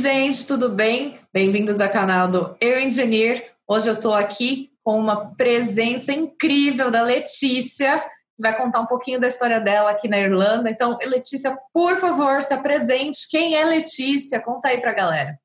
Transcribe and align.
gente, 0.00 0.46
tudo 0.46 0.70
bem? 0.70 1.18
Bem-vindos 1.30 1.78
ao 1.78 1.90
canal 1.90 2.26
do 2.26 2.56
Eu 2.58 2.80
Engineer. 2.80 3.52
Hoje 3.68 3.86
eu 3.86 3.92
estou 3.92 4.14
aqui 4.14 4.72
com 4.82 4.98
uma 4.98 5.34
presença 5.34 6.10
incrível 6.10 6.90
da 6.90 7.02
Letícia, 7.02 8.00
que 8.00 8.40
vai 8.40 8.56
contar 8.56 8.80
um 8.80 8.86
pouquinho 8.86 9.20
da 9.20 9.28
história 9.28 9.60
dela 9.60 9.90
aqui 9.90 10.08
na 10.08 10.18
Irlanda. 10.18 10.70
Então, 10.70 10.96
Letícia, 11.04 11.54
por 11.70 11.98
favor, 11.98 12.42
se 12.42 12.54
apresente. 12.54 13.28
Quem 13.28 13.56
é 13.56 13.62
Letícia? 13.62 14.40
Conta 14.40 14.68
aí 14.68 14.80
para 14.80 14.92
a 14.92 14.94
galera. 14.94 15.38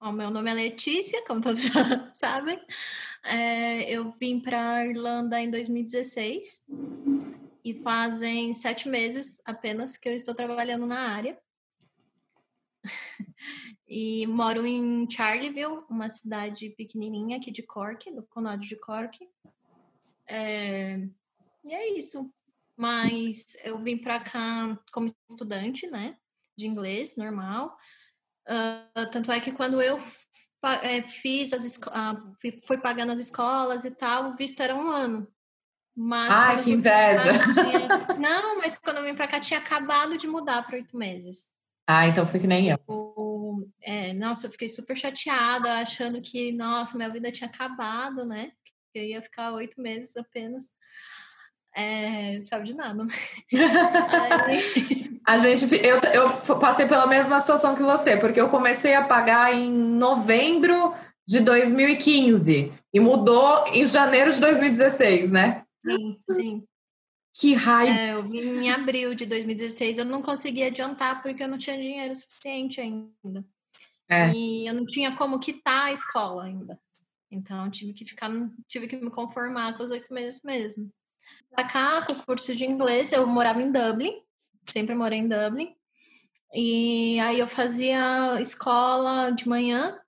Bom, 0.00 0.12
meu 0.12 0.30
nome 0.30 0.50
é 0.50 0.54
Letícia, 0.54 1.22
como 1.26 1.42
todos 1.42 1.60
já 1.60 1.70
sabem. 2.16 2.58
É, 3.24 3.90
eu 3.90 4.10
vim 4.18 4.40
para 4.40 4.76
a 4.76 4.86
Irlanda 4.86 5.38
em 5.38 5.50
2016 5.50 6.64
e 7.62 7.74
fazem 7.74 8.54
sete 8.54 8.88
meses 8.88 9.42
apenas 9.44 9.98
que 9.98 10.08
eu 10.08 10.14
estou 10.14 10.34
trabalhando 10.34 10.86
na 10.86 11.10
área. 11.10 11.36
e 13.88 14.26
moro 14.26 14.66
em 14.66 15.10
Charleville, 15.10 15.82
uma 15.88 16.08
cidade 16.10 16.70
pequenininha 16.70 17.38
aqui 17.38 17.50
de 17.50 17.62
Cork, 17.62 18.10
do 18.12 18.22
condado 18.24 18.62
de 18.62 18.76
Cork. 18.76 19.18
É, 20.28 20.96
e 21.64 21.74
é 21.74 21.96
isso. 21.96 22.30
Mas 22.76 23.56
eu 23.62 23.78
vim 23.78 23.96
para 23.96 24.20
cá 24.20 24.78
como 24.92 25.06
estudante, 25.30 25.86
né? 25.86 26.16
De 26.56 26.66
inglês, 26.66 27.16
normal. 27.16 27.76
Uh, 28.46 29.10
tanto 29.10 29.32
é 29.32 29.40
que 29.40 29.52
quando 29.52 29.80
eu 29.80 29.98
é, 30.82 31.02
fiz 31.02 31.52
as 31.52 31.64
uh, 31.76 32.60
fui 32.66 32.78
pagando 32.78 33.12
as 33.12 33.18
escolas 33.18 33.84
e 33.84 33.90
tal, 33.90 34.30
o 34.30 34.36
visto 34.36 34.60
era 34.60 34.74
um 34.74 34.88
ano. 34.88 35.28
Mas 35.96 36.34
Ai, 36.34 36.64
que 36.64 36.72
inveja! 36.72 37.32
Tinha... 37.54 38.18
Não, 38.18 38.58
mas 38.58 38.74
quando 38.74 38.96
eu 38.96 39.04
vim 39.04 39.14
para 39.14 39.28
cá 39.28 39.38
tinha 39.38 39.60
acabado 39.60 40.18
de 40.18 40.26
mudar 40.26 40.62
para 40.62 40.76
oito 40.76 40.96
meses. 40.96 41.53
Ah, 41.86 42.06
então 42.06 42.26
foi 42.26 42.40
que 42.40 42.46
nem 42.46 42.70
eu. 42.70 42.78
Tipo, 42.78 43.68
é, 43.82 44.12
nossa, 44.14 44.46
eu 44.46 44.50
fiquei 44.50 44.68
super 44.68 44.96
chateada, 44.96 45.78
achando 45.78 46.20
que, 46.20 46.52
nossa, 46.52 46.96
minha 46.96 47.10
vida 47.10 47.30
tinha 47.30 47.48
acabado, 47.48 48.24
né? 48.24 48.52
Que 48.92 48.98
eu 49.00 49.04
ia 49.04 49.22
ficar 49.22 49.52
oito 49.52 49.80
meses 49.80 50.16
apenas. 50.16 50.70
É, 51.76 52.40
sabe 52.44 52.66
de 52.66 52.74
nada, 52.74 53.04
né? 53.04 53.14
Aí... 54.46 55.14
A 55.26 55.38
gente, 55.38 55.74
eu, 55.82 55.98
eu 56.12 56.58
passei 56.58 56.86
pela 56.86 57.06
mesma 57.06 57.40
situação 57.40 57.74
que 57.74 57.82
você, 57.82 58.14
porque 58.14 58.38
eu 58.38 58.50
comecei 58.50 58.94
a 58.94 59.04
pagar 59.04 59.54
em 59.54 59.72
novembro 59.72 60.94
de 61.26 61.40
2015 61.40 62.70
e 62.92 63.00
mudou 63.00 63.66
em 63.68 63.86
janeiro 63.86 64.30
de 64.30 64.38
2016, 64.38 65.32
né? 65.32 65.62
Sim, 65.82 66.18
sim. 66.28 66.64
Que 67.34 67.52
raiva! 67.52 67.92
É, 67.92 68.12
eu 68.12 68.22
vim 68.22 68.38
em 68.38 68.70
abril 68.70 69.12
de 69.12 69.26
2016, 69.26 69.98
eu 69.98 70.04
não 70.04 70.22
consegui 70.22 70.62
adiantar 70.62 71.20
porque 71.20 71.42
eu 71.42 71.48
não 71.48 71.58
tinha 71.58 71.76
dinheiro 71.76 72.14
suficiente 72.14 72.80
ainda. 72.80 73.44
É. 74.08 74.30
E 74.32 74.66
eu 74.66 74.72
não 74.72 74.86
tinha 74.86 75.16
como 75.16 75.40
quitar 75.40 75.86
a 75.86 75.92
escola 75.92 76.44
ainda. 76.44 76.78
Então, 77.28 77.68
tive 77.68 77.92
que 77.92 78.04
ficar, 78.04 78.30
tive 78.68 78.86
que 78.86 78.96
me 78.96 79.10
conformar 79.10 79.76
com 79.76 79.82
os 79.82 79.90
oito 79.90 80.14
meses 80.14 80.40
mesmo. 80.44 80.88
Pra 81.50 81.64
cá, 81.64 82.02
com 82.02 82.12
o 82.12 82.24
curso 82.24 82.54
de 82.54 82.64
inglês, 82.64 83.12
eu 83.12 83.26
morava 83.26 83.60
em 83.60 83.72
Dublin, 83.72 84.22
sempre 84.66 84.94
morei 84.94 85.18
em 85.18 85.28
Dublin. 85.28 85.74
E 86.54 87.18
aí 87.18 87.40
eu 87.40 87.48
fazia 87.48 88.40
escola 88.40 89.32
de 89.32 89.48
manhã 89.48 89.98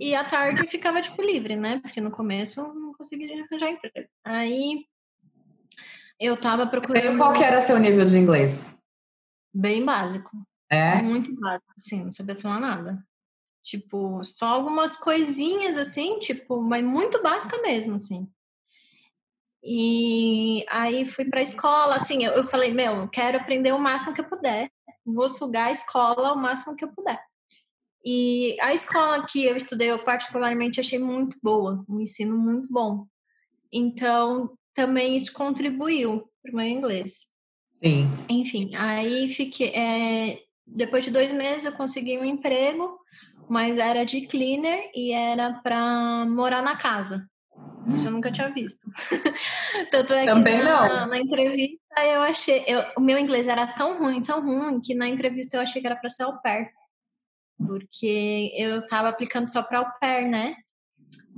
e 0.00 0.12
à 0.16 0.24
tarde 0.24 0.66
ficava, 0.66 1.00
tipo, 1.00 1.22
livre, 1.22 1.54
né? 1.54 1.78
Porque 1.78 2.00
no 2.00 2.10
começo 2.10 2.60
eu 2.60 2.74
não 2.74 2.92
conseguia 2.92 3.44
arranjar 3.44 3.70
emprego. 3.70 4.08
Aí 4.24 4.84
eu 6.20 6.38
tava 6.40 6.66
procurando. 6.66 7.18
Qual 7.18 7.32
que 7.32 7.42
era 7.42 7.60
seu 7.60 7.78
nível 7.78 8.04
de 8.04 8.18
inglês? 8.18 8.74
Bem 9.52 9.84
básico. 9.84 10.30
É? 10.70 11.02
Muito 11.02 11.34
básico, 11.34 11.72
assim, 11.76 12.04
não 12.04 12.12
sabia 12.12 12.36
falar 12.36 12.60
nada. 12.60 13.06
Tipo, 13.62 14.22
só 14.24 14.46
algumas 14.46 14.96
coisinhas 14.96 15.76
assim, 15.76 16.18
tipo, 16.18 16.60
mas 16.62 16.84
muito 16.84 17.22
básica 17.22 17.60
mesmo, 17.62 17.96
assim. 17.96 18.28
E 19.62 20.64
aí 20.68 21.04
fui 21.04 21.24
pra 21.24 21.42
escola, 21.42 21.96
assim, 21.96 22.24
eu, 22.24 22.32
eu 22.32 22.48
falei, 22.48 22.72
meu, 22.72 22.94
eu 22.94 23.08
quero 23.08 23.38
aprender 23.38 23.72
o 23.72 23.78
máximo 23.80 24.14
que 24.14 24.20
eu 24.20 24.28
puder. 24.28 24.70
Vou 25.04 25.28
sugar 25.28 25.68
a 25.68 25.72
escola 25.72 26.32
o 26.32 26.36
máximo 26.36 26.76
que 26.76 26.84
eu 26.84 26.92
puder. 26.92 27.20
E 28.04 28.56
a 28.60 28.72
escola 28.72 29.26
que 29.26 29.44
eu 29.44 29.56
estudei, 29.56 29.90
eu 29.90 29.98
particularmente 29.98 30.78
achei 30.78 30.98
muito 30.98 31.36
boa, 31.42 31.84
um 31.88 31.98
ensino 31.98 32.38
muito 32.38 32.72
bom. 32.72 33.04
Então, 33.72 34.56
também 34.76 35.16
isso 35.16 35.32
contribuiu 35.32 36.28
para 36.42 36.52
o 36.52 36.56
meu 36.56 36.66
inglês. 36.66 37.26
Sim. 37.82 38.06
Enfim, 38.28 38.74
aí 38.76 39.28
fiquei. 39.30 39.68
É, 39.70 40.42
depois 40.66 41.04
de 41.04 41.10
dois 41.10 41.32
meses 41.32 41.64
eu 41.64 41.72
consegui 41.72 42.18
um 42.18 42.24
emprego, 42.24 42.98
mas 43.48 43.78
era 43.78 44.04
de 44.04 44.26
cleaner 44.26 44.90
e 44.94 45.12
era 45.12 45.54
para 45.54 46.26
morar 46.26 46.62
na 46.62 46.76
casa. 46.76 47.26
Isso 47.94 48.08
eu 48.08 48.12
nunca 48.12 48.32
tinha 48.32 48.50
visto. 48.50 48.90
Tanto 49.90 50.12
é 50.12 50.26
Também 50.26 50.58
que 50.58 50.64
na, 50.64 50.88
não. 50.88 51.06
na 51.06 51.18
entrevista 51.18 52.04
eu 52.04 52.20
achei. 52.20 52.64
Eu, 52.66 52.84
o 52.96 53.00
meu 53.00 53.18
inglês 53.18 53.48
era 53.48 53.66
tão 53.66 53.98
ruim, 53.98 54.20
tão 54.20 54.42
ruim, 54.42 54.80
que 54.80 54.94
na 54.94 55.08
entrevista 55.08 55.56
eu 55.56 55.60
achei 55.60 55.80
que 55.80 55.86
era 55.86 55.96
para 55.96 56.10
ser 56.10 56.24
au 56.24 56.40
pair. 56.42 56.70
Porque 57.64 58.52
eu 58.56 58.80
estava 58.80 59.08
aplicando 59.08 59.50
só 59.50 59.62
para 59.62 59.78
au 59.78 59.86
pair, 60.00 60.28
né? 60.28 60.56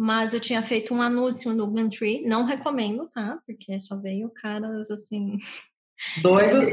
Mas 0.01 0.33
eu 0.33 0.39
tinha 0.39 0.63
feito 0.63 0.95
um 0.95 1.03
anúncio 1.03 1.53
no 1.53 1.67
Gumtree, 1.67 2.23
não 2.25 2.45
recomendo, 2.45 3.09
tá? 3.09 3.41
Porque 3.45 3.81
só 3.81 3.97
veio 3.97 4.31
caras 4.31 4.93
assim. 4.93 5.37
Doidos. 6.23 6.69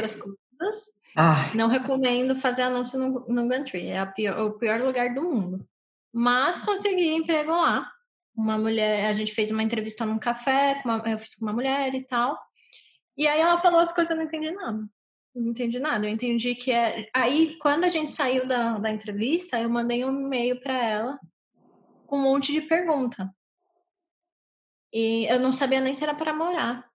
Não 1.55 1.67
recomendo 1.67 2.35
fazer 2.35 2.61
anúncio 2.61 2.99
no, 2.99 3.25
no 3.27 3.47
Gumtree, 3.47 3.87
é 3.87 4.05
pior, 4.05 4.39
o 4.41 4.53
pior 4.59 4.79
lugar 4.79 5.15
do 5.15 5.23
mundo. 5.23 5.67
Mas 6.13 6.61
consegui 6.61 7.15
emprego 7.15 7.49
lá. 7.49 7.91
Uma 8.35 8.59
mulher, 8.59 9.09
a 9.09 9.13
gente 9.13 9.33
fez 9.33 9.49
uma 9.49 9.63
entrevista 9.63 10.05
num 10.05 10.19
café, 10.19 10.79
uma, 10.85 11.01
eu 11.07 11.17
fiz 11.17 11.33
com 11.33 11.45
uma 11.45 11.53
mulher 11.53 11.95
e 11.95 12.03
tal. 12.03 12.37
E 13.17 13.27
aí 13.27 13.39
ela 13.39 13.57
falou 13.57 13.79
as 13.79 13.91
coisas, 13.91 14.11
eu 14.11 14.17
não 14.17 14.25
entendi 14.25 14.51
nada. 14.51 14.87
Não 15.33 15.49
entendi 15.49 15.79
nada. 15.79 16.05
Eu 16.05 16.11
entendi 16.11 16.53
que 16.53 16.71
é. 16.71 17.09
Aí, 17.11 17.57
quando 17.59 17.85
a 17.85 17.89
gente 17.89 18.11
saiu 18.11 18.47
da, 18.47 18.77
da 18.77 18.91
entrevista, 18.91 19.59
eu 19.59 19.67
mandei 19.67 20.05
um 20.05 20.27
e-mail 20.27 20.61
para 20.61 20.77
ela 20.77 21.19
com 22.05 22.17
um 22.17 22.23
monte 22.23 22.51
de 22.51 22.61
pergunta. 22.61 23.29
E 24.93 25.25
eu 25.25 25.39
não 25.39 25.51
sabia 25.51 25.81
nem 25.81 25.93
se 25.93 26.03
era 26.03 26.15
para 26.15 26.33
morar. 26.33 26.85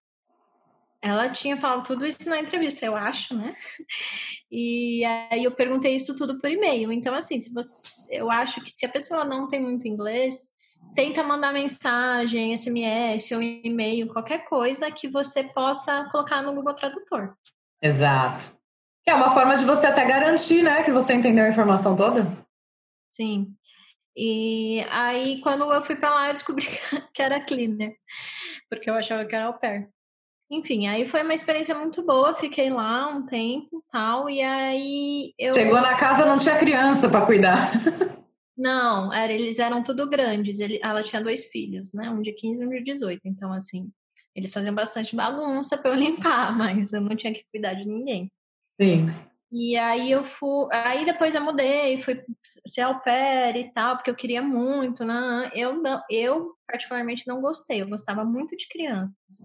Ela 1.03 1.31
tinha 1.31 1.59
falado 1.59 1.87
tudo 1.87 2.05
isso 2.05 2.29
na 2.29 2.39
entrevista, 2.39 2.85
eu 2.85 2.97
acho, 2.97 3.37
né? 3.37 3.55
E 4.53 5.05
aí 5.05 5.45
eu 5.45 5.53
perguntei 5.53 5.95
isso 5.95 6.17
tudo 6.17 6.41
por 6.41 6.51
e-mail. 6.51 6.91
Então, 6.91 7.15
assim, 7.15 7.41
se 7.41 7.55
você, 7.55 8.09
eu 8.11 8.29
acho 8.29 8.61
que 8.63 8.71
se 8.73 8.85
a 8.85 8.89
pessoa 8.89 9.25
não 9.25 9.49
tem 9.49 9.63
muito 9.63 9.87
inglês, 9.87 10.51
tenta 10.93 11.23
mandar 11.23 11.53
mensagem, 11.53 12.57
SMS 12.57 13.31
ou 13.31 13.41
e-mail, 13.41 14.09
qualquer 14.09 14.45
coisa 14.49 14.91
que 14.91 15.07
você 15.07 15.45
possa 15.45 16.09
colocar 16.11 16.43
no 16.43 16.53
Google 16.53 16.75
Tradutor. 16.75 17.37
Exato. 17.81 18.59
É 19.07 19.15
uma 19.15 19.33
forma 19.33 19.57
de 19.57 19.65
você 19.65 19.87
até 19.87 20.05
garantir, 20.05 20.65
né, 20.65 20.83
que 20.83 20.91
você 20.91 21.15
entendeu 21.15 21.45
a 21.45 21.49
informação 21.49 21.95
toda. 21.95 22.27
Sim. 23.11 23.55
E 24.23 24.85
aí, 24.91 25.41
quando 25.41 25.73
eu 25.73 25.83
fui 25.83 25.97
para 25.97 26.11
lá, 26.11 26.29
eu 26.29 26.35
descobri 26.35 26.67
que 27.15 27.23
era 27.23 27.41
cleaner, 27.41 27.97
porque 28.69 28.91
eu 28.91 28.95
achava 28.95 29.25
que 29.25 29.35
era 29.35 29.47
au 29.47 29.59
pair. 29.59 29.89
Enfim, 30.51 30.87
aí 30.89 31.09
foi 31.09 31.23
uma 31.23 31.33
experiência 31.33 31.75
muito 31.75 32.05
boa, 32.05 32.35
fiquei 32.35 32.69
lá 32.69 33.09
um 33.09 33.25
tempo 33.25 33.83
tal, 33.91 34.29
e 34.29 34.43
aí 34.43 35.33
eu. 35.39 35.55
Chegou 35.55 35.81
na 35.81 35.97
casa, 35.97 36.27
não 36.27 36.37
tinha 36.37 36.59
criança 36.59 37.09
para 37.09 37.25
cuidar. 37.25 37.73
Não, 38.55 39.11
era, 39.11 39.33
eles 39.33 39.59
eram 39.59 39.83
tudo 39.83 40.07
grandes. 40.07 40.61
Ele, 40.61 40.79
ela 40.83 41.03
tinha 41.03 41.23
dois 41.23 41.47
filhos, 41.47 41.91
né? 41.95 42.11
Um 42.11 42.21
de 42.21 42.35
15 42.35 42.63
e 42.63 42.67
um 42.67 42.69
de 42.69 42.85
18. 42.85 43.23
Então, 43.25 43.55
assim, 43.55 43.91
eles 44.37 44.53
faziam 44.53 44.75
bastante 44.75 45.17
bagunça 45.17 45.79
para 45.79 45.93
eu 45.93 45.95
limpar, 45.97 46.55
mas 46.55 46.93
eu 46.93 47.01
não 47.01 47.17
tinha 47.17 47.33
que 47.33 47.47
cuidar 47.51 47.73
de 47.73 47.87
ninguém. 47.87 48.31
Sim. 48.79 49.07
E 49.53 49.77
aí 49.77 50.13
eu 50.13 50.25
fui. 50.25 50.69
Aí 50.73 51.05
depois 51.05 51.35
eu 51.35 51.43
mudei, 51.43 52.01
fui 52.01 52.23
ser 52.67 52.83
au 52.83 53.01
pair 53.01 53.57
e 53.57 53.73
tal, 53.73 53.97
porque 53.97 54.11
eu 54.11 54.15
queria 54.15 54.41
muito, 54.41 55.05
né? 55.05 55.51
Eu, 55.55 55.75
não, 55.75 56.01
eu 56.09 56.55
particularmente 56.67 57.27
não 57.27 57.41
gostei, 57.41 57.83
eu 57.83 57.89
gostava 57.89 58.25
muito 58.25 58.57
de 58.57 58.69
crianças. 58.69 59.45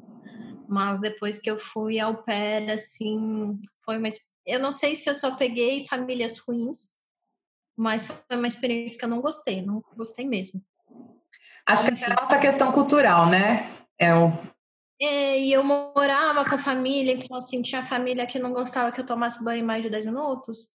Mas 0.67 0.99
depois 0.99 1.39
que 1.39 1.49
eu 1.49 1.57
fui 1.57 1.99
au 1.99 2.23
pair, 2.23 2.69
assim, 2.69 3.59
foi 3.83 3.97
uma. 3.97 4.07
Eu 4.45 4.59
não 4.59 4.71
sei 4.71 4.95
se 4.95 5.09
eu 5.09 5.15
só 5.15 5.35
peguei 5.35 5.87
famílias 5.87 6.37
ruins, 6.37 6.99
mas 7.75 8.05
foi 8.05 8.37
uma 8.37 8.47
experiência 8.47 8.99
que 8.99 9.05
eu 9.05 9.09
não 9.09 9.21
gostei, 9.21 9.63
não 9.63 9.83
gostei 9.95 10.27
mesmo. 10.27 10.63
Acho 11.65 11.91
que 11.91 12.03
é 12.03 12.11
a 12.11 12.21
nossa 12.21 12.37
questão 12.37 12.71
cultural, 12.71 13.27
né? 13.27 13.71
É 13.97 14.13
o 14.13 14.31
e 14.99 15.51
eu 15.51 15.63
morava 15.63 16.45
com 16.45 16.55
a 16.55 16.59
família, 16.59 17.13
então 17.13 17.35
assim, 17.35 17.61
tinha 17.61 17.83
família 17.83 18.25
que 18.25 18.39
não 18.39 18.53
gostava 18.53 18.91
que 18.91 19.01
eu 19.01 19.05
tomasse 19.05 19.43
banho 19.43 19.65
mais 19.65 19.83
de 19.83 19.89
10 19.89 20.05
minutos. 20.05 20.69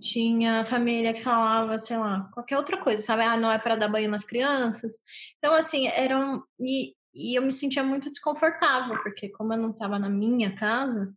Tinha 0.00 0.64
família 0.64 1.12
que 1.12 1.22
falava, 1.22 1.78
sei 1.78 1.96
lá, 1.96 2.28
qualquer 2.32 2.56
outra 2.56 2.78
coisa, 2.78 3.02
sabe? 3.02 3.22
Ah, 3.22 3.36
não 3.36 3.50
é 3.50 3.58
para 3.58 3.76
dar 3.76 3.88
banho 3.88 4.08
nas 4.08 4.24
crianças. 4.24 4.96
Então, 5.38 5.54
assim, 5.54 5.88
eram. 5.88 6.42
E, 6.60 6.94
e 7.12 7.36
eu 7.36 7.42
me 7.42 7.52
sentia 7.52 7.82
muito 7.82 8.08
desconfortável, 8.08 8.96
porque 9.02 9.28
como 9.30 9.52
eu 9.52 9.58
não 9.58 9.70
estava 9.70 9.98
na 9.98 10.08
minha 10.08 10.54
casa, 10.54 11.12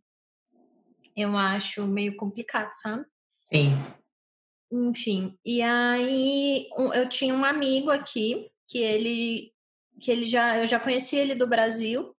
eu 1.16 1.36
acho 1.36 1.86
meio 1.86 2.16
complicado, 2.16 2.70
sabe? 2.72 3.04
Sim. 3.52 3.72
enfim. 4.70 5.36
E 5.44 5.62
aí 5.62 6.68
eu 6.94 7.08
tinha 7.08 7.34
um 7.34 7.44
amigo 7.44 7.90
aqui 7.90 8.50
que 8.66 8.78
ele 8.78 9.52
que 10.00 10.10
ele 10.10 10.26
já 10.26 10.58
eu 10.58 10.66
já 10.66 10.78
conhecia 10.78 11.20
ele 11.20 11.34
do 11.34 11.46
Brasil, 11.46 12.14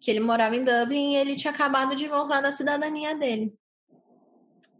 que 0.00 0.10
ele 0.10 0.20
morava 0.20 0.56
em 0.56 0.64
Dublin 0.64 1.12
e 1.12 1.16
ele 1.16 1.36
tinha 1.36 1.52
acabado 1.52 1.96
de 1.96 2.08
voltar 2.08 2.40
da 2.40 2.50
cidadania 2.50 3.14
dele. 3.16 3.52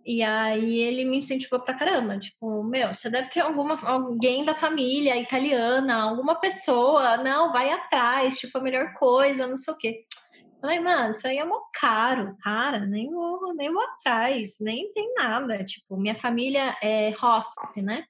E 0.04 0.22
aí 0.22 0.78
ele 0.78 1.04
me 1.04 1.18
incentivou 1.18 1.60
pra 1.60 1.74
caramba, 1.74 2.18
tipo, 2.18 2.62
meu, 2.64 2.94
você 2.94 3.10
deve 3.10 3.28
ter 3.28 3.40
alguma 3.40 3.78
alguém 3.86 4.42
da 4.42 4.54
família 4.54 5.14
italiana, 5.18 6.02
alguma 6.02 6.34
pessoa, 6.34 7.18
não, 7.18 7.52
vai 7.52 7.70
atrás, 7.70 8.38
tipo, 8.38 8.56
a 8.56 8.62
melhor 8.62 8.94
coisa, 8.94 9.46
não 9.46 9.56
sei 9.56 9.74
o 9.74 9.76
quê. 9.76 10.06
Falei, 10.60 10.80
mano, 10.80 11.12
isso 11.12 11.28
aí 11.28 11.36
é 11.38 11.44
mó 11.44 11.60
caro, 11.74 12.34
cara, 12.42 12.86
nem 12.86 13.10
vou, 13.10 13.54
nem 13.54 13.72
vou 13.72 13.82
atrás, 13.82 14.56
nem 14.60 14.90
tem 14.92 15.12
nada. 15.14 15.62
Tipo, 15.64 15.96
minha 15.96 16.14
família 16.14 16.74
é 16.82 17.10
Rossi, 17.10 17.82
né? 17.82 18.04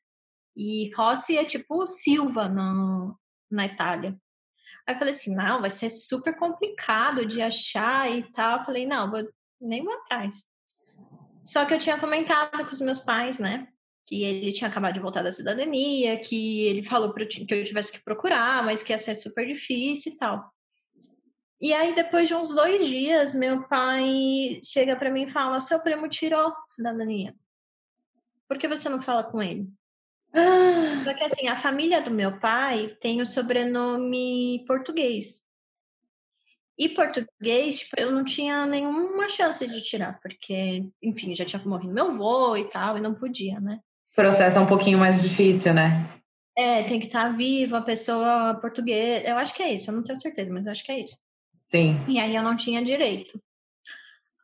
E 0.57 0.91
Rossi 0.95 1.37
é 1.37 1.45
tipo 1.45 1.87
Silva 1.87 2.49
no, 2.49 3.19
na 3.51 3.67
Itália. 3.67 4.17
Aí 4.89 4.95
eu 4.95 4.99
falei 4.99 5.13
assim, 5.13 5.35
não, 5.35 5.61
vai 5.61 5.69
ser 5.69 5.91
super 5.91 6.35
complicado 6.35 7.27
de 7.27 7.43
achar 7.43 8.11
e 8.11 8.23
tal. 8.33 8.61
Eu 8.61 8.65
falei, 8.65 8.87
não, 8.87 9.11
vou, 9.11 9.23
nem 9.61 9.85
vou 9.85 9.93
atrás. 9.93 10.43
Só 11.45 11.67
que 11.67 11.75
eu 11.75 11.79
tinha 11.79 12.01
comentado 12.01 12.65
com 12.65 12.71
os 12.71 12.81
meus 12.81 12.99
pais, 12.99 13.39
né? 13.39 13.69
Que 14.07 14.25
ele 14.25 14.51
tinha 14.51 14.71
acabado 14.71 14.95
de 14.95 15.01
voltar 15.01 15.23
da 15.23 15.31
cidadania, 15.31 16.19
que 16.19 16.63
ele 16.67 16.83
falou 16.83 17.13
que 17.13 17.23
eu 17.51 17.65
tivesse 17.65 17.93
que 17.93 18.03
procurar, 18.03 18.65
mas 18.65 18.83
que 18.83 18.91
ia 18.91 18.99
ser 18.99 19.15
super 19.15 19.47
difícil 19.47 20.15
e 20.15 20.17
tal. 20.17 20.51
E 21.61 21.75
aí, 21.75 21.95
depois 21.95 22.27
de 22.27 22.35
uns 22.35 22.49
dois 22.49 22.87
dias, 22.87 23.35
meu 23.35 23.69
pai 23.69 24.59
chega 24.65 24.97
para 24.97 25.11
mim 25.11 25.25
e 25.25 25.31
fala: 25.31 25.61
Seu 25.61 25.81
primo 25.81 26.09
tirou 26.09 26.55
cidadania. 26.67 27.35
Por 28.49 28.57
que 28.57 28.67
você 28.67 28.89
não 28.89 29.03
fala 29.03 29.23
com 29.23 29.43
ele? 29.43 29.69
Ah. 30.39 31.03
Porque 31.05 31.25
assim, 31.25 31.49
a 31.49 31.57
família 31.57 32.01
do 32.01 32.11
meu 32.11 32.39
pai 32.39 32.97
tem 33.01 33.21
o 33.21 33.27
sobrenome 33.27 34.65
português. 34.67 35.43
E 36.79 36.89
português, 36.89 37.81
tipo, 37.81 37.97
eu 37.99 38.13
não 38.13 38.25
tinha 38.25 38.65
nenhuma 38.65 39.29
chance 39.29 39.67
de 39.67 39.83
tirar, 39.83 40.21
porque, 40.23 40.85
enfim, 41.03 41.35
já 41.35 41.45
tinha 41.45 41.61
morrido 41.65 41.93
meu 41.93 42.13
avô 42.13 42.57
e 42.57 42.65
tal, 42.71 42.97
e 42.97 43.01
não 43.01 43.15
podia, 43.15 43.59
né? 43.59 43.81
O 44.13 44.15
processo 44.15 44.59
é 44.59 44.61
um 44.61 44.67
pouquinho 44.67 44.97
mais 44.97 45.23
difícil, 45.23 45.75
né? 45.75 46.09
É, 46.57 46.85
tem 46.85 47.01
que 47.01 47.07
estar 47.07 47.29
viva 47.37 47.79
a 47.79 47.83
pessoa 47.83 48.55
portuguesa. 48.61 49.27
Eu 49.27 49.37
acho 49.39 49.53
que 49.55 49.63
é 49.63 49.75
isso, 49.75 49.91
eu 49.91 49.95
não 49.97 50.05
tenho 50.05 50.19
certeza, 50.19 50.53
mas 50.53 50.67
eu 50.67 50.73
acho 50.73 50.85
que 50.85 50.93
é 50.93 51.01
isso. 51.01 51.17
Sim. 51.67 51.99
E 52.07 52.19
aí 52.19 52.35
eu 52.35 52.43
não 52.43 52.57
tinha 52.57 52.85
direito. 52.85 53.43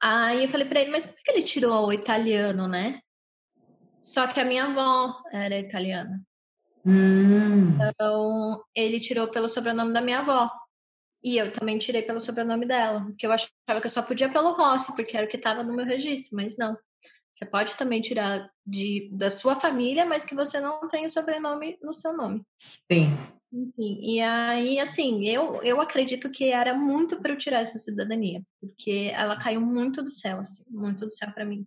Aí 0.03 0.43
eu 0.43 0.49
falei 0.49 0.67
para 0.67 0.81
ele, 0.81 0.91
mas 0.91 1.07
por 1.07 1.23
que 1.23 1.31
ele 1.31 1.43
tirou 1.43 1.87
o 1.87 1.93
italiano, 1.93 2.67
né? 2.67 3.01
Só 4.05 4.27
que 4.27 4.39
a 4.39 4.45
minha 4.45 4.65
avó 4.65 5.23
era 5.33 5.59
italiana. 5.59 6.23
Hum. 6.85 7.79
Então, 7.81 8.63
ele 8.75 9.01
tirou 9.01 9.29
pelo 9.29 9.49
sobrenome 9.49 9.95
da 9.95 10.03
minha 10.03 10.19
avó. 10.19 10.51
E 11.23 11.39
eu 11.39 11.51
também 11.51 11.79
tirei 11.79 12.03
pelo 12.03 12.21
sobrenome 12.21 12.67
dela. 12.67 13.01
Porque 13.01 13.27
eu 13.27 13.33
achava 13.33 13.81
que 13.81 13.87
eu 13.87 13.91
só 13.91 14.03
podia 14.03 14.31
pelo 14.31 14.53
Rossi, 14.53 14.95
porque 14.95 15.17
era 15.17 15.25
o 15.25 15.29
que 15.29 15.39
estava 15.39 15.63
no 15.63 15.75
meu 15.75 15.87
registro. 15.87 16.37
Mas 16.37 16.55
não. 16.59 16.77
Você 17.33 17.47
pode 17.47 17.77
também 17.79 18.03
tirar 18.03 18.49
de, 18.65 19.09
da 19.11 19.31
sua 19.31 19.57
família, 19.57 20.05
mas 20.05 20.25
que 20.25 20.35
você 20.35 20.61
não 20.61 20.87
tenha 20.89 21.07
o 21.07 21.11
sobrenome 21.11 21.79
no 21.83 21.95
seu 21.95 22.15
nome. 22.15 22.43
Sim. 22.93 23.09
Enfim, 23.51 24.01
e 24.03 24.21
aí, 24.21 24.81
assim, 24.81 25.27
eu, 25.29 25.63
eu 25.63 25.81
acredito 25.81 26.31
que 26.31 26.51
era 26.51 26.75
muito 26.75 27.21
para 27.21 27.33
eu 27.33 27.39
tirar 27.39 27.61
essa 27.61 27.79
cidadania, 27.79 28.43
porque 28.61 29.13
ela 29.15 29.39
caiu 29.39 29.61
muito 29.61 30.03
do 30.03 30.11
céu, 30.11 30.41
assim, 30.41 30.65
muito 30.69 31.07
do 31.07 31.13
céu 31.13 31.31
para 31.33 31.45
mim. 31.45 31.65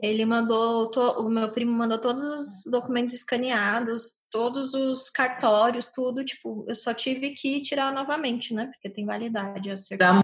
Ele 0.00 0.24
mandou, 0.24 0.90
to, 0.90 1.00
o 1.20 1.28
meu 1.28 1.50
primo 1.50 1.72
mandou 1.72 1.98
todos 1.98 2.24
os 2.24 2.70
documentos 2.70 3.14
escaneados, 3.14 4.24
todos 4.30 4.74
os 4.74 5.10
cartórios, 5.10 5.90
tudo, 5.92 6.24
tipo, 6.24 6.64
eu 6.68 6.74
só 6.74 6.94
tive 6.94 7.30
que 7.30 7.60
tirar 7.62 7.92
novamente, 7.92 8.54
né? 8.54 8.66
Porque 8.66 8.88
tem 8.88 9.04
validade. 9.04 9.72
Dá, 9.98 10.22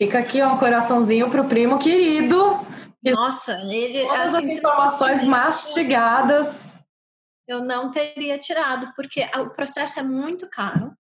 fica 0.00 0.18
aqui 0.18 0.40
ó, 0.40 0.54
um 0.54 0.58
coraçãozinho 0.58 1.30
pro 1.30 1.46
primo 1.46 1.78
querido. 1.78 2.60
Nossa, 3.04 3.52
ele. 3.70 4.06
Todas 4.06 4.34
assim, 4.34 4.46
as 4.46 4.52
informações 4.52 5.22
mastigadas 5.22 6.74
eu 7.46 7.62
não 7.62 7.90
teria 7.90 8.38
tirado, 8.38 8.92
porque 8.96 9.20
o 9.36 9.50
processo 9.50 10.00
é 10.00 10.02
muito 10.02 10.48
caro, 10.48 10.96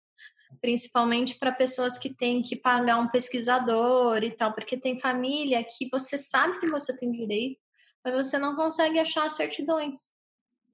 principalmente 0.61 1.39
para 1.39 1.53
pessoas 1.53 1.99
que 1.99 2.13
têm 2.13 2.43
que 2.43 2.57
pagar 2.57 2.99
um 2.99 3.09
pesquisador 3.09 4.23
e 4.23 4.31
tal, 4.31 4.53
porque 4.53 4.77
tem 4.77 4.99
família 4.99 5.63
que 5.65 5.89
você 5.91 6.19
sabe 6.19 6.59
que 6.59 6.69
você 6.69 6.97
tem 6.97 7.11
direito, 7.11 7.61
mas 8.05 8.15
você 8.15 8.39
não 8.39 8.57
consegue 8.57 8.99
achar 8.99 9.27
as 9.27 9.35
certidões. 9.35 10.11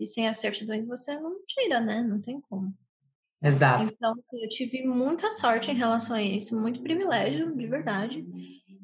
E 0.00 0.06
sem 0.06 0.28
as 0.28 0.36
certidões 0.38 0.86
você 0.86 1.19
não 1.19 1.36
tira, 1.46 1.80
né? 1.80 2.02
Não 2.02 2.20
tem 2.20 2.40
como. 2.40 2.72
Exato. 3.42 3.84
Então, 3.84 4.14
assim, 4.19 4.42
eu 4.42 4.48
tive 4.48 4.84
muita 4.84 5.30
sorte 5.30 5.70
em 5.70 5.75
relação 5.75 6.16
a 6.16 6.22
isso, 6.22 6.58
muito 6.58 6.82
privilégio, 6.82 7.54
de 7.54 7.66
verdade. 7.66 8.26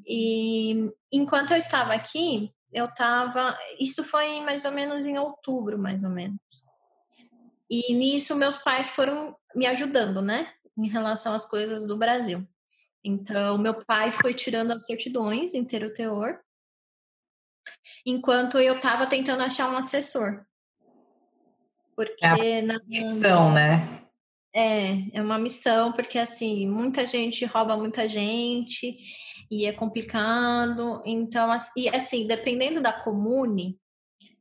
E 0.06 0.93
enquanto 1.11 1.52
eu 1.52 1.56
estava 1.56 1.93
aqui, 1.93 2.52
eu 2.73 2.87
estava. 2.87 3.56
Isso 3.81 4.05
foi 4.05 4.41
mais 4.41 4.64
ou 4.64 4.73
menos 4.73 5.06
em 5.06 5.19
outubro, 5.19 5.79
mais 5.79 6.02
ou 6.02 6.11
menos. 6.11 6.38
E 7.69 7.94
nisso 7.94 8.37
meus 8.37 8.58
pais 8.58 8.91
foram 8.91 9.37
me 9.55 9.67
ajudando, 9.67 10.20
né? 10.20 10.52
Em 10.76 10.88
relação 10.88 11.35
às 11.35 11.44
coisas 11.44 11.87
do 11.87 11.96
Brasil. 11.96 12.46
Então, 13.02 13.58
meu 13.58 13.75
pai 13.85 14.12
foi 14.12 14.35
tirando 14.35 14.73
as 14.73 14.87
certidões 14.87 15.52
em 15.52 15.64
ter 15.64 15.85
o 15.85 15.93
teor, 15.93 16.41
enquanto 18.07 18.59
eu 18.59 18.77
estava 18.77 19.07
tentando 19.07 19.43
achar 19.43 19.71
um 19.71 19.77
assessor. 19.77 20.45
Porque 21.97 22.25
é 22.25 22.61
na 22.63 22.79
missão, 22.87 23.53
né? 23.53 24.03
É, 24.55 25.17
é 25.19 25.23
uma 25.23 25.39
missão, 25.39 25.93
porque 25.93 26.19
assim, 26.19 26.69
muita 26.69 27.07
gente 27.07 27.45
rouba 27.45 27.77
muita 27.77 28.09
gente 28.09 28.97
e 29.51 29.67
é 29.67 29.73
complicado. 29.73 31.03
Então, 31.05 31.51
e 31.77 31.89
assim, 31.89 32.27
dependendo 32.27 32.81
da 32.81 32.93
comune, 32.93 33.79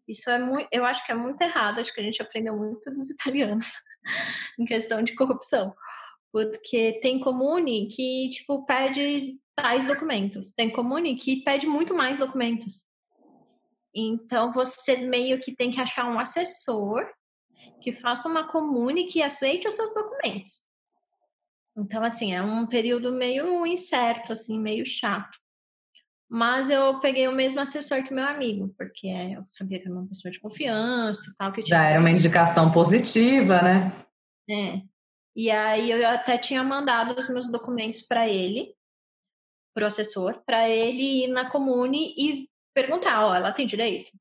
isso 0.08 0.30
é 0.30 0.38
muito, 0.38 0.68
eu 0.72 0.86
acho 0.86 1.06
que 1.06 1.12
é 1.12 1.16
muito 1.16 1.42
errado, 1.42 1.80
acho 1.80 1.94
que 1.94 2.02
a 2.02 2.04
gente 2.04 2.22
aprendeu 2.22 2.56
muito 2.58 2.92
dos 2.92 3.10
italianos 3.10 3.74
em 4.60 4.66
questão 4.66 5.02
de 5.02 5.16
corrupção. 5.16 5.74
Porque 6.32 7.00
tem 7.02 7.20
comune 7.20 7.88
que, 7.88 8.30
tipo, 8.30 8.66
pede 8.66 9.38
tais 9.56 9.86
documentos. 9.86 10.52
Tem 10.52 10.70
comune 10.70 11.16
que 11.16 11.44
pede 11.44 11.68
muito 11.68 11.94
mais 11.94 12.18
documentos. 12.18 12.84
Então, 13.96 14.52
você 14.52 14.98
meio 14.98 15.40
que 15.40 15.56
tem 15.56 15.72
que 15.72 15.80
achar 15.80 16.06
um 16.06 16.20
assessor 16.20 17.06
que 17.82 17.94
faça 17.94 18.28
uma 18.28 18.48
comune 18.52 19.06
que 19.06 19.22
aceite 19.22 19.68
os 19.68 19.76
seus 19.76 19.94
documentos. 19.94 20.64
Então, 21.78 22.04
assim, 22.04 22.34
é 22.34 22.42
um 22.42 22.66
período 22.66 23.12
meio 23.12 23.66
incerto, 23.66 24.34
assim, 24.34 24.60
meio 24.60 24.86
chato. 24.86 25.38
Mas 26.30 26.70
eu 26.70 27.00
peguei 27.00 27.28
o 27.28 27.32
mesmo 27.32 27.60
assessor 27.60 28.04
que 28.04 28.14
meu 28.14 28.26
amigo, 28.26 28.74
porque 28.78 29.08
eu 29.08 29.46
sabia 29.52 29.80
que 29.80 29.88
era 29.88 29.96
uma 29.96 30.08
pessoa 30.08 30.32
de 30.32 30.40
confiança 30.40 31.30
e 31.30 31.36
tal. 31.38 31.52
Que 31.52 31.62
Já 31.62 31.84
era 31.86 32.00
uma 32.00 32.10
indicação 32.10 32.72
positiva, 32.72 33.62
né? 33.62 33.94
É. 34.50 34.82
E 35.36 35.50
aí 35.50 35.92
eu 35.92 36.08
até 36.10 36.38
tinha 36.38 36.64
mandado 36.64 37.18
os 37.18 37.30
meus 37.30 37.52
documentos 37.52 38.02
para 38.02 38.28
ele, 38.28 38.76
pro 39.76 39.86
assessor, 39.86 40.42
para 40.46 40.70
ele 40.70 41.24
ir 41.24 41.28
na 41.28 41.50
comune 41.50 42.14
e 42.18 42.50
perguntar, 42.74 43.26
ó, 43.26 43.36
ela 43.36 43.52
tem 43.52 43.66
direito? 43.66 44.12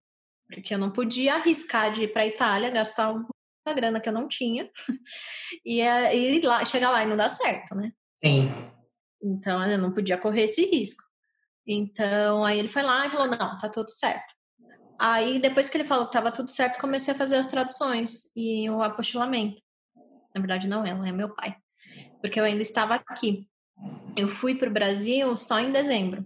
Porque 0.47 0.75
eu 0.75 0.79
não 0.79 0.91
podia 0.91 1.37
arriscar 1.37 1.93
de 1.93 2.05
ir 2.05 2.13
para 2.13 2.27
Itália, 2.27 2.71
gastar 2.71 3.13
uma 3.13 3.75
grana 3.75 4.01
que 4.01 4.09
eu 4.09 4.13
não 4.13 4.29
tinha, 4.29 4.71
e, 5.65 5.81
e 5.81 6.41
lá, 6.43 6.65
chegar 6.65 6.91
lá 6.91 7.03
e 7.03 7.07
não 7.07 7.17
dar 7.17 7.29
certo, 7.29 7.75
né? 7.75 7.93
Sim. 8.25 8.51
Então 9.23 9.65
eu 9.65 9.79
não 9.79 9.93
podia 9.93 10.19
correr 10.19 10.43
esse 10.43 10.65
risco. 10.67 11.03
Então, 11.67 12.45
aí 12.45 12.59
ele 12.59 12.69
foi 12.69 12.83
lá 12.83 13.07
e 13.07 13.11
falou: 13.11 13.29
não, 13.29 13.59
tá 13.59 13.69
tudo 13.69 13.91
certo. 13.91 14.35
Aí, 14.99 15.41
depois 15.41 15.69
que 15.69 15.77
ele 15.77 15.85
falou 15.85 16.07
que 16.07 16.13
tava 16.13 16.31
tudo 16.31 16.51
certo, 16.51 16.81
comecei 16.81 17.13
a 17.13 17.17
fazer 17.17 17.37
as 17.37 17.49
traduções 17.49 18.31
e 18.37 18.69
o 18.71 18.83
apostilamento. 18.83 19.61
Na 20.35 20.41
verdade, 20.41 20.69
não 20.69 20.87
ela, 20.87 21.09
é 21.09 21.13
meu 21.13 21.35
pai. 21.35 21.57
Porque 22.21 22.39
eu 22.39 22.45
ainda 22.45 22.63
estava 22.63 22.95
aqui. 22.95 23.49
Eu 24.17 24.29
fui 24.29 24.55
para 24.55 24.69
o 24.69 24.73
Brasil 24.73 25.37
só 25.37 25.59
em 25.59 25.73
dezembro. 25.73 26.25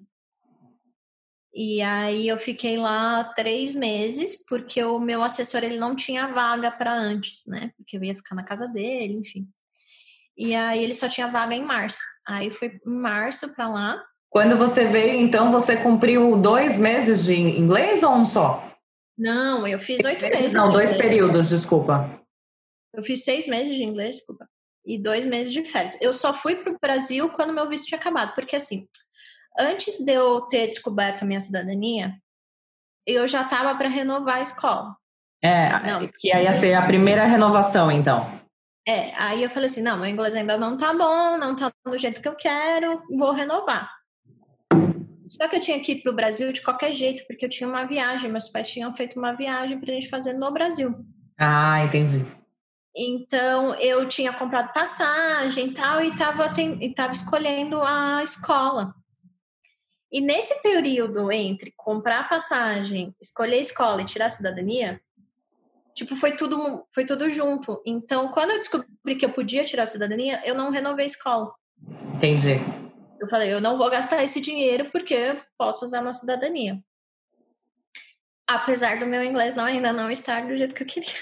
E 1.59 1.81
aí 1.81 2.29
eu 2.29 2.37
fiquei 2.37 2.77
lá 2.77 3.25
três 3.25 3.75
meses, 3.75 4.45
porque 4.47 4.85
o 4.85 5.01
meu 5.01 5.23
assessor 5.23 5.65
ele 5.65 5.79
não 5.79 5.97
tinha 5.97 6.29
vaga 6.29 6.71
para 6.71 6.93
antes, 6.93 7.47
né? 7.47 7.73
Porque 7.79 7.97
eu 7.97 8.05
ia 8.05 8.15
ficar 8.15 8.35
na 8.35 8.45
casa 8.45 8.69
dele, 8.69 9.15
enfim. 9.15 9.49
E 10.37 10.55
aí 10.55 10.85
ele 10.85 10.93
só 10.93 11.09
tinha 11.09 11.29
vaga 11.29 11.55
em 11.55 11.65
março. 11.65 12.01
Aí 12.29 12.51
fui 12.51 12.79
em 12.87 12.95
março 12.95 13.55
para 13.55 13.69
lá. 13.69 14.05
Quando 14.29 14.55
você 14.59 14.85
veio, 14.85 15.19
então, 15.19 15.51
você 15.51 15.79
cumpriu 15.79 16.37
dois 16.37 16.79
meses 16.79 17.25
de 17.25 17.35
inglês 17.35 18.03
ou 18.03 18.13
um 18.17 18.27
só? 18.27 18.63
Não, 19.17 19.67
eu 19.67 19.79
fiz 19.79 20.05
oito 20.05 20.21
meses. 20.21 20.53
Não, 20.53 20.71
dois 20.71 20.93
inglês. 20.93 21.11
períodos, 21.11 21.49
desculpa. 21.49 22.21
Eu 22.93 23.03
fiz 23.03 23.25
seis 23.25 23.49
meses 23.49 23.75
de 23.75 23.83
inglês, 23.83 24.17
desculpa. 24.17 24.47
E 24.85 24.99
dois 24.99 25.25
meses 25.25 25.51
de 25.55 25.65
férias. 25.65 25.99
Eu 26.03 26.13
só 26.13 26.35
fui 26.35 26.57
para 26.57 26.71
o 26.71 26.79
Brasil 26.79 27.31
quando 27.31 27.55
meu 27.55 27.67
visto 27.67 27.87
tinha 27.87 27.99
acabado. 27.99 28.35
Porque, 28.35 28.57
assim, 28.57 28.87
antes 29.59 29.99
de 29.99 30.13
eu 30.13 30.43
ter 30.43 30.67
descoberto 30.69 31.23
a 31.23 31.27
minha 31.27 31.41
cidadania, 31.41 32.15
eu 33.07 33.27
já 33.27 33.43
estava 33.43 33.75
para 33.75 33.89
renovar 33.89 34.37
a 34.37 34.43
escola. 34.43 34.97
É, 35.43 35.69
não. 35.87 36.09
que 36.19 36.33
aí 36.33 36.45
ia 36.45 36.53
ser 36.53 36.75
a 36.75 36.87
primeira 36.87 37.25
renovação, 37.25 37.91
então. 37.91 38.41
É, 38.89 39.13
aí 39.17 39.43
eu 39.43 39.51
falei 39.51 39.69
assim, 39.69 39.83
não, 39.83 39.97
meu 39.97 40.07
inglês 40.07 40.35
ainda 40.35 40.57
não 40.57 40.77
tá 40.77 40.93
bom, 40.93 41.37
não 41.37 41.57
tá 41.57 41.73
do 41.85 41.99
jeito 41.99 42.21
que 42.21 42.29
eu 42.29 42.37
quero, 42.37 43.03
vou 43.17 43.33
renovar. 43.33 43.91
Só 45.29 45.49
que 45.49 45.57
eu 45.57 45.61
tinha 45.61 45.81
que 45.81 45.93
ir 45.93 46.03
para 46.03 46.13
o 46.13 46.15
Brasil 46.15 46.53
de 46.53 46.63
qualquer 46.63 46.93
jeito, 46.93 47.27
porque 47.27 47.45
eu 47.45 47.51
tinha 47.51 47.69
uma 47.69 47.85
viagem, 47.85 48.31
meus 48.31 48.49
pais 48.49 48.69
tinham 48.69 48.95
feito 48.95 49.19
uma 49.19 49.33
viagem 49.33 49.79
para 49.79 49.91
a 49.91 49.95
gente 49.95 50.09
fazer 50.09 50.33
no 50.35 50.53
Brasil. 50.53 50.95
Ah, 51.37 51.85
entendi. 51.85 52.25
Então 52.97 53.75
eu 53.75 54.09
tinha 54.09 54.33
comprado 54.33 54.73
passagem 54.73 55.67
e 55.67 55.75
tal, 55.75 56.01
e 56.03 56.09
estava 56.09 56.51
e 56.61 56.95
tava 56.95 57.13
escolhendo 57.13 57.83
a 57.83 58.23
escola. 58.23 58.95
E 60.17 60.21
nesse 60.23 60.63
período 60.63 61.31
entre 61.31 61.75
comprar 61.77 62.27
passagem, 62.27 63.15
escolher 63.21 63.61
escola 63.61 64.01
e 64.01 64.07
tirar 64.07 64.25
a 64.25 64.31
cidadania, 64.31 64.99
tipo, 65.95 66.17
foi 66.17 66.33
tudo, 66.33 66.87
foi 66.91 67.05
tudo 67.05 67.29
junto. 67.29 67.83
Então, 67.85 68.29
quando 68.29 68.53
eu 68.53 68.57
descobri 68.57 69.15
que 69.19 69.27
eu 69.27 69.31
podia 69.31 69.63
tirar 69.63 69.83
a 69.83 69.87
cidadania, 69.87 70.41
eu 70.43 70.55
não 70.55 70.71
renovei 70.71 71.03
a 71.03 71.07
escola. 71.07 71.53
Entendi. 72.15 72.53
Eu 73.21 73.29
falei, 73.29 73.53
eu 73.53 73.61
não 73.61 73.77
vou 73.77 73.91
gastar 73.91 74.25
esse 74.25 74.41
dinheiro 74.41 74.89
porque 74.91 75.39
posso 75.59 75.85
usar 75.85 76.01
uma 76.01 76.15
cidadania. 76.15 76.81
Apesar 78.47 78.99
do 78.99 79.05
meu 79.05 79.23
inglês 79.23 79.55
não, 79.55 79.65
ainda 79.65 79.93
não 79.93 80.11
estar 80.11 80.47
do 80.47 80.57
jeito 80.57 80.75
que 80.75 80.83
eu 80.83 80.87
queria. 80.87 81.13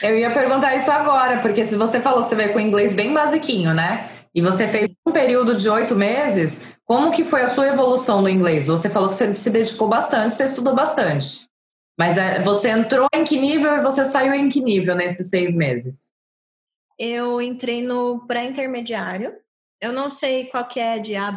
Eu 0.00 0.16
ia 0.16 0.30
perguntar 0.30 0.76
isso 0.76 0.92
agora, 0.92 1.40
porque 1.40 1.64
se 1.64 1.74
você 1.74 2.00
falou 2.00 2.22
que 2.22 2.28
você 2.28 2.36
veio 2.36 2.52
com 2.52 2.60
inglês 2.60 2.94
bem 2.94 3.12
basiquinho, 3.12 3.74
né? 3.74 4.19
E 4.34 4.40
você 4.40 4.68
fez 4.68 4.88
um 5.06 5.12
período 5.12 5.56
de 5.56 5.68
oito 5.68 5.96
meses, 5.96 6.60
como 6.84 7.10
que 7.10 7.24
foi 7.24 7.42
a 7.42 7.48
sua 7.48 7.68
evolução 7.68 8.22
no 8.22 8.28
inglês? 8.28 8.68
Você 8.68 8.88
falou 8.88 9.08
que 9.08 9.14
você 9.14 9.34
se 9.34 9.50
dedicou 9.50 9.88
bastante, 9.88 10.34
você 10.34 10.44
estudou 10.44 10.74
bastante. 10.74 11.48
Mas 11.98 12.16
é, 12.16 12.40
você 12.42 12.70
entrou 12.70 13.08
em 13.14 13.24
que 13.24 13.38
nível 13.38 13.76
e 13.76 13.82
você 13.82 14.04
saiu 14.04 14.32
em 14.34 14.48
que 14.48 14.60
nível 14.60 14.94
nesses 14.94 15.28
seis 15.28 15.54
meses? 15.54 16.10
Eu 16.98 17.40
entrei 17.42 17.82
no 17.82 18.26
pré-intermediário, 18.26 19.34
eu 19.80 19.92
não 19.92 20.08
sei 20.08 20.44
qual 20.46 20.66
que 20.66 20.78
é 20.78 20.98
de 20.98 21.16
A, 21.16 21.30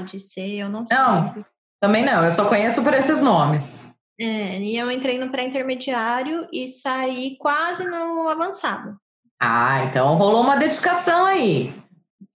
de 0.00 0.18
C, 0.18 0.40
eu 0.40 0.68
não 0.68 0.86
sei. 0.86 0.96
Não, 0.96 1.44
também 1.80 2.04
não, 2.04 2.24
eu 2.24 2.30
só 2.30 2.48
conheço 2.48 2.82
por 2.82 2.94
esses 2.94 3.20
nomes. 3.20 3.78
É, 4.20 4.58
e 4.58 4.76
eu 4.76 4.90
entrei 4.90 5.18
no 5.18 5.30
pré-intermediário 5.30 6.48
e 6.52 6.68
saí 6.68 7.36
quase 7.38 7.88
no 7.88 8.28
avançado. 8.28 8.98
Ah, 9.40 9.84
então 9.84 10.16
rolou 10.16 10.42
uma 10.42 10.56
dedicação 10.56 11.24
aí. 11.24 11.72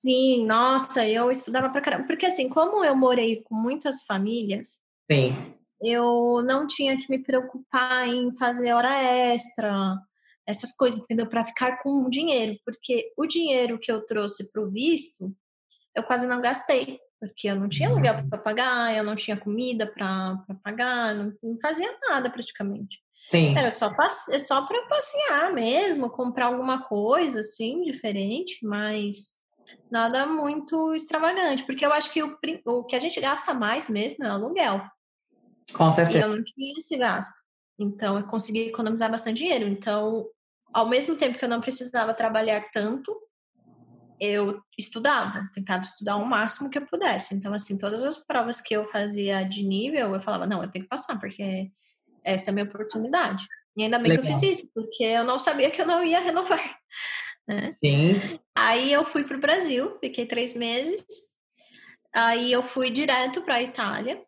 Sim, 0.04 0.46
nossa, 0.46 1.08
eu 1.08 1.32
estudava 1.32 1.70
pra 1.70 1.80
caramba. 1.80 2.06
Porque 2.06 2.26
assim, 2.26 2.50
como 2.50 2.84
eu 2.84 2.94
morei 2.94 3.42
com 3.42 3.56
muitas 3.56 4.04
famílias, 4.04 4.82
Sim. 5.10 5.34
eu 5.82 6.44
não 6.44 6.68
tinha 6.68 6.98
que 6.98 7.10
me 7.10 7.18
preocupar 7.18 8.06
em 8.10 8.30
fazer 8.38 8.74
hora 8.74 8.94
extra, 9.02 9.98
essas 10.46 10.76
coisas, 10.76 11.00
entendeu? 11.00 11.26
Para 11.26 11.46
ficar 11.46 11.82
com 11.82 12.10
dinheiro. 12.10 12.60
Porque 12.66 13.14
o 13.16 13.26
dinheiro 13.26 13.80
que 13.80 13.90
eu 13.90 14.06
trouxe 14.06 14.52
para 14.52 14.62
o 14.62 14.70
visto 14.70 15.34
eu 15.96 16.04
quase 16.04 16.28
não 16.28 16.42
gastei, 16.42 17.00
porque 17.20 17.48
eu 17.48 17.56
não 17.56 17.70
tinha 17.70 17.88
aluguel 17.88 18.28
para 18.28 18.40
pagar, 18.40 18.98
eu 18.98 19.04
não 19.04 19.16
tinha 19.16 19.38
comida 19.38 19.86
para 19.86 20.44
pagar, 20.64 21.16
não, 21.16 21.32
não, 21.42 21.58
fazia 21.60 21.96
nada 22.10 22.30
praticamente. 22.30 22.98
Sim. 23.30 23.56
Era 23.56 23.72
só, 23.72 23.90
é 24.32 24.40
só 24.40 24.66
para 24.66 24.82
passear 24.88 25.54
mesmo, 25.54 26.10
comprar 26.10 26.48
alguma 26.48 26.82
coisa 26.82 27.42
assim, 27.42 27.84
diferente, 27.84 28.66
mas 28.66 29.38
nada 29.90 30.26
muito 30.26 30.94
extravagante, 30.96 31.64
porque 31.64 31.86
eu 31.86 31.94
acho 31.94 32.12
que 32.12 32.24
o, 32.24 32.38
o 32.66 32.84
que 32.84 32.96
a 32.96 33.00
gente 33.00 33.20
gasta 33.20 33.54
mais 33.54 33.90
mesmo 33.90 34.24
é 34.24 34.30
aluguel. 34.30 34.82
Com 35.74 35.92
certeza. 35.92 36.20
E 36.20 36.22
eu 36.22 36.36
não 36.36 36.44
tinha 36.44 36.74
esse 36.78 36.98
gasto. 36.98 37.42
Então, 37.80 38.18
eu 38.18 38.28
consegui 38.28 38.68
economizar 38.68 39.10
bastante 39.10 39.38
dinheiro. 39.38 39.68
Então, 39.68 40.26
ao 40.74 40.88
mesmo 40.88 41.16
tempo 41.16 41.38
que 41.38 41.46
eu 41.46 41.50
não 41.50 41.62
precisava 41.62 42.14
trabalhar 42.14 42.70
tanto, 42.72 43.16
eu 44.20 44.62
estudava, 44.78 45.50
tentava 45.54 45.82
estudar 45.82 46.18
o 46.18 46.26
máximo 46.26 46.70
que 46.70 46.78
eu 46.78 46.86
pudesse. 46.86 47.36
Então, 47.36 47.54
assim, 47.54 47.78
todas 47.78 48.04
as 48.04 48.18
provas 48.18 48.62
que 48.62 48.74
eu 48.74 48.86
fazia 48.88 49.44
de 49.44 49.64
nível, 49.64 50.14
eu 50.14 50.22
falava, 50.22 50.46
não, 50.46 50.64
eu 50.64 50.70
tenho 50.70 50.84
que 50.84 50.90
passar, 50.90 51.20
porque 51.20 51.72
essa 52.24 52.50
é 52.50 52.52
a 52.52 52.54
minha 52.54 52.66
oportunidade. 52.66 53.46
E 53.76 53.84
ainda 53.84 53.98
bem 53.98 54.12
Legal. 54.12 54.26
que 54.26 54.32
eu 54.32 54.36
fiz 54.36 54.58
isso, 54.58 54.70
porque 54.74 55.04
eu 55.04 55.24
não 55.24 55.40
sabia 55.40 55.72
que 55.72 55.82
eu 55.82 55.86
não 55.86 56.04
ia 56.04 56.20
renovar. 56.20 56.78
Né? 57.48 57.72
Sim. 57.74 58.40
Aí 58.56 58.92
eu 58.92 59.06
fui 59.06 59.24
para 59.24 59.38
o 59.38 59.42
Brasil, 59.42 59.98
fiquei 60.00 60.26
três 60.26 60.56
meses. 60.56 61.06
Aí 62.14 62.52
eu 62.52 62.64
fui 62.64 62.90
direto 62.90 63.42
para 63.42 63.56
a 63.56 63.64
Itália. 63.64 64.24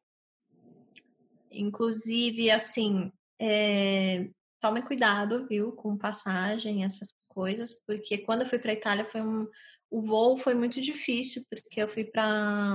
Inclusive, 1.51 2.51
assim, 2.51 3.11
é, 3.39 4.27
tome 4.59 4.81
cuidado, 4.81 5.47
viu, 5.47 5.71
com 5.71 5.97
passagem, 5.97 6.83
essas 6.83 7.13
coisas, 7.29 7.83
porque 7.85 8.17
quando 8.17 8.41
eu 8.41 8.47
fui 8.47 8.59
para 8.59 8.71
a 8.71 8.73
Itália 8.73 9.05
foi 9.05 9.21
um, 9.21 9.47
o 9.89 10.01
voo 10.01 10.37
foi 10.37 10.53
muito 10.53 10.81
difícil, 10.81 11.45
porque 11.49 11.81
eu 11.81 11.87
fui 11.87 12.03
para 12.03 12.25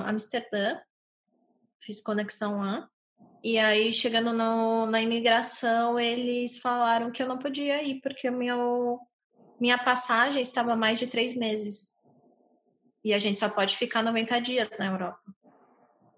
Amsterdã, 0.07 0.79
fiz 1.83 2.01
conexão 2.01 2.61
lá. 2.61 2.89
E 3.43 3.59
aí, 3.59 3.93
chegando 3.93 4.33
no, 4.33 4.87
na 4.87 5.01
imigração, 5.01 5.99
eles 5.99 6.59
falaram 6.59 7.11
que 7.11 7.23
eu 7.23 7.27
não 7.27 7.39
podia 7.39 7.83
ir, 7.83 8.01
porque 8.01 8.31
meu, 8.31 9.01
minha 9.61 9.79
passagem 9.79 10.41
estava 10.41 10.75
mais 10.75 10.99
de 10.99 11.07
três 11.07 11.35
meses. 11.37 11.97
E 13.05 13.13
a 13.13 13.19
gente 13.19 13.39
só 13.39 13.49
pode 13.49 13.77
ficar 13.77 14.03
90 14.03 14.41
dias 14.41 14.69
na 14.79 14.87
Europa. 14.87 15.21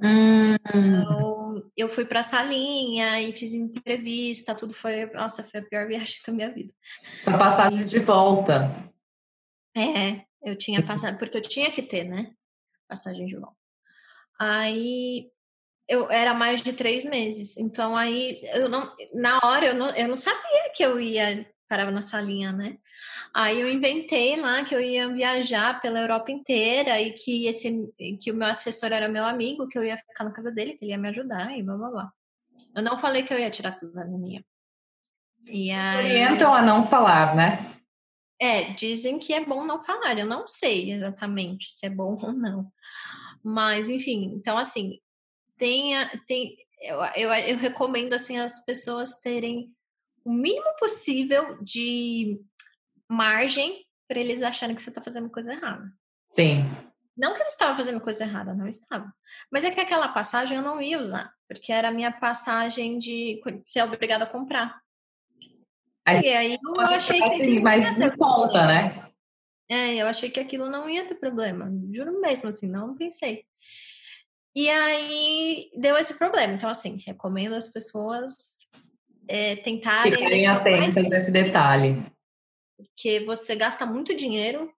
Hum. 0.01 0.55
Então, 0.75 1.71
eu 1.77 1.89
fui 1.89 2.05
para 2.05 2.21
a 2.21 2.25
salinha 2.25 3.21
e 3.21 3.33
fiz 3.33 3.55
entrevista, 3.55 4.55
tudo 4.55 4.73
foi. 4.73 5.07
Nossa, 5.07 5.43
foi 5.43 5.61
a 5.61 5.65
pior 5.65 5.87
viagem 5.87 6.21
da 6.27 6.33
minha 6.33 6.53
vida. 6.53 6.73
Sua 7.23 7.39
passagem 7.39 7.85
de 7.85 7.99
volta. 7.99 8.91
É, 9.77 10.25
eu 10.43 10.57
tinha 10.57 10.85
passado, 10.85 11.19
porque 11.19 11.39
eu 11.39 11.43
tinha 11.43 11.71
que 11.71 11.83
ter, 11.83 12.05
né? 12.05 12.33
Passagem 12.89 13.27
de 13.27 13.37
volta. 13.37 13.57
Aí 14.39 15.31
eu 15.89 16.11
era 16.11 16.35
mais 16.35 16.63
de 16.63 16.73
três 16.73 17.05
meses. 17.05 17.57
Então 17.57 17.97
aí 17.97 18.41
eu 18.55 18.69
não, 18.69 18.93
na 19.15 19.39
hora 19.43 19.67
eu 19.67 19.75
não, 19.75 19.91
eu 19.95 20.09
não 20.09 20.17
sabia 20.17 20.71
que 20.75 20.83
eu 20.83 21.01
ia 21.01 21.47
parava 21.73 21.91
na 21.91 22.03
salinha, 22.03 22.53
né? 22.53 22.77
Aí 23.33 23.59
eu 23.59 23.71
inventei 23.71 24.37
lá 24.37 24.63
que 24.63 24.75
eu 24.75 24.81
ia 24.81 25.09
viajar 25.09 25.81
pela 25.81 26.01
Europa 26.01 26.31
inteira 26.31 27.01
e 27.01 27.13
que 27.13 27.47
esse 27.47 27.91
que 28.21 28.31
o 28.31 28.35
meu 28.35 28.49
assessor 28.49 28.93
era 28.93 29.09
meu 29.09 29.25
amigo, 29.25 29.67
que 29.67 29.79
eu 29.79 29.83
ia 29.83 29.97
ficar 29.97 30.25
na 30.25 30.33
casa 30.33 30.53
dele, 30.53 30.75
que 30.75 30.85
ele 30.85 30.91
ia 30.91 30.99
me 30.99 31.09
ajudar 31.09 31.57
e 31.57 31.63
blá 31.63 31.75
blá 31.75 31.91
blá. 31.91 32.13
Eu 32.77 32.83
não 32.83 32.99
falei 32.99 33.23
que 33.23 33.33
eu 33.33 33.39
ia 33.39 33.51
tirar 33.51 33.71
a 33.71 33.73
cidadania. 33.73 34.45
E 35.47 35.71
aí... 35.71 36.05
Orientam 36.05 36.53
a 36.53 36.61
não 36.61 36.83
falar, 36.83 37.35
né? 37.35 37.75
É, 38.39 38.75
dizem 38.75 39.19
que 39.19 39.33
é 39.33 39.43
bom 39.43 39.65
não 39.65 39.83
falar. 39.83 40.19
Eu 40.19 40.27
não 40.27 40.47
sei 40.47 40.93
exatamente 40.93 41.73
se 41.73 41.87
é 41.87 41.91
bom 41.91 42.19
ou 42.23 42.35
não. 42.35 42.71
Mas, 43.43 43.89
enfim, 43.89 44.31
então, 44.37 44.59
assim, 44.59 45.01
tenha, 45.57 46.11
tem, 46.27 46.55
eu, 46.83 47.03
eu, 47.17 47.33
eu 47.33 47.57
recomendo, 47.57 48.13
assim, 48.13 48.39
as 48.39 48.63
pessoas 48.63 49.21
terem 49.21 49.73
o 50.25 50.33
mínimo 50.33 50.77
possível 50.79 51.59
de 51.63 52.41
margem 53.09 53.85
para 54.09 54.21
eles 54.21 54.43
acharem 54.43 54.75
que 54.75 54.83
você 54.83 54.91
está 54.91 55.01
fazendo 55.01 55.31
coisa 55.31 55.53
errada. 55.53 55.93
Sim. 56.27 56.65
Não 57.17 57.35
que 57.35 57.43
eu 57.43 57.47
estava 57.47 57.77
fazendo 57.77 58.01
coisa 58.01 58.25
errada, 58.25 58.55
não 58.55 58.67
estava. 58.67 59.13
Mas 59.51 59.65
é 59.65 59.71
que 59.71 59.81
aquela 59.81 60.09
passagem 60.09 60.57
eu 60.57 60.63
não 60.63 60.81
ia 60.81 60.99
usar, 60.99 61.33
porque 61.47 61.73
era 61.73 61.89
a 61.89 61.93
minha 61.93 62.11
passagem 62.11 62.99
de 62.99 63.41
ser 63.65 63.83
obrigada 63.83 64.25
a 64.25 64.29
comprar. 64.29 64.81
Aí, 66.05 66.21
e 66.23 66.29
aí 66.35 66.59
eu 66.63 66.81
achei 66.81 67.21
que 67.21 67.25
assim, 67.25 67.61
mas 67.61 67.97
me 67.97 68.11
conta, 68.17 68.67
né? 68.67 69.13
É, 69.69 69.95
eu 69.95 70.07
achei 70.07 70.31
que 70.31 70.41
aquilo 70.41 70.69
não 70.69 70.89
ia 70.89 71.07
ter 71.07 71.15
problema. 71.15 71.71
Juro 71.93 72.21
mesmo, 72.21 72.49
assim, 72.49 72.67
não 72.67 72.97
pensei. 72.97 73.47
E 74.55 74.69
aí 74.69 75.71
deu 75.77 75.97
esse 75.97 76.15
problema. 76.15 76.53
Então, 76.53 76.69
assim, 76.69 76.99
recomendo 77.07 77.55
as 77.55 77.69
pessoas 77.69 78.69
é, 79.29 79.57
tentarem. 79.57 80.13
Ficarem 80.13 80.47
atentas 80.47 81.09
nesse 81.09 81.31
detalhe. 81.31 82.05
Porque 82.77 83.21
você 83.21 83.55
gasta 83.55 83.87
muito 83.87 84.15
dinheiro 84.15 84.73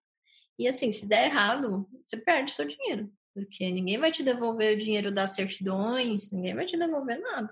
e, 0.58 0.68
assim, 0.68 0.92
se 0.92 1.08
der 1.08 1.26
errado, 1.26 1.88
você 2.04 2.16
perde 2.16 2.52
seu 2.52 2.66
dinheiro. 2.66 3.10
Porque 3.34 3.70
ninguém 3.70 3.98
vai 3.98 4.12
te 4.12 4.22
devolver 4.22 4.76
o 4.76 4.78
dinheiro 4.78 5.12
das 5.12 5.30
certidões, 5.30 6.30
ninguém 6.30 6.54
vai 6.54 6.64
te 6.64 6.76
devolver 6.76 7.20
nada. 7.20 7.50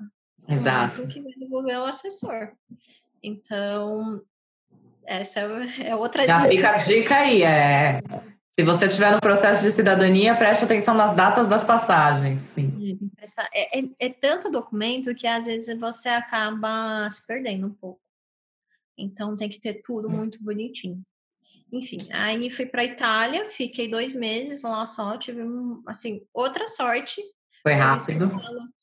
Exato. 0.48 1.02
O 1.02 1.08
que 1.08 1.20
vai 1.20 1.32
devolver 1.32 1.74
é 1.74 1.80
o 1.80 1.84
assessor. 1.84 2.52
Então, 3.22 4.22
essa 5.04 5.40
é, 5.40 5.88
é 5.90 5.96
outra 5.96 6.26
Já 6.26 6.46
dica. 6.46 6.50
Fica 6.50 6.70
a 6.70 6.76
dica 6.76 7.16
aí, 7.16 7.42
é. 7.42 8.00
Se 8.52 8.62
você 8.62 8.84
estiver 8.84 9.10
no 9.10 9.20
processo 9.20 9.62
de 9.62 9.72
cidadania, 9.72 10.36
preste 10.36 10.64
atenção 10.64 10.94
nas 10.94 11.14
datas 11.14 11.48
das 11.48 11.64
passagens. 11.64 12.40
Sim. 12.40 12.98
É, 13.50 13.80
é, 13.80 13.84
é, 13.98 14.08
tanto 14.10 14.50
documento 14.50 15.14
que 15.14 15.26
às 15.26 15.46
vezes 15.46 15.78
você 15.80 16.10
acaba 16.10 17.08
se 17.10 17.26
perdendo 17.26 17.66
um 17.66 17.72
pouco. 17.72 18.00
Então 18.96 19.36
tem 19.38 19.48
que 19.48 19.58
ter 19.58 19.80
tudo 19.82 20.10
muito 20.10 20.42
bonitinho. 20.42 21.02
Enfim, 21.72 22.06
aí 22.12 22.50
fui 22.50 22.66
para 22.66 22.84
Itália, 22.84 23.48
fiquei 23.48 23.88
dois 23.88 24.14
meses 24.14 24.62
lá 24.62 24.84
só, 24.84 25.16
tive 25.16 25.40
assim 25.86 26.22
outra 26.34 26.66
sorte. 26.66 27.22
Foi 27.62 27.72
rápido. 27.72 28.30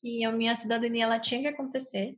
Que 0.01 0.25
a 0.25 0.31
minha 0.31 0.55
cidadania 0.55 1.03
ela 1.03 1.19
tinha 1.19 1.41
que 1.41 1.47
acontecer 1.47 2.17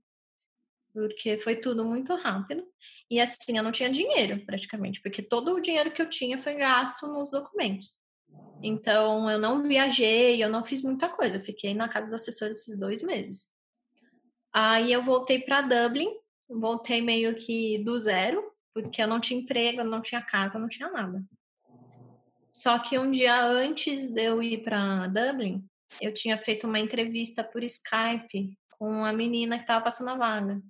porque 0.93 1.37
foi 1.37 1.55
tudo 1.55 1.85
muito 1.85 2.15
rápido. 2.15 2.63
E 3.09 3.19
assim, 3.19 3.57
eu 3.57 3.63
não 3.63 3.71
tinha 3.71 3.89
dinheiro 3.89 4.43
praticamente, 4.45 5.01
porque 5.01 5.21
todo 5.21 5.53
o 5.53 5.59
dinheiro 5.59 5.91
que 5.91 6.01
eu 6.01 6.09
tinha 6.09 6.37
foi 6.39 6.55
gasto 6.55 7.07
nos 7.07 7.31
documentos. 7.31 7.99
Então, 8.63 9.29
eu 9.29 9.39
não 9.39 9.63
viajei, 9.67 10.43
eu 10.43 10.49
não 10.49 10.63
fiz 10.63 10.83
muita 10.83 11.09
coisa, 11.09 11.37
eu 11.37 11.43
fiquei 11.43 11.73
na 11.73 11.89
casa 11.89 12.07
do 12.07 12.15
assessor 12.15 12.49
esses 12.49 12.77
dois 12.77 13.01
meses. 13.01 13.51
Aí 14.53 14.91
eu 14.91 15.03
voltei 15.03 15.39
para 15.39 15.61
Dublin, 15.61 16.09
voltei 16.49 17.01
meio 17.01 17.35
que 17.35 17.79
do 17.79 17.97
zero, 17.97 18.51
porque 18.73 19.01
eu 19.01 19.07
não 19.07 19.19
tinha 19.19 19.39
emprego, 19.39 19.81
eu 19.81 19.85
não 19.85 20.01
tinha 20.01 20.21
casa, 20.21 20.59
não 20.59 20.67
tinha 20.67 20.89
nada. 20.89 21.23
Só 22.53 22.77
que 22.79 22.99
um 22.99 23.09
dia 23.09 23.43
antes 23.43 24.07
de 24.07 24.23
eu 24.23 24.43
ir 24.43 24.63
para 24.63 25.07
Dublin, 25.07 25.65
eu 26.01 26.13
tinha 26.13 26.37
feito 26.37 26.67
uma 26.67 26.79
entrevista 26.79 27.43
por 27.43 27.63
Skype 27.63 28.57
com 28.77 29.05
a 29.05 29.13
menina 29.13 29.57
que 29.57 29.63
estava 29.63 29.83
passando 29.83 30.09
a 30.09 30.15
vaga. 30.15 30.61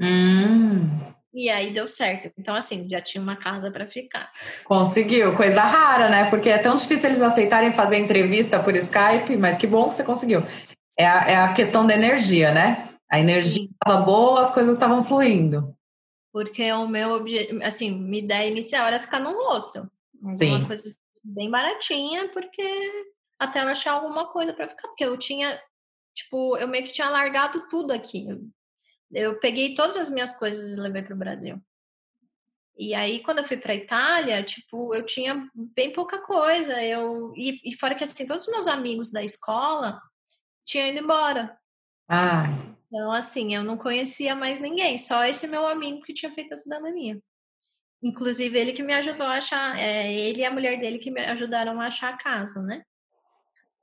Hum. 0.00 1.06
E 1.36 1.50
aí 1.50 1.70
deu 1.70 1.86
certo. 1.86 2.32
Então, 2.38 2.54
assim, 2.54 2.88
já 2.88 2.98
tinha 2.98 3.22
uma 3.22 3.36
casa 3.36 3.70
para 3.70 3.86
ficar. 3.86 4.30
Conseguiu, 4.64 5.36
coisa 5.36 5.60
rara, 5.60 6.08
né? 6.08 6.30
Porque 6.30 6.48
é 6.48 6.56
tão 6.56 6.74
difícil 6.74 7.10
eles 7.10 7.20
aceitarem 7.20 7.74
fazer 7.74 7.98
entrevista 7.98 8.58
por 8.58 8.74
Skype, 8.74 9.36
mas 9.36 9.58
que 9.58 9.66
bom 9.66 9.90
que 9.90 9.96
você 9.96 10.02
conseguiu. 10.02 10.42
É 10.98 11.06
a, 11.06 11.28
é 11.28 11.36
a 11.36 11.52
questão 11.52 11.86
da 11.86 11.94
energia, 11.94 12.52
né? 12.52 12.88
A 13.10 13.20
energia 13.20 13.68
estava 13.70 14.02
boa, 14.02 14.40
as 14.40 14.50
coisas 14.50 14.74
estavam 14.74 15.04
fluindo. 15.04 15.76
Porque 16.32 16.72
o 16.72 16.88
meu 16.88 17.12
objetivo, 17.12 17.62
assim, 17.62 17.90
minha 17.90 18.22
ideia 18.22 18.48
inicial 18.48 18.86
era 18.86 19.00
ficar 19.00 19.20
num 19.20 19.36
hostel. 19.36 19.86
Sim. 20.36 20.56
Uma 20.56 20.66
coisa 20.66 20.82
bem 21.22 21.50
baratinha, 21.50 22.28
porque 22.28 22.62
até 23.38 23.62
eu 23.62 23.68
achar 23.68 23.92
alguma 23.92 24.26
coisa 24.28 24.54
para 24.54 24.68
ficar. 24.68 24.88
Porque 24.88 25.04
eu 25.04 25.18
tinha, 25.18 25.60
tipo, 26.14 26.56
eu 26.56 26.66
meio 26.66 26.84
que 26.84 26.92
tinha 26.92 27.10
largado 27.10 27.68
tudo 27.68 27.92
aqui. 27.92 28.26
Eu 28.26 28.40
peguei 29.40 29.74
todas 29.74 29.96
as 29.96 30.10
minhas 30.10 30.36
coisas 30.38 30.76
e 30.76 30.80
levei 30.80 31.02
para 31.02 31.14
o 31.14 31.18
Brasil. 31.18 31.60
E 32.78 32.94
aí, 32.94 33.20
quando 33.22 33.38
eu 33.38 33.44
fui 33.44 33.56
para 33.56 33.74
Itália, 33.74 34.42
tipo, 34.42 34.94
eu 34.94 35.04
tinha 35.04 35.48
bem 35.54 35.92
pouca 35.92 36.18
coisa. 36.18 36.82
Eu 36.82 37.32
e, 37.34 37.58
e 37.64 37.74
fora 37.74 37.94
que 37.94 38.04
assim, 38.04 38.26
todos 38.26 38.44
os 38.44 38.52
meus 38.52 38.66
amigos 38.66 39.10
da 39.10 39.24
escola 39.24 40.00
tinham 40.64 40.88
ido 40.88 40.98
embora. 40.98 41.58
Ah. 42.08 42.44
Então, 42.86 43.10
assim, 43.10 43.54
eu 43.54 43.64
não 43.64 43.76
conhecia 43.76 44.34
mais 44.34 44.60
ninguém, 44.60 44.96
só 44.98 45.24
esse 45.24 45.46
meu 45.46 45.66
amigo 45.66 46.02
que 46.02 46.14
tinha 46.14 46.32
feito 46.32 46.52
a 46.52 46.56
cidadania. 46.56 47.20
Inclusive, 48.02 48.56
ele 48.56 48.72
que 48.72 48.82
me 48.82 48.92
ajudou 48.94 49.26
a 49.26 49.38
achar, 49.38 49.78
é, 49.78 50.12
ele 50.12 50.40
e 50.40 50.44
a 50.44 50.50
mulher 50.50 50.78
dele 50.78 50.98
que 50.98 51.10
me 51.10 51.20
ajudaram 51.20 51.80
a 51.80 51.86
achar 51.86 52.14
a 52.14 52.18
casa, 52.18 52.62
né? 52.62 52.84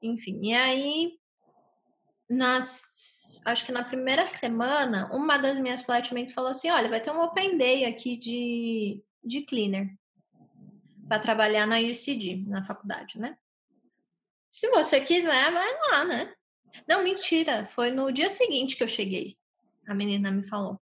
Enfim, 0.01 0.39
e 0.43 0.53
aí, 0.53 1.17
nas, 2.29 3.12
acho 3.45 3.65
que 3.65 3.71
na 3.71 3.83
primeira 3.83 4.25
semana, 4.25 5.09
uma 5.13 5.37
das 5.37 5.59
minhas 5.59 5.83
flatmates 5.83 6.33
falou 6.33 6.49
assim: 6.49 6.69
olha, 6.69 6.89
vai 6.89 7.01
ter 7.01 7.11
um 7.11 7.21
open 7.21 7.57
day 7.57 7.85
aqui 7.85 8.17
de, 8.17 9.03
de 9.23 9.41
cleaner 9.41 9.93
para 11.07 11.19
trabalhar 11.19 11.65
na 11.65 11.79
UCD, 11.79 12.45
na 12.47 12.65
faculdade, 12.65 13.19
né? 13.19 13.37
Se 14.51 14.69
você 14.69 15.01
quiser, 15.01 15.51
vai 15.51 15.73
lá, 15.89 16.05
né? 16.05 16.33
Não, 16.87 17.03
mentira. 17.03 17.67
Foi 17.71 17.91
no 17.91 18.11
dia 18.11 18.29
seguinte 18.29 18.75
que 18.75 18.83
eu 18.83 18.87
cheguei. 18.87 19.37
A 19.87 19.93
menina 19.93 20.31
me 20.31 20.47
falou. 20.47 20.79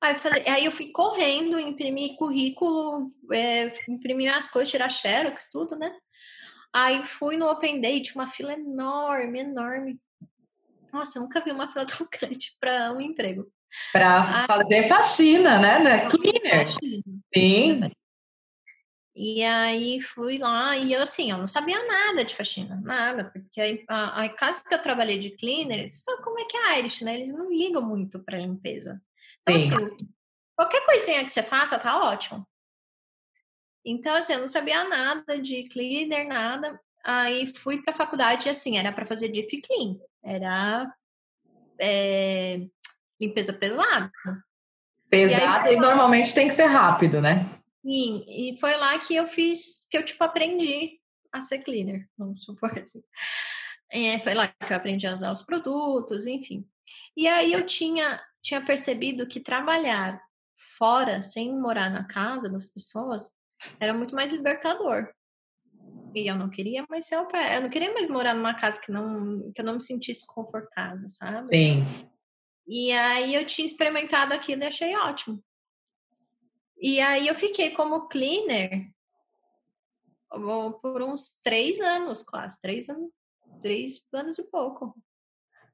Aí 0.00 0.12
eu, 0.12 0.18
falei, 0.18 0.44
aí 0.46 0.64
eu 0.66 0.72
fui 0.72 0.90
correndo, 0.90 1.58
imprimi 1.58 2.14
currículo, 2.16 3.10
é, 3.32 3.72
imprimi 3.88 4.28
as 4.28 4.50
coisas, 4.50 4.70
tirar 4.70 4.90
xerox, 4.90 5.48
tudo, 5.50 5.76
né? 5.76 5.96
Aí 6.72 7.06
fui 7.06 7.36
no 7.36 7.48
Open 7.48 7.80
Day, 7.80 8.02
tinha 8.02 8.20
uma 8.20 8.26
fila 8.26 8.52
enorme, 8.52 9.38
enorme. 9.40 9.98
Nossa, 10.94 11.18
eu 11.18 11.22
nunca 11.22 11.40
vi 11.40 11.50
uma 11.50 11.68
fila 11.68 11.84
tão 11.84 12.06
grande 12.08 12.54
para 12.60 12.92
um 12.92 13.00
emprego. 13.00 13.50
Para 13.92 14.46
fazer 14.46 14.86
faxina, 14.88 15.58
né? 15.58 15.80
né? 15.80 16.08
Cleaner. 16.08 16.68
Sim. 17.36 17.90
E 19.16 19.42
aí 19.42 20.00
fui 20.00 20.38
lá 20.38 20.76
e 20.76 20.92
eu 20.92 21.02
assim, 21.02 21.30
eu 21.30 21.38
não 21.38 21.46
sabia 21.46 21.84
nada 21.86 22.24
de 22.24 22.34
faxina, 22.34 22.80
nada, 22.82 23.30
porque 23.30 23.84
a, 23.88 24.24
a, 24.24 24.28
casa 24.28 24.60
que 24.66 24.74
eu 24.74 24.82
trabalhei 24.82 25.18
de 25.18 25.30
cleaner, 25.30 25.88
você 25.88 25.98
sabe 25.98 26.22
como 26.22 26.38
é 26.40 26.44
que 26.44 26.56
é 26.56 26.78
Irish, 26.80 27.02
né? 27.02 27.14
Eles 27.14 27.32
não 27.32 27.48
ligam 27.48 27.82
muito 27.82 28.18
para 28.18 28.38
limpeza. 28.38 29.00
Então, 29.42 29.60
Sim. 29.60 29.74
assim, 29.74 29.96
qualquer 30.56 30.84
coisinha 30.84 31.24
que 31.24 31.30
você 31.30 31.42
faça 31.44 31.78
tá 31.78 32.10
ótimo. 32.10 32.46
Então, 33.84 34.14
assim, 34.16 34.32
eu 34.32 34.40
não 34.40 34.48
sabia 34.48 34.82
nada 34.88 35.40
de 35.40 35.62
cleaner, 35.64 36.26
nada. 36.26 36.80
Aí 37.04 37.52
fui 37.54 37.82
para 37.82 37.92
a 37.92 37.96
faculdade, 37.96 38.48
assim, 38.48 38.78
era 38.78 38.90
para 38.92 39.06
fazer 39.06 39.28
deep 39.28 39.60
clean, 39.60 39.96
era 40.24 40.92
é, 41.78 42.66
limpeza 43.20 43.52
pesada. 43.52 44.10
Pesada 45.10 45.66
e, 45.66 45.68
aí, 45.68 45.74
e 45.74 45.80
normalmente 45.80 46.34
tem 46.34 46.48
que 46.48 46.54
ser 46.54 46.64
rápido, 46.64 47.20
né? 47.20 47.48
Sim, 47.84 48.24
e 48.26 48.56
foi 48.58 48.76
lá 48.76 48.98
que 48.98 49.14
eu 49.14 49.26
fiz, 49.26 49.86
que 49.90 49.98
eu, 49.98 50.02
tipo, 50.02 50.24
aprendi 50.24 50.98
a 51.30 51.40
ser 51.40 51.62
cleaner, 51.62 52.08
vamos 52.16 52.42
supor 52.42 52.76
assim. 52.78 53.02
É, 53.90 54.18
foi 54.18 54.34
lá 54.34 54.48
que 54.48 54.72
eu 54.72 54.76
aprendi 54.76 55.06
a 55.06 55.12
usar 55.12 55.30
os 55.30 55.42
produtos, 55.42 56.26
enfim. 56.26 56.66
E 57.16 57.28
aí 57.28 57.52
eu 57.52 57.64
tinha, 57.64 58.20
tinha 58.42 58.64
percebido 58.64 59.26
que 59.26 59.38
trabalhar 59.38 60.20
fora, 60.56 61.20
sem 61.22 61.54
morar 61.54 61.90
na 61.90 62.04
casa 62.04 62.48
das 62.48 62.68
pessoas, 62.68 63.30
era 63.78 63.92
muito 63.92 64.14
mais 64.14 64.32
libertador. 64.32 65.08
E 66.14 66.28
eu 66.28 66.36
não 66.36 66.48
queria 66.48 66.84
mais 66.88 67.06
ser 67.06 67.16
eu 67.16 67.62
não 67.62 67.68
queria 67.68 67.92
mais 67.92 68.08
morar 68.08 68.34
numa 68.34 68.54
casa 68.54 68.80
que 68.80 68.92
não 68.92 69.52
que 69.52 69.60
eu 69.60 69.64
não 69.64 69.74
me 69.74 69.80
sentisse 69.82 70.26
confortável, 70.26 71.08
sabe? 71.08 71.48
Sim. 71.48 71.84
E 72.66 72.92
aí 72.92 73.34
eu 73.34 73.44
tinha 73.44 73.66
experimentado 73.66 74.32
aquilo 74.32 74.62
e 74.62 74.66
achei 74.66 74.96
ótimo. 74.96 75.42
E 76.78 77.00
aí 77.00 77.26
eu 77.26 77.34
fiquei 77.34 77.70
como 77.70 78.08
cleaner 78.08 78.90
por 80.82 81.02
uns 81.02 81.40
três 81.42 81.80
anos, 81.80 82.22
quase. 82.22 82.58
Três 82.60 82.88
anos, 82.88 83.10
três 83.62 84.02
anos 84.12 84.38
e 84.38 84.50
pouco. 84.50 84.94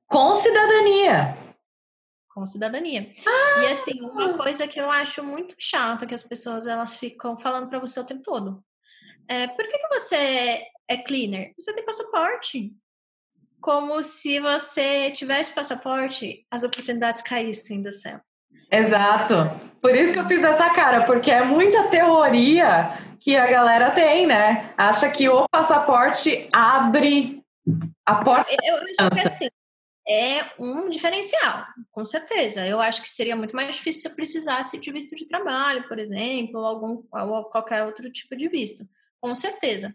Com 0.06 0.34
cidadania. 0.34 1.36
Com 2.28 2.44
cidadania. 2.46 3.10
Ah! 3.26 3.62
E 3.62 3.66
assim, 3.66 4.00
uma 4.02 4.36
coisa 4.36 4.68
que 4.68 4.80
eu 4.80 4.90
acho 4.90 5.22
muito 5.22 5.54
chata 5.58 6.06
que 6.06 6.14
as 6.14 6.24
pessoas 6.24 6.66
elas 6.66 6.96
ficam 6.96 7.38
falando 7.38 7.68
para 7.68 7.78
você 7.78 7.98
o 8.00 8.06
tempo 8.06 8.22
todo. 8.22 8.64
É, 9.30 9.46
por 9.46 9.64
que, 9.64 9.78
que 9.78 9.88
você 9.88 10.66
é 10.88 10.96
cleaner? 10.96 11.54
Você 11.56 11.72
tem 11.72 11.84
passaporte. 11.84 12.72
Como 13.60 14.02
se 14.02 14.40
você 14.40 15.12
tivesse 15.12 15.52
passaporte, 15.52 16.44
as 16.50 16.64
oportunidades 16.64 17.22
caíssem 17.22 17.80
do 17.80 17.92
céu. 17.92 18.20
Exato. 18.72 19.34
Por 19.80 19.94
isso 19.94 20.12
que 20.12 20.18
eu 20.18 20.26
fiz 20.26 20.42
essa 20.42 20.70
cara, 20.70 21.04
porque 21.04 21.30
é 21.30 21.44
muita 21.44 21.86
teoria 21.88 22.98
que 23.20 23.36
a 23.36 23.46
galera 23.46 23.92
tem, 23.92 24.26
né? 24.26 24.74
Acha 24.76 25.08
que 25.08 25.28
o 25.28 25.44
passaporte 25.48 26.48
abre 26.52 27.40
a 28.04 28.24
porta. 28.24 28.50
Eu, 28.64 28.78
eu 28.78 28.82
acho 28.98 29.10
que 29.10 29.28
assim, 29.28 29.48
é 30.08 30.44
um 30.58 30.88
diferencial, 30.88 31.66
com 31.92 32.04
certeza. 32.04 32.66
Eu 32.66 32.80
acho 32.80 33.00
que 33.00 33.08
seria 33.08 33.36
muito 33.36 33.54
mais 33.54 33.76
difícil 33.76 34.02
se 34.02 34.08
eu 34.08 34.16
precisasse 34.16 34.80
de 34.80 34.90
visto 34.90 35.14
de 35.14 35.26
trabalho, 35.26 35.86
por 35.86 36.00
exemplo, 36.00 36.58
ou, 36.58 36.66
algum, 36.66 37.02
ou 37.12 37.44
qualquer 37.44 37.84
outro 37.84 38.10
tipo 38.10 38.34
de 38.34 38.48
visto, 38.48 38.88
com 39.20 39.34
certeza. 39.34 39.94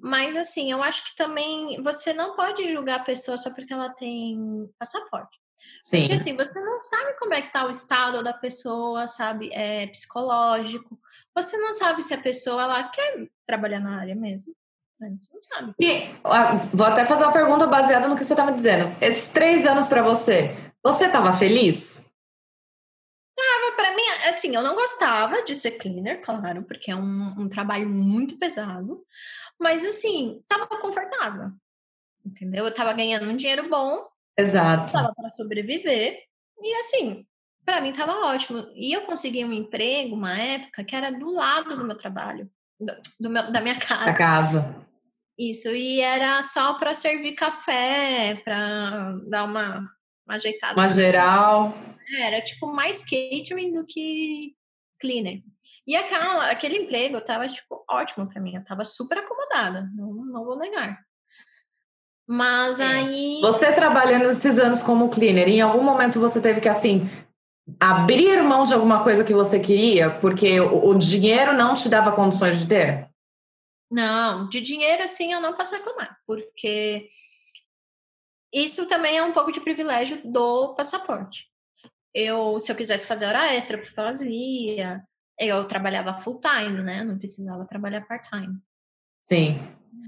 Mas, 0.00 0.36
assim, 0.36 0.70
eu 0.70 0.82
acho 0.82 1.04
que 1.04 1.16
também 1.16 1.80
você 1.82 2.12
não 2.12 2.34
pode 2.34 2.70
julgar 2.72 3.00
a 3.00 3.04
pessoa 3.04 3.36
só 3.36 3.50
porque 3.50 3.72
ela 3.72 3.88
tem 3.88 4.68
passaporte. 4.78 5.40
Sim. 5.84 6.00
Porque 6.00 6.14
assim, 6.14 6.36
você 6.36 6.60
não 6.60 6.80
sabe 6.80 7.16
como 7.18 7.34
é 7.34 7.42
que 7.42 7.52
tá 7.52 7.64
o 7.66 7.70
estado 7.70 8.22
da 8.22 8.32
pessoa, 8.32 9.06
sabe? 9.06 9.50
É 9.52 9.86
psicológico. 9.86 10.98
Você 11.34 11.56
não 11.56 11.72
sabe 11.74 12.02
se 12.02 12.12
a 12.12 12.20
pessoa 12.20 12.64
ela 12.64 12.82
quer 12.84 13.28
trabalhar 13.46 13.80
na 13.80 14.00
área 14.00 14.14
mesmo. 14.14 14.54
Você 15.00 15.34
não 15.34 15.42
sabe. 15.42 15.74
E 15.80 16.10
vou 16.72 16.86
até 16.86 17.04
fazer 17.04 17.24
uma 17.24 17.32
pergunta 17.32 17.66
baseada 17.66 18.06
no 18.06 18.16
que 18.16 18.24
você 18.24 18.32
estava 18.32 18.52
dizendo. 18.52 18.94
Esses 19.00 19.28
três 19.28 19.66
anos 19.66 19.88
para 19.88 20.02
você, 20.02 20.56
você 20.82 21.06
estava 21.06 21.32
feliz? 21.32 22.04
Tava, 23.34 23.76
para 23.76 23.96
mim, 23.96 24.02
assim, 24.28 24.54
eu 24.54 24.62
não 24.62 24.74
gostava 24.74 25.42
de 25.42 25.54
ser 25.54 25.72
cleaner, 25.72 26.20
claro, 26.22 26.62
porque 26.64 26.90
é 26.90 26.96
um, 26.96 27.34
um 27.38 27.48
trabalho 27.48 27.88
muito 27.88 28.38
pesado. 28.38 29.04
Mas 29.58 29.84
assim, 29.84 30.42
tava 30.46 30.66
confortável. 30.66 31.50
Entendeu? 32.24 32.64
Eu 32.64 32.74
tava 32.74 32.92
ganhando 32.92 33.28
um 33.28 33.36
dinheiro 33.36 33.68
bom 33.68 34.12
Exato. 34.36 34.92
Tava 34.92 35.12
para 35.14 35.28
sobreviver. 35.28 36.18
E 36.60 36.74
assim, 36.80 37.26
para 37.64 37.80
mim 37.80 37.92
tava 37.92 38.12
ótimo. 38.26 38.66
E 38.74 38.92
eu 38.92 39.02
consegui 39.02 39.44
um 39.44 39.52
emprego, 39.52 40.14
uma 40.14 40.38
época, 40.38 40.84
que 40.84 40.96
era 40.96 41.10
do 41.10 41.32
lado 41.32 41.76
do 41.76 41.84
meu 41.84 41.96
trabalho, 41.96 42.50
do, 42.80 42.92
do 43.20 43.30
meu, 43.30 43.50
da 43.50 43.60
minha 43.60 43.78
casa. 43.80 44.06
Da 44.06 44.16
casa. 44.16 44.86
Isso, 45.38 45.68
e 45.68 46.00
era 46.00 46.42
só 46.42 46.74
para 46.74 46.94
servir 46.94 47.32
café, 47.32 48.40
para 48.44 49.16
dar 49.28 49.44
uma, 49.44 49.78
uma 50.26 50.34
ajeitada. 50.34 50.74
Uma 50.74 50.88
geral. 50.88 51.74
Era 52.18 52.40
tipo 52.42 52.66
mais 52.66 53.00
catering 53.02 53.72
do 53.72 53.84
que 53.86 54.54
cleaner. 55.00 55.42
E 55.86 55.96
aquela, 55.96 56.50
aquele 56.50 56.76
emprego 56.78 57.20
tava, 57.20 57.46
tipo, 57.48 57.84
ótimo 57.90 58.28
para 58.28 58.40
mim. 58.40 58.54
Eu 58.54 58.64
tava 58.64 58.84
super 58.84 59.18
acomodada, 59.18 59.90
não, 59.94 60.12
não 60.12 60.44
vou 60.44 60.56
negar. 60.56 61.00
Mas 62.26 62.78
é. 62.78 62.86
aí. 62.86 63.40
Você 63.40 63.72
trabalhando 63.72 64.30
esses 64.30 64.58
anos 64.58 64.82
como 64.82 65.10
cleaner, 65.10 65.48
em 65.48 65.60
algum 65.60 65.82
momento 65.82 66.20
você 66.20 66.40
teve 66.40 66.60
que, 66.60 66.68
assim, 66.68 67.10
abrir 67.80 68.42
mão 68.42 68.64
de 68.64 68.74
alguma 68.74 69.02
coisa 69.02 69.24
que 69.24 69.34
você 69.34 69.58
queria 69.58 70.10
porque 70.10 70.60
o, 70.60 70.88
o 70.88 70.94
dinheiro 70.98 71.52
não 71.52 71.74
te 71.74 71.88
dava 71.88 72.12
condições 72.12 72.58
de 72.58 72.66
ter? 72.66 73.10
Não, 73.90 74.48
de 74.48 74.60
dinheiro 74.60 75.02
assim 75.02 75.32
eu 75.32 75.40
não 75.40 75.52
posso 75.52 75.74
reclamar, 75.74 76.16
porque 76.26 77.06
isso 78.52 78.88
também 78.88 79.18
é 79.18 79.22
um 79.22 79.32
pouco 79.32 79.52
de 79.52 79.60
privilégio 79.60 80.20
do 80.24 80.74
passaporte. 80.74 81.51
Eu, 82.14 82.60
se 82.60 82.70
eu 82.70 82.76
quisesse 82.76 83.06
fazer 83.06 83.26
hora 83.26 83.54
extra, 83.54 83.78
eu 83.78 83.84
fazia. 83.84 85.02
Eu 85.38 85.64
trabalhava 85.64 86.18
full 86.18 86.40
time, 86.40 86.82
né? 86.82 87.02
Não 87.04 87.18
precisava 87.18 87.64
trabalhar 87.64 88.02
part 88.02 88.28
time. 88.28 88.58
Sim. 89.24 89.58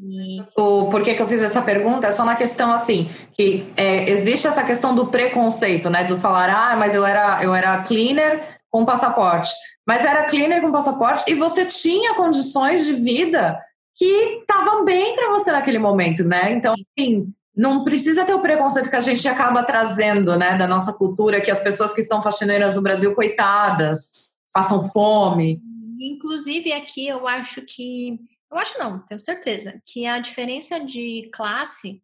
E... 0.02 0.40
O 0.56 0.90
por 0.90 1.02
que, 1.02 1.14
que 1.14 1.22
eu 1.22 1.26
fiz 1.26 1.42
essa 1.42 1.62
pergunta 1.62 2.06
é 2.06 2.12
só 2.12 2.24
na 2.24 2.36
questão 2.36 2.72
assim, 2.72 3.10
que 3.32 3.72
é, 3.76 4.10
existe 4.10 4.46
essa 4.46 4.64
questão 4.64 4.94
do 4.94 5.06
preconceito, 5.06 5.88
né? 5.88 6.04
Do 6.04 6.18
falar, 6.18 6.50
ah, 6.50 6.76
mas 6.76 6.94
eu 6.94 7.06
era, 7.06 7.42
eu 7.42 7.54
era 7.54 7.82
cleaner 7.82 8.58
com 8.70 8.84
passaporte. 8.84 9.50
Mas 9.86 10.04
era 10.04 10.24
cleaner 10.24 10.60
com 10.60 10.72
passaporte 10.72 11.24
e 11.30 11.34
você 11.34 11.66
tinha 11.66 12.14
condições 12.14 12.84
de 12.84 12.94
vida 12.94 13.58
que 13.94 14.40
estavam 14.40 14.84
bem 14.84 15.14
para 15.14 15.30
você 15.30 15.52
naquele 15.52 15.78
momento, 15.78 16.24
né? 16.24 16.50
Então, 16.50 16.74
assim, 16.98 17.32
não 17.56 17.84
precisa 17.84 18.24
ter 18.24 18.34
o 18.34 18.40
preconceito 18.40 18.90
que 18.90 18.96
a 18.96 19.00
gente 19.00 19.26
acaba 19.28 19.62
trazendo, 19.62 20.36
né, 20.36 20.56
da 20.56 20.66
nossa 20.66 20.92
cultura, 20.92 21.40
que 21.40 21.50
as 21.50 21.60
pessoas 21.60 21.92
que 21.92 22.02
são 22.02 22.22
faxineiras 22.22 22.74
no 22.74 22.82
Brasil, 22.82 23.14
coitadas, 23.14 24.32
passam 24.52 24.88
fome. 24.90 25.62
Inclusive 26.00 26.72
aqui 26.72 27.06
eu 27.06 27.28
acho 27.28 27.62
que, 27.62 28.18
eu 28.50 28.58
acho 28.58 28.78
não, 28.78 28.98
tenho 29.00 29.20
certeza, 29.20 29.80
que 29.86 30.06
a 30.06 30.18
diferença 30.18 30.80
de 30.80 31.30
classe, 31.32 32.02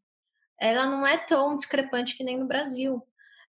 ela 0.61 0.87
não 0.87 1.07
é 1.07 1.17
tão 1.17 1.57
discrepante 1.57 2.17
que 2.17 2.25
nem 2.25 2.39
no 2.39 2.47
Brasil. 2.47 3.03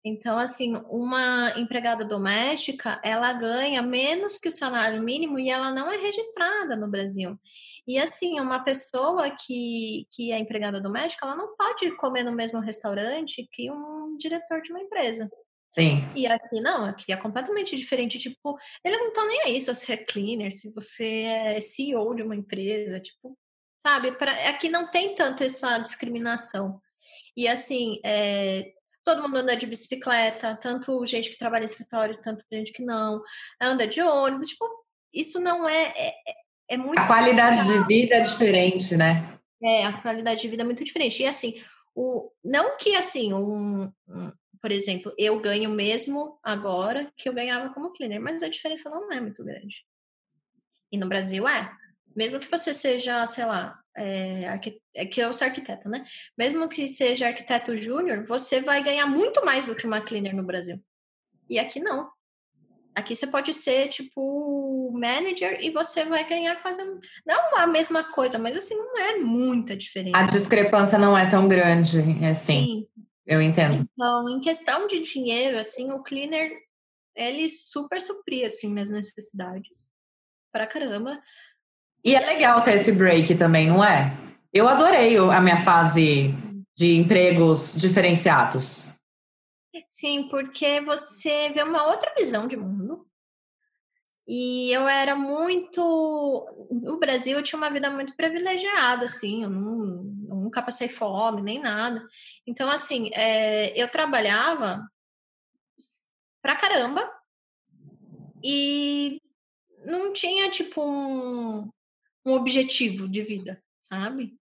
Então, 0.04 0.40
assim, 0.40 0.82
uma 0.90 1.54
empregada 1.56 2.04
doméstica, 2.04 3.00
ela 3.04 3.32
ganha 3.34 3.84
menos 3.84 4.40
que 4.40 4.50
o 4.50 4.52
salário 4.52 5.02
mínimo 5.04 5.38
e 5.38 5.50
ela 5.50 5.72
não 5.72 5.92
é 5.92 5.98
registrada 5.98 6.76
no 6.76 6.88
Brasil. 6.88 7.40
E, 7.92 7.98
assim, 8.00 8.40
uma 8.40 8.64
pessoa 8.64 9.30
que, 9.32 10.08
que 10.14 10.32
é 10.32 10.40
empregada 10.40 10.80
doméstica, 10.80 11.26
ela 11.26 11.36
não 11.36 11.54
pode 11.58 11.94
comer 11.98 12.24
no 12.24 12.32
mesmo 12.32 12.62
restaurante 12.62 13.46
que 13.52 13.70
um 13.70 14.16
diretor 14.16 14.62
de 14.62 14.72
uma 14.72 14.80
empresa. 14.80 15.30
Sim. 15.72 16.02
E 16.16 16.26
aqui 16.26 16.62
não, 16.62 16.86
aqui 16.86 17.12
é 17.12 17.18
completamente 17.18 17.76
diferente. 17.76 18.18
Tipo, 18.18 18.58
eles 18.82 18.98
não 18.98 19.10
estão 19.10 19.28
nem 19.28 19.42
aí 19.42 19.60
se 19.60 19.76
você 19.76 19.92
é 19.92 19.98
cleaner, 19.98 20.54
se 20.54 20.72
você 20.72 21.24
é 21.24 21.60
CEO 21.60 22.16
de 22.16 22.24
uma 22.24 22.34
empresa, 22.34 23.02
tipo, 23.02 23.38
sabe? 23.86 24.14
Pra, 24.14 24.32
aqui 24.48 24.70
não 24.70 24.90
tem 24.90 25.14
tanto 25.14 25.44
essa 25.44 25.78
discriminação. 25.78 26.80
E 27.36 27.46
assim, 27.46 28.00
é, 28.06 28.72
todo 29.04 29.22
mundo 29.22 29.36
anda 29.36 29.58
de 29.58 29.68
bicicleta, 29.68 30.56
tanto 30.56 31.06
gente 31.06 31.30
que 31.30 31.38
trabalha 31.38 31.64
em 31.64 31.66
escritório, 31.66 32.22
tanto 32.24 32.46
gente 32.50 32.72
que 32.72 32.86
não, 32.86 33.22
anda 33.62 33.86
de 33.86 34.02
ônibus, 34.02 34.48
tipo, 34.48 34.66
isso 35.14 35.42
não 35.42 35.68
é, 35.68 35.94
é, 35.98 36.14
é, 36.72 36.78
muito... 36.78 37.00
A 37.00 37.08
qualidade 37.08 37.66
de 37.66 37.86
vida 37.86 38.16
é 38.16 38.22
diferente, 38.22 38.96
né? 38.96 39.38
É, 39.62 39.86
a 39.86 40.02
qualidade 40.02 40.42
de 40.42 40.48
vida 40.48 40.64
é 40.64 40.66
muito 40.66 40.84
diferente. 40.84 41.22
E 41.22 41.26
assim, 41.26 41.62
o, 41.94 42.32
não 42.44 42.78
que 42.78 42.96
assim, 42.96 43.34
um, 43.34 43.92
um, 44.08 44.32
por 44.62 44.72
exemplo, 44.72 45.14
eu 45.18 45.40
ganho 45.40 45.70
mesmo 45.70 46.40
agora 46.42 47.12
que 47.18 47.28
eu 47.28 47.34
ganhava 47.34 47.74
como 47.74 47.92
cleaner, 47.92 48.22
mas 48.22 48.42
a 48.42 48.48
diferença 48.48 48.90
não 48.90 49.12
é 49.12 49.20
muito 49.20 49.44
grande. 49.44 49.86
E 50.92 50.98
no 50.98 51.10
Brasil 51.10 51.48
é. 51.48 51.72
Mesmo 52.16 52.40
que 52.40 52.50
você 52.50 52.74
seja, 52.74 53.26
sei 53.28 53.46
lá, 53.46 53.78
é, 53.96 54.60
é 54.96 55.06
que 55.06 55.22
eu 55.22 55.34
sou 55.34 55.48
arquiteta, 55.48 55.90
né? 55.90 56.06
Mesmo 56.38 56.70
que 56.70 56.88
seja 56.88 57.28
arquiteto 57.28 57.76
júnior, 57.76 58.26
você 58.26 58.62
vai 58.62 58.82
ganhar 58.82 59.08
muito 59.08 59.44
mais 59.46 59.66
do 59.66 59.76
que 59.76 59.86
uma 59.86 60.02
cleaner 60.02 60.36
no 60.36 60.44
Brasil. 60.44 60.82
E 61.50 61.60
aqui 61.60 61.82
não. 61.82 62.10
Aqui 62.94 63.16
você 63.16 63.28
pode 63.28 63.54
ser, 63.54 63.88
tipo, 63.88 64.22
manager 65.02 65.60
e 65.60 65.72
você 65.72 66.06
vai 66.06 66.28
ganhar 66.30 66.62
quase. 66.62 66.84
Não 67.26 67.58
a 67.58 67.66
mesma 67.66 68.04
coisa, 68.04 68.38
mas 68.38 68.56
assim, 68.56 68.76
não 68.76 68.98
é 68.98 69.18
muita 69.18 69.76
diferença. 69.76 70.18
A 70.18 70.24
discrepância 70.24 70.98
não 71.00 71.18
é 71.18 71.28
tão 71.30 71.48
grande, 71.48 72.00
assim. 72.26 72.66
Sim. 72.66 72.88
Eu 73.26 73.42
entendo. 73.42 73.88
Então, 73.94 74.30
em 74.30 74.40
questão 74.40 74.88
de 74.88 75.00
dinheiro, 75.00 75.58
assim, 75.58 75.92
o 75.92 76.04
cleaner, 76.04 76.52
ele 77.16 77.50
super 77.50 78.02
supria, 78.02 78.48
assim, 78.48 78.72
minhas 78.72 78.90
necessidades. 78.90 79.90
Pra 80.52 80.68
caramba. 80.68 81.22
E 82.04 82.16
é 82.16 82.20
legal 82.20 82.62
ter 82.62 82.76
esse 82.76 82.92
break 82.92 83.36
também, 83.36 83.68
não 83.68 83.84
é? 83.84 84.18
Eu 84.54 84.68
adorei 84.68 85.18
a 85.18 85.40
minha 85.40 85.64
fase 85.64 86.34
de 86.76 86.98
empregos 86.98 87.76
diferenciados. 87.80 88.94
Sim, 89.88 90.28
porque 90.30 90.82
você 90.82 91.50
vê 91.50 91.64
uma 91.64 91.88
outra 91.88 92.14
visão 92.18 92.48
de 92.48 92.58
mundo. 92.58 93.06
E 94.34 94.72
eu 94.72 94.88
era 94.88 95.14
muito. 95.14 95.82
No 96.72 96.98
Brasil, 96.98 97.38
eu 97.38 97.44
tinha 97.44 97.58
uma 97.58 97.70
vida 97.70 97.90
muito 97.90 98.16
privilegiada, 98.16 99.04
assim, 99.04 99.44
eu, 99.44 99.50
não, 99.50 100.04
nunca 100.06 100.62
passei 100.62 100.88
fome, 100.88 101.42
nem 101.42 101.60
nada. 101.60 102.08
Então, 102.48 102.70
assim, 102.70 103.10
é, 103.14 103.78
eu 103.78 103.92
trabalhava 103.92 104.90
pra 106.42 106.56
caramba 106.56 107.12
e 108.42 109.22
não 109.86 110.14
tinha, 110.14 110.50
tipo, 110.50 110.82
um, 110.82 111.70
um 112.26 112.32
objetivo 112.32 113.10
de 113.10 113.24
vida, 113.24 113.62
sabe? 113.82 114.34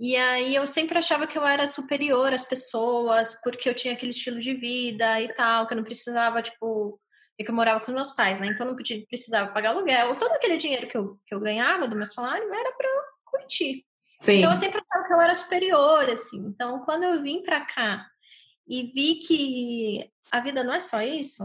E 0.00 0.16
aí 0.16 0.54
eu 0.54 0.66
sempre 0.66 0.96
achava 0.96 1.26
que 1.26 1.36
eu 1.36 1.46
era 1.46 1.66
superior 1.66 2.32
às 2.32 2.48
pessoas, 2.48 3.38
porque 3.42 3.68
eu 3.68 3.74
tinha 3.74 3.92
aquele 3.92 4.12
estilo 4.12 4.40
de 4.40 4.54
vida 4.54 5.20
e 5.20 5.34
tal, 5.34 5.66
que 5.66 5.74
eu 5.74 5.76
não 5.76 5.84
precisava, 5.84 6.40
tipo, 6.40 6.98
é 7.38 7.44
que 7.44 7.50
eu 7.50 7.54
morava 7.54 7.80
com 7.80 7.92
meus 7.92 8.10
pais, 8.10 8.40
né? 8.40 8.46
Então 8.46 8.66
eu 8.66 8.70
não 8.70 8.76
podia, 8.76 9.04
precisava 9.06 9.52
pagar 9.52 9.70
aluguel. 9.70 10.16
Todo 10.16 10.32
aquele 10.32 10.56
dinheiro 10.56 10.88
que 10.88 10.96
eu, 10.96 11.18
que 11.26 11.34
eu 11.34 11.40
ganhava 11.40 11.88
do 11.88 11.96
meu 11.96 12.06
salário 12.06 12.52
era 12.52 12.72
para 12.72 12.88
eu 12.88 13.02
curtir. 13.24 13.84
Sim. 14.20 14.38
Então 14.38 14.50
eu 14.50 14.56
sempre 14.56 14.80
achava 14.80 15.06
que 15.06 15.12
eu 15.12 15.20
era 15.20 15.34
superior, 15.34 16.08
assim. 16.10 16.38
Então 16.46 16.80
quando 16.84 17.02
eu 17.02 17.22
vim 17.22 17.42
para 17.42 17.64
cá 17.64 18.06
e 18.66 18.84
vi 18.94 19.16
que 19.16 20.10
a 20.30 20.40
vida 20.40 20.62
não 20.62 20.72
é 20.72 20.80
só 20.80 21.02
isso, 21.02 21.44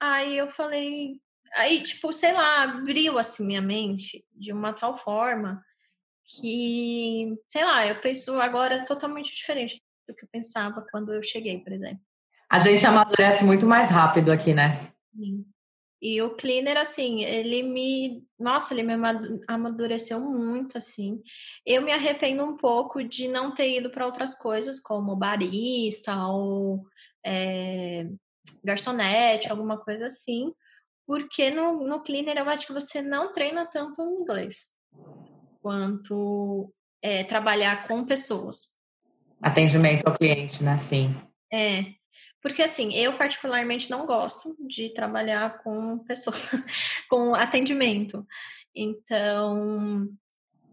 aí 0.00 0.38
eu 0.38 0.48
falei, 0.48 1.20
aí, 1.56 1.82
tipo, 1.82 2.12
sei 2.12 2.32
lá, 2.32 2.62
abriu 2.62 3.18
assim 3.18 3.44
minha 3.44 3.60
mente 3.60 4.24
de 4.32 4.52
uma 4.52 4.72
tal 4.72 4.96
forma 4.96 5.62
que, 6.24 7.36
sei 7.48 7.64
lá, 7.64 7.86
eu 7.86 8.00
penso 8.00 8.40
agora 8.40 8.84
totalmente 8.84 9.34
diferente 9.34 9.82
do 10.08 10.14
que 10.14 10.24
eu 10.24 10.28
pensava 10.30 10.86
quando 10.90 11.12
eu 11.12 11.22
cheguei, 11.22 11.58
por 11.60 11.72
exemplo. 11.72 12.05
A 12.48 12.58
gente 12.58 12.86
amadurece 12.86 13.44
muito 13.44 13.66
mais 13.66 13.90
rápido 13.90 14.30
aqui, 14.30 14.54
né? 14.54 14.90
Sim. 15.14 15.44
E 16.00 16.20
o 16.20 16.30
cleaner, 16.36 16.76
assim, 16.76 17.24
ele 17.24 17.62
me. 17.62 18.22
Nossa, 18.38 18.74
ele 18.74 18.82
me 18.82 18.92
amadureceu 19.48 20.20
muito, 20.20 20.76
assim. 20.76 21.22
Eu 21.64 21.82
me 21.82 21.90
arrependo 21.90 22.44
um 22.44 22.56
pouco 22.56 23.02
de 23.02 23.26
não 23.26 23.52
ter 23.52 23.78
ido 23.78 23.90
para 23.90 24.06
outras 24.06 24.34
coisas, 24.34 24.78
como 24.78 25.16
barista 25.16 26.14
ou 26.26 26.86
é, 27.24 28.06
garçonete, 28.62 29.50
alguma 29.50 29.78
coisa 29.78 30.06
assim, 30.06 30.52
porque 31.06 31.50
no, 31.50 31.86
no 31.86 32.02
cleaner 32.02 32.38
eu 32.38 32.48
acho 32.48 32.66
que 32.66 32.72
você 32.72 33.02
não 33.02 33.32
treina 33.32 33.66
tanto 33.66 34.02
o 34.02 34.20
inglês 34.20 34.74
quanto 35.60 36.72
é, 37.02 37.24
trabalhar 37.24 37.88
com 37.88 38.04
pessoas. 38.04 38.68
Atendimento 39.40 40.06
ao 40.06 40.16
cliente, 40.16 40.62
né? 40.62 40.78
Sim. 40.78 41.14
É, 41.52 41.86
porque 42.46 42.62
assim, 42.62 42.94
eu 42.94 43.14
particularmente 43.14 43.90
não 43.90 44.06
gosto 44.06 44.56
de 44.60 44.90
trabalhar 44.90 45.58
com 45.64 45.98
pessoas, 45.98 46.36
com 47.10 47.34
atendimento. 47.34 48.24
Então, 48.72 50.08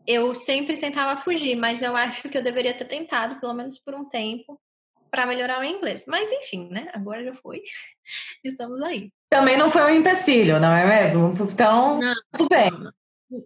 eu 0.05 0.35
sempre 0.35 0.77
tentava 0.77 1.19
fugir, 1.19 1.55
mas 1.55 1.81
eu 1.81 1.95
acho 1.97 2.29
que 2.29 2.37
eu 2.37 2.43
deveria 2.43 2.77
ter 2.77 2.85
tentado, 2.85 3.39
pelo 3.39 3.55
menos 3.55 3.79
por 3.79 3.95
um 3.95 4.05
tempo, 4.05 4.61
para 5.09 5.25
melhorar 5.25 5.61
o 5.61 5.63
inglês. 5.63 6.05
Mas 6.07 6.31
enfim, 6.31 6.69
né? 6.69 6.91
Agora 6.93 7.25
já 7.25 7.33
foi. 7.33 7.63
Estamos 8.45 8.79
aí. 8.79 9.11
Também 9.27 9.57
não 9.57 9.71
foi 9.71 9.81
um 9.81 9.95
empecilho, 9.95 10.59
não 10.59 10.75
é 10.75 10.85
mesmo? 10.85 11.33
Então, 11.51 11.99
não, 11.99 12.13
tudo 12.37 12.49
bem. 12.49 12.69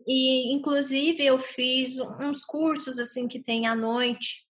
E, 0.06 0.54
inclusive, 0.54 1.26
eu 1.26 1.40
fiz 1.40 1.98
uns 1.98 2.44
cursos, 2.44 3.00
assim, 3.00 3.26
que 3.26 3.40
tem 3.40 3.68
à 3.68 3.74
noite 3.74 4.46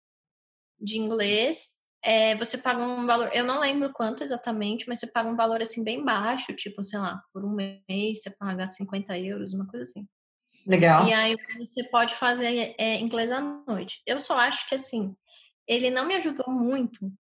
de 0.80 0.96
inglês. 0.96 1.76
É, 2.02 2.36
você 2.36 2.58
paga 2.58 2.82
um 2.82 3.04
valor, 3.06 3.30
eu 3.32 3.44
não 3.44 3.58
lembro 3.58 3.92
quanto 3.92 4.22
exatamente, 4.22 4.86
mas 4.88 5.00
você 5.00 5.10
paga 5.10 5.28
um 5.28 5.36
valor, 5.36 5.60
assim, 5.60 5.82
bem 5.82 6.04
baixo, 6.04 6.52
tipo, 6.54 6.84
sei 6.84 7.00
lá, 7.00 7.20
por 7.32 7.44
um 7.44 7.50
mês 7.52 8.22
você 8.22 8.30
paga 8.36 8.66
50 8.66 9.18
euros, 9.18 9.54
uma 9.54 9.66
coisa 9.66 9.82
assim. 9.82 10.06
Legal. 10.66 11.06
E 11.06 11.12
aí 11.12 11.36
você 11.58 11.84
pode 11.84 12.14
fazer 12.14 12.74
é, 12.78 12.98
inglês 13.00 13.30
à 13.30 13.40
noite. 13.40 14.02
Eu 14.06 14.18
só 14.18 14.38
acho 14.38 14.68
que, 14.68 14.74
assim, 14.74 15.14
ele 15.66 15.90
não 15.90 16.06
me 16.06 16.14
ajudou 16.16 16.48
muito, 16.48 17.12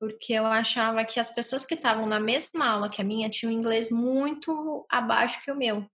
porque 0.00 0.32
eu 0.32 0.46
achava 0.46 1.04
que 1.04 1.18
as 1.18 1.32
pessoas 1.34 1.66
que 1.66 1.74
estavam 1.74 2.06
na 2.06 2.20
mesma 2.20 2.68
aula 2.68 2.88
que 2.88 3.00
a 3.00 3.04
minha 3.04 3.28
tinham 3.28 3.52
inglês 3.52 3.90
muito 3.90 4.86
abaixo 4.88 5.42
que 5.42 5.50
o 5.50 5.56
meu. 5.56 5.88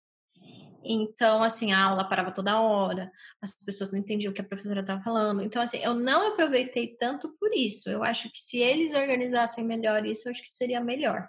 Então, 0.84 1.42
assim, 1.42 1.72
a 1.72 1.82
aula 1.82 2.08
parava 2.08 2.30
toda 2.30 2.60
hora, 2.60 3.10
as 3.40 3.56
pessoas 3.64 3.92
não 3.92 3.98
entendiam 3.98 4.30
o 4.30 4.34
que 4.34 4.40
a 4.40 4.44
professora 4.44 4.80
estava 4.80 5.02
falando. 5.02 5.42
Então, 5.42 5.62
assim, 5.62 5.78
eu 5.78 5.94
não 5.94 6.28
aproveitei 6.28 6.96
tanto 6.98 7.30
por 7.40 7.50
isso. 7.54 7.90
Eu 7.90 8.04
acho 8.04 8.30
que 8.30 8.38
se 8.38 8.58
eles 8.58 8.94
organizassem 8.94 9.64
melhor 9.64 10.04
isso, 10.04 10.28
eu 10.28 10.32
acho 10.32 10.42
que 10.42 10.50
seria 10.50 10.80
melhor. 10.80 11.28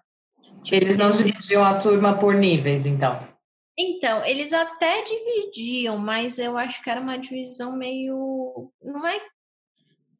Tipo, 0.63 0.75
eles 0.75 0.97
não 0.97 1.11
dividiam 1.11 1.63
a 1.63 1.79
turma 1.79 2.17
por 2.17 2.35
níveis, 2.35 2.85
então? 2.85 3.27
Então, 3.77 4.25
eles 4.25 4.53
até 4.53 5.03
dividiam, 5.03 5.97
mas 5.97 6.39
eu 6.39 6.57
acho 6.57 6.81
que 6.81 6.89
era 6.89 7.01
uma 7.01 7.17
divisão 7.17 7.75
meio. 7.75 8.71
Não 8.81 9.05
é, 9.05 9.19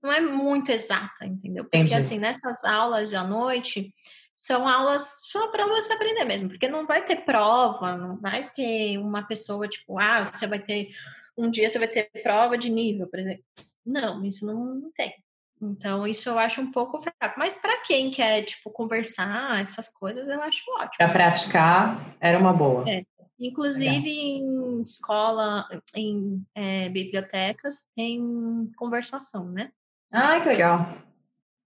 não 0.03 0.11
é 0.11 0.19
muito 0.19 0.71
exata, 0.71 1.25
entendeu? 1.25 1.63
Porque, 1.63 1.77
Entendi. 1.77 1.95
assim, 1.95 2.19
nessas 2.19 2.65
aulas 2.65 3.13
à 3.13 3.23
noite, 3.23 3.93
são 4.35 4.67
aulas 4.67 5.21
só 5.31 5.47
para 5.47 5.65
você 5.65 5.93
aprender 5.93 6.25
mesmo, 6.25 6.49
porque 6.49 6.67
não 6.67 6.85
vai 6.85 7.05
ter 7.05 7.23
prova, 7.23 7.95
não 7.95 8.17
vai 8.17 8.51
ter 8.51 8.97
uma 8.97 9.23
pessoa 9.23 9.65
tipo, 9.65 9.97
ah, 9.97 10.29
você 10.29 10.45
vai 10.45 10.59
ter. 10.59 10.89
Um 11.37 11.49
dia 11.49 11.69
você 11.69 11.79
vai 11.79 11.87
ter 11.87 12.09
prova 12.21 12.57
de 12.57 12.69
nível, 12.69 13.07
por 13.07 13.19
exemplo. 13.19 13.43
Não, 13.85 14.25
isso 14.25 14.45
não, 14.45 14.75
não 14.75 14.91
tem. 14.91 15.13
Então, 15.61 16.05
isso 16.05 16.27
eu 16.29 16.37
acho 16.37 16.61
um 16.61 16.71
pouco 16.71 17.01
fraco. 17.01 17.39
Mas 17.39 17.57
para 17.57 17.81
quem 17.81 18.11
quer, 18.11 18.43
tipo, 18.43 18.69
conversar, 18.69 19.61
essas 19.61 19.87
coisas, 19.89 20.27
eu 20.27 20.41
acho 20.41 20.61
ótimo. 20.71 20.97
Para 20.97 21.09
praticar, 21.09 22.15
era 22.19 22.37
uma 22.37 22.51
boa. 22.53 22.83
É. 22.89 23.03
Inclusive 23.39 24.07
Legal. 24.09 24.79
em 24.79 24.81
escola, 24.81 25.67
em 25.93 26.45
é, 26.53 26.89
bibliotecas, 26.89 27.83
tem 27.95 28.69
conversação, 28.77 29.45
né? 29.49 29.71
Ah, 30.11 30.39
que 30.39 30.47
legal. 30.47 31.04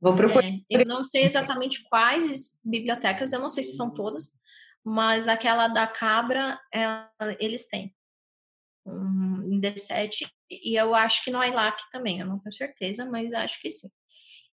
Vou 0.02 0.16
procurar. 0.16 0.46
É, 0.46 0.62
eu 0.70 0.86
não 0.86 1.04
sei 1.04 1.24
exatamente 1.24 1.84
quais 1.90 2.60
bibliotecas, 2.64 3.34
eu 3.34 3.40
não 3.40 3.50
sei 3.50 3.64
se 3.64 3.76
são 3.76 3.94
todas, 3.94 4.34
mas 4.84 5.28
aquela 5.28 5.68
da 5.68 5.86
Cabra, 5.86 6.60
ela, 6.74 7.12
eles 7.40 7.68
têm. 7.68 7.94
Um, 8.86 9.44
em 9.44 9.62
D7, 9.62 10.28
e 10.50 10.80
eu 10.80 10.96
acho 10.96 11.24
que 11.24 11.30
no 11.30 11.44
ILAC 11.44 11.78
também, 11.92 12.20
eu 12.20 12.26
não 12.26 12.40
tenho 12.40 12.54
certeza, 12.54 13.06
mas 13.06 13.32
acho 13.34 13.62
que 13.62 13.70
sim. 13.70 13.90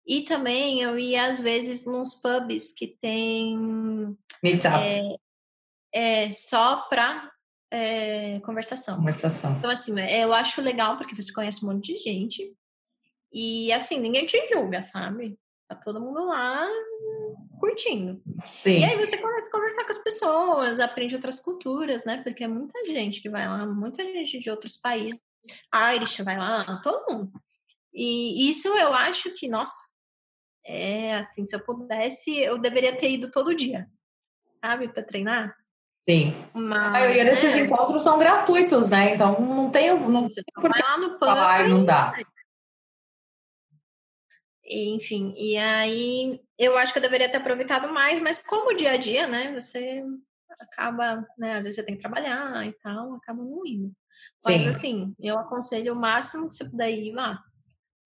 E 0.07 0.23
também 0.23 0.81
eu 0.81 0.99
ia 0.99 1.27
às 1.27 1.41
vezes 1.41 1.87
nos 1.87 2.15
pubs 2.21 2.73
que 2.73 2.89
tem 3.01 3.57
Meetup. 4.43 4.77
É, 4.77 5.17
é, 5.95 6.33
só 6.33 6.83
para 6.89 7.31
é, 7.71 8.41
conversação. 8.41 8.97
Conversação. 8.97 9.57
Então, 9.59 9.71
assim, 9.71 9.99
eu 10.01 10.33
acho 10.33 10.61
legal 10.61 10.97
porque 10.99 11.15
você 11.15 11.33
conhece 11.33 11.65
um 11.65 11.73
monte 11.73 11.95
de 11.95 11.97
gente 11.99 12.55
e, 13.35 13.73
assim, 13.73 13.99
ninguém 13.99 14.25
te 14.27 14.39
julga, 14.49 14.83
sabe? 14.83 15.37
Tá 15.69 15.75
todo 15.75 16.01
mundo 16.01 16.25
lá 16.27 16.69
curtindo. 17.59 18.23
Sim. 18.57 18.79
E 18.79 18.85
aí 18.85 18.97
você 18.97 19.17
começa 19.19 19.49
a 19.49 19.53
conversar 19.53 19.85
com 19.85 19.91
as 19.91 19.99
pessoas, 19.99 20.79
aprende 20.79 21.17
outras 21.17 21.41
culturas, 21.41 22.05
né? 22.05 22.23
Porque 22.23 22.45
é 22.45 22.49
muita 22.49 22.85
gente 22.85 23.21
que 23.21 23.29
vai 23.29 23.49
lá, 23.49 23.67
muita 23.67 24.05
gente 24.05 24.39
de 24.39 24.51
outros 24.51 24.77
países. 24.77 25.21
Irish 25.97 26.19
vai 26.19 26.39
lá, 26.39 26.81
todo 26.83 27.13
mundo. 27.13 27.33
E 27.93 28.49
isso 28.49 28.69
eu 28.69 28.95
acho 28.95 29.31
que, 29.35 29.49
nossa, 29.49 29.75
é 30.65 31.17
assim, 31.17 31.45
se 31.45 31.57
eu 31.57 31.65
pudesse, 31.65 32.39
eu 32.39 32.57
deveria 32.59 32.97
ter 32.97 33.11
ido 33.11 33.31
todo 33.31 33.55
dia, 33.55 33.89
sabe, 34.65 34.89
para 34.89 35.03
treinar. 35.03 35.57
Sim. 36.09 36.35
Mas, 36.53 36.83
a 36.83 36.91
maioria 36.91 37.25
desses 37.25 37.55
né? 37.55 37.61
encontros 37.63 38.03
são 38.03 38.19
gratuitos, 38.19 38.91
né? 38.91 39.15
Então 39.15 39.41
não 39.41 39.71
tem. 39.71 39.99
Não 39.99 40.29
Você 40.29 40.43
vai 40.57 40.83
lá 40.83 40.99
no 40.99 41.19
pub. 41.19 41.29
Ah, 41.29 41.67
não 41.67 41.85
dá. 41.85 42.15
Enfim, 44.67 45.35
e 45.37 45.57
aí 45.57 46.41
eu 46.59 46.77
acho 46.79 46.93
que 46.93 46.99
eu 46.99 47.03
deveria 47.03 47.29
ter 47.29 47.37
aproveitado 47.37 47.93
mais, 47.93 48.21
mas 48.21 48.43
como 48.43 48.71
o 48.71 48.77
dia 48.77 48.93
a 48.93 48.97
dia, 48.97 49.27
né? 49.27 49.53
Você 49.53 50.03
acaba, 50.59 51.27
né? 51.37 51.57
Às 51.57 51.65
vezes 51.65 51.77
você 51.77 51.83
tem 51.85 51.97
que 51.97 52.01
trabalhar 52.01 52.67
e 52.67 52.73
tal, 52.73 53.15
acaba 53.15 53.43
não 53.43 53.67
indo. 53.67 53.93
Mas 54.45 54.63
Sim. 54.63 54.69
assim, 54.69 55.15
eu 55.21 55.39
aconselho 55.39 55.93
o 55.93 55.97
máximo 55.97 56.49
que 56.49 56.55
você 56.55 56.65
puder 56.65 56.91
ir 56.91 57.13
lá. 57.13 57.43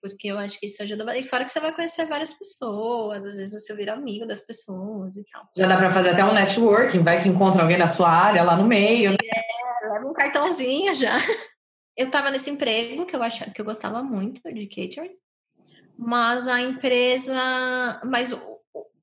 Porque 0.00 0.28
eu 0.28 0.38
acho 0.38 0.58
que 0.60 0.66
isso 0.66 0.82
ajuda. 0.82 1.16
E 1.16 1.24
fora 1.24 1.44
que 1.44 1.50
você 1.50 1.58
vai 1.58 1.74
conhecer 1.74 2.06
várias 2.06 2.32
pessoas, 2.32 3.26
às 3.26 3.36
vezes 3.36 3.52
você 3.52 3.74
vira 3.74 3.94
amigo 3.94 4.26
das 4.26 4.40
pessoas 4.40 5.16
e 5.16 5.24
tal. 5.24 5.48
Já 5.56 5.66
dá 5.66 5.76
para 5.76 5.90
fazer 5.90 6.10
até 6.10 6.24
um 6.24 6.32
networking, 6.32 7.02
vai 7.02 7.20
que 7.20 7.28
encontra 7.28 7.62
alguém 7.62 7.76
na 7.76 7.88
sua 7.88 8.08
área 8.08 8.44
lá 8.44 8.56
no 8.56 8.64
meio. 8.64 9.12
É, 9.12 9.88
leva 9.88 10.06
um 10.06 10.12
cartãozinho 10.12 10.94
já. 10.94 11.12
Eu 11.96 12.12
tava 12.12 12.30
nesse 12.30 12.48
emprego 12.48 13.04
que 13.04 13.16
eu 13.16 13.20
achava 13.20 13.50
que 13.50 13.60
eu 13.60 13.64
gostava 13.64 14.04
muito 14.04 14.40
de 14.54 14.68
catering, 14.68 15.16
mas 15.98 16.46
a 16.46 16.60
empresa, 16.60 18.00
mas 18.04 18.32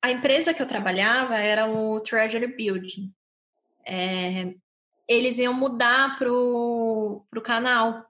a 0.02 0.12
empresa 0.12 0.54
que 0.54 0.62
eu 0.62 0.68
trabalhava 0.68 1.38
era 1.38 1.68
o 1.68 2.00
Treasury 2.00 2.48
Building. 2.48 3.14
É, 3.86 4.54
eles 5.08 5.38
iam 5.38 5.54
mudar 5.54 6.18
pro, 6.18 7.26
pro 7.30 7.42
canal 7.42 8.06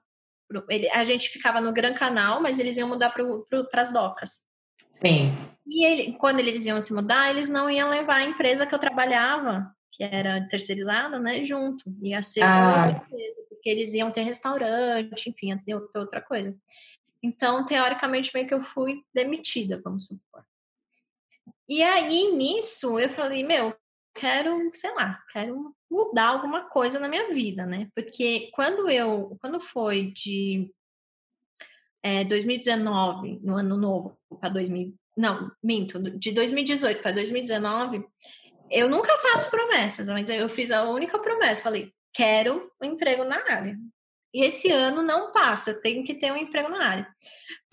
ele, 0.68 0.88
a 0.90 1.04
gente 1.04 1.28
ficava 1.28 1.60
no 1.60 1.72
Gran 1.72 1.94
Canal, 1.94 2.40
mas 2.40 2.58
eles 2.58 2.76
iam 2.76 2.88
mudar 2.88 3.10
para 3.10 3.82
as 3.82 3.92
docas. 3.92 4.44
Sim. 4.92 5.32
E 5.66 5.84
ele, 5.84 6.12
quando 6.14 6.38
eles 6.40 6.64
iam 6.64 6.80
se 6.80 6.94
mudar, 6.94 7.30
eles 7.30 7.48
não 7.48 7.68
iam 7.68 7.90
levar 7.90 8.16
a 8.16 8.24
empresa 8.24 8.66
que 8.66 8.74
eu 8.74 8.78
trabalhava, 8.78 9.70
que 9.90 10.04
era 10.04 10.46
terceirizada, 10.48 11.18
né, 11.18 11.44
junto. 11.44 11.84
Ia 12.00 12.22
ser 12.22 12.42
ah. 12.42 12.76
outra 12.76 13.04
empresa, 13.04 13.42
porque 13.48 13.68
eles 13.68 13.94
iam 13.94 14.10
ter 14.10 14.22
restaurante, 14.22 15.28
enfim, 15.28 15.48
ia 15.48 15.58
ter 15.58 15.74
outra 15.74 16.20
coisa. 16.20 16.56
Então, 17.26 17.66
teoricamente, 17.66 18.30
meio 18.32 18.46
que 18.46 18.54
eu 18.54 18.62
fui 18.62 19.02
demitida, 19.12 19.80
vamos 19.82 20.06
supor. 20.06 20.44
E 21.68 21.82
aí, 21.82 22.30
nisso, 22.32 23.00
eu 23.00 23.10
falei, 23.10 23.42
meu, 23.42 23.76
quero, 24.14 24.70
sei 24.72 24.94
lá, 24.94 25.20
quero 25.32 25.74
mudar 25.90 26.28
alguma 26.28 26.68
coisa 26.68 27.00
na 27.00 27.08
minha 27.08 27.32
vida, 27.32 27.66
né? 27.66 27.88
Porque 27.96 28.48
quando 28.52 28.88
eu, 28.88 29.36
quando 29.40 29.60
foi 29.60 30.12
de 30.12 30.72
é, 32.00 32.24
2019, 32.24 33.40
no 33.42 33.56
ano 33.56 33.76
novo, 33.76 34.16
para 34.38 34.50
2000, 34.50 34.94
não, 35.16 35.50
minto, 35.60 35.98
de 35.98 36.30
2018 36.30 37.02
para 37.02 37.10
2019, 37.10 38.06
eu 38.70 38.88
nunca 38.88 39.18
faço 39.18 39.50
promessas, 39.50 40.06
mas 40.06 40.30
eu 40.30 40.48
fiz 40.48 40.70
a 40.70 40.84
única 40.84 41.18
promessa, 41.18 41.62
falei, 41.62 41.92
quero 42.12 42.70
um 42.80 42.86
emprego 42.86 43.24
na 43.24 43.38
área. 43.50 43.76
E 44.36 44.44
esse 44.44 44.70
ano 44.70 45.02
não 45.02 45.32
passa, 45.32 45.80
tenho 45.80 46.04
que 46.04 46.12
ter 46.12 46.30
um 46.30 46.36
emprego 46.36 46.68
na 46.68 46.86
área. 46.86 47.08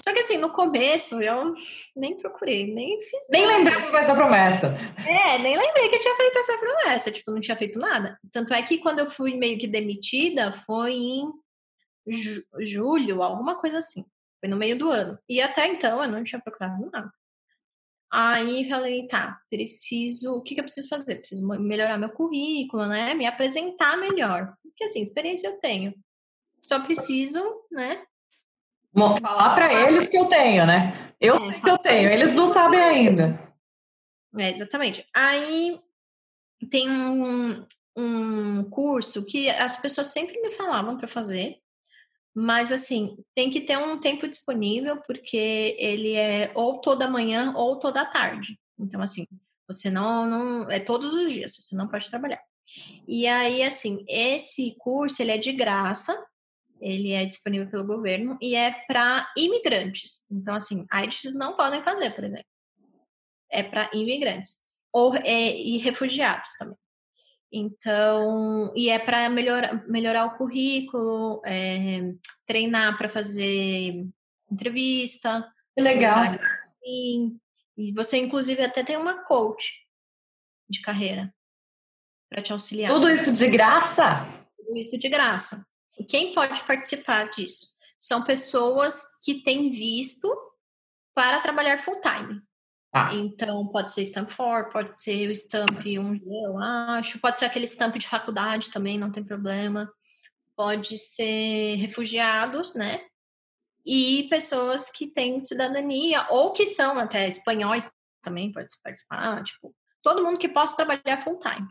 Só 0.02 0.14
que 0.14 0.22
assim, 0.22 0.38
no 0.38 0.50
começo 0.50 1.22
eu 1.22 1.54
nem 1.94 2.16
procurei, 2.16 2.74
nem 2.74 3.02
fiz 3.04 3.28
Nem 3.30 3.46
lembrei 3.46 3.76
que 3.82 3.98
essa 3.98 4.16
promessa. 4.16 4.74
É, 5.06 5.40
nem 5.40 5.58
lembrei 5.58 5.90
que 5.90 5.96
eu 5.96 6.00
tinha 6.00 6.16
feito 6.16 6.40
essa 6.40 6.58
promessa, 6.58 7.12
tipo, 7.12 7.32
não 7.32 7.42
tinha 7.42 7.58
feito 7.58 7.78
nada. 7.78 8.18
Tanto 8.32 8.54
é 8.54 8.62
que 8.62 8.78
quando 8.78 9.00
eu 9.00 9.08
fui 9.08 9.36
meio 9.36 9.60
que 9.60 9.68
demitida, 9.68 10.54
foi 10.54 10.94
em 10.94 11.30
julho, 12.62 13.22
alguma 13.22 13.60
coisa 13.60 13.80
assim. 13.80 14.06
Foi 14.40 14.48
no 14.48 14.56
meio 14.56 14.78
do 14.78 14.90
ano. 14.90 15.20
E 15.28 15.42
até 15.42 15.68
então 15.68 16.02
eu 16.02 16.10
não 16.10 16.24
tinha 16.24 16.40
procurado 16.40 16.90
nada. 16.90 17.12
Aí 18.10 18.64
falei, 18.70 19.06
tá, 19.08 19.38
preciso. 19.50 20.36
O 20.36 20.42
que, 20.42 20.56
que 20.56 20.62
eu 20.62 20.66
preciso 20.66 20.88
fazer? 20.88 21.16
Preciso 21.16 21.46
melhorar 21.46 21.98
meu 21.98 22.10
currículo, 22.10 22.86
né? 22.86 23.14
Me 23.14 23.26
apresentar 23.26 23.98
melhor. 23.98 24.54
Porque 24.64 24.86
assim, 24.86 25.02
experiência 25.02 25.50
eu 25.50 25.60
tenho. 25.60 25.94
Só 26.64 26.80
preciso, 26.80 27.44
né? 27.70 28.04
Vou 28.94 29.18
falar 29.18 29.54
para 29.54 29.74
eles 29.74 30.08
que 30.08 30.18
eu 30.18 30.26
tenho, 30.26 30.66
né? 30.66 31.14
Eu 31.20 31.36
é, 31.36 31.38
sei 31.38 31.62
que 31.62 31.70
eu 31.70 31.78
tenho, 31.78 32.10
eles 32.10 32.34
não 32.34 32.48
sabem 32.48 32.80
ainda. 32.80 33.54
É, 34.38 34.52
exatamente. 34.52 35.06
Aí 35.14 35.80
tem 36.70 36.90
um, 36.90 37.66
um 37.98 38.64
curso 38.70 39.26
que 39.26 39.50
as 39.50 39.78
pessoas 39.78 40.08
sempre 40.08 40.40
me 40.42 40.52
falavam 40.52 40.98
para 40.98 41.08
fazer, 41.08 41.58
mas 42.34 42.72
assim, 42.72 43.18
tem 43.36 43.50
que 43.52 43.62
ter 43.62 43.78
um 43.78 44.00
tempo 44.00 44.28
disponível, 44.28 44.98
porque 45.06 45.76
ele 45.78 46.14
é 46.14 46.52
ou 46.56 46.80
toda 46.80 47.10
manhã 47.10 47.54
ou 47.56 47.78
toda 47.78 48.06
tarde. 48.06 48.60
Então, 48.80 49.02
assim, 49.02 49.26
você 49.68 49.90
não, 49.90 50.26
não. 50.26 50.72
É 50.72 50.80
todos 50.80 51.14
os 51.14 51.32
dias, 51.32 51.56
você 51.56 51.76
não 51.76 51.88
pode 51.88 52.10
trabalhar. 52.10 52.42
E 53.08 53.28
aí, 53.28 53.62
assim, 53.62 54.04
esse 54.08 54.76
curso 54.80 55.22
ele 55.22 55.32
é 55.32 55.38
de 55.38 55.52
graça, 55.52 56.18
ele 56.84 57.12
é 57.14 57.24
disponível 57.24 57.70
pelo 57.70 57.88
governo 57.88 58.38
e 58.42 58.56
é 58.56 58.72
para 58.86 59.32
imigrantes. 59.38 60.22
Então, 60.30 60.54
assim, 60.54 60.86
AIDS 60.92 61.34
não 61.34 61.56
podem 61.56 61.82
fazer, 61.82 62.12
por 62.12 62.26
exemplo. 62.26 62.46
É 63.50 63.64
para 63.64 63.90
imigrantes. 63.94 64.62
Ou, 64.92 65.16
é, 65.16 65.56
e 65.56 65.78
refugiados 65.78 66.50
também. 66.60 66.78
Então, 67.52 68.74
e 68.76 68.90
é 68.90 69.00
para 69.00 69.30
melhorar, 69.30 69.88
melhorar 69.88 70.26
o 70.26 70.38
currículo, 70.38 71.42
é, 71.46 72.14
treinar 72.46 72.98
para 72.98 73.08
fazer 73.08 74.06
entrevista. 74.52 75.48
Que 75.76 75.82
legal. 75.82 76.18
E 76.84 77.94
você, 77.96 78.18
inclusive, 78.18 78.62
até 78.62 78.84
tem 78.84 78.98
uma 78.98 79.24
coach 79.24 79.88
de 80.70 80.82
carreira 80.82 81.34
para 82.30 82.42
te 82.42 82.52
auxiliar. 82.52 82.92
Tudo 82.92 83.10
isso 83.10 83.32
de 83.32 83.48
graça? 83.48 84.26
Tudo 84.58 84.78
isso 84.78 84.98
de 84.98 85.08
graça. 85.08 85.64
Quem 86.08 86.34
pode 86.34 86.64
participar 86.64 87.30
disso? 87.30 87.74
São 88.00 88.24
pessoas 88.24 89.04
que 89.24 89.44
têm 89.44 89.70
visto 89.70 90.30
para 91.14 91.40
trabalhar 91.40 91.78
full 91.78 92.02
time. 92.02 92.42
Ah. 92.92 93.14
Então, 93.14 93.68
pode 93.68 93.92
ser 93.92 94.04
Stamp 94.04 94.30
4, 94.30 94.72
pode 94.72 95.02
ser 95.02 95.28
o 95.28 95.32
Stamp 95.32 95.80
1G, 95.84 96.22
eu 96.46 96.58
acho, 96.60 97.20
pode 97.20 97.40
ser 97.40 97.46
aquele 97.46 97.66
Stamp 97.66 97.96
de 97.96 98.08
faculdade 98.08 98.72
também, 98.72 99.00
não 99.00 99.12
tem 99.12 99.24
problema. 99.24 99.92
Pode 100.56 100.98
ser 100.98 101.76
refugiados, 101.76 102.76
né? 102.76 103.04
E 103.84 104.28
pessoas 104.30 104.92
que 104.92 105.08
têm 105.08 105.44
cidadania, 105.44 106.28
ou 106.30 106.54
que 106.54 106.68
são 106.68 107.00
até 107.00 107.28
espanhóis 107.28 107.90
também, 108.22 108.52
pode 108.52 108.68
participar, 108.84 109.44
tipo, 109.44 109.76
todo 110.04 110.24
mundo 110.24 110.38
que 110.38 110.48
possa 110.48 110.76
trabalhar 110.76 111.22
full 111.24 111.40
time. 111.40 111.68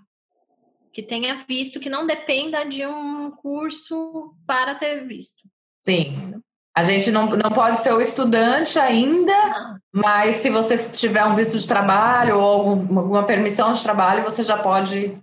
Que 0.92 1.02
tenha 1.02 1.44
visto, 1.48 1.80
que 1.80 1.88
não 1.88 2.06
dependa 2.06 2.64
de 2.64 2.86
um 2.86 3.30
curso 3.30 4.34
para 4.46 4.74
ter 4.74 5.06
visto. 5.06 5.48
Sim. 5.80 6.34
A 6.74 6.84
gente 6.84 7.10
não, 7.10 7.26
não 7.36 7.50
pode 7.50 7.78
ser 7.80 7.92
o 7.92 8.00
estudante 8.00 8.78
ainda, 8.78 9.32
não. 9.48 9.78
mas 9.92 10.36
se 10.36 10.48
você 10.48 10.78
tiver 10.90 11.22
um 11.24 11.34
visto 11.34 11.58
de 11.58 11.68
trabalho 11.68 12.38
ou 12.38 12.70
alguma 12.70 13.26
permissão 13.26 13.74
de 13.74 13.82
trabalho, 13.82 14.24
você 14.24 14.42
já 14.42 14.56
pode. 14.56 15.18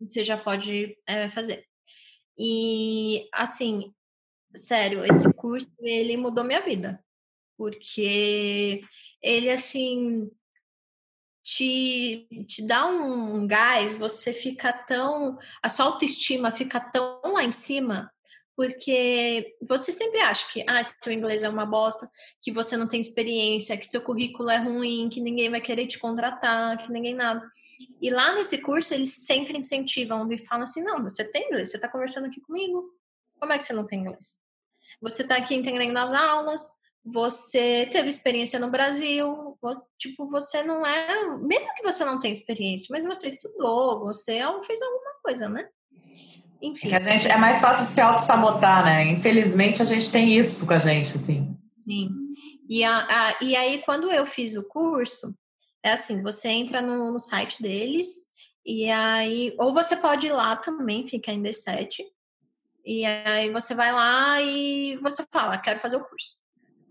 Você 0.00 0.22
já 0.22 0.36
pode 0.36 0.96
é, 1.06 1.28
fazer. 1.30 1.64
E, 2.38 3.28
assim, 3.32 3.92
sério, 4.54 5.04
esse 5.04 5.32
curso, 5.34 5.68
ele 5.80 6.16
mudou 6.16 6.44
minha 6.44 6.60
vida. 6.60 7.02
Porque 7.56 8.80
ele, 9.22 9.50
assim, 9.50 10.30
te, 11.44 12.26
te 12.48 12.66
dá 12.66 12.86
um 12.86 13.46
gás, 13.46 13.92
você 13.92 14.32
fica 14.32 14.72
tão. 14.72 15.38
A 15.62 15.68
sua 15.68 15.84
autoestima 15.84 16.50
fica 16.50 16.80
tão 16.80 17.20
lá 17.22 17.44
em 17.44 17.52
cima 17.52 18.10
porque 18.56 19.56
você 19.68 19.90
sempre 19.90 20.20
acha 20.20 20.46
que 20.52 20.64
ah, 20.68 20.82
seu 20.82 21.12
inglês 21.12 21.42
é 21.42 21.48
uma 21.48 21.66
bosta, 21.66 22.08
que 22.40 22.52
você 22.52 22.76
não 22.76 22.86
tem 22.86 23.00
experiência, 23.00 23.76
que 23.76 23.84
seu 23.84 24.00
currículo 24.00 24.48
é 24.48 24.58
ruim, 24.58 25.08
que 25.08 25.20
ninguém 25.20 25.50
vai 25.50 25.60
querer 25.60 25.86
te 25.86 25.98
contratar, 25.98 26.78
que 26.78 26.92
ninguém 26.92 27.14
nada. 27.14 27.42
E 28.00 28.10
lá 28.10 28.32
nesse 28.32 28.62
curso 28.62 28.94
eles 28.94 29.26
sempre 29.26 29.58
incentivam 29.58 30.30
e 30.32 30.38
falam 30.46 30.64
assim: 30.64 30.82
não, 30.82 31.02
você 31.02 31.24
tem 31.24 31.48
inglês, 31.48 31.70
você 31.70 31.76
está 31.76 31.88
conversando 31.88 32.26
aqui 32.26 32.40
comigo, 32.40 32.90
como 33.38 33.52
é 33.52 33.58
que 33.58 33.64
você 33.64 33.72
não 33.72 33.86
tem 33.86 34.00
inglês? 34.00 34.38
Você 35.02 35.22
está 35.22 35.36
aqui 35.36 35.54
entendendo 35.54 35.96
as 35.96 36.12
aulas, 36.12 36.62
você 37.04 37.86
teve 37.92 38.08
experiência 38.08 38.58
no 38.58 38.70
Brasil, 38.70 39.58
você, 39.60 39.82
tipo, 39.98 40.28
você 40.30 40.62
não 40.62 40.86
é, 40.86 41.36
mesmo 41.36 41.74
que 41.74 41.82
você 41.82 42.02
não 42.04 42.18
tenha 42.18 42.32
experiência, 42.32 42.88
mas 42.90 43.04
você 43.04 43.28
estudou, 43.28 44.00
você 44.00 44.40
fez 44.64 44.80
alguma 44.80 45.12
coisa, 45.22 45.48
né? 45.48 45.68
Enfim. 46.62 46.90
É, 46.92 47.02
gente, 47.02 47.30
é 47.30 47.36
mais 47.36 47.60
fácil 47.60 47.84
se 47.84 48.00
auto-sabotar, 48.00 48.84
né? 48.84 49.04
Infelizmente, 49.04 49.82
a 49.82 49.84
gente 49.84 50.10
tem 50.10 50.34
isso 50.34 50.66
com 50.66 50.72
a 50.72 50.78
gente, 50.78 51.14
assim. 51.14 51.54
Sim. 51.76 52.08
E, 52.66 52.82
a, 52.82 52.98
a, 52.98 53.44
e 53.44 53.54
aí, 53.54 53.82
quando 53.82 54.10
eu 54.10 54.26
fiz 54.26 54.56
o 54.56 54.66
curso, 54.66 55.36
é 55.82 55.92
assim, 55.92 56.22
você 56.22 56.48
entra 56.48 56.80
no, 56.80 57.12
no 57.12 57.18
site 57.18 57.62
deles, 57.62 58.08
e 58.64 58.90
aí... 58.90 59.54
Ou 59.58 59.74
você 59.74 59.94
pode 59.94 60.26
ir 60.26 60.32
lá 60.32 60.56
também, 60.56 61.06
fica 61.06 61.30
em 61.30 61.42
D7, 61.42 62.02
e 62.82 63.04
aí 63.04 63.50
você 63.50 63.74
vai 63.74 63.92
lá 63.92 64.40
e 64.40 64.96
você 65.02 65.22
fala, 65.30 65.58
quero 65.58 65.80
fazer 65.80 65.96
o 65.96 66.04
curso. 66.04 66.42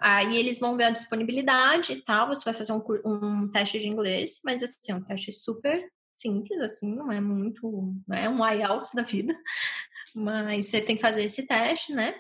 Aí 0.05 0.35
eles 0.35 0.59
vão 0.59 0.75
ver 0.75 0.83
a 0.83 0.89
disponibilidade 0.89 1.93
e 1.93 2.01
tal, 2.03 2.27
você 2.27 2.43
vai 2.43 2.53
fazer 2.53 2.73
um, 2.73 2.83
um 3.05 3.49
teste 3.49 3.79
de 3.79 3.87
inglês, 3.87 4.41
mas 4.43 4.61
assim, 4.61 4.91
é 4.91 4.95
um 4.95 5.01
teste 5.01 5.31
super 5.31 5.81
simples, 6.13 6.61
assim, 6.61 6.93
não 6.93 7.09
é 7.09 7.21
muito, 7.21 7.95
não 8.05 8.17
é 8.17 8.27
um 8.27 8.45
IELTS 8.45 8.91
da 8.93 9.01
vida, 9.01 9.33
mas 10.13 10.65
você 10.65 10.81
tem 10.81 10.97
que 10.97 11.01
fazer 11.01 11.23
esse 11.23 11.47
teste, 11.47 11.93
né? 11.93 12.15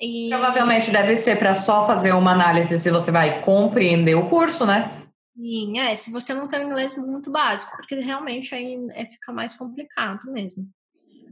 E... 0.00 0.30
Provavelmente 0.30 0.90
deve 0.90 1.14
ser 1.14 1.38
para 1.38 1.54
só 1.54 1.86
fazer 1.86 2.12
uma 2.12 2.32
análise 2.32 2.80
se 2.80 2.90
você 2.90 3.12
vai 3.12 3.40
compreender 3.44 4.16
o 4.16 4.28
curso, 4.28 4.66
né? 4.66 5.06
Sim, 5.36 5.78
é, 5.78 5.94
se 5.94 6.10
você 6.10 6.34
não 6.34 6.48
tem 6.48 6.58
um 6.58 6.70
inglês 6.70 6.96
muito 6.98 7.30
básico, 7.30 7.76
porque 7.76 7.94
realmente 7.94 8.52
aí 8.52 8.76
é, 8.94 9.06
fica 9.06 9.32
mais 9.32 9.54
complicado 9.54 10.20
mesmo. 10.32 10.68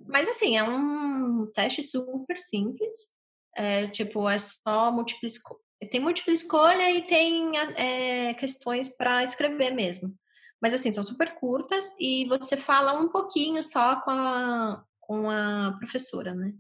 Mas 0.07 0.29
assim, 0.29 0.57
é 0.57 0.63
um 0.63 1.51
teste 1.53 1.83
super 1.83 2.39
simples, 2.39 3.13
é, 3.59 3.89
tipo, 3.89 4.29
é 4.29 4.39
só 4.39 4.93
múltipla 4.93 5.27
escolha. 5.27 5.61
Tem 5.91 6.01
múltipla 6.01 6.33
escolha 6.33 6.91
e 6.93 7.03
tem 7.03 7.53
é, 7.77 8.35
questões 8.35 8.89
para 8.89 9.23
escrever 9.25 9.75
mesmo. 9.75 10.15
Mas 10.63 10.75
assim, 10.75 10.93
são 10.93 11.03
super 11.03 11.35
curtas 11.35 11.85
e 12.01 12.27
você 12.29 12.57
fala 12.57 12.93
um 12.93 13.09
pouquinho 13.09 13.63
só 13.63 14.01
com 14.01 14.11
a, 14.11 14.83
com 15.01 15.31
a 15.31 15.75
professora, 15.79 16.35
né? 16.35 16.53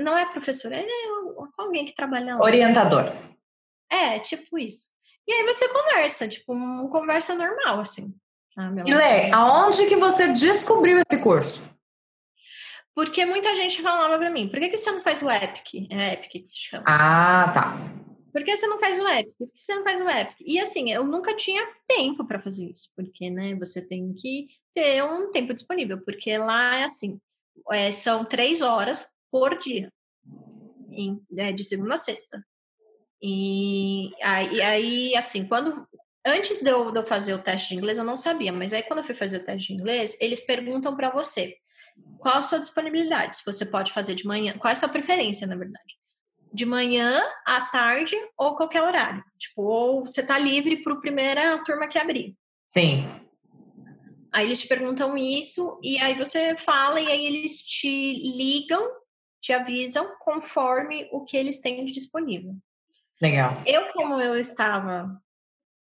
Não 0.00 0.16
é 0.16 0.26
professora, 0.26 0.76
é 0.76 0.86
alguém 1.58 1.84
que 1.84 1.94
trabalha 1.94 2.36
lá. 2.36 2.44
Orientador. 2.44 3.12
É, 3.90 4.18
tipo 4.18 4.58
isso. 4.58 4.92
E 5.26 5.32
aí 5.32 5.44
você 5.44 5.68
conversa, 5.68 6.28
tipo, 6.28 6.52
uma 6.52 6.88
conversa 6.88 7.34
normal, 7.34 7.80
assim. 7.80 8.14
Ah, 8.58 8.70
e 8.86 8.92
Lê, 8.92 9.30
aonde 9.32 9.86
que 9.86 9.96
você 9.96 10.28
descobriu 10.28 10.98
esse 10.98 11.22
curso? 11.22 11.62
Porque 12.94 13.24
muita 13.24 13.54
gente 13.56 13.80
falava 13.80 14.18
pra 14.18 14.30
mim, 14.30 14.48
por 14.48 14.58
que, 14.58 14.68
que 14.68 14.76
você 14.76 14.90
não 14.90 15.02
faz 15.02 15.22
o 15.22 15.30
Epic? 15.30 15.90
É 15.90 16.12
Epic 16.12 16.30
que 16.30 16.46
se 16.46 16.58
chama. 16.58 16.84
Ah, 16.86 17.50
tá. 17.52 18.02
Por 18.32 18.44
que 18.44 18.56
você 18.56 18.66
não 18.66 18.78
faz 18.78 18.98
o 18.98 19.08
Epic? 19.08 19.34
Por 19.38 19.50
que 19.50 19.62
você 19.62 19.74
não 19.74 19.82
faz 19.82 20.00
o 20.00 20.08
Epic? 20.08 20.36
E 20.40 20.58
assim, 20.58 20.92
eu 20.92 21.04
nunca 21.04 21.34
tinha 21.36 21.66
tempo 21.86 22.26
para 22.26 22.40
fazer 22.40 22.64
isso, 22.64 22.90
porque, 22.94 23.30
né, 23.30 23.54
você 23.54 23.80
tem 23.80 24.12
que 24.14 24.48
ter 24.74 25.02
um 25.04 25.30
tempo 25.30 25.54
disponível, 25.54 26.00
porque 26.02 26.36
lá 26.36 26.76
é 26.76 26.84
assim, 26.84 27.18
é, 27.70 27.92
são 27.92 28.24
três 28.24 28.60
horas 28.60 29.06
por 29.30 29.58
dia, 29.58 29.90
em, 30.90 31.20
é, 31.36 31.52
de 31.52 31.64
segunda 31.64 31.94
a 31.94 31.98
sexta. 31.98 32.44
E 33.22 34.10
aí, 34.22 34.60
aí, 34.60 35.16
assim, 35.16 35.46
quando 35.46 35.86
antes 36.26 36.58
de 36.58 36.70
eu, 36.70 36.90
de 36.90 36.98
eu 36.98 37.04
fazer 37.04 37.34
o 37.34 37.38
teste 37.38 37.70
de 37.70 37.76
inglês, 37.76 37.96
eu 37.96 38.04
não 38.04 38.16
sabia, 38.16 38.52
mas 38.52 38.72
aí 38.72 38.82
quando 38.82 38.98
eu 38.98 39.04
fui 39.04 39.14
fazer 39.14 39.38
o 39.38 39.44
teste 39.44 39.68
de 39.68 39.74
inglês, 39.74 40.16
eles 40.20 40.40
perguntam 40.40 40.96
para 40.96 41.10
você 41.10 41.56
qual 42.18 42.38
a 42.38 42.42
sua 42.42 42.58
disponibilidade, 42.58 43.36
se 43.36 43.44
você 43.44 43.66
pode 43.66 43.92
fazer 43.92 44.14
de 44.14 44.26
manhã, 44.26 44.56
qual 44.58 44.70
é 44.70 44.72
a 44.72 44.76
sua 44.76 44.88
preferência, 44.88 45.46
na 45.46 45.56
verdade 45.56 45.92
de 46.52 46.66
manhã, 46.66 47.22
à 47.46 47.62
tarde 47.62 48.14
ou 48.36 48.54
qualquer 48.54 48.82
horário. 48.82 49.24
Tipo, 49.38 49.62
ou 49.62 50.04
você 50.04 50.24
tá 50.24 50.38
livre 50.38 50.82
para 50.82 50.92
a 50.92 51.00
primeira 51.00 51.64
turma 51.64 51.88
que 51.88 51.98
abrir. 51.98 52.36
Sim. 52.68 53.06
Aí 54.30 54.46
eles 54.46 54.60
te 54.60 54.68
perguntam 54.68 55.16
isso 55.16 55.78
e 55.82 55.98
aí 55.98 56.14
você 56.14 56.56
fala 56.56 57.00
e 57.00 57.06
aí 57.06 57.26
eles 57.26 57.62
te 57.62 58.12
ligam, 58.36 58.82
te 59.40 59.52
avisam 59.52 60.14
conforme 60.20 61.08
o 61.12 61.24
que 61.24 61.36
eles 61.36 61.60
têm 61.60 61.84
de 61.84 61.92
disponível. 61.92 62.54
Legal. 63.20 63.62
Eu, 63.66 63.92
como 63.92 64.20
eu 64.20 64.38
estava 64.38 65.20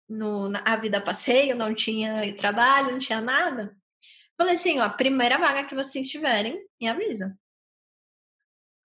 no, 0.08 0.50
na 0.50 0.76
vida 0.78 1.02
passeio, 1.02 1.56
não 1.56 1.74
tinha 1.74 2.36
trabalho, 2.36 2.92
não 2.92 3.00
tinha 3.00 3.22
nada, 3.22 3.76
falei 4.38 4.54
assim, 4.54 4.80
ó, 4.80 4.84
a 4.84 4.90
primeira 4.90 5.38
vaga 5.38 5.66
que 5.66 5.76
vocês 5.76 6.08
tiverem, 6.08 6.66
me 6.80 6.88
avisa. 6.88 7.38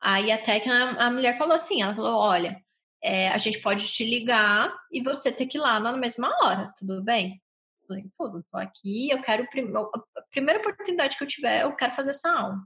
Aí 0.01 0.33
até 0.33 0.59
que 0.59 0.69
a, 0.69 1.07
a 1.07 1.11
mulher 1.11 1.39
falou 1.39 1.55
assim, 1.55 1.83
ela 1.83 1.95
falou, 1.95 2.19
olha, 2.19 2.61
é, 3.03 3.29
a 3.29 3.39
gente 3.39 3.61
pode 3.61 3.87
te 3.87 4.05
ligar 4.05 4.75
e 4.91 5.03
você 5.03 5.31
ter 5.31 5.47
que 5.47 5.59
ir 5.59 5.61
lá 5.61 5.79
na 5.79 5.97
mesma 5.97 6.29
hora, 6.43 6.73
tudo 6.77 7.03
bem? 7.03 7.41
Eu 7.83 7.87
falei, 7.87 8.11
tudo, 8.17 8.47
tô 8.51 8.57
aqui, 8.57 9.11
eu 9.11 9.21
quero, 9.21 9.45
a 9.45 10.23
primeira 10.31 10.61
oportunidade 10.61 11.17
que 11.17 11.23
eu 11.23 11.29
tiver, 11.29 11.63
eu 11.63 11.75
quero 11.77 11.95
fazer 11.95 12.11
essa 12.11 12.31
aula. 12.31 12.63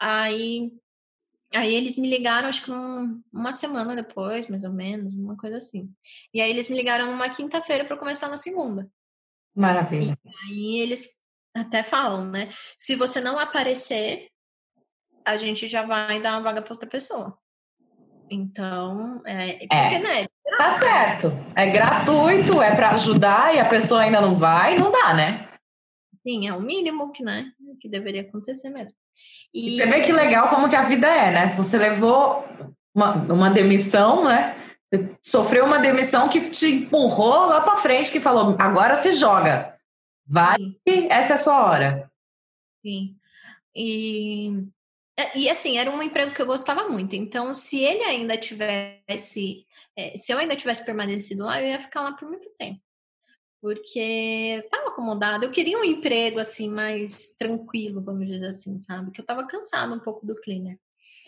Aí, 0.00 0.72
aí 1.54 1.74
eles 1.74 1.96
me 1.98 2.08
ligaram, 2.08 2.48
acho 2.48 2.64
que 2.64 2.70
um, 2.70 3.22
uma 3.32 3.52
semana 3.52 3.94
depois, 3.94 4.48
mais 4.48 4.64
ou 4.64 4.72
menos, 4.72 5.14
uma 5.14 5.36
coisa 5.36 5.58
assim. 5.58 5.92
E 6.32 6.40
aí 6.40 6.50
eles 6.50 6.68
me 6.68 6.76
ligaram 6.76 7.06
numa 7.06 7.28
quinta-feira 7.28 7.84
para 7.84 7.96
começar 7.96 8.28
na 8.28 8.36
segunda. 8.36 8.90
Maravilha. 9.54 10.18
E 10.24 10.28
aí 10.28 10.80
eles 10.80 11.17
até 11.60 11.82
falam, 11.82 12.24
né? 12.26 12.48
Se 12.78 12.94
você 12.94 13.20
não 13.20 13.38
aparecer, 13.38 14.28
a 15.24 15.36
gente 15.36 15.68
já 15.68 15.82
vai 15.82 16.20
dar 16.20 16.32
uma 16.32 16.42
vaga 16.42 16.62
para 16.62 16.72
outra 16.72 16.88
pessoa. 16.88 17.36
Então, 18.30 19.22
é, 19.26 19.52
porque, 19.52 19.68
é. 19.74 19.98
Né, 19.98 20.26
é 20.46 20.56
tá 20.56 20.70
certo. 20.70 21.32
É 21.54 21.66
gratuito, 21.66 22.60
é 22.62 22.74
para 22.74 22.90
ajudar 22.90 23.54
e 23.54 23.58
a 23.58 23.64
pessoa 23.64 24.02
ainda 24.02 24.20
não 24.20 24.34
vai, 24.34 24.78
não 24.78 24.90
dá, 24.90 25.14
né? 25.14 25.48
Sim, 26.26 26.46
é 26.46 26.54
o 26.54 26.60
mínimo 26.60 27.10
que, 27.12 27.22
né, 27.22 27.50
que 27.80 27.88
deveria 27.88 28.22
acontecer 28.22 28.70
mesmo. 28.70 28.96
E... 29.52 29.74
e 29.74 29.76
você 29.76 29.86
vê 29.86 30.02
que 30.02 30.12
legal 30.12 30.48
como 30.48 30.68
que 30.68 30.76
a 30.76 30.82
vida 30.82 31.06
é, 31.06 31.30
né? 31.30 31.46
Você 31.56 31.78
levou 31.78 32.44
uma, 32.94 33.14
uma 33.32 33.50
demissão, 33.50 34.24
né? 34.24 34.54
Você 34.86 35.10
sofreu 35.22 35.64
uma 35.64 35.78
demissão 35.78 36.28
que 36.28 36.40
te 36.50 36.66
empurrou 36.66 37.46
lá 37.46 37.60
para 37.60 37.76
frente, 37.76 38.10
que 38.10 38.20
falou: 38.20 38.56
agora 38.58 38.94
se 38.94 39.12
joga. 39.12 39.77
Vai, 40.28 40.56
essa 41.08 41.32
é 41.32 41.36
a 41.36 41.38
sua 41.38 41.64
hora. 41.64 42.12
Sim. 42.84 43.16
E 43.74 44.68
é, 45.18 45.36
e 45.36 45.50
assim, 45.50 45.78
era 45.78 45.90
um 45.90 46.00
emprego 46.00 46.32
que 46.32 46.40
eu 46.40 46.46
gostava 46.46 46.88
muito. 46.88 47.16
Então, 47.16 47.52
se 47.52 47.82
ele 47.82 48.04
ainda 48.04 48.36
tivesse, 48.36 49.66
é, 49.96 50.16
se 50.16 50.32
eu 50.32 50.38
ainda 50.38 50.54
tivesse 50.54 50.84
permanecido 50.84 51.44
lá, 51.44 51.60
eu 51.60 51.68
ia 51.70 51.80
ficar 51.80 52.02
lá 52.02 52.12
por 52.12 52.28
muito 52.28 52.48
tempo. 52.56 52.80
Porque 53.60 53.98
estava 54.64 54.90
acomodada. 54.90 55.44
Eu 55.44 55.50
queria 55.50 55.76
um 55.76 55.82
emprego 55.82 56.38
assim 56.38 56.70
mais 56.70 57.34
tranquilo, 57.36 58.00
vamos 58.00 58.28
dizer 58.28 58.46
assim, 58.46 58.80
sabe? 58.80 59.10
Que 59.10 59.20
eu 59.20 59.24
estava 59.24 59.44
cansada 59.44 59.92
um 59.92 59.98
pouco 59.98 60.24
do 60.24 60.36
cleaner. 60.36 60.78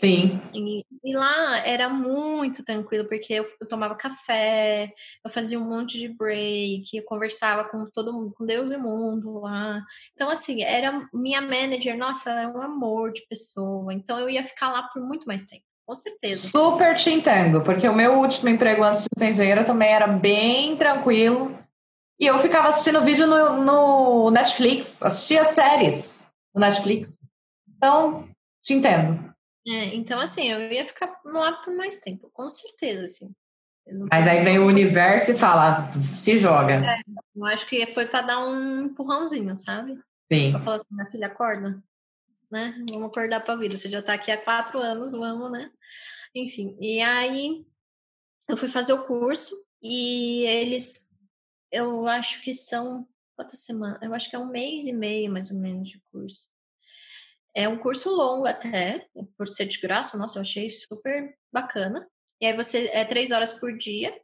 Sim. 0.00 0.40
E, 0.54 0.82
e, 1.04 1.14
lá 1.14 1.58
era 1.58 1.86
muito 1.90 2.64
tranquilo, 2.64 3.06
porque 3.06 3.34
eu, 3.34 3.46
eu, 3.60 3.68
tomava 3.68 3.94
café, 3.94 4.90
eu 5.22 5.30
fazia 5.30 5.60
um 5.60 5.68
monte 5.68 5.98
de 5.98 6.08
break, 6.08 6.96
eu 6.96 7.04
conversava 7.04 7.64
com 7.64 7.84
todo 7.92 8.10
mundo, 8.10 8.32
com 8.32 8.46
Deus 8.46 8.70
e 8.70 8.76
o 8.76 8.80
mundo 8.80 9.40
lá. 9.40 9.82
Então, 10.14 10.30
assim, 10.30 10.62
era 10.62 11.06
minha 11.12 11.42
manager, 11.42 11.98
nossa, 11.98 12.30
ela 12.30 12.42
é 12.42 12.48
um 12.48 12.62
amor 12.62 13.12
de 13.12 13.26
pessoa. 13.28 13.92
Então, 13.92 14.18
eu 14.18 14.30
ia 14.30 14.42
ficar 14.42 14.72
lá 14.72 14.84
por 14.84 15.02
muito 15.02 15.26
mais 15.26 15.42
tempo. 15.42 15.64
Com 15.86 15.94
certeza. 15.94 16.48
Super 16.48 16.94
te 16.94 17.10
entendo, 17.10 17.60
porque 17.60 17.86
o 17.86 17.94
meu 17.94 18.20
último 18.20 18.48
emprego 18.48 18.82
antes 18.82 19.02
de 19.02 19.08
ser 19.18 19.30
engenheira 19.30 19.64
também 19.64 19.92
era 19.92 20.06
bem 20.06 20.76
tranquilo. 20.76 21.58
E 22.18 22.26
eu 22.26 22.38
ficava 22.38 22.68
assistindo 22.68 23.02
vídeo 23.02 23.26
no, 23.26 23.62
no 23.62 24.30
Netflix, 24.30 25.02
assistia 25.02 25.44
séries 25.44 26.26
no 26.54 26.60
Netflix. 26.60 27.18
Então, 27.76 28.28
te 28.62 28.72
entendo. 28.72 29.30
É, 29.70 29.94
então, 29.94 30.18
assim, 30.18 30.50
eu 30.50 30.72
ia 30.72 30.84
ficar 30.84 31.20
lá 31.24 31.52
por 31.52 31.74
mais 31.74 31.98
tempo, 31.98 32.30
com 32.32 32.50
certeza, 32.50 33.04
assim. 33.04 33.34
Mas 34.10 34.26
aí 34.26 34.42
vem 34.44 34.58
o 34.58 34.66
universo 34.66 35.32
e 35.32 35.38
fala, 35.38 35.90
se 35.92 36.36
joga. 36.38 36.74
É, 36.74 37.00
eu 37.34 37.44
acho 37.46 37.66
que 37.66 37.92
foi 37.92 38.06
para 38.06 38.22
dar 38.22 38.38
um 38.46 38.84
empurrãozinho, 38.84 39.56
sabe? 39.56 39.98
Sim. 40.32 40.52
Pra 40.52 40.60
falar 40.60 40.76
assim, 40.76 40.86
minha 40.90 41.06
filha, 41.06 41.26
acorda, 41.26 41.82
né? 42.50 42.74
Vamos 42.90 43.08
acordar 43.08 43.40
pra 43.40 43.56
vida. 43.56 43.76
Você 43.76 43.90
já 43.90 44.02
tá 44.02 44.14
aqui 44.14 44.30
há 44.30 44.36
quatro 44.36 44.78
anos, 44.78 45.12
vamos, 45.12 45.50
né? 45.50 45.70
Enfim, 46.34 46.76
e 46.80 47.00
aí 47.00 47.66
eu 48.48 48.56
fui 48.56 48.68
fazer 48.68 48.92
o 48.92 49.04
curso 49.04 49.54
e 49.82 50.44
eles, 50.44 51.10
eu 51.72 52.06
acho 52.06 52.42
que 52.42 52.54
são, 52.54 53.08
quantas 53.36 53.60
semanas? 53.60 53.98
Eu 54.02 54.14
acho 54.14 54.30
que 54.30 54.36
é 54.36 54.38
um 54.38 54.50
mês 54.50 54.86
e 54.86 54.92
meio, 54.92 55.32
mais 55.32 55.50
ou 55.50 55.58
menos, 55.58 55.88
de 55.88 56.00
curso. 56.12 56.48
É 57.54 57.68
um 57.68 57.78
curso 57.78 58.10
longo 58.10 58.46
até, 58.46 59.06
por 59.36 59.48
ser 59.48 59.66
de 59.66 59.80
graça, 59.80 60.16
nossa, 60.16 60.38
eu 60.38 60.42
achei 60.42 60.70
super 60.70 61.34
bacana. 61.52 62.06
E 62.40 62.46
aí 62.46 62.56
você 62.56 62.88
é 62.92 63.04
três 63.04 63.30
horas 63.30 63.58
por 63.58 63.76
dia 63.76 64.14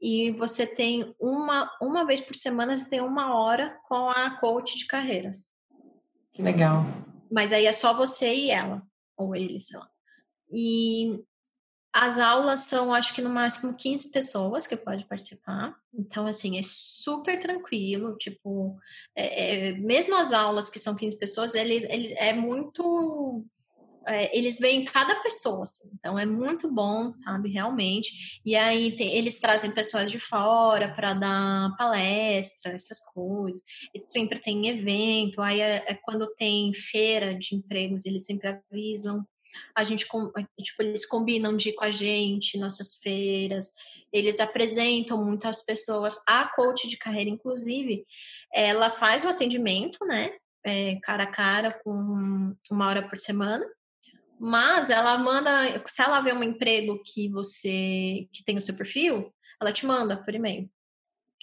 e 0.00 0.30
você 0.32 0.66
tem 0.66 1.14
uma, 1.20 1.70
uma 1.80 2.04
vez 2.04 2.20
por 2.20 2.34
semana, 2.34 2.76
você 2.76 2.88
tem 2.88 3.00
uma 3.00 3.36
hora 3.38 3.78
com 3.88 4.10
a 4.10 4.38
coach 4.40 4.76
de 4.76 4.86
carreiras. 4.86 5.48
Que 6.32 6.42
legal. 6.42 6.84
Mas 7.30 7.52
aí 7.52 7.66
é 7.66 7.72
só 7.72 7.94
você 7.94 8.34
e 8.34 8.50
ela, 8.50 8.82
ou 9.16 9.36
ele, 9.36 9.60
sei 9.60 9.78
lá. 9.78 9.88
E 10.52 11.22
as 11.92 12.18
aulas 12.18 12.60
são, 12.60 12.92
acho 12.94 13.14
que 13.14 13.20
no 13.20 13.28
máximo 13.28 13.76
15 13.76 14.10
pessoas 14.10 14.66
que 14.66 14.76
pode 14.76 15.04
participar. 15.04 15.76
Então, 15.92 16.26
assim, 16.26 16.58
é 16.58 16.62
super 16.62 17.38
tranquilo. 17.38 18.16
Tipo, 18.16 18.78
é, 19.14 19.68
é, 19.68 19.72
mesmo 19.72 20.16
as 20.16 20.32
aulas 20.32 20.70
que 20.70 20.78
são 20.78 20.96
15 20.96 21.18
pessoas, 21.18 21.54
ele, 21.54 21.86
ele 21.90 22.14
é 22.14 22.32
muito 22.32 23.44
é, 24.06 24.36
eles 24.36 24.58
veem 24.58 24.84
cada 24.84 25.16
pessoa, 25.22 25.62
assim, 25.62 25.88
então 25.94 26.18
é 26.18 26.26
muito 26.26 26.70
bom, 26.70 27.12
sabe, 27.18 27.50
realmente. 27.50 28.40
E 28.44 28.56
aí 28.56 28.94
tem, 28.96 29.14
eles 29.14 29.38
trazem 29.38 29.72
pessoas 29.72 30.10
de 30.10 30.18
fora 30.18 30.92
para 30.92 31.14
dar 31.14 31.76
palestra, 31.76 32.72
essas 32.72 33.00
coisas. 33.12 33.62
E 33.94 34.02
sempre 34.08 34.38
tem 34.38 34.68
evento, 34.68 35.40
aí 35.40 35.60
é, 35.60 35.84
é, 35.86 35.94
quando 35.94 36.34
tem 36.34 36.72
feira 36.74 37.34
de 37.34 37.54
empregos, 37.54 38.04
eles 38.04 38.24
sempre 38.24 38.48
avisam. 38.48 39.24
A 39.74 39.84
gente, 39.84 40.06
tipo, 40.60 40.82
eles 40.82 41.06
combinam 41.06 41.56
de 41.56 41.70
ir 41.70 41.72
com 41.74 41.84
a 41.84 41.90
gente 41.90 42.58
nessas 42.58 42.96
feiras, 42.96 43.72
eles 44.12 44.40
apresentam 44.40 45.24
muitas 45.24 45.64
pessoas. 45.64 46.22
A 46.26 46.46
coach 46.54 46.88
de 46.88 46.96
carreira, 46.96 47.30
inclusive, 47.30 48.04
ela 48.52 48.90
faz 48.90 49.24
o 49.24 49.28
atendimento, 49.28 50.04
né? 50.04 50.32
É, 50.64 50.96
cara 51.02 51.24
a 51.24 51.26
cara, 51.26 51.72
com 51.82 52.54
uma 52.70 52.86
hora 52.86 53.08
por 53.08 53.18
semana. 53.18 53.66
Mas 54.38 54.90
ela 54.90 55.16
manda, 55.18 55.82
se 55.86 56.02
ela 56.02 56.20
vê 56.20 56.32
um 56.32 56.42
emprego 56.42 57.00
que 57.04 57.28
você 57.28 58.28
que 58.32 58.44
tem 58.44 58.56
o 58.56 58.60
seu 58.60 58.76
perfil, 58.76 59.32
ela 59.60 59.72
te 59.72 59.86
manda 59.86 60.16
por 60.16 60.34
e-mail. 60.34 60.68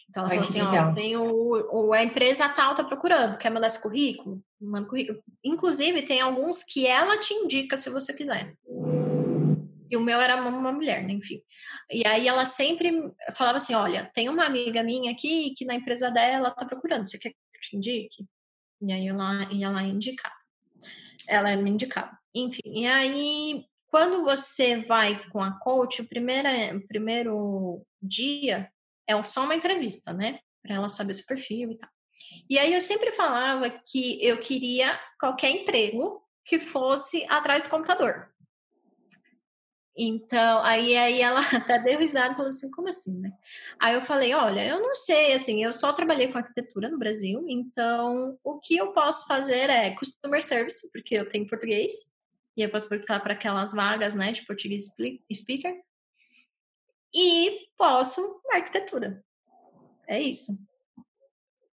Então 0.10 0.24
ela 0.24 0.32
Ai, 0.32 0.38
fala 0.38 0.50
assim, 0.50 0.62
ó, 0.62 0.94
tem 0.94 1.16
o, 1.16 1.52
o, 1.72 1.94
a 1.94 2.04
empresa 2.04 2.50
tal 2.50 2.74
tá 2.74 2.84
procurando, 2.84 3.38
quer 3.38 3.52
mandar 3.52 3.68
esse 3.68 3.82
currículo? 3.82 4.42
Manda 4.60 4.88
currículo. 4.88 5.22
Inclusive, 5.44 6.02
tem 6.02 6.20
alguns 6.20 6.64
que 6.64 6.88
ela 6.88 7.18
te 7.20 7.34
indica 7.34 7.78
se 7.78 7.90
você 7.90 8.12
quiser. 8.14 8.56
E 9.90 9.96
o 9.96 10.02
meu 10.02 10.20
era 10.20 10.36
uma 10.36 10.72
mulher, 10.72 11.04
né? 11.04 11.14
enfim. 11.14 11.42
E 11.92 12.06
aí 12.08 12.28
ela 12.28 12.46
sempre 12.46 12.92
falava 13.36 13.58
assim: 13.58 13.74
olha, 13.74 14.10
tem 14.14 14.30
uma 14.30 14.46
amiga 14.46 14.84
minha 14.84 15.12
aqui 15.12 15.54
que 15.56 15.66
na 15.66 15.76
empresa 15.76 16.10
dela 16.10 16.52
tá 16.52 16.66
procurando, 16.66 17.10
você 17.10 17.18
quer 17.18 17.30
que 17.30 17.36
eu 17.36 17.62
te 17.62 17.78
indique? 17.78 18.26
E 18.82 18.92
aí 18.92 19.08
ela 19.08 19.52
ia 19.52 19.70
lá 19.70 19.84
indicar. 19.84 20.34
Ela 21.28 21.56
me 21.56 21.70
indicava. 21.70 22.18
Enfim, 22.34 22.62
e 22.66 22.88
aí, 22.88 23.66
quando 23.88 24.24
você 24.24 24.78
vai 24.78 25.28
com 25.30 25.42
a 25.42 25.52
coach, 25.60 26.02
o 26.02 26.08
primeiro, 26.08 26.48
o 26.78 26.88
primeiro 26.88 27.86
dia 28.02 28.72
é 29.10 29.24
só 29.24 29.44
uma 29.44 29.56
entrevista, 29.56 30.14
né? 30.14 30.40
Para 30.62 30.76
ela 30.76 30.90
saber 30.90 31.14
seu 31.16 31.26
perfil 31.26 31.72
e 31.72 31.78
tal. 31.78 31.90
E 32.50 32.60
aí 32.60 32.74
eu 32.74 32.82
sempre 32.82 33.12
falava 33.12 33.70
que 33.70 34.24
eu 34.24 34.38
queria 34.38 35.00
qualquer 35.20 35.50
emprego 35.50 36.22
que 36.46 36.60
fosse 36.60 37.26
atrás 37.30 37.64
do 37.64 37.70
computador. 37.70 38.30
Então, 39.98 40.64
aí, 40.64 40.96
aí 40.96 41.22
ela 41.22 41.42
até 41.54 41.78
deu 41.80 42.00
risada 42.00 42.34
e 42.34 42.36
falou 42.36 42.50
assim, 42.50 42.72
como 42.72 42.88
assim, 42.88 43.20
né? 43.20 43.32
Aí 43.80 43.96
eu 43.96 44.02
falei, 44.02 44.34
olha, 44.34 44.66
eu 44.66 44.80
não 44.80 44.96
sei, 44.96 45.34
assim, 45.34 45.64
eu 45.64 45.74
só 45.74 45.92
trabalhei 45.92 46.32
com 46.32 46.38
arquitetura 46.38 46.88
no 46.88 46.98
Brasil, 46.98 47.46
então 47.50 48.38
o 48.44 48.60
que 48.60 48.78
eu 48.78 48.94
posso 48.94 49.28
fazer 49.28 49.70
é 49.70 49.94
customer 49.96 50.42
service, 50.42 50.90
porque 50.92 51.16
eu 51.16 51.28
tenho 51.28 51.48
português, 51.48 51.92
e 52.56 52.62
eu 52.62 52.70
posso 52.70 52.86
aplicar 52.86 53.20
para 53.20 53.34
aquelas 53.34 53.74
vagas, 53.74 54.14
né, 54.14 54.32
de 54.32 54.46
português 54.46 54.86
speaker. 55.34 55.74
E 57.14 57.68
posso 57.78 58.42
arquitetura. 58.52 59.24
É 60.08 60.22
isso. 60.22 60.54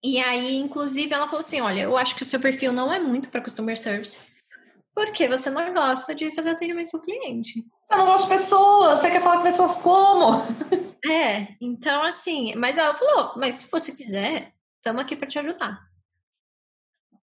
E 0.04 0.20
aí, 0.20 0.56
inclusive, 0.56 1.14
ela 1.14 1.28
falou 1.28 1.42
assim: 1.42 1.62
olha, 1.62 1.82
eu 1.82 1.98
acho 1.98 2.16
que 2.16 2.24
o 2.24 2.26
seu 2.26 2.40
perfil 2.40 2.74
não 2.74 2.92
é 2.92 3.00
muito 3.00 3.30
para 3.30 3.42
customer 3.42 3.78
service, 3.78 4.18
porque 4.96 5.28
você 5.28 5.50
não 5.50 5.74
gosta 5.74 6.16
de 6.16 6.34
fazer 6.34 6.52
atendimento 6.52 6.96
ao 6.96 7.02
cliente. 7.02 7.66
Você 7.84 7.96
não 7.96 8.06
gosta 8.06 8.28
de 8.28 8.42
pessoas, 8.42 9.00
você 9.00 9.12
quer 9.12 9.22
falar 9.22 9.38
com 9.38 9.44
pessoas 9.44 9.78
como? 9.78 10.42
É, 11.04 11.56
então 11.60 12.04
assim, 12.04 12.54
mas 12.54 12.78
ela 12.78 12.96
falou: 12.96 13.34
mas 13.36 13.56
se 13.56 13.72
você 13.72 13.92
quiser, 13.92 14.54
estamos 14.78 15.02
aqui 15.02 15.16
para 15.16 15.28
te 15.28 15.40
ajudar. 15.40 15.82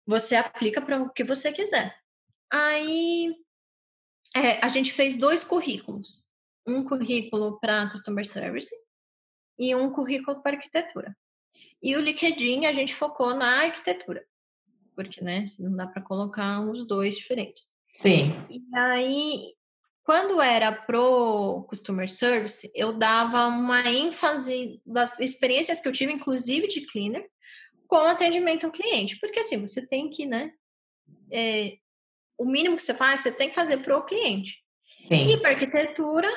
Você 0.07 0.33
aplica 0.33 0.81
para 0.81 1.01
o 1.01 1.09
que 1.09 1.25
você 1.25 1.51
quiser. 1.51 1.93
Aí 2.49 3.35
é, 4.33 4.63
a 4.63 4.69
gente 4.69 4.93
fez 4.93 5.17
dois 5.17 5.43
currículos. 5.43 6.24
Um 6.65 6.83
currículo 6.83 7.59
para 7.59 7.89
Customer 7.89 8.25
Service 8.25 8.73
e 9.57 9.75
um 9.75 9.91
currículo 9.91 10.41
para 10.41 10.57
arquitetura. 10.57 11.15
E 11.81 11.95
o 11.95 12.01
LinkedIn 12.01 12.65
a 12.65 12.73
gente 12.73 12.95
focou 12.95 13.33
na 13.33 13.63
arquitetura, 13.63 14.25
porque 14.95 15.23
né, 15.23 15.45
não 15.59 15.75
dá 15.75 15.87
para 15.87 16.01
colocar 16.01 16.61
os 16.61 16.85
dois 16.85 17.15
diferentes. 17.17 17.63
Sim. 17.93 18.33
E 18.49 18.61
aí, 18.75 19.53
quando 20.03 20.41
era 20.41 20.71
pro 20.71 21.65
Customer 21.69 22.09
Service, 22.09 22.69
eu 22.75 22.93
dava 22.93 23.47
uma 23.47 23.81
ênfase 23.89 24.81
das 24.85 25.19
experiências 25.19 25.79
que 25.79 25.87
eu 25.87 25.93
tive, 25.93 26.11
inclusive 26.11 26.67
de 26.67 26.81
cleaner, 26.81 27.25
com 27.87 27.97
atendimento 27.97 28.65
ao 28.65 28.71
cliente, 28.71 29.17
porque 29.19 29.39
assim, 29.39 29.61
você 29.61 29.85
tem 29.85 30.09
que, 30.09 30.25
né, 30.25 30.51
é, 31.31 31.77
o 32.37 32.45
mínimo 32.45 32.75
que 32.75 32.83
você 32.83 32.93
faz, 32.93 33.21
você 33.21 33.31
tem 33.31 33.49
que 33.49 33.55
fazer 33.55 33.77
para 33.77 33.97
o 33.97 34.03
cliente. 34.03 34.63
Sim. 35.07 35.29
E 35.29 35.37
para 35.39 35.51
arquitetura, 35.51 36.27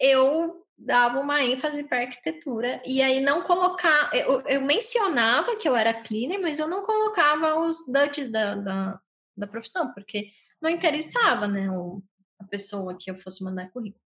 eu 0.00 0.64
dava 0.76 1.20
uma 1.20 1.42
ênfase 1.42 1.82
para 1.84 2.00
arquitetura 2.00 2.82
e 2.86 3.02
aí 3.02 3.20
não 3.20 3.42
colocar, 3.42 4.10
eu, 4.14 4.40
eu, 4.46 4.62
mencionava 4.62 5.56
que 5.56 5.68
eu 5.68 5.76
era 5.76 5.92
cleaner, 5.92 6.40
mas 6.40 6.58
eu 6.58 6.66
não 6.66 6.82
colocava 6.82 7.60
os 7.60 7.86
duties 7.86 8.30
da, 8.30 8.54
da, 8.54 9.00
da 9.36 9.46
profissão, 9.46 9.92
porque 9.92 10.30
não 10.60 10.70
interessava, 10.70 11.46
né, 11.46 11.70
o, 11.70 12.02
a 12.38 12.44
pessoa 12.44 12.96
que 12.98 13.10
eu 13.10 13.18
fosse 13.18 13.44
mandar 13.44 13.70
currículo. 13.70 14.02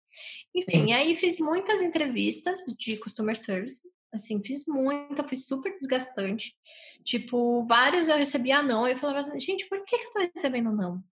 Enfim, 0.53 0.87
Sim. 0.87 0.93
aí 0.93 1.15
fiz 1.15 1.39
muitas 1.39 1.81
entrevistas 1.81 2.59
de 2.77 2.97
customer 2.97 3.35
service, 3.35 3.81
assim, 4.11 4.41
fiz 4.43 4.65
muita, 4.67 5.27
foi 5.27 5.37
super 5.37 5.75
desgastante. 5.77 6.55
Tipo, 7.03 7.65
vários 7.65 8.07
eu 8.07 8.17
recebia 8.17 8.61
não, 8.61 8.87
e 8.87 8.91
eu 8.91 8.97
falava 8.97 9.21
assim, 9.21 9.39
gente, 9.39 9.67
por 9.67 9.83
que 9.85 9.95
eu 9.95 10.11
tô 10.11 10.19
recebendo 10.35 10.71
não? 10.71 11.03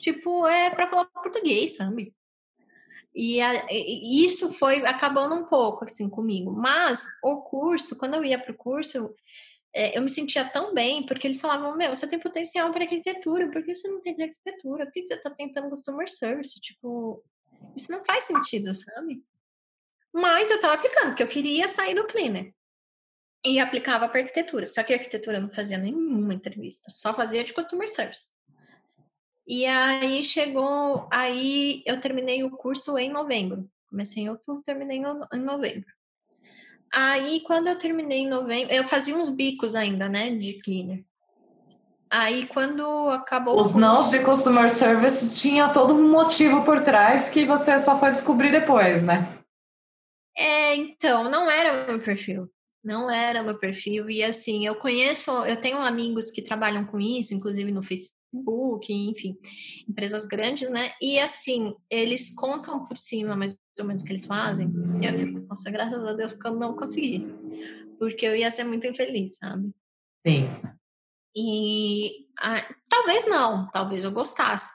tipo, 0.00 0.46
é 0.46 0.70
para 0.70 0.88
falar 0.88 1.04
português, 1.06 1.76
sabe? 1.76 2.14
E, 3.14 3.40
a, 3.40 3.66
e, 3.70 4.24
isso 4.24 4.52
foi 4.52 4.84
acabando 4.86 5.34
um 5.34 5.44
pouco 5.44 5.84
assim 5.84 6.08
comigo. 6.08 6.52
Mas 6.52 7.06
o 7.24 7.42
curso, 7.42 7.98
quando 7.98 8.14
eu 8.14 8.24
ia 8.24 8.38
para 8.38 8.52
o 8.52 8.56
curso, 8.56 9.14
é, 9.74 9.96
eu 9.96 10.02
me 10.02 10.08
sentia 10.08 10.44
tão 10.44 10.74
bem, 10.74 11.04
porque 11.04 11.26
eles 11.26 11.40
falavam: 11.40 11.76
Meu, 11.76 11.94
você 11.94 12.08
tem 12.08 12.18
potencial 12.18 12.70
para 12.70 12.84
arquitetura, 12.84 13.50
por 13.50 13.62
que 13.64 13.74
você 13.74 13.88
não 13.88 14.00
tem 14.00 14.14
de 14.14 14.22
arquitetura? 14.22 14.84
Por 14.84 14.92
que 14.92 15.06
você 15.06 15.14
está 15.14 15.30
tentando 15.30 15.70
customer 15.70 16.08
service? 16.08 16.60
Tipo, 16.60 17.22
isso 17.76 17.90
não 17.90 18.04
faz 18.04 18.24
sentido, 18.24 18.74
sabe? 18.74 19.22
Mas 20.12 20.50
eu 20.50 20.56
estava 20.56 20.74
aplicando, 20.74 21.08
porque 21.08 21.22
eu 21.22 21.28
queria 21.28 21.68
sair 21.68 21.94
do 21.94 22.06
cleaner. 22.06 22.52
E 23.44 23.58
aplicava 23.58 24.08
para 24.08 24.20
arquitetura. 24.20 24.68
Só 24.68 24.82
que 24.82 24.92
a 24.92 24.96
arquitetura 24.96 25.40
não 25.40 25.50
fazia 25.50 25.78
nenhuma 25.78 26.34
entrevista, 26.34 26.90
só 26.90 27.14
fazia 27.14 27.42
de 27.42 27.52
customer 27.52 27.90
service. 27.90 28.26
E 29.52 29.66
aí 29.66 30.22
chegou, 30.22 31.08
aí 31.10 31.82
eu 31.84 32.00
terminei 32.00 32.44
o 32.44 32.52
curso 32.52 32.96
em 32.96 33.10
novembro. 33.10 33.68
Comecei 33.90 34.22
em 34.22 34.30
outubro, 34.30 34.62
terminei 34.62 34.98
em 34.98 35.38
novembro. 35.40 35.90
Aí, 36.92 37.40
quando 37.40 37.66
eu 37.66 37.76
terminei 37.76 38.18
em 38.18 38.28
novembro, 38.28 38.72
eu 38.72 38.86
fazia 38.86 39.16
uns 39.16 39.28
bicos 39.28 39.74
ainda, 39.74 40.08
né, 40.08 40.30
de 40.30 40.60
cleaner. 40.60 41.04
Aí, 42.08 42.46
quando 42.46 42.84
acabou. 43.08 43.60
Os 43.60 43.74
não 43.74 44.08
de 44.08 44.20
customer 44.20 44.70
service 44.70 45.40
tinha 45.40 45.68
todo 45.68 45.94
um 45.94 46.08
motivo 46.08 46.64
por 46.64 46.84
trás 46.84 47.28
que 47.28 47.44
você 47.44 47.80
só 47.80 47.98
foi 47.98 48.12
descobrir 48.12 48.52
depois, 48.52 49.02
né? 49.02 49.36
É, 50.36 50.76
então, 50.76 51.28
não 51.28 51.50
era 51.50 51.88
meu 51.88 51.98
perfil. 51.98 52.48
Não 52.84 53.10
era 53.10 53.42
meu 53.42 53.58
perfil. 53.58 54.08
E 54.08 54.22
assim, 54.22 54.64
eu 54.64 54.76
conheço, 54.76 55.32
eu 55.44 55.60
tenho 55.60 55.78
amigos 55.78 56.30
que 56.30 56.40
trabalham 56.40 56.86
com 56.86 57.00
isso, 57.00 57.34
inclusive 57.34 57.72
no 57.72 57.82
Facebook, 57.82 58.19
enfim, 58.32 59.36
empresas 59.88 60.26
grandes, 60.26 60.70
né? 60.70 60.92
E 61.00 61.18
assim, 61.18 61.74
eles 61.88 62.34
contam 62.34 62.86
por 62.86 62.96
cima 62.96 63.36
mais 63.36 63.58
ou 63.78 63.84
menos 63.84 64.02
o 64.02 64.04
que 64.04 64.12
eles 64.12 64.24
fazem. 64.24 64.72
E 65.00 65.06
eu 65.06 65.18
fico, 65.18 65.40
nossa, 65.48 65.70
graças 65.70 66.04
a 66.04 66.12
Deus 66.12 66.34
que 66.34 66.46
eu 66.46 66.54
não 66.54 66.76
consegui. 66.76 67.26
Porque 67.98 68.24
eu 68.24 68.36
ia 68.36 68.50
ser 68.50 68.64
muito 68.64 68.86
infeliz, 68.86 69.36
sabe? 69.36 69.70
Sim. 70.26 70.46
E 71.36 72.26
ah, 72.38 72.64
talvez 72.88 73.26
não, 73.26 73.68
talvez 73.70 74.04
eu 74.04 74.12
gostasse. 74.12 74.72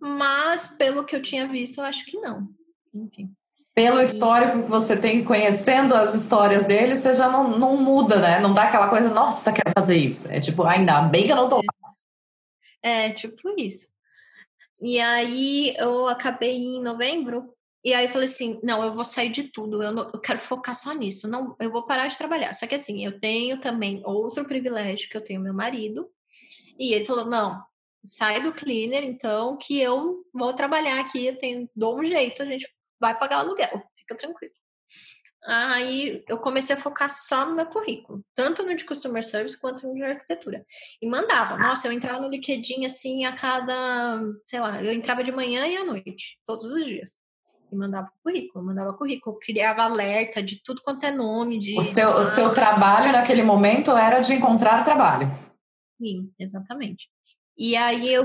Mas 0.00 0.76
pelo 0.76 1.04
que 1.04 1.14
eu 1.14 1.22
tinha 1.22 1.46
visto, 1.48 1.78
eu 1.78 1.84
acho 1.84 2.04
que 2.04 2.18
não. 2.18 2.48
Enfim. 2.92 3.32
Pelo 3.74 4.00
histórico 4.00 4.62
que 4.62 4.70
você 4.70 4.96
tem, 4.96 5.24
conhecendo 5.24 5.94
as 5.94 6.14
histórias 6.14 6.64
dele, 6.64 6.94
você 6.94 7.14
já 7.16 7.28
não, 7.28 7.58
não 7.58 7.76
muda, 7.76 8.20
né? 8.20 8.38
Não 8.38 8.54
dá 8.54 8.64
aquela 8.64 8.88
coisa, 8.88 9.10
nossa, 9.10 9.52
quero 9.52 9.72
fazer 9.76 9.96
isso. 9.96 10.28
É 10.30 10.38
tipo, 10.38 10.62
ainda 10.62 11.02
bem 11.02 11.26
que 11.26 11.32
eu 11.32 11.36
não 11.36 11.48
tô 11.48 11.56
lá. 11.56 11.83
É, 12.84 13.08
tipo 13.08 13.54
isso. 13.58 13.88
E 14.78 15.00
aí 15.00 15.74
eu 15.78 16.06
acabei 16.06 16.54
em 16.58 16.82
novembro, 16.82 17.54
e 17.82 17.94
aí 17.94 18.04
eu 18.04 18.10
falei 18.10 18.26
assim, 18.26 18.60
não, 18.62 18.84
eu 18.84 18.92
vou 18.92 19.06
sair 19.06 19.30
de 19.30 19.44
tudo, 19.44 19.82
eu, 19.82 19.90
não, 19.90 20.10
eu 20.12 20.20
quero 20.20 20.38
focar 20.38 20.74
só 20.74 20.92
nisso, 20.92 21.26
não, 21.26 21.56
eu 21.58 21.70
vou 21.70 21.84
parar 21.86 22.08
de 22.08 22.18
trabalhar. 22.18 22.52
Só 22.52 22.66
que 22.66 22.74
assim, 22.74 23.02
eu 23.02 23.18
tenho 23.18 23.58
também 23.58 24.02
outro 24.04 24.44
privilégio, 24.44 25.08
que 25.08 25.16
eu 25.16 25.24
tenho 25.24 25.40
meu 25.40 25.54
marido, 25.54 26.10
e 26.78 26.92
ele 26.92 27.06
falou, 27.06 27.24
não, 27.24 27.64
sai 28.04 28.42
do 28.42 28.52
cleaner, 28.52 29.02
então, 29.02 29.56
que 29.56 29.80
eu 29.80 30.22
vou 30.30 30.52
trabalhar 30.52 31.00
aqui, 31.00 31.24
eu 31.24 31.38
tenho, 31.38 31.70
dou 31.74 31.98
um 31.98 32.04
jeito, 32.04 32.42
a 32.42 32.46
gente 32.46 32.68
vai 33.00 33.18
pagar 33.18 33.38
o 33.38 33.40
aluguel, 33.48 33.82
fica 33.96 34.14
tranquilo. 34.14 34.52
Aí 35.46 36.24
eu 36.26 36.38
comecei 36.38 36.74
a 36.74 36.80
focar 36.80 37.10
só 37.10 37.44
no 37.44 37.54
meu 37.54 37.66
currículo, 37.66 38.24
tanto 38.34 38.62
no 38.62 38.74
de 38.74 38.84
customer 38.84 39.22
service 39.22 39.58
quanto 39.60 39.86
no 39.86 39.94
de 39.94 40.02
arquitetura. 40.02 40.64
E 41.02 41.06
mandava. 41.06 41.58
Nossa, 41.58 41.86
eu 41.86 41.92
entrava 41.92 42.20
no 42.20 42.28
LinkedIn 42.28 42.86
assim 42.86 43.26
a 43.26 43.32
cada, 43.32 44.22
sei 44.46 44.58
lá, 44.58 44.82
eu 44.82 44.92
entrava 44.92 45.22
de 45.22 45.30
manhã 45.30 45.66
e 45.66 45.76
à 45.76 45.84
noite, 45.84 46.38
todos 46.46 46.64
os 46.64 46.86
dias. 46.86 47.18
E 47.70 47.76
mandava 47.76 48.10
currículo, 48.22 48.64
mandava 48.64 48.94
currículo, 48.94 49.38
criava 49.38 49.82
alerta 49.82 50.42
de 50.42 50.62
tudo 50.62 50.80
quanto 50.82 51.04
é 51.04 51.10
nome. 51.10 51.58
De... 51.58 51.78
O, 51.78 51.82
seu, 51.82 52.10
o 52.16 52.24
seu 52.24 52.54
trabalho 52.54 53.12
naquele 53.12 53.42
momento 53.42 53.90
era 53.90 54.20
de 54.20 54.32
encontrar 54.32 54.82
trabalho. 54.82 55.28
Sim, 56.00 56.32
exatamente. 56.38 57.08
E 57.56 57.76
aí 57.76 58.12
eu 58.12 58.24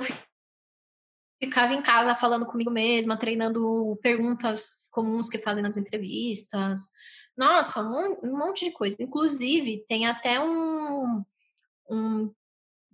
ficava 1.40 1.74
em 1.74 1.82
casa 1.82 2.14
falando 2.14 2.46
comigo 2.46 2.70
mesma, 2.70 3.18
treinando 3.18 3.98
perguntas 4.02 4.90
comuns 4.92 5.30
que 5.30 5.40
fazem 5.40 5.64
nas 5.64 5.78
entrevistas. 5.78 6.92
Nossa, 7.38 7.82
um, 7.82 8.18
um 8.24 8.38
monte 8.38 8.66
de 8.66 8.72
coisa. 8.72 9.02
Inclusive, 9.02 9.86
tem 9.88 10.06
até 10.06 10.40
um, 10.40 11.24
um 11.90 12.34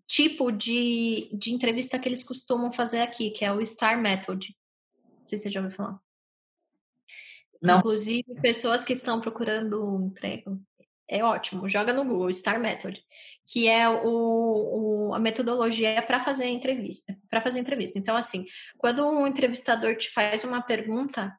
tipo 0.05 0.51
de, 0.51 1.29
de 1.33 1.51
entrevista 1.51 1.97
que 1.97 2.07
eles 2.07 2.23
costumam 2.23 2.71
fazer 2.71 3.01
aqui, 3.01 3.31
que 3.31 3.43
é 3.43 3.51
o 3.51 3.65
STAR 3.65 3.99
Method. 3.99 4.55
Não 5.19 5.27
sei 5.27 5.37
se 5.37 5.43
você 5.45 5.51
já 5.51 5.61
ouviu 5.61 5.75
falar. 5.75 5.99
Não. 7.61 7.79
Inclusive, 7.79 8.35
pessoas 8.41 8.83
que 8.83 8.93
estão 8.93 9.19
procurando 9.19 10.05
emprego 10.05 10.61
é 11.07 11.23
ótimo. 11.23 11.69
Joga 11.69 11.93
no 11.93 12.03
Google 12.03 12.33
Star 12.33 12.59
Method, 12.59 13.03
que 13.47 13.67
é 13.67 13.87
o, 13.87 15.09
o 15.09 15.13
a 15.13 15.19
metodologia 15.19 16.01
para 16.01 16.19
fazer 16.19 16.47
entrevista, 16.47 17.17
para 17.29 17.41
fazer 17.41 17.59
entrevista. 17.59 17.99
Então, 17.99 18.15
assim, 18.15 18.45
quando 18.77 19.07
um 19.07 19.27
entrevistador 19.27 19.95
te 19.95 20.09
faz 20.11 20.43
uma 20.43 20.61
pergunta, 20.61 21.31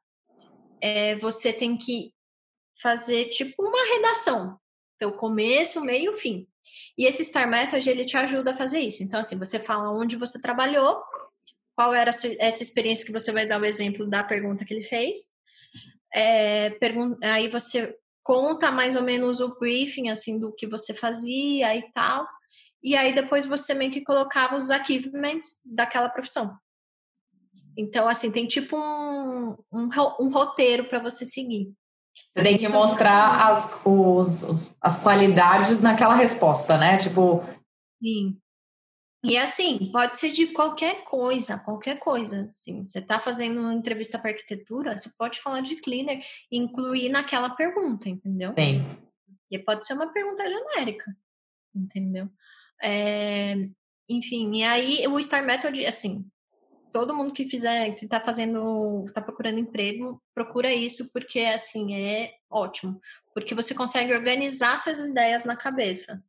é, 0.81 1.17
você 1.17 1.53
tem 1.53 1.77
que 1.77 2.13
fazer 2.81 3.27
tipo 3.27 3.63
uma 3.63 3.95
redação, 3.95 4.59
então 4.95 5.11
começo, 5.13 5.81
meio, 5.81 6.13
fim. 6.13 6.47
E 6.97 7.05
esse 7.05 7.25
Star 7.25 7.49
Method 7.49 7.89
ele 7.89 8.05
te 8.05 8.17
ajuda 8.17 8.53
a 8.53 8.57
fazer 8.57 8.81
isso. 8.81 9.03
Então, 9.03 9.21
assim, 9.21 9.39
você 9.39 9.59
fala 9.59 9.91
onde 9.91 10.17
você 10.17 10.41
trabalhou, 10.41 11.03
qual 11.75 11.95
era 11.95 12.11
essa 12.11 12.63
experiência 12.63 13.07
que 13.07 13.13
você 13.13 13.33
vai 13.33 13.47
dar 13.47 13.61
o 13.61 13.65
exemplo 13.65 14.07
da 14.07 14.25
pergunta 14.25 14.65
que 14.65 14.73
ele 14.73 14.83
fez. 14.83 15.19
É, 16.15 16.73
aí 17.23 17.49
você 17.49 17.95
conta 18.27 18.73
mais 18.73 18.97
ou 18.97 19.03
menos 19.03 19.41
o 19.41 19.57
briefing, 19.57 20.09
assim, 20.09 20.37
do 20.37 20.53
que 20.53 20.67
você 20.67 20.93
fazia 20.93 21.77
e 21.77 21.93
tal. 21.93 22.27
E 22.83 22.97
aí 22.97 23.15
depois 23.15 23.47
você 23.47 23.73
meio 23.73 23.93
que 23.93 24.03
colocava 24.03 24.57
os 24.57 24.69
achievements 24.69 25.61
daquela 25.65 26.09
profissão. 26.09 26.53
Então, 27.79 28.09
assim, 28.09 28.33
tem 28.33 28.45
tipo 28.45 28.77
um, 28.77 29.57
um, 29.73 29.89
um 30.21 30.29
roteiro 30.29 30.87
para 30.87 30.99
você 30.99 31.25
seguir. 31.25 31.73
Você 32.31 32.43
tem 32.43 32.59
que 32.59 32.69
mostrar 32.69 33.49
as, 33.49 33.71
os, 33.85 34.43
os, 34.43 34.77
as 34.81 35.01
qualidades 35.01 35.81
naquela 35.81 36.15
resposta, 36.15 36.77
né? 36.77 36.97
Tipo. 36.97 37.45
Sim. 38.03 38.37
E 39.25 39.37
assim, 39.37 39.91
pode 39.91 40.19
ser 40.19 40.31
de 40.31 40.49
qualquer 40.49 41.03
coisa, 41.05 41.59
qualquer 41.59 41.99
coisa. 41.99 42.49
Assim, 42.51 42.85
você 42.85 42.99
está 42.99 43.19
fazendo 43.19 43.61
uma 43.61 43.75
entrevista 43.75 44.19
para 44.19 44.31
arquitetura, 44.31 44.97
você 44.97 45.11
pode 45.19 45.41
falar 45.41 45.63
de 45.63 45.77
cleaner 45.77 46.23
e 46.51 46.57
incluir 46.57 47.09
naquela 47.09 47.51
pergunta, 47.51 48.09
entendeu? 48.09 48.53
Sim. 48.53 48.85
E 49.51 49.59
pode 49.59 49.87
ser 49.87 49.95
uma 49.95 50.13
pergunta 50.13 50.49
genérica, 50.49 51.17
entendeu? 51.75 52.29
É, 52.83 53.69
enfim, 54.09 54.57
e 54.57 54.65
aí 54.65 55.07
o 55.09 55.21
Star 55.21 55.45
Method, 55.45 55.85
assim, 55.87 56.25
todo 56.93 57.15
mundo 57.15 57.33
que 57.33 57.49
fizer, 57.49 57.95
que 57.95 58.05
está 58.05 58.21
fazendo, 58.21 59.05
está 59.07 59.21
procurando 59.21 59.59
emprego, 59.59 60.23
procura 60.35 60.73
isso 60.73 61.13
porque 61.13 61.41
assim 61.41 61.95
é 61.95 62.35
ótimo, 62.49 63.01
porque 63.35 63.55
você 63.55 63.75
consegue 63.75 64.15
organizar 64.15 64.77
suas 64.77 65.01
ideias 65.01 65.45
na 65.45 65.57
cabeça. 65.57 66.25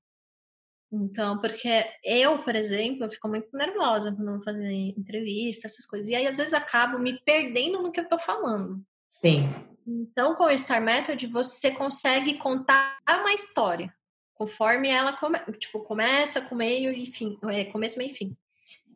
Então, 0.91 1.39
porque 1.39 1.85
eu, 2.03 2.39
por 2.39 2.55
exemplo, 2.55 3.03
eu 3.03 3.11
fico 3.11 3.27
muito 3.27 3.49
nervosa 3.55 4.11
quando 4.11 4.33
vou 4.35 4.43
fazer 4.43 4.71
entrevista, 4.71 5.67
essas 5.67 5.85
coisas. 5.85 6.07
E 6.07 6.15
aí, 6.15 6.25
às 6.27 6.38
vezes, 6.38 6.53
acabo 6.53 6.97
me 6.97 7.19
perdendo 7.23 7.81
no 7.81 7.91
que 7.91 7.99
eu 7.99 8.05
estou 8.05 8.19
falando. 8.19 8.81
Sim. 9.09 9.49
Então, 9.85 10.35
com 10.35 10.45
o 10.45 10.59
Star 10.59 10.81
Method, 10.81 11.27
você 11.27 11.71
consegue 11.71 12.35
contar 12.35 12.97
uma 13.09 13.33
história. 13.33 13.93
Conforme 14.33 14.89
ela 14.89 15.13
come, 15.13 15.39
tipo, 15.59 15.81
começa, 15.81 16.41
com 16.41 16.55
meio 16.55 16.91
e 16.91 17.05
fim. 17.05 17.38
É, 17.49 17.65
começo, 17.65 17.97
meio 17.97 18.11
e 18.11 18.13
fim. 18.13 18.38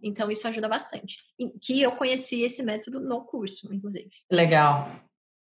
Então, 0.02 0.32
isso 0.32 0.48
ajuda 0.48 0.70
bastante. 0.70 1.18
Que 1.62 1.82
eu 1.82 1.92
conheci 1.94 2.42
esse 2.42 2.64
método 2.64 3.00
no 3.00 3.24
curso, 3.26 3.74
inclusive. 3.74 4.12
Legal. 4.32 4.90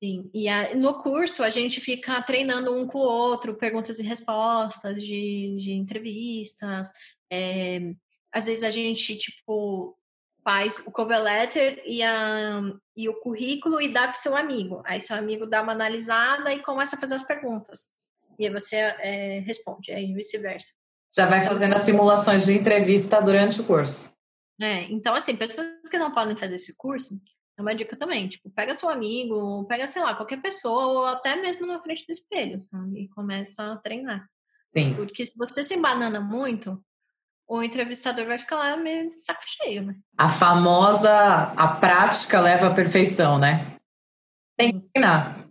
Sim, 0.02 0.30
e 0.34 0.48
a, 0.48 0.74
no 0.76 1.02
curso 1.02 1.44
a 1.44 1.50
gente 1.50 1.82
fica 1.82 2.22
treinando 2.22 2.74
um 2.74 2.88
com 2.88 3.00
o 3.00 3.02
outro, 3.02 3.56
perguntas 3.56 4.00
e 4.00 4.04
respostas 4.04 5.04
de, 5.04 5.58
de 5.58 5.74
entrevistas. 5.74 6.90
É, 7.30 7.82
às 8.32 8.46
vezes 8.46 8.64
a 8.64 8.72
gente, 8.72 9.18
tipo, 9.18 9.98
faz 10.42 10.88
o 10.88 10.92
cover 10.92 11.22
letter 11.22 11.84
e, 11.86 12.02
a, 12.02 12.62
e 12.96 13.10
o 13.10 13.20
currículo 13.20 13.82
e 13.82 13.92
dá 13.92 14.04
para 14.04 14.16
seu 14.16 14.38
amigo. 14.38 14.82
Aí 14.86 15.02
seu 15.02 15.18
amigo 15.18 15.46
dá 15.46 15.62
uma 15.62 15.74
analisada 15.74 16.54
e 16.54 16.62
começa 16.62 16.96
a 16.96 17.00
fazer 17.00 17.16
as 17.16 17.24
perguntas. 17.24 17.90
E 18.38 18.48
aí 18.48 18.54
você 18.54 18.78
é, 18.78 19.40
responde, 19.46 19.92
aí 19.92 20.14
vice-versa. 20.14 20.74
Já 21.16 21.26
vai 21.26 21.42
fazendo 21.42 21.76
as 21.76 21.82
simulações 21.82 22.46
de 22.46 22.54
entrevista 22.54 23.22
durante 23.22 23.60
o 23.60 23.66
curso. 23.66 24.14
É, 24.62 24.84
então, 24.84 25.14
assim, 25.14 25.36
pessoas 25.36 25.68
que 25.90 25.98
não 25.98 26.12
podem 26.12 26.38
fazer 26.38 26.56
esse 26.56 26.78
curso, 26.78 27.20
é 27.60 27.62
uma 27.62 27.76
dica 27.76 27.96
também, 27.96 28.28
tipo, 28.28 28.50
pega 28.50 28.74
seu 28.74 28.90
amigo, 28.90 29.66
pega, 29.66 29.88
sei 29.88 30.02
lá, 30.02 30.16
qualquer 30.16 30.42
pessoa, 30.42 30.86
ou 30.86 31.06
até 31.06 31.36
mesmo 31.36 31.68
na 31.68 31.80
frente 31.82 32.06
do 32.08 32.14
espelho, 32.14 32.60
sabe? 32.62 33.02
E 33.02 33.10
começa 33.10 33.74
a 33.74 33.78
treinar. 33.78 34.28
Sim. 34.70 34.94
Porque 34.94 35.26
se 35.26 35.38
você 35.38 35.62
se 35.62 35.78
banana 35.78 36.22
muito, 36.22 36.82
o 37.48 37.62
entrevistador 37.62 38.26
vai 38.26 38.38
ficar 38.38 38.58
lá 38.58 38.78
meio 38.78 39.12
saco 39.14 39.42
cheio, 39.46 39.84
né? 39.84 39.96
A 40.18 40.30
famosa, 40.30 41.12
a 41.58 41.68
prática 41.68 42.40
leva 42.40 42.68
à 42.68 42.74
perfeição, 42.74 43.38
né? 43.38 43.78
Tem 44.56 44.80
que 44.80 44.88
treinar. 44.94 45.50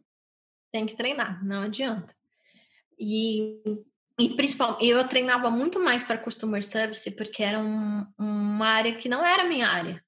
Tem 0.72 0.86
que 0.86 0.96
treinar, 0.96 1.44
não 1.44 1.62
adianta. 1.62 2.14
E, 2.98 3.60
e 4.18 4.30
principalmente, 4.30 4.86
eu 4.86 5.06
treinava 5.08 5.50
muito 5.50 5.78
mais 5.78 6.04
para 6.04 6.18
customer 6.18 6.62
service, 6.62 7.10
porque 7.10 7.42
era 7.42 7.58
um, 7.58 8.06
uma 8.18 8.66
área 8.66 8.94
que 8.94 9.08
não 9.08 9.24
era 9.24 9.44
minha 9.44 9.68
área. 9.68 10.02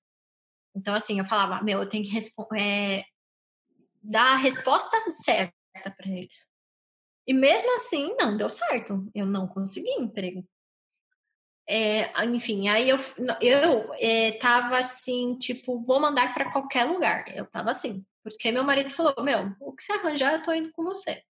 Então, 0.80 0.94
assim, 0.94 1.18
eu 1.18 1.26
falava, 1.26 1.62
meu, 1.62 1.80
eu 1.80 1.88
tenho 1.88 2.02
que 2.04 2.18
é, 2.58 3.04
dar 4.02 4.32
a 4.32 4.36
resposta 4.36 4.98
certa 5.10 5.52
para 5.74 6.08
eles. 6.08 6.48
E 7.26 7.34
mesmo 7.34 7.76
assim, 7.76 8.16
não 8.18 8.34
deu 8.34 8.48
certo. 8.48 9.06
Eu 9.14 9.26
não 9.26 9.46
consegui 9.46 9.90
emprego. 9.90 10.42
É, 11.68 12.10
enfim, 12.24 12.68
aí 12.68 12.88
eu, 12.88 12.96
eu 13.42 13.94
é, 13.98 14.32
tava 14.32 14.78
assim, 14.78 15.36
tipo, 15.36 15.84
vou 15.84 16.00
mandar 16.00 16.32
para 16.32 16.50
qualquer 16.50 16.84
lugar. 16.84 17.24
Eu 17.36 17.44
tava 17.44 17.70
assim, 17.70 18.04
porque 18.24 18.50
meu 18.50 18.64
marido 18.64 18.88
falou: 18.88 19.14
Meu, 19.22 19.54
o 19.60 19.72
que 19.72 19.84
você 19.84 19.92
arranjar, 19.92 20.32
eu 20.32 20.42
tô 20.42 20.52
indo 20.52 20.72
com 20.72 20.82
você. 20.82 21.22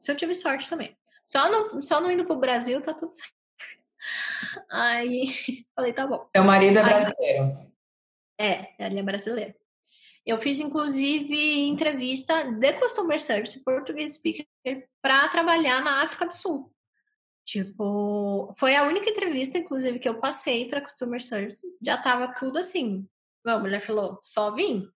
Se 0.00 0.10
eu 0.10 0.16
tive 0.16 0.34
sorte 0.34 0.68
também. 0.68 0.94
Só 1.24 1.48
não, 1.48 1.80
só 1.80 2.00
não 2.00 2.10
indo 2.10 2.26
pro 2.26 2.36
Brasil, 2.36 2.82
tá 2.82 2.92
tudo 2.92 3.14
certo. 3.14 3.32
Aí 4.68 5.28
falei: 5.74 5.92
Tá 5.92 6.06
bom. 6.06 6.28
Meu 6.34 6.44
marido 6.44 6.80
é 6.80 6.82
brasileiro. 6.82 7.75
É, 8.38 8.74
ele 8.78 8.98
é 8.98 9.02
brasileiro. 9.02 9.54
Eu 10.24 10.38
fiz, 10.38 10.58
inclusive, 10.58 11.68
entrevista 11.68 12.50
de 12.50 12.72
Customer 12.74 13.20
Service 13.20 13.62
Português 13.62 14.14
Speaker 14.14 14.46
para 15.00 15.28
trabalhar 15.28 15.80
na 15.80 16.02
África 16.02 16.26
do 16.26 16.34
Sul. 16.34 16.72
Tipo, 17.44 18.52
foi 18.58 18.74
a 18.74 18.82
única 18.82 19.08
entrevista, 19.08 19.56
inclusive, 19.56 20.00
que 20.00 20.08
eu 20.08 20.18
passei 20.18 20.68
para 20.68 20.80
Customer 20.80 21.22
Service. 21.22 21.64
Já 21.80 21.96
tava 21.96 22.34
tudo 22.34 22.58
assim. 22.58 23.08
A 23.46 23.58
mulher 23.58 23.80
falou, 23.80 24.18
só 24.20 24.50
vim. 24.50 24.90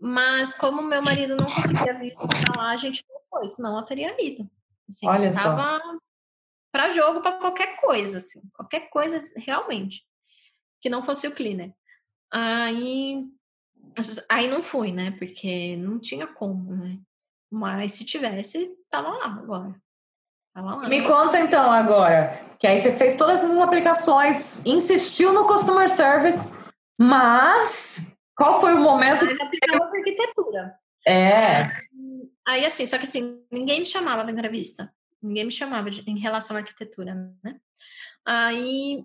Mas 0.00 0.54
como 0.54 0.80
meu 0.80 1.02
marido 1.02 1.36
não 1.36 1.46
conseguia 1.50 1.98
vir 1.98 2.12
lá, 2.56 2.70
a 2.70 2.76
gente 2.76 3.04
não 3.08 3.20
foi, 3.28 3.48
senão 3.48 3.76
eu 3.76 3.84
teria 3.84 4.14
ido. 4.24 4.48
Assim, 4.88 5.08
Olha 5.08 5.32
tava 5.32 5.80
para 6.70 6.90
jogo 6.90 7.20
para 7.20 7.38
qualquer 7.38 7.76
coisa, 7.76 8.18
assim, 8.18 8.40
qualquer 8.54 8.88
coisa 8.90 9.20
realmente 9.36 10.06
que 10.80 10.88
não 10.88 11.02
fosse 11.02 11.26
o 11.26 11.34
cleaner. 11.34 11.74
Aí, 12.32 13.26
aí 14.28 14.48
não 14.48 14.62
fui, 14.62 14.92
né? 14.92 15.12
Porque 15.12 15.76
não 15.76 15.98
tinha 15.98 16.26
como, 16.26 16.74
né? 16.74 16.98
Mas 17.50 17.92
se 17.92 18.04
tivesse, 18.04 18.76
tava 18.90 19.08
lá 19.10 19.26
agora. 19.26 19.74
Me 20.88 21.02
conta 21.02 21.38
então 21.38 21.70
agora, 21.70 22.36
que 22.58 22.66
aí 22.66 22.80
você 22.80 22.92
fez 22.96 23.14
todas 23.14 23.42
essas 23.42 23.58
aplicações, 23.58 24.58
insistiu 24.66 25.32
no 25.32 25.46
customer 25.46 25.88
service, 25.88 26.52
mas 26.98 28.04
qual 28.36 28.60
foi 28.60 28.74
o 28.74 28.80
momento 28.80 29.24
mas 29.24 29.38
que 29.38 29.58
para 29.58 29.84
arquitetura. 29.84 30.78
É. 31.06 31.62
Aí 32.46 32.66
assim, 32.66 32.84
só 32.86 32.98
que 32.98 33.04
assim, 33.04 33.40
ninguém 33.52 33.80
me 33.80 33.86
chamava 33.86 34.22
para 34.22 34.32
entrevista. 34.32 34.92
Ninguém 35.22 35.44
me 35.44 35.52
chamava 35.52 35.90
de, 35.90 36.08
em 36.10 36.18
relação 36.18 36.56
à 36.56 36.60
arquitetura, 36.60 37.14
né? 37.42 37.60
Aí 38.24 39.04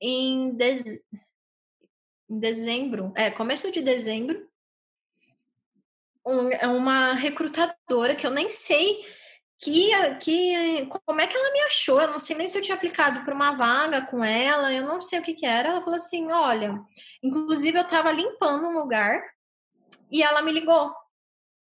em, 0.00 0.56
em 2.28 2.38
dezembro, 2.38 3.12
é, 3.16 3.30
começo 3.30 3.70
de 3.70 3.82
dezembro, 3.82 4.48
um, 6.26 6.50
é 6.50 6.66
uma 6.66 7.12
recrutadora 7.12 8.14
que 8.14 8.26
eu 8.26 8.30
nem 8.30 8.50
sei 8.50 9.04
que, 9.58 9.90
que 10.20 10.86
como 11.06 11.20
é 11.20 11.26
que 11.26 11.36
ela 11.36 11.52
me 11.52 11.60
achou? 11.62 12.00
Eu 12.00 12.10
não 12.10 12.18
sei 12.18 12.36
nem 12.36 12.48
se 12.48 12.58
eu 12.58 12.62
tinha 12.62 12.76
aplicado 12.76 13.24
para 13.24 13.34
uma 13.34 13.56
vaga 13.56 14.02
com 14.02 14.22
ela, 14.22 14.72
eu 14.72 14.84
não 14.84 15.00
sei 15.00 15.20
o 15.20 15.22
que, 15.22 15.34
que 15.34 15.46
era. 15.46 15.70
Ela 15.70 15.82
falou 15.82 15.96
assim: 15.96 16.30
olha, 16.30 16.78
inclusive 17.22 17.78
eu 17.78 17.82
estava 17.82 18.12
limpando 18.12 18.68
um 18.68 18.78
lugar 18.78 19.22
e 20.10 20.22
ela 20.22 20.42
me 20.42 20.52
ligou. 20.52 20.92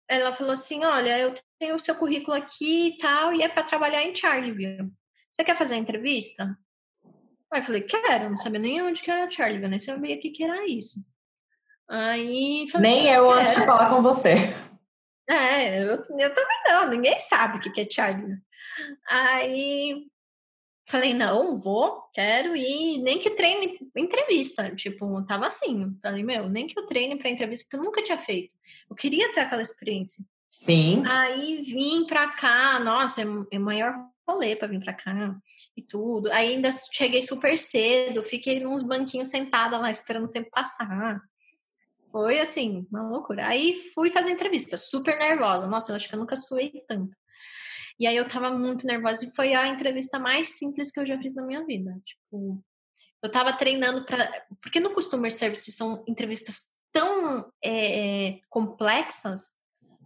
Ela 0.08 0.34
falou 0.34 0.52
assim: 0.52 0.84
olha, 0.84 1.18
eu 1.18 1.34
tenho 1.58 1.74
o 1.74 1.80
seu 1.80 1.94
currículo 1.94 2.36
aqui 2.36 2.88
e 2.88 2.98
tal, 2.98 3.34
e 3.34 3.42
é 3.42 3.48
para 3.48 3.62
trabalhar 3.62 4.02
em 4.02 4.14
Charleville. 4.14 4.90
Você 5.30 5.44
quer 5.44 5.56
fazer 5.56 5.74
a 5.74 5.78
entrevista? 5.78 6.56
Aí 7.52 7.60
eu 7.60 7.64
falei, 7.64 7.82
quero, 7.82 8.30
não 8.30 8.36
sabia 8.36 8.60
nem 8.60 8.82
onde 8.82 9.02
que 9.02 9.10
era 9.10 9.30
Charleville, 9.30 9.68
nem 9.68 9.78
sabia 9.78 10.16
o 10.16 10.20
que, 10.20 10.30
que 10.30 10.44
era 10.44 10.66
isso. 10.66 11.04
Aí 11.88 12.66
falei, 12.70 12.90
Nem 12.90 13.06
eu 13.12 13.30
antes 13.30 13.56
de 13.56 13.66
falar 13.66 13.90
com 13.90 14.00
você. 14.00 14.36
É, 15.28 15.82
eu, 15.82 15.96
eu 15.96 16.34
também 16.34 16.62
não, 16.66 16.88
ninguém 16.88 17.18
sabe 17.20 17.58
o 17.58 17.72
que 17.72 17.80
é 17.80 17.88
Charlie. 17.88 18.36
Aí 19.08 20.06
falei, 20.88 21.14
não, 21.14 21.56
vou, 21.56 22.02
quero 22.12 22.56
ir, 22.56 22.98
nem 22.98 23.18
que 23.18 23.30
treine 23.30 23.78
entrevista. 23.96 24.74
Tipo, 24.74 25.24
tava 25.24 25.46
assim. 25.46 25.96
Falei, 26.02 26.22
meu, 26.22 26.48
nem 26.48 26.66
que 26.66 26.78
eu 26.78 26.86
treine 26.86 27.16
para 27.16 27.30
entrevista, 27.30 27.64
porque 27.64 27.76
eu 27.76 27.84
nunca 27.84 28.02
tinha 28.02 28.18
feito. 28.18 28.52
Eu 28.88 28.96
queria 28.96 29.32
ter 29.32 29.40
aquela 29.40 29.62
experiência. 29.62 30.24
Sim. 30.50 31.04
Aí 31.06 31.62
vim 31.62 32.04
pra 32.06 32.28
cá, 32.28 32.80
nossa, 32.80 33.22
é 33.22 33.24
o 33.24 33.60
maior 33.60 33.94
rolê 34.30 34.56
para 34.56 34.68
vir 34.68 34.80
para 34.80 34.94
cá 34.94 35.36
e 35.76 35.82
tudo. 35.82 36.30
Aí 36.32 36.54
ainda 36.54 36.70
cheguei 36.92 37.22
super 37.22 37.58
cedo, 37.58 38.22
fiquei 38.22 38.60
nos 38.60 38.82
banquinhos 38.82 39.30
sentada 39.30 39.78
lá 39.78 39.90
esperando 39.90 40.24
o 40.24 40.30
tempo 40.30 40.50
passar. 40.50 41.20
Foi 42.10 42.40
assim, 42.40 42.86
uma 42.90 43.08
loucura. 43.08 43.46
Aí 43.46 43.76
fui 43.94 44.10
fazer 44.10 44.30
entrevista, 44.30 44.76
super 44.76 45.18
nervosa. 45.18 45.66
Nossa, 45.66 45.92
eu 45.92 45.96
acho 45.96 46.08
que 46.08 46.14
eu 46.14 46.18
nunca 46.18 46.36
suei 46.36 46.82
tanto. 46.88 47.14
E 47.98 48.06
aí 48.06 48.16
eu 48.16 48.26
tava 48.26 48.50
muito 48.50 48.86
nervosa 48.86 49.26
e 49.26 49.34
foi 49.34 49.54
a 49.54 49.68
entrevista 49.68 50.18
mais 50.18 50.56
simples 50.56 50.90
que 50.90 50.98
eu 50.98 51.06
já 51.06 51.18
fiz 51.18 51.34
na 51.34 51.44
minha 51.44 51.64
vida. 51.64 51.94
Tipo, 52.04 52.64
eu 53.22 53.30
tava 53.30 53.52
treinando 53.52 54.04
para. 54.06 54.46
Porque 54.60 54.80
no 54.80 54.90
Customer 54.90 55.30
Service 55.30 55.70
são 55.70 56.02
entrevistas 56.08 56.74
tão 56.90 57.52
é, 57.62 58.40
complexas 58.48 59.59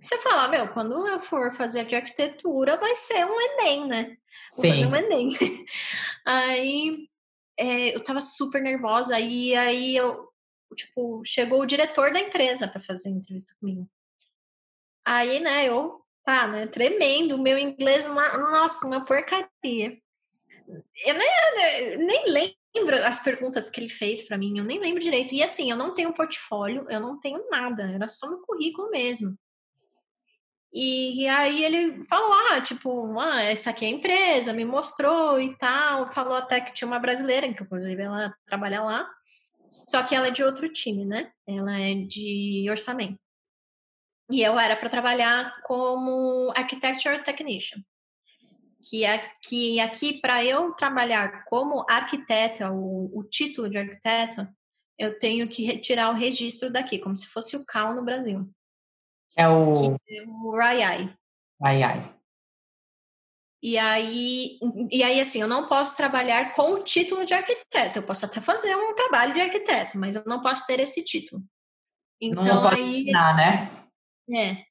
você 0.04 0.18
fala, 0.18 0.48
meu, 0.48 0.68
quando 0.68 1.06
eu 1.06 1.18
for 1.18 1.54
fazer 1.54 1.84
de 1.86 1.96
arquitetura, 1.96 2.76
vai 2.76 2.94
ser 2.94 3.24
um 3.24 3.40
Enem, 3.40 3.86
né? 3.86 4.16
Vou 4.54 4.64
Sim. 4.64 4.86
um 4.86 4.94
Enem. 4.94 5.30
aí 6.26 7.08
é, 7.58 7.94
eu 7.94 8.02
tava 8.02 8.20
super 8.20 8.60
nervosa 8.60 9.18
e 9.18 9.54
aí 9.54 9.96
eu 9.96 10.28
tipo, 10.74 11.22
chegou 11.24 11.60
o 11.60 11.66
diretor 11.66 12.12
da 12.12 12.20
empresa 12.20 12.68
para 12.68 12.80
fazer 12.80 13.08
entrevista 13.08 13.54
comigo. 13.60 13.88
Aí, 15.04 15.40
né, 15.40 15.68
eu, 15.68 16.02
tá, 16.24 16.46
né, 16.46 16.66
tremendo, 16.66 17.38
meu 17.38 17.58
inglês, 17.58 18.06
uma, 18.06 18.36
nossa, 18.36 18.86
uma 18.86 19.04
porcaria. 19.04 19.98
Eu 21.04 21.14
nem, 21.14 21.96
nem 21.98 22.24
lembro 22.26 23.04
as 23.04 23.22
perguntas 23.22 23.70
que 23.70 23.80
ele 23.80 23.90
fez 23.90 24.22
para 24.22 24.38
mim, 24.38 24.58
eu 24.58 24.64
nem 24.64 24.78
lembro 24.78 25.02
direito. 25.02 25.34
E 25.34 25.42
assim, 25.42 25.70
eu 25.70 25.76
não 25.76 25.94
tenho 25.94 26.14
portfólio, 26.14 26.86
eu 26.90 27.00
não 27.00 27.20
tenho 27.20 27.48
nada, 27.50 27.84
era 27.90 28.08
só 28.08 28.28
meu 28.28 28.40
currículo 28.40 28.90
mesmo. 28.90 29.38
E, 30.76 31.28
aí 31.28 31.64
ele 31.64 32.04
falou, 32.06 32.32
ah, 32.50 32.60
tipo, 32.60 33.16
ah, 33.20 33.40
essa 33.42 33.70
aqui 33.70 33.84
é 33.84 33.88
a 33.88 33.92
empresa, 33.92 34.52
me 34.52 34.64
mostrou 34.64 35.40
e 35.40 35.56
tal. 35.56 36.10
Falou 36.10 36.34
até 36.36 36.60
que 36.60 36.74
tinha 36.74 36.88
uma 36.88 36.98
brasileira, 36.98 37.52
que 37.54 37.62
inclusive 37.62 38.02
ela 38.02 38.34
trabalha 38.44 38.82
lá. 38.82 39.08
Só 39.70 40.02
que 40.02 40.16
ela 40.16 40.26
é 40.26 40.30
de 40.32 40.42
outro 40.42 40.68
time, 40.68 41.04
né? 41.04 41.30
Ela 41.46 41.78
é 41.78 41.94
de 41.94 42.66
orçamento. 42.68 43.18
E 44.28 44.42
eu 44.42 44.58
era 44.58 44.76
para 44.76 44.88
trabalhar 44.88 45.62
como 45.62 46.52
architecture 46.56 47.22
technician. 47.22 47.80
Que, 48.82 49.04
é, 49.04 49.30
que 49.42 49.78
aqui, 49.78 50.20
para 50.20 50.44
eu 50.44 50.72
trabalhar 50.72 51.44
como 51.44 51.86
arquiteta, 51.88 52.72
o, 52.72 53.16
o 53.16 53.22
título 53.22 53.70
de 53.70 53.78
arquiteta, 53.78 54.52
eu 54.98 55.14
tenho 55.16 55.48
que 55.48 55.64
retirar 55.64 56.10
o 56.10 56.18
registro 56.18 56.68
daqui, 56.68 56.98
como 56.98 57.14
se 57.14 57.28
fosse 57.28 57.56
o 57.56 57.64
CAL 57.64 57.94
no 57.94 58.04
Brasil. 58.04 58.50
É 59.36 59.48
o. 59.48 59.98
Que 59.98 60.18
é 60.18 60.22
o 60.26 60.50
RAIAI. 60.56 61.14
RAIAI. 61.60 62.14
E 63.62 63.78
aí, 63.78 64.58
e 64.90 65.02
aí, 65.02 65.18
assim, 65.18 65.40
eu 65.40 65.48
não 65.48 65.66
posso 65.66 65.96
trabalhar 65.96 66.52
com 66.52 66.72
o 66.72 66.82
título 66.82 67.24
de 67.24 67.32
arquiteto. 67.32 67.98
Eu 67.98 68.02
posso 68.02 68.26
até 68.26 68.38
fazer 68.38 68.76
um 68.76 68.94
trabalho 68.94 69.32
de 69.32 69.40
arquiteto, 69.40 69.98
mas 69.98 70.14
eu 70.14 70.22
não 70.26 70.42
posso 70.42 70.66
ter 70.66 70.80
esse 70.80 71.02
título. 71.02 71.42
Então, 72.20 72.44
não 72.44 72.62
pode 72.62 72.80
aí. 72.80 73.02
Ensinar, 73.02 73.34
né? 73.34 73.70
É. 74.38 74.64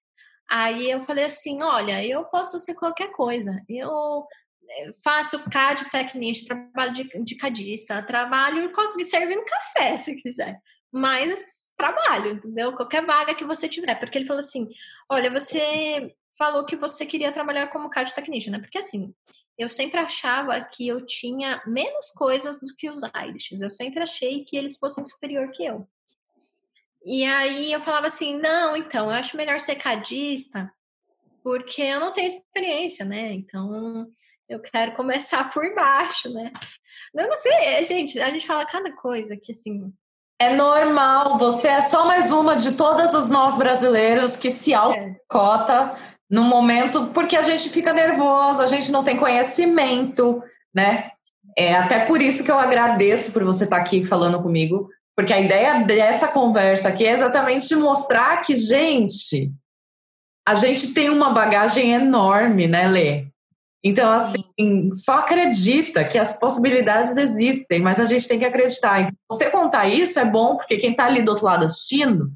Aí 0.49 0.91
eu 0.91 1.01
falei 1.01 1.23
assim: 1.23 1.63
olha, 1.63 2.05
eu 2.05 2.23
posso 2.25 2.59
ser 2.59 2.75
qualquer 2.75 3.11
coisa. 3.11 3.59
Eu 3.67 4.27
eh, 4.69 4.93
faço 5.03 5.49
CAD 5.49 5.89
technician, 5.89 6.45
trabalho 6.45 6.93
de, 6.93 7.23
de 7.23 7.35
cadista, 7.35 8.03
trabalho 8.03 8.71
servindo 9.05 9.43
café, 9.43 9.97
se 9.97 10.15
quiser. 10.21 10.61
Mas 10.93 11.73
trabalho, 11.75 12.33
entendeu? 12.33 12.73
Qualquer 12.73 13.03
vaga 13.05 13.33
que 13.33 13.43
você 13.43 13.67
tiver. 13.67 13.95
Porque 13.95 14.17
ele 14.17 14.27
falou 14.27 14.41
assim: 14.41 14.69
olha, 15.09 15.31
você 15.31 16.13
falou 16.37 16.65
que 16.65 16.75
você 16.75 17.05
queria 17.05 17.31
trabalhar 17.31 17.67
como 17.67 17.89
CAD 17.89 18.13
technician, 18.13 18.51
né? 18.51 18.59
Porque 18.59 18.77
assim, 18.77 19.13
eu 19.57 19.69
sempre 19.69 19.99
achava 19.99 20.59
que 20.61 20.87
eu 20.87 21.05
tinha 21.05 21.61
menos 21.65 22.11
coisas 22.11 22.59
do 22.59 22.75
que 22.77 22.89
os 22.89 23.01
Irishes. 23.03 23.61
Eu 23.61 23.69
sempre 23.69 24.01
achei 24.01 24.43
que 24.43 24.55
eles 24.55 24.77
fossem 24.77 25.05
superior 25.05 25.49
que 25.51 25.65
eu. 25.65 25.87
E 27.05 27.25
aí 27.25 27.71
eu 27.71 27.81
falava 27.81 28.07
assim, 28.07 28.37
não, 28.37 28.77
então, 28.77 29.07
eu 29.07 29.11
acho 29.11 29.35
melhor 29.35 29.59
ser 29.59 29.75
cadista, 29.75 30.71
porque 31.43 31.81
eu 31.81 31.99
não 31.99 32.13
tenho 32.13 32.27
experiência, 32.27 33.03
né? 33.03 33.33
Então, 33.33 34.07
eu 34.47 34.61
quero 34.61 34.93
começar 34.93 35.51
por 35.51 35.75
baixo, 35.75 36.31
né? 36.33 36.51
Eu 37.13 37.27
não 37.27 37.37
sei, 37.37 37.83
gente, 37.85 38.19
a 38.21 38.31
gente 38.31 38.47
fala 38.47 38.65
cada 38.65 38.91
coisa 38.95 39.35
que 39.35 39.51
assim. 39.51 39.93
É 40.39 40.55
normal, 40.55 41.37
você 41.37 41.67
é 41.67 41.81
só 41.81 42.05
mais 42.05 42.31
uma 42.31 42.55
de 42.55 42.73
todas 42.73 43.13
os 43.13 43.29
nós 43.29 43.57
brasileiros 43.57 44.35
que 44.35 44.51
se 44.51 44.73
autocota 44.73 45.95
é 45.97 46.13
no 46.29 46.43
momento, 46.43 47.07
porque 47.13 47.35
a 47.35 47.43
gente 47.43 47.69
fica 47.69 47.93
nervoso, 47.93 48.61
a 48.61 48.67
gente 48.67 48.91
não 48.91 49.03
tem 49.03 49.17
conhecimento, 49.17 50.41
né? 50.73 51.11
É 51.55 51.75
até 51.75 52.05
por 52.05 52.21
isso 52.21 52.43
que 52.43 52.49
eu 52.49 52.57
agradeço 52.57 53.31
por 53.31 53.43
você 53.43 53.65
estar 53.65 53.77
aqui 53.77 54.03
falando 54.03 54.41
comigo, 54.41 54.89
porque 55.15 55.31
a 55.31 55.39
ideia 55.39 55.83
dessa 55.83 56.27
conversa 56.27 56.89
aqui 56.89 57.05
é 57.05 57.11
exatamente 57.11 57.67
de 57.67 57.75
mostrar 57.75 58.41
que, 58.41 58.55
gente, 58.55 59.51
a 60.47 60.55
gente 60.55 60.93
tem 60.93 61.09
uma 61.09 61.29
bagagem 61.29 61.93
enorme, 61.93 62.67
né, 62.67 62.87
Lê? 62.87 63.27
Então, 63.83 64.09
assim, 64.09 64.93
só 64.93 65.19
acredita 65.19 66.07
que 66.07 66.17
as 66.17 66.39
possibilidades 66.39 67.17
existem, 67.17 67.81
mas 67.81 67.99
a 67.99 68.05
gente 68.05 68.27
tem 68.27 68.39
que 68.39 68.45
acreditar. 68.45 69.01
Então, 69.01 69.13
você 69.29 69.49
contar 69.49 69.87
isso 69.87 70.17
é 70.19 70.25
bom, 70.25 70.55
porque 70.55 70.77
quem 70.77 70.91
está 70.91 71.05
ali 71.05 71.21
do 71.21 71.29
outro 71.31 71.45
lado 71.45 71.65
assistindo 71.65 72.31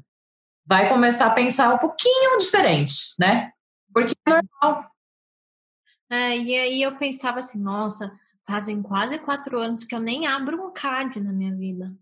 vai 0.66 0.90
começar 0.90 1.26
a 1.26 1.30
pensar 1.30 1.72
um 1.74 1.78
pouquinho 1.78 2.36
diferente, 2.36 3.14
né? 3.18 3.50
Porque 3.90 4.14
é 4.26 4.30
normal. 4.30 4.90
É, 6.10 6.36
e 6.36 6.54
aí 6.54 6.82
eu 6.82 6.96
pensava 6.96 7.38
assim, 7.38 7.62
nossa, 7.62 8.12
fazem 8.46 8.82
quase 8.82 9.18
quatro 9.18 9.58
anos 9.58 9.84
que 9.84 9.94
eu 9.94 10.00
nem 10.00 10.26
abro 10.26 10.62
um 10.62 10.70
card 10.70 11.18
na 11.20 11.32
minha 11.32 11.54
vida. 11.54 11.94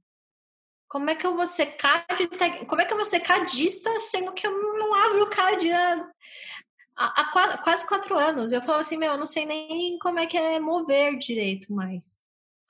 como 0.89 1.11
é 1.11 1.15
que 1.15 1.27
eu 1.27 1.37
vou 1.37 1.47
ser 1.47 1.67
CAD, 1.77 2.29
como 2.67 2.81
é 2.81 2.85
que 2.85 2.93
eu 2.93 2.97
vou 2.97 3.05
ser 3.05 3.21
cadista, 3.21 3.91
sendo 4.01 4.33
que 4.33 4.47
eu 4.47 4.53
não 4.79 4.95
abro 4.95 5.25
o 5.25 5.29
CAD 5.29 5.71
há, 5.73 6.09
há, 6.97 7.21
há 7.21 7.59
quase 7.59 7.87
quatro 7.89 8.17
anos? 8.17 8.53
Eu 8.53 8.61
falava 8.63 8.81
assim, 8.81 8.97
meu, 8.97 9.13
eu 9.13 9.19
não 9.19 9.27
sei 9.27 9.47
nem 9.47 9.99
como 9.99 10.19
é 10.19 10.27
que 10.27 10.37
é 10.37 10.59
mover 10.59 11.19
direito 11.19 11.73
mais, 11.73 12.19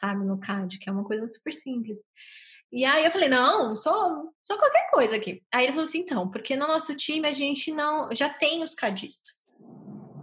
sabe, 0.00 0.24
no 0.24 0.38
CAD, 0.38 0.78
que 0.78 0.88
é 0.88 0.92
uma 0.92 1.04
coisa 1.04 1.26
super 1.28 1.52
simples. 1.54 2.00
E 2.72 2.84
aí 2.84 3.04
eu 3.04 3.10
falei, 3.10 3.28
não, 3.28 3.76
sou, 3.76 4.34
sou 4.44 4.58
qualquer 4.58 4.90
coisa 4.90 5.16
aqui. 5.16 5.42
Aí 5.52 5.64
ele 5.64 5.72
falou 5.72 5.86
assim, 5.86 6.00
então, 6.00 6.30
porque 6.30 6.56
no 6.56 6.66
nosso 6.66 6.96
time 6.96 7.28
a 7.28 7.32
gente 7.32 7.70
não, 7.72 8.08
já 8.14 8.28
tem 8.28 8.62
os 8.62 8.74
cadistas 8.74 9.46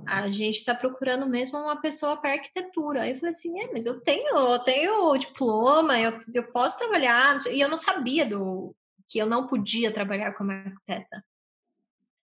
a 0.06 0.30
gente 0.30 0.58
está 0.58 0.76
procurando 0.76 1.28
mesmo 1.28 1.58
uma 1.60 1.80
pessoa 1.80 2.18
para 2.18 2.34
arquitetura. 2.34 3.02
Aí 3.02 3.12
eu 3.12 3.16
falei 3.16 3.32
assim, 3.32 3.60
é, 3.62 3.72
mas 3.72 3.86
eu 3.86 4.00
tenho, 4.02 4.36
eu 4.38 4.60
tenho 4.60 5.18
diploma, 5.18 6.00
eu, 6.00 6.20
eu 6.34 6.52
posso 6.52 6.78
trabalhar, 6.78 7.38
e 7.52 7.60
eu 7.60 7.70
não 7.70 7.78
sabia 7.78 8.26
do 8.26 8.76
que 9.08 9.20
eu 9.20 9.26
não 9.26 9.48
podia 9.48 9.92
trabalhar 9.92 10.34
como 10.34 10.52
arquiteta 10.52 11.24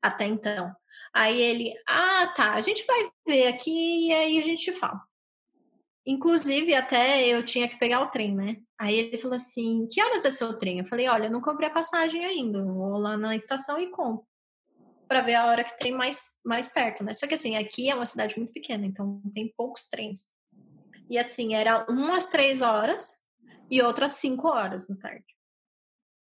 até 0.02 0.24
então. 0.24 0.74
Aí 1.14 1.40
ele, 1.40 1.74
ah, 1.88 2.32
tá, 2.34 2.54
a 2.54 2.60
gente 2.60 2.84
vai 2.86 3.10
ver 3.26 3.48
aqui 3.48 4.08
e 4.08 4.12
aí 4.12 4.38
a 4.38 4.44
gente 4.44 4.72
fala. 4.72 5.00
Inclusive, 6.06 6.74
até 6.74 7.26
eu 7.26 7.44
tinha 7.44 7.68
que 7.68 7.78
pegar 7.78 8.00
o 8.00 8.10
trem, 8.10 8.34
né? 8.34 8.56
Aí 8.78 8.94
ele 8.96 9.18
falou 9.18 9.36
assim: 9.36 9.88
que 9.90 10.02
horas 10.02 10.24
é 10.24 10.30
seu 10.30 10.58
trem? 10.58 10.78
Eu 10.78 10.86
falei: 10.86 11.08
olha, 11.08 11.26
eu 11.26 11.30
não 11.30 11.40
comprei 11.40 11.68
a 11.68 11.72
passagem 11.72 12.24
ainda, 12.24 12.62
vou 12.62 12.96
lá 12.98 13.16
na 13.16 13.34
estação 13.34 13.80
e 13.80 13.90
compro 13.90 14.24
para 15.08 15.20
ver 15.20 15.34
a 15.34 15.46
hora 15.46 15.64
que 15.64 15.76
tem 15.78 15.92
mais, 15.92 16.38
mais 16.44 16.68
perto, 16.68 17.04
né? 17.04 17.14
Só 17.14 17.26
que 17.26 17.34
assim, 17.34 17.56
aqui 17.56 17.88
é 17.88 17.94
uma 17.94 18.06
cidade 18.06 18.36
muito 18.36 18.52
pequena, 18.52 18.84
então 18.86 19.20
tem 19.34 19.52
poucos 19.56 19.88
trens. 19.88 20.30
E 21.08 21.18
assim, 21.18 21.54
era 21.54 21.86
umas 21.88 22.26
três 22.26 22.62
horas 22.62 23.16
e 23.70 23.80
outras 23.82 24.12
cinco 24.12 24.48
horas 24.48 24.86
da 24.86 24.96
tarde. 24.96 25.24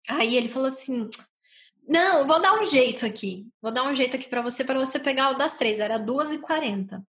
Aí 0.09 0.35
ele 0.35 0.49
falou 0.49 0.67
assim: 0.67 1.09
Não, 1.87 2.25
vou 2.25 2.41
dar 2.41 2.61
um 2.61 2.65
jeito 2.65 3.05
aqui. 3.05 3.47
Vou 3.61 3.71
dar 3.71 3.83
um 3.83 3.93
jeito 3.93 4.15
aqui 4.15 4.29
para 4.29 4.41
você, 4.41 4.63
para 4.63 4.79
você 4.79 4.99
pegar 4.99 5.31
o 5.31 5.37
das 5.37 5.55
três. 5.55 5.79
Era 5.79 5.97
duas 5.97 6.31
e 6.31 6.39
quarenta. 6.39 7.03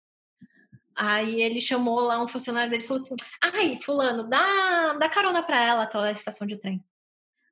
Aí 0.95 1.41
ele 1.41 1.59
chamou 1.59 1.99
lá 2.01 2.21
um 2.21 2.27
funcionário 2.27 2.69
dele 2.69 2.83
e 2.83 2.87
falou 2.87 3.01
assim: 3.01 3.15
Ai, 3.41 3.79
Fulano, 3.81 4.27
dá, 4.27 4.93
dá 4.93 5.09
carona 5.09 5.41
para 5.41 5.63
ela 5.63 5.83
até 5.83 5.97
a 5.97 6.11
estação 6.11 6.45
de 6.45 6.57
trem. 6.57 6.83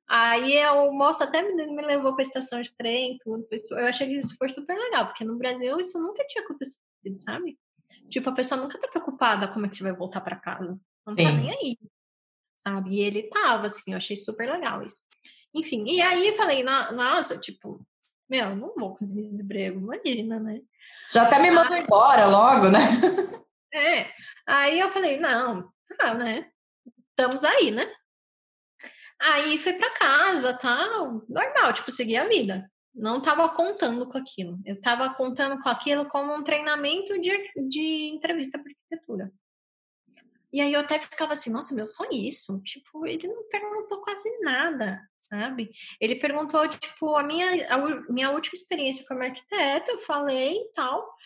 Aí 0.08 0.64
o 0.66 0.92
moço 0.92 1.24
até 1.24 1.42
me, 1.42 1.66
me 1.66 1.82
levou 1.82 2.12
para 2.14 2.22
a 2.22 2.26
estação 2.26 2.60
de 2.60 2.72
trem, 2.74 3.18
tudo. 3.24 3.44
Foi, 3.46 3.58
eu 3.80 3.86
achei 3.86 4.06
que 4.06 4.18
isso 4.18 4.36
foi 4.36 4.48
super 4.48 4.76
legal, 4.76 5.06
porque 5.06 5.24
no 5.24 5.38
Brasil 5.38 5.78
isso 5.80 5.98
nunca 6.00 6.24
tinha 6.26 6.44
acontecido, 6.44 6.80
sabe? 7.16 7.58
Tipo, 8.10 8.30
a 8.30 8.34
pessoa 8.34 8.60
nunca 8.60 8.78
tá 8.78 8.86
preocupada 8.88 9.48
como 9.48 9.66
é 9.66 9.68
que 9.68 9.76
você 9.76 9.82
vai 9.82 9.94
voltar 9.94 10.20
para 10.20 10.36
casa. 10.36 10.78
Não 11.06 11.16
tá 11.16 11.22
Sim. 11.22 11.28
tá 11.28 11.32
nem 11.32 11.50
aí. 11.50 11.78
Sabe? 12.56 12.90
E 12.90 13.00
ele 13.00 13.22
tava, 13.24 13.66
assim, 13.66 13.92
eu 13.92 13.96
achei 13.96 14.16
super 14.16 14.50
legal 14.50 14.84
isso. 14.84 15.02
Enfim, 15.54 15.84
e 15.86 16.00
aí 16.00 16.34
falei, 16.34 16.62
nossa, 16.62 17.38
tipo, 17.38 17.84
meu, 18.28 18.56
não 18.56 18.74
vou 18.74 18.96
conseguir 18.96 19.28
desemprego, 19.28 19.78
imagina, 19.78 20.40
né? 20.40 20.60
Já 21.10 21.24
até 21.24 21.38
me 21.38 21.50
mandou 21.50 21.74
aí, 21.74 21.82
embora 21.82 22.26
logo, 22.26 22.70
né? 22.70 22.78
É. 23.74 24.10
Aí 24.46 24.80
eu 24.80 24.90
falei, 24.90 25.18
não, 25.18 25.70
tá, 25.98 26.14
né? 26.14 26.50
Estamos 27.10 27.44
aí, 27.44 27.70
né? 27.70 27.90
Aí 29.20 29.58
fui 29.58 29.74
para 29.74 29.94
casa, 29.94 30.52
tal, 30.52 31.22
normal, 31.28 31.72
tipo, 31.72 31.90
segui 31.90 32.16
a 32.16 32.28
vida. 32.28 32.70
Não 32.94 33.18
estava 33.18 33.48
contando 33.48 34.06
com 34.06 34.18
aquilo. 34.18 34.58
Eu 34.66 34.74
estava 34.74 35.14
contando 35.14 35.58
com 35.62 35.68
aquilo 35.68 36.06
como 36.06 36.34
um 36.34 36.42
treinamento 36.42 37.18
de, 37.20 37.30
de 37.68 38.10
entrevista 38.14 38.58
para 38.58 38.70
arquitetura. 38.70 39.32
E 40.52 40.60
aí 40.60 40.72
eu 40.72 40.80
até 40.80 40.98
ficava 40.98 41.32
assim, 41.32 41.50
nossa, 41.50 41.74
meu, 41.74 41.86
só 41.86 42.04
isso? 42.10 42.60
Tipo, 42.62 43.06
ele 43.06 43.26
não 43.26 43.48
perguntou 43.48 44.02
quase 44.02 44.28
nada, 44.40 45.00
sabe? 45.20 45.70
Ele 45.98 46.16
perguntou, 46.16 46.68
tipo, 46.68 47.16
a 47.16 47.22
minha, 47.22 47.72
a 47.72 48.12
minha 48.12 48.30
última 48.30 48.54
experiência 48.54 49.06
como 49.08 49.22
arquiteta, 49.22 49.90
eu 49.90 49.98
falei 49.98 50.56
e 50.58 50.72
tal. 50.74 51.16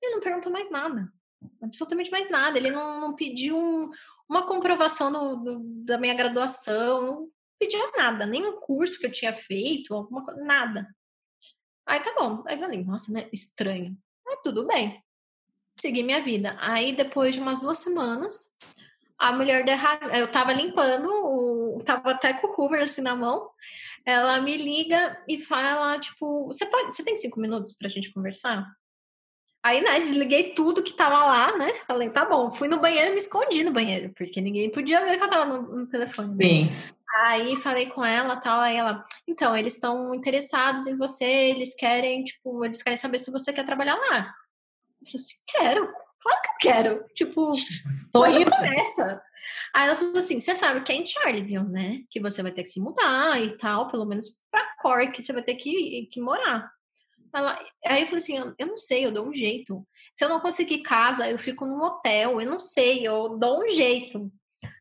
Ele 0.00 0.14
não 0.14 0.20
perguntou 0.20 0.52
mais 0.52 0.70
nada. 0.70 1.12
Absolutamente 1.60 2.10
mais 2.10 2.30
nada. 2.30 2.58
Ele 2.58 2.70
não, 2.70 3.00
não 3.00 3.16
pediu 3.16 3.58
um, 3.58 3.90
uma 4.28 4.46
comprovação 4.46 5.10
do, 5.10 5.36
do, 5.36 5.84
da 5.84 5.98
minha 5.98 6.14
graduação, 6.14 7.02
não 7.02 7.30
pediu 7.58 7.80
nada, 7.96 8.24
nem 8.24 8.46
um 8.46 8.60
curso 8.60 8.98
que 9.00 9.06
eu 9.06 9.12
tinha 9.12 9.34
feito, 9.34 9.92
alguma 9.92 10.24
coisa, 10.24 10.40
nada. 10.42 10.86
Aí 11.84 12.00
tá 12.00 12.14
bom. 12.14 12.44
Aí 12.46 12.56
falei, 12.56 12.84
nossa, 12.84 13.12
né? 13.12 13.28
Estranho. 13.32 13.98
Mas 14.24 14.40
tudo 14.42 14.64
bem. 14.64 15.02
Segui 15.80 16.02
minha 16.02 16.22
vida. 16.22 16.56
Aí 16.60 16.94
depois 16.94 17.34
de 17.34 17.40
umas 17.40 17.60
duas 17.60 17.78
semanas, 17.78 18.54
a 19.18 19.32
mulher 19.32 19.64
de 19.64 19.72
eu 20.18 20.30
tava 20.30 20.52
limpando, 20.52 21.08
o, 21.08 21.82
tava 21.84 22.10
até 22.10 22.32
com 22.32 22.46
o 22.46 22.54
Hoover 22.54 22.82
assim 22.82 23.02
na 23.02 23.14
mão. 23.14 23.50
Ela 24.04 24.40
me 24.40 24.56
liga 24.56 25.22
e 25.28 25.38
fala, 25.38 25.98
tipo, 25.98 26.46
você 26.46 26.66
pode, 26.66 26.94
você 26.94 27.04
tem 27.04 27.16
cinco 27.16 27.40
minutos 27.40 27.72
pra 27.72 27.88
gente 27.88 28.12
conversar? 28.12 28.66
Aí, 29.62 29.82
né, 29.82 30.00
desliguei 30.00 30.54
tudo 30.54 30.82
que 30.82 30.94
tava 30.94 31.18
lá, 31.18 31.56
né? 31.56 31.70
Falei, 31.86 32.08
tá 32.08 32.24
bom. 32.24 32.50
Fui 32.50 32.66
no 32.66 32.80
banheiro 32.80 33.08
e 33.08 33.10
me 33.10 33.18
escondi 33.18 33.62
no 33.62 33.72
banheiro, 33.72 34.10
porque 34.16 34.40
ninguém 34.40 34.70
podia 34.70 35.04
ver 35.04 35.18
que 35.18 35.24
eu 35.24 35.28
tava 35.28 35.44
no, 35.44 35.62
no 35.80 35.86
telefone. 35.86 36.34
Sim. 36.42 36.70
Aí 37.14 37.56
falei 37.56 37.86
com 37.86 38.02
ela, 38.02 38.36
tal, 38.36 38.60
aí 38.60 38.76
ela, 38.76 39.04
então, 39.26 39.56
eles 39.56 39.74
estão 39.74 40.14
interessados 40.14 40.86
em 40.86 40.96
você, 40.96 41.24
eles 41.24 41.74
querem, 41.74 42.24
tipo, 42.24 42.64
eles 42.64 42.82
querem 42.82 42.96
saber 42.96 43.18
se 43.18 43.30
você 43.30 43.52
quer 43.52 43.66
trabalhar 43.66 43.96
lá. 43.96 44.34
Eu 45.00 45.06
falei 45.06 45.14
assim, 45.14 45.36
quero, 45.46 45.92
claro 46.20 46.42
que 46.42 46.48
eu 46.48 46.72
quero. 46.72 47.04
Tipo, 47.14 47.52
tô 48.12 48.26
indo 48.26 48.50
nessa. 48.60 49.22
Aí 49.74 49.88
ela 49.88 49.96
falou 49.96 50.18
assim: 50.18 50.38
você 50.38 50.54
sabe 50.54 50.82
que 50.82 50.92
é 50.92 50.96
em 50.96 51.06
Charleville, 51.06 51.68
né? 51.68 52.02
Que 52.10 52.20
você 52.20 52.42
vai 52.42 52.52
ter 52.52 52.62
que 52.62 52.68
se 52.68 52.80
mudar 52.80 53.40
e 53.40 53.56
tal, 53.56 53.88
pelo 53.90 54.04
menos 54.04 54.40
pra 54.50 54.74
Cork, 54.80 55.22
você 55.22 55.32
vai 55.32 55.42
ter 55.42 55.54
que, 55.54 56.08
que 56.12 56.20
morar. 56.20 56.70
Ela, 57.32 57.58
aí 57.86 58.02
eu 58.02 58.06
falei 58.06 58.18
assim, 58.18 58.36
eu, 58.36 58.54
eu, 58.58 58.66
não 58.66 58.76
sei, 58.76 59.06
eu 59.06 59.12
dou 59.12 59.28
um 59.28 59.32
jeito. 59.32 59.86
Se 60.12 60.24
eu 60.24 60.28
não 60.28 60.40
conseguir 60.40 60.82
casa, 60.82 61.30
eu 61.30 61.38
fico 61.38 61.64
num 61.64 61.80
hotel, 61.80 62.40
eu 62.40 62.50
não 62.50 62.58
sei, 62.58 63.06
eu 63.06 63.38
dou 63.38 63.64
um 63.64 63.70
jeito. 63.70 64.30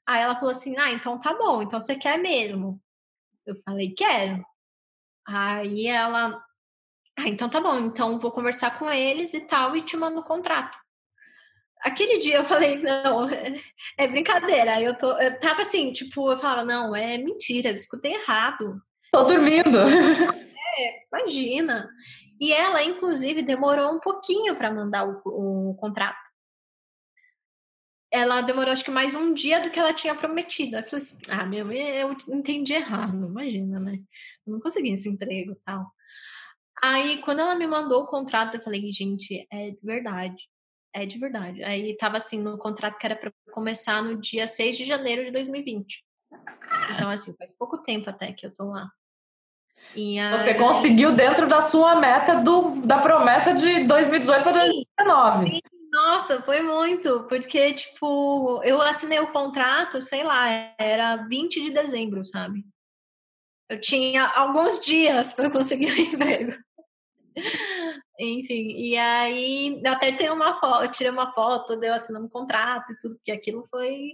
Aí 0.07 0.21
ela 0.21 0.35
falou 0.35 0.51
assim, 0.51 0.75
ah, 0.77 0.91
então 0.91 1.19
tá 1.19 1.33
bom, 1.35 1.61
então 1.61 1.79
você 1.79 1.95
quer 1.95 2.17
mesmo? 2.17 2.81
Eu 3.45 3.55
falei, 3.63 3.91
quero. 3.91 4.43
Aí 5.27 5.85
ela, 5.85 6.43
ah, 7.19 7.27
então 7.27 7.49
tá 7.49 7.59
bom, 7.59 7.77
então 7.79 8.19
vou 8.19 8.31
conversar 8.31 8.79
com 8.79 8.89
eles 8.89 9.33
e 9.33 9.41
tal, 9.41 9.75
e 9.75 9.81
te 9.81 9.97
mando 9.97 10.19
o 10.19 10.23
contrato. 10.23 10.77
Aquele 11.81 12.17
dia 12.17 12.37
eu 12.37 12.45
falei, 12.45 12.77
não, 12.81 13.27
é 13.97 14.07
brincadeira. 14.07 14.81
Eu, 14.81 14.97
tô, 14.97 15.17
eu 15.19 15.39
tava 15.39 15.61
assim, 15.61 15.91
tipo, 15.91 16.31
eu 16.31 16.37
falava, 16.37 16.63
não, 16.63 16.95
é 16.95 17.17
mentira, 17.17 17.69
eu 17.69 17.75
escutei 17.75 18.13
errado. 18.13 18.81
Tô 19.11 19.23
dormindo. 19.23 19.77
É, 20.71 21.03
imagina. 21.11 21.89
E 22.39 22.53
ela, 22.53 22.83
inclusive, 22.83 23.41
demorou 23.41 23.91
um 23.91 23.99
pouquinho 23.99 24.55
para 24.55 24.71
mandar 24.71 25.03
o, 25.03 25.19
o, 25.25 25.75
contrato. 25.75 26.29
Ela 28.11 28.41
demorou, 28.41 28.71
acho 28.71 28.85
que 28.85 28.91
mais 28.91 29.15
um 29.15 29.33
dia 29.33 29.59
do 29.59 29.71
que 29.71 29.79
ela 29.79 29.93
tinha 29.93 30.13
prometido. 30.13 30.77
Eu 30.77 30.87
falei 30.87 31.03
assim: 31.03 31.19
ah, 31.27 31.45
meu, 31.45 31.71
eu 31.71 32.15
entendi 32.29 32.73
errado, 32.73 33.25
imagina, 33.25 33.79
né? 33.79 33.99
Eu 34.45 34.53
não 34.53 34.59
consegui 34.59 34.91
esse 34.91 35.09
emprego 35.09 35.51
e 35.51 35.59
tal. 35.65 35.91
Aí, 36.81 37.17
quando 37.21 37.39
ela 37.39 37.55
me 37.55 37.67
mandou 37.67 38.03
o 38.03 38.07
contrato, 38.07 38.55
eu 38.55 38.61
falei: 38.61 38.91
gente, 38.91 39.47
é 39.51 39.71
de 39.71 39.79
verdade. 39.83 40.49
É 40.93 41.05
de 41.05 41.19
verdade. 41.19 41.63
Aí 41.63 41.95
tava 41.97 42.17
assim 42.17 42.41
no 42.41 42.57
contrato 42.57 42.97
que 42.97 43.05
era 43.05 43.15
para 43.15 43.31
começar 43.51 44.01
no 44.01 44.19
dia 44.19 44.47
6 44.47 44.77
de 44.77 44.83
janeiro 44.83 45.23
de 45.25 45.31
2020. 45.31 46.03
Então, 46.95 47.09
assim, 47.09 47.35
faz 47.37 47.53
pouco 47.55 47.77
tempo 47.77 48.09
até 48.09 48.33
que 48.33 48.45
eu 48.45 48.55
tô 48.55 48.65
lá. 48.71 48.89
Você 50.31 50.53
conseguiu 50.53 51.11
dentro 51.11 51.47
da 51.47 51.61
sua 51.61 51.95
meta 51.95 52.35
do, 52.35 52.81
da 52.81 52.99
promessa 52.99 53.53
de 53.53 53.85
2018 53.85 54.43
para 54.43 54.51
2019. 54.51 55.47
Sim. 55.47 55.59
Nossa, 55.91 56.39
foi 56.43 56.61
muito, 56.61 57.23
porque, 57.23 57.73
tipo, 57.73 58.61
eu 58.63 58.79
assinei 58.79 59.19
o 59.19 59.31
contrato, 59.31 60.01
sei 60.03 60.23
lá, 60.23 60.47
era 60.77 61.15
20 61.27 61.61
de 61.61 61.71
dezembro, 61.71 62.23
sabe? 62.23 62.63
Eu 63.67 63.81
tinha 63.81 64.27
alguns 64.27 64.79
dias 64.79 65.33
para 65.33 65.49
conseguir 65.49 65.89
o 65.91 65.95
um 65.95 65.97
emprego. 65.97 66.53
Enfim, 68.19 68.73
e 68.77 68.97
aí 68.97 69.81
até 69.85 70.11
tenho 70.11 70.33
uma 70.33 70.59
foto, 70.59 70.83
eu 70.83 70.91
tirei 70.91 71.11
uma 71.11 71.31
foto, 71.31 71.79
deu 71.79 71.93
assinando 71.93 72.25
um 72.25 72.29
contrato 72.29 72.91
e 72.91 72.97
tudo, 72.97 73.15
porque 73.15 73.31
aquilo 73.31 73.65
foi 73.69 74.11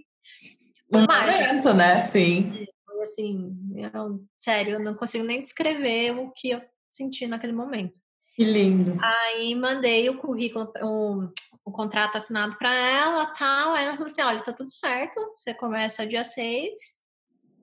um 0.91 1.01
momento, 1.01 1.73
né? 1.73 1.99
Sim 1.99 2.67
foi 2.95 3.03
assim, 3.03 3.57
eu, 3.75 4.25
sério, 4.39 4.75
eu 4.75 4.79
não 4.79 4.95
consigo 4.95 5.25
nem 5.25 5.41
descrever 5.41 6.11
o 6.11 6.31
que 6.31 6.51
eu 6.51 6.61
senti 6.91 7.27
naquele 7.27 7.53
momento. 7.53 7.99
Que 8.33 8.43
lindo. 8.43 8.97
Aí 9.01 9.53
mandei 9.55 10.09
o 10.09 10.17
currículo, 10.17 10.71
o, 10.81 11.29
o 11.65 11.71
contrato 11.71 12.15
assinado 12.15 12.57
para 12.57 12.73
ela, 12.73 13.25
tal. 13.27 13.73
Aí 13.73 13.85
ela 13.85 13.97
falou 13.97 14.11
assim: 14.11 14.21
olha, 14.21 14.43
tá 14.43 14.51
tudo 14.51 14.69
certo, 14.69 15.19
você 15.35 15.53
começa 15.53 16.07
dia 16.07 16.23
6 16.23 16.73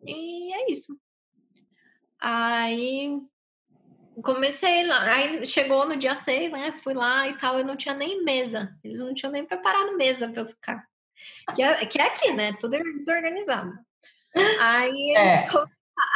e 0.06 0.52
é 0.52 0.70
isso. 0.70 0.98
Aí 2.18 3.20
comecei 4.22 4.86
lá, 4.86 5.02
aí 5.14 5.46
chegou 5.46 5.86
no 5.86 5.96
dia 5.96 6.14
6, 6.14 6.50
né? 6.50 6.74
Fui 6.82 6.94
lá 6.94 7.28
e 7.28 7.34
tal, 7.34 7.58
eu 7.58 7.64
não 7.64 7.76
tinha 7.76 7.94
nem 7.94 8.24
mesa, 8.24 8.74
eles 8.82 8.98
não 8.98 9.14
tinham 9.14 9.32
nem 9.32 9.44
preparado 9.44 9.96
mesa 9.96 10.28
para 10.28 10.42
eu 10.42 10.46
ficar. 10.46 10.84
Que 11.54 11.62
é, 11.62 11.86
que 11.86 12.00
é 12.00 12.06
aqui, 12.06 12.32
né? 12.32 12.52
Tudo 12.60 12.76
desorganizado. 12.98 13.72
Aí 14.60 15.14
eles 15.16 15.32
é. 15.32 15.48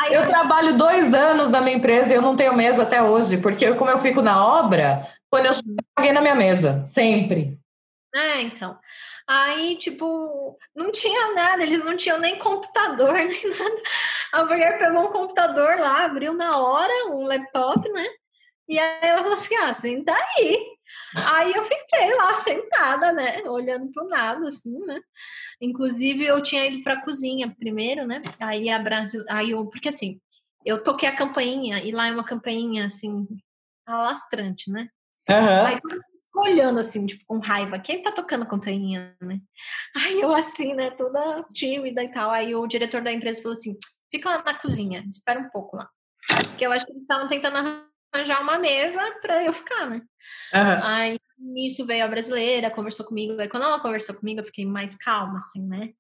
eu, 0.09 0.21
eu 0.23 0.27
trabalho 0.27 0.77
dois 0.77 1.15
anos 1.15 1.51
na 1.51 1.61
minha 1.61 1.77
empresa 1.77 2.13
e 2.13 2.17
eu 2.17 2.23
não 2.23 2.37
tenho 2.37 2.57
mesa 2.57 2.83
até 2.83 3.03
hoje, 3.03 3.39
porque 3.39 3.73
como 3.75 3.91
eu 3.91 4.01
fico 4.01 4.23
na 4.23 4.45
obra, 4.45 5.07
quando 5.31 5.47
eu 5.47 5.55
chego, 5.55 5.77
alguém 5.95 6.13
na 6.13 6.21
minha 6.21 6.35
mesa, 6.35 6.85
sempre. 6.85 7.59
É, 8.15 8.41
então. 8.41 8.79
Aí, 9.29 9.77
tipo, 9.77 10.57
não 10.75 10.93
tinha 10.93 11.35
nada, 11.35 11.63
eles 11.63 11.85
não 11.85 11.97
tinham 11.97 12.19
nem 12.19 12.39
computador, 12.39 13.13
nem 13.19 13.43
nada. 13.51 13.83
A 14.37 14.45
mulher 14.45 14.78
pegou 14.78 15.03
um 15.03 15.12
computador 15.12 15.78
lá, 15.78 16.05
abriu 16.05 16.34
na 16.34 16.59
hora, 16.59 16.93
um 17.09 17.24
laptop, 17.24 17.89
né? 17.91 18.07
E 18.68 18.78
aí 18.78 18.99
ela 19.01 19.22
falou 19.22 19.32
assim: 19.32 19.55
ah, 19.57 19.72
senta 19.72 20.12
aí. 20.12 20.76
Aí 21.32 21.53
eu 21.55 21.64
fiquei 21.64 22.14
lá 22.14 22.34
sentada, 22.34 23.12
né? 23.12 23.43
Olhando 23.47 23.91
pro 23.93 24.07
nada, 24.09 24.47
assim, 24.47 24.78
né? 24.84 25.01
Inclusive, 25.59 26.24
eu 26.26 26.43
tinha 26.43 26.66
ido 26.66 26.82
pra 26.82 27.01
cozinha 27.01 27.55
primeiro, 27.59 28.07
né? 28.07 28.22
Aí 28.39 28.68
a 28.68 28.78
Brasil. 28.78 29.24
Aí 29.30 29.53
eu, 29.53 29.64
porque 29.66 29.89
assim, 29.89 30.20
eu 30.66 30.82
toquei 30.82 31.09
a 31.09 31.16
campainha, 31.16 31.82
e 31.82 31.91
lá 31.91 32.09
é 32.09 32.12
uma 32.12 32.24
campainha 32.24 32.87
assim, 32.87 33.26
alastrante, 33.87 34.70
né? 34.70 34.89
Uhum. 35.30 35.66
Aí 35.66 35.80
olhando 36.34 36.78
assim, 36.78 37.07
tipo, 37.07 37.24
com 37.26 37.39
raiva. 37.39 37.78
Quem 37.78 38.03
tá 38.03 38.12
tocando 38.12 38.43
a 38.43 38.49
campainha, 38.49 39.16
né? 39.18 39.41
Aí 39.97 40.20
eu 40.20 40.34
assim, 40.34 40.74
né, 40.74 40.91
toda 40.91 41.43
tímida 41.55 42.05
e 42.05 42.12
tal. 42.12 42.30
Aí 42.30 42.55
o 42.55 42.66
diretor 42.66 43.01
da 43.01 43.11
empresa 43.11 43.41
falou 43.41 43.57
assim: 43.57 43.78
fica 44.11 44.31
lá 44.31 44.43
na 44.43 44.55
cozinha, 44.59 45.05
espera 45.09 45.41
um 45.41 45.51
pouco 45.51 45.77
lá. 45.77 45.89
Porque 46.49 46.67
eu 46.67 46.73
acho 46.73 46.85
que 46.85 46.93
eles 46.93 47.03
estavam 47.03 47.29
tentando 47.29 47.87
arranjar 48.13 48.41
uma 48.43 48.59
mesa 48.59 49.01
para 49.21 49.45
eu 49.45 49.53
ficar, 49.53 49.89
né? 49.89 50.03
Uhum. 50.53 50.85
Aí 50.85 51.21
nisso 51.39 51.85
veio 51.85 52.05
a 52.05 52.09
brasileira, 52.09 52.71
conversou 52.71 53.07
comigo. 53.07 53.41
Aí 53.41 53.49
quando 53.49 53.65
ela 53.65 53.81
conversou 53.81 54.15
comigo, 54.15 54.41
eu 54.41 54.45
fiquei 54.45 54.65
mais 54.65 54.97
calma, 54.97 55.39
assim, 55.39 55.67
né? 55.67 55.93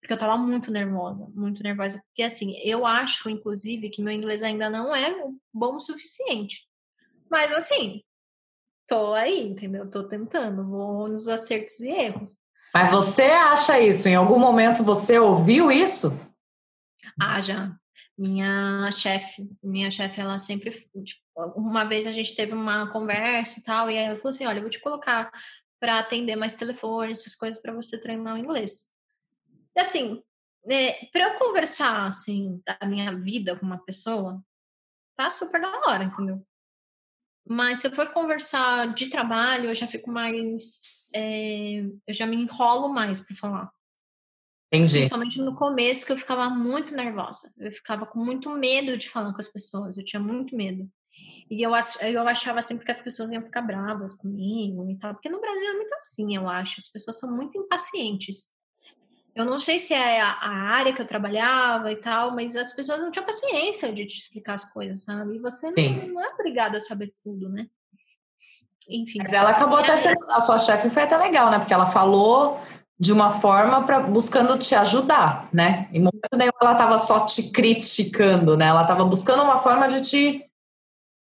Porque 0.00 0.12
eu 0.12 0.18
tava 0.18 0.36
muito 0.36 0.70
nervosa, 0.70 1.28
muito 1.34 1.62
nervosa. 1.62 2.02
Porque 2.06 2.22
assim, 2.22 2.58
eu 2.64 2.86
acho, 2.86 3.28
inclusive, 3.28 3.90
que 3.90 4.02
meu 4.02 4.12
inglês 4.12 4.42
ainda 4.42 4.68
não 4.70 4.94
é 4.94 5.14
bom 5.52 5.76
o 5.76 5.80
suficiente. 5.80 6.66
Mas 7.30 7.52
assim, 7.52 8.02
tô 8.86 9.12
aí, 9.14 9.46
entendeu? 9.46 9.88
Tô 9.88 10.04
tentando, 10.04 10.66
vou 10.66 11.08
nos 11.08 11.28
acertos 11.28 11.80
e 11.80 11.88
erros. 11.88 12.36
Mas 12.72 12.90
você 12.90 13.22
acha 13.22 13.80
isso? 13.80 14.08
Em 14.08 14.14
algum 14.14 14.38
momento 14.38 14.82
você 14.82 15.18
ouviu 15.18 15.70
isso? 15.70 16.18
Ah, 17.20 17.40
já. 17.40 17.74
Minha 18.16 18.90
chefe, 18.92 19.48
minha 19.62 19.90
chefe, 19.90 20.20
ela 20.20 20.38
sempre, 20.38 20.70
tipo, 20.70 21.20
uma 21.56 21.84
vez 21.84 22.06
a 22.06 22.12
gente 22.12 22.34
teve 22.34 22.52
uma 22.52 22.90
conversa 22.90 23.60
e 23.60 23.62
tal, 23.64 23.90
e 23.90 23.96
aí 23.98 24.04
ela 24.04 24.16
falou 24.16 24.30
assim: 24.30 24.46
olha, 24.46 24.58
eu 24.58 24.62
vou 24.62 24.70
te 24.70 24.80
colocar 24.80 25.30
para 25.80 25.98
atender 25.98 26.36
mais 26.36 26.54
telefone, 26.54 27.12
essas 27.12 27.34
coisas 27.34 27.60
para 27.60 27.72
você 27.72 27.98
treinar 27.98 28.34
o 28.34 28.38
inglês. 28.38 28.90
E 29.74 29.80
assim, 29.80 30.22
é, 30.68 31.06
para 31.06 31.24
eu 31.24 31.34
conversar 31.38 32.06
assim 32.06 32.62
da 32.66 32.86
minha 32.86 33.16
vida 33.16 33.56
com 33.56 33.64
uma 33.64 33.82
pessoa, 33.82 34.42
tá 35.16 35.30
super 35.30 35.60
da 35.60 35.80
hora, 35.86 36.04
entendeu? 36.04 36.44
Mas 37.48 37.80
se 37.80 37.86
eu 37.86 37.92
for 37.92 38.12
conversar 38.12 38.94
de 38.94 39.08
trabalho, 39.08 39.70
eu 39.70 39.74
já 39.74 39.86
fico 39.86 40.10
mais. 40.10 41.08
É, 41.14 41.80
eu 42.06 42.14
já 42.14 42.26
me 42.26 42.36
enrolo 42.36 42.88
mais 42.88 43.20
para 43.22 43.36
falar. 43.36 43.72
Entendi. 44.72 44.98
Principalmente 44.98 45.40
no 45.42 45.54
começo, 45.54 46.06
que 46.06 46.12
eu 46.12 46.16
ficava 46.16 46.48
muito 46.48 46.94
nervosa. 46.94 47.52
Eu 47.58 47.72
ficava 47.72 48.06
com 48.06 48.20
muito 48.20 48.48
medo 48.50 48.96
de 48.96 49.08
falar 49.08 49.32
com 49.32 49.40
as 49.40 49.48
pessoas. 49.48 49.98
Eu 49.98 50.04
tinha 50.04 50.20
muito 50.20 50.56
medo. 50.56 50.88
E 51.50 51.60
eu, 51.60 51.72
eu 52.02 52.28
achava 52.28 52.62
sempre 52.62 52.84
que 52.84 52.92
as 52.92 53.00
pessoas 53.00 53.32
iam 53.32 53.42
ficar 53.42 53.62
bravas 53.62 54.14
comigo 54.14 54.88
e 54.88 54.96
tal. 54.96 55.12
Porque 55.12 55.28
no 55.28 55.40
Brasil 55.40 55.70
é 55.70 55.72
muito 55.72 55.92
assim, 55.94 56.36
eu 56.36 56.48
acho. 56.48 56.76
As 56.78 56.88
pessoas 56.88 57.18
são 57.18 57.34
muito 57.34 57.58
impacientes. 57.58 58.50
Eu 59.34 59.44
não 59.44 59.58
sei 59.58 59.78
se 59.78 59.92
é 59.92 60.20
a, 60.20 60.30
a 60.32 60.50
área 60.50 60.92
que 60.92 61.02
eu 61.02 61.06
trabalhava 61.06 61.90
e 61.90 61.96
tal, 61.96 62.34
mas 62.34 62.54
as 62.54 62.72
pessoas 62.72 63.00
não 63.00 63.10
tinham 63.10 63.26
paciência 63.26 63.92
de 63.92 64.06
te 64.06 64.20
explicar 64.20 64.54
as 64.54 64.72
coisas, 64.72 65.02
sabe? 65.02 65.36
E 65.36 65.38
você 65.40 65.70
não, 65.70 66.08
não, 66.08 66.20
é 66.24 66.28
obrigada 66.34 66.76
a 66.76 66.80
saber 66.80 67.12
tudo, 67.24 67.48
né? 67.48 67.66
Enfim. 68.88 69.18
Mas 69.18 69.32
ela 69.32 69.50
acabou 69.50 69.78
até 69.78 69.96
sendo. 69.96 70.24
A 70.30 70.40
sua 70.40 70.58
chefe 70.58 70.90
foi 70.90 71.02
até 71.02 71.16
legal, 71.16 71.50
né? 71.50 71.58
Porque 71.58 71.72
ela 71.74 71.86
falou 71.86 72.60
de 73.00 73.14
uma 73.14 73.30
forma 73.30 73.86
para 73.86 74.00
buscando 74.00 74.58
te 74.58 74.74
ajudar, 74.74 75.48
né? 75.54 75.88
Em 75.90 76.00
momento 76.00 76.36
nenhum 76.36 76.52
ela 76.60 76.72
estava 76.72 76.98
só 76.98 77.24
te 77.24 77.50
criticando, 77.50 78.58
né? 78.58 78.66
Ela 78.66 78.82
estava 78.82 79.06
buscando 79.06 79.42
uma 79.42 79.58
forma 79.58 79.88
de 79.88 80.02
te. 80.02 80.50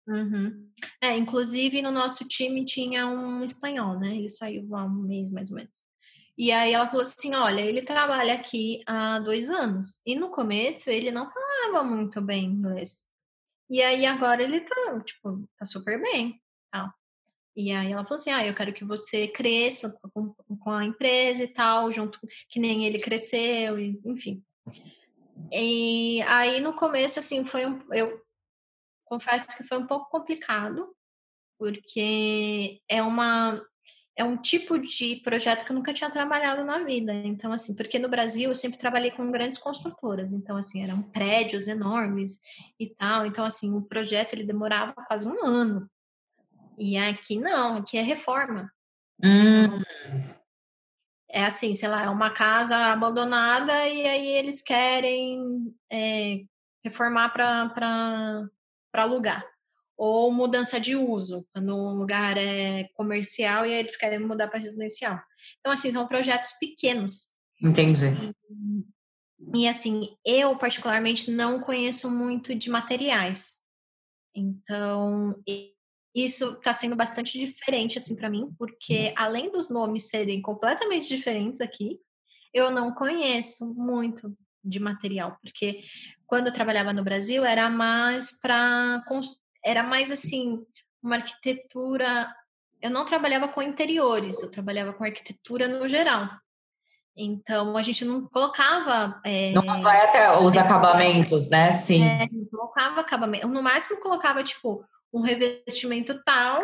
Uhum. 0.09 0.71
É, 1.03 1.15
inclusive 1.15 1.83
no 1.83 1.91
nosso 1.91 2.27
time 2.27 2.65
tinha 2.65 3.07
um 3.07 3.45
espanhol, 3.45 3.99
né? 3.99 4.17
Ele 4.17 4.31
saiu 4.31 4.75
há 4.75 4.85
um 4.85 5.03
mês 5.03 5.31
mais 5.31 5.51
ou 5.51 5.57
menos. 5.57 5.85
E 6.39 6.51
aí 6.51 6.73
ela 6.73 6.87
falou 6.87 7.03
assim: 7.03 7.35
olha, 7.35 7.61
ele 7.61 7.83
trabalha 7.83 8.33
aqui 8.33 8.83
há 8.87 9.19
dois 9.19 9.51
anos. 9.51 10.01
E 10.07 10.15
no 10.15 10.31
começo 10.31 10.89
ele 10.89 11.11
não 11.11 11.31
falava 11.31 11.85
muito 11.85 12.23
bem 12.23 12.47
inglês. 12.47 13.05
E 13.69 13.83
aí 13.83 14.07
agora 14.07 14.43
ele 14.43 14.61
tá, 14.61 15.01
tipo, 15.05 15.47
tá 15.59 15.67
super 15.67 16.01
bem. 16.01 16.41
Tal. 16.73 16.91
E 17.57 17.73
aí 17.73 17.91
ela 17.91 18.05
falou 18.05 18.17
assim: 18.17 18.31
ah, 18.31 18.47
eu 18.47 18.55
quero 18.55 18.73
que 18.73 18.85
você 18.85 19.27
cresça 19.27 19.99
com, 20.13 20.71
a 20.71 20.85
empresa 20.85 21.45
e 21.45 21.49
tal, 21.49 21.91
junto 21.91 22.21
que 22.49 22.61
nem 22.61 22.85
ele 22.85 22.99
cresceu, 22.99 23.79
enfim. 23.79 24.43
E 25.51 26.21
aí 26.23 26.61
no 26.61 26.75
começo, 26.75 27.19
assim, 27.19 27.45
foi 27.45 27.65
um. 27.67 27.81
Eu 27.93 28.21
confesso 29.05 29.57
que 29.57 29.65
foi 29.65 29.79
um 29.79 29.87
pouco 29.87 30.11
complicado, 30.11 30.95
porque 31.59 32.81
é 32.89 33.03
uma 33.03 33.63
é 34.17 34.25
um 34.25 34.37
tipo 34.37 34.79
de 34.79 35.17
projeto 35.17 35.65
que 35.65 35.71
eu 35.71 35.77
nunca 35.77 35.93
tinha 35.93 36.11
trabalhado 36.11 36.65
na 36.65 36.83
vida. 36.83 37.13
Então, 37.13 37.53
assim, 37.53 37.77
porque 37.77 37.99
no 37.99 38.09
Brasil 38.09 38.49
eu 38.49 38.55
sempre 38.55 38.79
trabalhei 38.79 39.11
com 39.11 39.31
grandes 39.31 39.59
construtoras. 39.59 40.33
Então, 40.33 40.57
assim, 40.57 40.83
eram 40.83 41.03
prédios 41.03 41.69
enormes 41.69 42.41
e 42.81 42.87
tal. 42.87 43.27
Então, 43.27 43.45
assim, 43.45 43.75
o 43.75 43.83
projeto 43.83 44.33
ele 44.33 44.45
demorava 44.45 44.95
quase 45.07 45.29
um 45.29 45.45
ano. 45.45 45.89
E 46.79 46.97
aqui 46.97 47.39
não, 47.39 47.77
aqui 47.77 47.99
é 47.99 48.03
reforma. 48.03 48.71
Hum. 49.23 49.83
É 51.29 51.45
assim, 51.45 51.75
sei 51.75 51.89
lá, 51.89 52.05
é 52.05 52.09
uma 52.09 52.31
casa 52.31 52.77
abandonada 52.77 53.87
e 53.89 54.07
aí 54.07 54.27
eles 54.29 54.63
querem 54.63 55.75
é, 55.91 56.41
reformar 56.85 57.31
para 57.31 58.49
alugar 58.95 59.45
ou 59.97 60.31
mudança 60.31 60.79
de 60.79 60.95
uso, 60.95 61.47
quando 61.53 61.75
um 61.75 61.95
lugar 61.95 62.37
é 62.37 62.85
comercial 62.95 63.65
e 63.65 63.73
eles 63.73 63.97
querem 63.97 64.19
mudar 64.19 64.49
para 64.49 64.59
residencial. 64.59 65.19
Então, 65.59 65.73
assim, 65.73 65.91
são 65.91 66.07
projetos 66.07 66.53
pequenos. 66.61 67.35
Entendi. 67.63 68.05
E, 69.55 69.63
e, 69.63 69.69
assim, 69.69 70.15
eu 70.25 70.57
particularmente 70.59 71.31
não 71.31 71.61
conheço 71.61 72.11
muito 72.11 72.55
de 72.55 72.69
materiais. 72.69 73.63
Então, 74.35 75.35
isso 76.25 76.55
está 76.55 76.73
sendo 76.73 76.97
bastante 76.97 77.39
diferente, 77.39 77.99
assim, 77.99 78.17
para 78.17 78.31
mim, 78.31 78.51
porque 78.59 79.13
além 79.17 79.51
dos 79.51 79.69
nomes 79.69 80.09
serem 80.09 80.41
completamente 80.41 81.09
diferentes 81.09 81.61
aqui, 81.61 81.99
eu 82.55 82.71
não 82.71 82.95
conheço 82.95 83.75
muito 83.75 84.35
de 84.65 84.81
material, 84.81 85.37
porque 85.43 85.85
quando 86.27 86.49
eu 86.49 86.53
trabalhava 86.53 86.93
no 86.93 87.05
Brasil 87.05 87.45
era 87.45 87.69
mais 87.71 88.41
para 88.41 89.03
era 89.65 89.83
mais 89.83 90.11
assim, 90.11 90.65
uma 91.03 91.17
arquitetura. 91.17 92.33
Eu 92.81 92.91
não 92.91 93.05
trabalhava 93.05 93.49
com 93.49 93.63
interiores, 93.63 94.43
eu 94.43 94.51
trabalhava 94.51 94.93
com 94.93 95.05
arquitetura 95.05 95.67
no 95.67 95.89
geral. 95.89 96.29
Então 97.17 97.77
a 97.77 97.83
gente 97.83 98.05
não 98.05 98.27
colocava. 98.29 99.21
É, 99.25 99.53
não 99.53 99.83
vai 99.83 100.07
até 100.07 100.39
os 100.39 100.57
acabamentos, 100.57 101.49
né? 101.49 101.73
Sim. 101.73 102.05
É, 102.05 102.29
não 102.31 102.45
colocava 102.47 103.01
acabamento. 103.01 103.49
No 103.49 103.63
máximo 103.63 104.01
colocava, 104.01 104.45
tipo, 104.45 104.85
um 105.17 105.21
revestimento 105.23 106.23
tal 106.25 106.63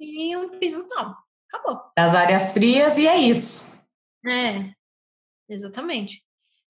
e 0.00 0.34
um 0.34 0.58
piso 0.58 0.88
tal. 0.88 1.14
Acabou. 1.52 1.82
Das 1.96 2.14
áreas 2.14 2.52
frias 2.52 2.96
e 2.96 3.06
é 3.06 3.18
isso. 3.18 3.66
É, 4.24 4.70
exatamente. 5.48 6.22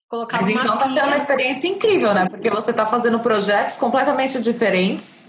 Colocava 0.08 0.42
Mas 0.42 0.52
então 0.52 0.74
está 0.74 0.88
sendo 0.88 1.06
uma 1.06 1.16
experiência 1.16 1.68
incrível, 1.68 2.12
né? 2.12 2.28
Porque 2.28 2.50
você 2.50 2.72
está 2.72 2.84
fazendo 2.84 3.20
projetos 3.20 3.76
completamente 3.76 4.40
diferentes 4.40 5.28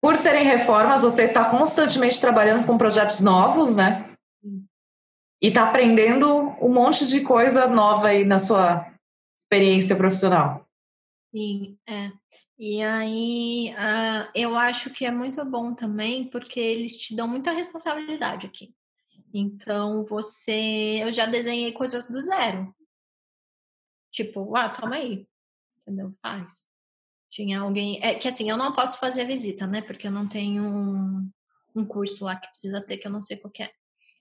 por 0.00 0.16
serem 0.16 0.44
reformas, 0.44 1.02
você 1.02 1.24
está 1.24 1.48
constantemente 1.48 2.20
trabalhando 2.20 2.66
com 2.66 2.76
projetos 2.76 3.20
novos, 3.20 3.76
né? 3.76 4.12
E 5.40 5.48
está 5.48 5.68
aprendendo 5.68 6.56
um 6.60 6.68
monte 6.68 7.06
de 7.06 7.20
coisa 7.20 7.68
nova 7.68 8.08
aí 8.08 8.24
na 8.24 8.40
sua 8.40 8.92
experiência 9.38 9.94
profissional. 9.94 10.66
Sim, 11.32 11.78
é. 11.88 12.10
E 12.64 12.80
aí, 12.80 13.74
uh, 13.74 14.30
eu 14.36 14.56
acho 14.56 14.88
que 14.90 15.04
é 15.04 15.10
muito 15.10 15.44
bom 15.44 15.74
também, 15.74 16.30
porque 16.30 16.60
eles 16.60 16.96
te 16.96 17.12
dão 17.12 17.26
muita 17.26 17.50
responsabilidade 17.50 18.46
aqui. 18.46 18.72
Então, 19.34 20.04
você. 20.04 21.00
Eu 21.02 21.10
já 21.10 21.26
desenhei 21.26 21.72
coisas 21.72 22.06
do 22.06 22.22
zero. 22.22 22.72
Tipo, 24.12 24.54
ah, 24.54 24.68
toma 24.68 24.94
aí. 24.94 25.26
Entendeu? 25.80 26.14
Faz. 26.22 26.64
Tinha 27.28 27.62
alguém. 27.62 27.98
É 28.00 28.14
que 28.14 28.28
assim, 28.28 28.48
eu 28.48 28.56
não 28.56 28.72
posso 28.72 29.00
fazer 29.00 29.22
a 29.22 29.26
visita, 29.26 29.66
né? 29.66 29.82
Porque 29.82 30.06
eu 30.06 30.12
não 30.12 30.28
tenho 30.28 30.62
um, 30.62 31.28
um 31.74 31.84
curso 31.84 32.24
lá 32.26 32.36
que 32.36 32.46
precisa 32.46 32.80
ter, 32.80 32.96
que 32.98 33.08
eu 33.08 33.12
não 33.12 33.22
sei 33.22 33.38
qual 33.38 33.52
é. 33.58 33.72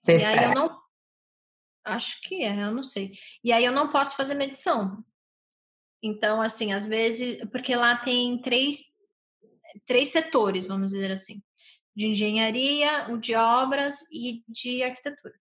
Você 0.02 0.18
e 0.18 0.26
aí 0.26 0.46
eu 0.46 0.56
não. 0.56 0.82
Acho 1.86 2.20
que 2.22 2.42
é, 2.42 2.64
eu 2.64 2.72
não 2.72 2.84
sei. 2.84 3.12
E 3.44 3.54
aí 3.54 3.64
eu 3.64 3.72
não 3.72 3.88
posso 3.88 4.18
fazer 4.18 4.34
medição. 4.34 5.06
Então, 6.02 6.42
assim, 6.42 6.74
às 6.74 6.88
vezes, 6.88 7.38
porque 7.52 7.76
lá 7.76 7.96
tem 7.96 8.42
três, 8.42 8.92
três 9.86 10.10
setores, 10.10 10.68
vamos 10.68 10.92
dizer 10.92 11.12
assim, 11.12 11.42
de 11.96 12.08
engenharia, 12.08 13.12
o 13.12 13.18
de 13.18 13.36
obras 13.36 14.02
e 14.12 14.44
de 14.48 14.82
arquitetura. 14.82 15.36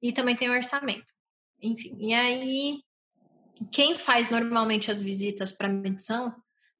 E 0.00 0.12
também 0.12 0.36
tem 0.36 0.48
o 0.48 0.52
orçamento. 0.52 1.12
Enfim, 1.60 1.96
e 1.98 2.12
aí 2.12 2.82
quem 3.70 3.98
faz 3.98 4.30
normalmente 4.30 4.90
as 4.90 5.02
visitas 5.02 5.52
para 5.52 5.68
medição 5.68 6.34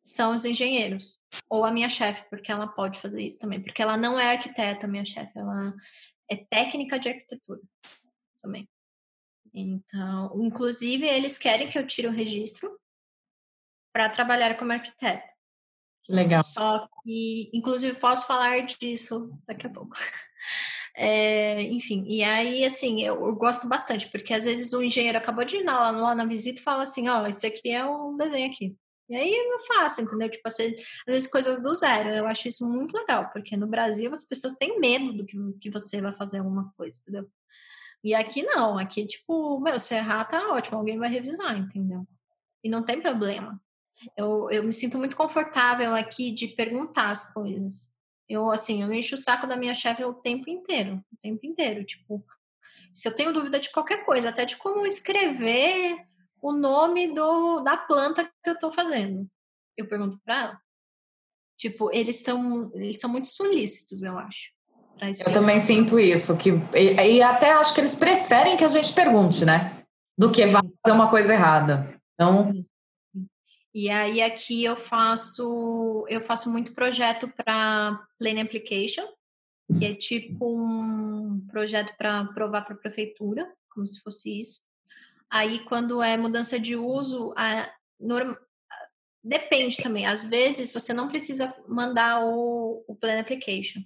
são 0.08 0.34
os 0.34 0.44
engenheiros 0.44 1.18
ou 1.48 1.64
a 1.64 1.72
minha 1.72 1.88
chefe, 1.88 2.28
porque 2.28 2.50
ela 2.50 2.66
pode 2.66 3.00
fazer 3.00 3.22
isso 3.22 3.38
também, 3.38 3.62
porque 3.62 3.80
ela 3.80 3.96
não 3.96 4.18
é 4.18 4.32
arquiteta, 4.32 4.86
minha 4.86 5.06
chefe, 5.06 5.38
ela 5.38 5.72
é 6.28 6.36
técnica 6.36 6.98
de 6.98 7.08
arquitetura 7.08 7.60
também. 8.42 8.68
Então, 9.54 10.32
inclusive 10.42 11.06
eles 11.06 11.38
querem 11.38 11.68
que 11.68 11.78
eu 11.78 11.86
tire 11.86 12.08
o 12.08 12.12
registro 12.12 12.78
para 13.92 14.08
trabalhar 14.08 14.56
como 14.56 14.72
arquiteta. 14.72 15.32
Legal. 16.08 16.42
Só 16.42 16.88
que, 17.02 17.50
inclusive, 17.52 17.98
posso 17.98 18.26
falar 18.26 18.60
disso 18.66 19.32
daqui 19.46 19.66
a 19.66 19.70
pouco. 19.70 19.96
É, 20.94 21.62
enfim, 21.62 22.04
e 22.06 22.22
aí, 22.22 22.66
assim, 22.66 23.02
eu, 23.02 23.14
eu, 23.14 23.34
gosto 23.34 23.66
bastante, 23.66 24.10
porque 24.10 24.34
às 24.34 24.44
vezes 24.44 24.74
o 24.74 24.82
engenheiro 24.82 25.16
acabou 25.16 25.42
de 25.42 25.56
ir 25.56 25.64
lá, 25.64 25.90
lá 25.90 26.14
na 26.14 26.26
visita 26.26 26.60
e 26.60 26.62
fala 26.62 26.82
assim: 26.82 27.08
ó, 27.08 27.22
oh, 27.22 27.26
esse 27.26 27.46
aqui 27.46 27.70
é 27.70 27.82
um 27.82 28.14
desenho 28.14 28.50
aqui. 28.50 28.76
E 29.08 29.16
aí 29.16 29.32
eu 29.32 29.60
faço, 29.60 30.02
entendeu? 30.02 30.30
Tipo, 30.30 30.48
às 30.48 30.56
vezes 31.06 31.26
coisas 31.30 31.62
do 31.62 31.72
zero. 31.74 32.10
Eu 32.10 32.26
acho 32.26 32.48
isso 32.48 32.68
muito 32.68 32.96
legal, 32.96 33.30
porque 33.32 33.56
no 33.56 33.66
Brasil 33.66 34.12
as 34.12 34.24
pessoas 34.24 34.54
têm 34.54 34.78
medo 34.80 35.12
do 35.14 35.26
que, 35.26 35.36
que 35.60 35.70
você 35.70 36.00
vai 36.00 36.14
fazer 36.14 36.38
alguma 36.38 36.72
coisa, 36.76 37.00
entendeu? 37.00 37.26
E 38.04 38.14
aqui 38.14 38.42
não, 38.42 38.78
aqui, 38.78 39.06
tipo, 39.06 39.60
meu, 39.60 39.78
se 39.78 39.94
errar, 39.94 40.24
tá 40.24 40.52
ótimo, 40.52 40.78
alguém 40.78 40.98
vai 40.98 41.08
revisar, 41.10 41.56
entendeu? 41.56 42.06
E 42.64 42.68
não 42.68 42.82
tem 42.82 43.00
problema. 43.00 43.60
Eu, 44.16 44.50
eu 44.50 44.62
me 44.62 44.72
sinto 44.72 44.98
muito 44.98 45.16
confortável 45.16 45.94
aqui 45.94 46.32
de 46.32 46.48
perguntar 46.48 47.10
as 47.10 47.32
coisas. 47.32 47.90
Eu, 48.28 48.50
assim, 48.50 48.82
eu 48.82 48.92
encho 48.92 49.14
o 49.14 49.18
saco 49.18 49.46
da 49.46 49.56
minha 49.56 49.74
chefe 49.74 50.04
o 50.04 50.14
tempo 50.14 50.48
inteiro, 50.48 51.04
o 51.12 51.16
tempo 51.22 51.44
inteiro. 51.44 51.84
Tipo, 51.84 52.24
se 52.92 53.08
eu 53.08 53.14
tenho 53.14 53.32
dúvida 53.32 53.58
de 53.58 53.70
qualquer 53.70 54.04
coisa, 54.04 54.30
até 54.30 54.44
de 54.44 54.56
como 54.56 54.86
escrever 54.86 55.98
o 56.40 56.52
nome 56.52 57.14
do, 57.14 57.60
da 57.60 57.76
planta 57.76 58.24
que 58.24 58.50
eu 58.50 58.54
estou 58.54 58.72
fazendo, 58.72 59.28
eu 59.76 59.88
pergunto 59.88 60.18
para 60.24 60.42
ela. 60.42 60.58
Tipo, 61.56 61.90
eles 61.92 62.16
estão 62.16 62.72
eles 62.74 63.00
são 63.00 63.08
muito 63.08 63.28
solícitos, 63.28 64.02
eu 64.02 64.18
acho. 64.18 64.50
Eu 65.26 65.32
também 65.32 65.58
sinto 65.58 65.98
isso, 65.98 66.36
que 66.36 66.50
e, 66.74 67.16
e, 67.16 67.22
até 67.22 67.50
acho 67.52 67.74
que 67.74 67.80
eles 67.80 67.94
preferem 67.94 68.56
que 68.56 68.64
a 68.64 68.68
gente 68.68 68.92
pergunte, 68.92 69.44
né? 69.44 69.82
Do 70.16 70.30
que 70.30 70.42
fazer 70.42 70.92
uma 70.92 71.10
coisa 71.10 71.32
errada. 71.32 72.00
Então, 72.14 72.52
e 73.74 73.88
aí 73.88 74.20
aqui 74.20 74.64
eu 74.64 74.76
faço 74.76 76.04
eu 76.08 76.20
faço 76.20 76.50
muito 76.50 76.74
projeto 76.74 77.26
para 77.28 78.06
Plane 78.18 78.40
Application, 78.40 79.06
que 79.78 79.86
é 79.86 79.94
tipo 79.94 80.54
um 80.54 81.46
projeto 81.50 81.96
para 81.96 82.24
provar 82.26 82.62
para 82.62 82.74
a 82.74 82.78
prefeitura, 82.78 83.50
como 83.70 83.86
se 83.86 84.00
fosse 84.00 84.40
isso. 84.40 84.60
Aí 85.30 85.64
quando 85.64 86.02
é 86.02 86.16
mudança 86.18 86.60
de 86.60 86.76
uso, 86.76 87.32
a, 87.36 87.72
depende 89.24 89.78
também. 89.78 90.06
Às 90.06 90.28
vezes 90.28 90.70
você 90.72 90.92
não 90.92 91.08
precisa 91.08 91.54
mandar 91.66 92.22
o, 92.24 92.84
o 92.86 92.94
Plan 92.94 93.20
Application 93.20 93.80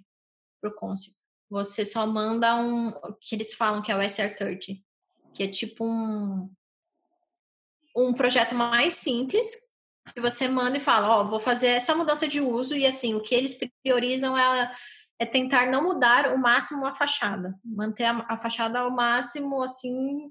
para 0.60 0.70
o 0.70 0.74
Consul. 0.74 1.14
Você 1.48 1.84
só 1.84 2.04
manda 2.08 2.56
um 2.56 2.90
que 3.20 3.36
eles 3.36 3.54
falam 3.54 3.80
que 3.80 3.92
é 3.92 3.96
o 3.96 4.00
SR30, 4.00 4.82
que 5.32 5.44
é 5.44 5.48
tipo 5.48 5.84
um 5.84 6.50
um 7.98 8.12
projeto 8.12 8.54
mais 8.54 8.92
simples 8.94 9.65
que 10.14 10.20
você 10.20 10.48
manda 10.48 10.76
e 10.76 10.80
fala, 10.80 11.08
ó, 11.08 11.22
oh, 11.22 11.28
vou 11.28 11.40
fazer 11.40 11.68
essa 11.68 11.94
mudança 11.94 12.26
de 12.28 12.40
uso 12.40 12.76
e 12.76 12.86
assim, 12.86 13.14
o 13.14 13.20
que 13.20 13.34
eles 13.34 13.58
priorizam 13.82 14.36
é, 14.36 14.72
é 15.18 15.26
tentar 15.26 15.66
não 15.66 15.82
mudar 15.82 16.32
o 16.32 16.38
máximo 16.38 16.86
a 16.86 16.94
fachada, 16.94 17.54
manter 17.64 18.04
a, 18.04 18.24
a 18.28 18.36
fachada 18.36 18.80
ao 18.80 18.90
máximo 18.90 19.62
assim 19.62 20.30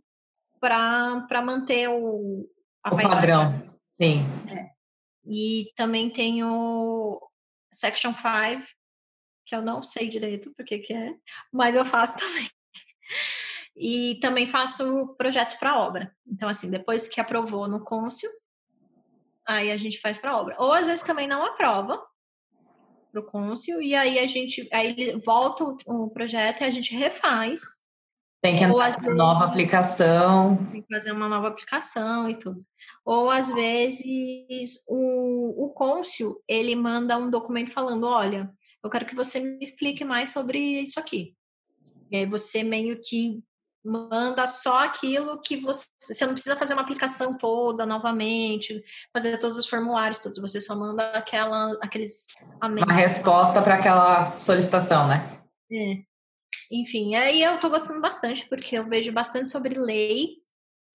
para 0.60 1.42
manter 1.44 1.90
o, 1.90 2.50
o 2.86 2.98
padrão. 2.98 3.64
Sim. 3.92 4.24
É. 4.50 4.70
E 5.28 5.72
também 5.76 6.10
tem 6.10 6.44
o 6.44 7.22
Section 7.72 8.14
5, 8.14 8.66
que 9.46 9.56
eu 9.56 9.62
não 9.62 9.84
sei 9.84 10.08
direito 10.08 10.54
porque 10.56 10.80
que 10.80 10.94
é, 10.94 11.14
mas 11.52 11.76
eu 11.76 11.86
faço 11.86 12.16
também. 12.18 12.50
E 13.76 14.18
também 14.22 14.48
faço 14.48 15.16
projetos 15.18 15.56
para 15.56 15.78
obra. 15.78 16.16
Então, 16.26 16.48
assim, 16.48 16.72
depois 16.72 17.08
que 17.10 17.20
aprovou 17.20 17.68
no 17.68 17.84
Côncio, 17.84 18.30
aí 19.48 19.72
a 19.72 19.78
gente 19.78 20.00
faz 20.00 20.18
para 20.18 20.38
obra. 20.38 20.56
Ou 20.60 20.72
às 20.72 20.86
vezes 20.86 21.04
também 21.04 21.28
não 21.28 21.46
aprova 21.46 22.02
para 23.12 23.22
o 23.22 23.26
cônsul 23.26 23.82
e 23.82 23.96
aí 23.96 24.20
a 24.20 24.28
gente 24.28 24.68
aí 24.74 25.20
volta 25.26 25.64
o, 25.64 25.78
o, 25.86 26.10
projeto 26.10 26.62
e 26.62 26.64
a 26.66 26.72
gente 26.72 26.94
refaz. 26.96 27.62
Tem 28.42 28.58
que 28.58 28.64
entrar 28.64 28.90
vezes, 28.90 29.16
nova 29.16 29.46
aplicação. 29.46 30.58
Tem 30.72 30.82
que 30.82 30.94
fazer 30.94 31.12
uma 31.12 31.28
nova 31.28 31.48
aplicação 31.48 32.30
e 32.30 32.38
tudo. 32.38 32.64
Ou 33.04 33.30
às 33.30 33.50
vezes 33.50 34.84
o, 34.88 35.66
o 35.66 35.70
cônsul 35.70 36.42
ele 36.48 36.76
manda 36.76 37.18
um 37.18 37.30
documento 37.30 37.72
falando, 37.72 38.06
olha, 38.06 38.52
eu 38.84 38.90
quero 38.90 39.06
que 39.06 39.16
você 39.16 39.40
me 39.40 39.58
explique 39.62 40.04
mais 40.04 40.32
sobre 40.32 40.60
isso 40.60 41.00
aqui. 41.00 41.34
E 42.12 42.18
aí 42.18 42.26
você 42.26 42.62
meio 42.62 43.00
que 43.02 43.42
manda 43.86 44.48
só 44.48 44.84
aquilo 44.84 45.40
que 45.40 45.58
você. 45.58 45.86
Você 45.98 46.26
não 46.26 46.34
precisa 46.34 46.56
fazer 46.56 46.74
uma 46.74 46.82
aplicação 46.82 47.38
toda 47.38 47.86
novamente, 47.86 48.84
fazer 49.14 49.38
todos 49.38 49.58
os 49.58 49.68
formulários 49.68 50.20
todos. 50.20 50.40
Você 50.40 50.60
só 50.60 50.76
manda 50.76 51.12
aquela, 51.12 51.78
aqueles. 51.82 52.28
Uma 52.62 52.94
resposta 52.94 53.62
para 53.62 53.76
aquela 53.76 54.36
solicitação, 54.38 55.08
né? 55.08 55.40
É. 55.72 56.04
Enfim, 56.72 57.16
aí 57.16 57.44
eu 57.44 57.60
tô 57.60 57.70
gostando 57.70 58.02
bastante, 58.02 58.48
porque 58.48 58.76
eu 58.76 58.90
vejo 58.90 59.12
bastante 59.12 59.50
sobre 59.50 59.78
lei, 59.78 60.38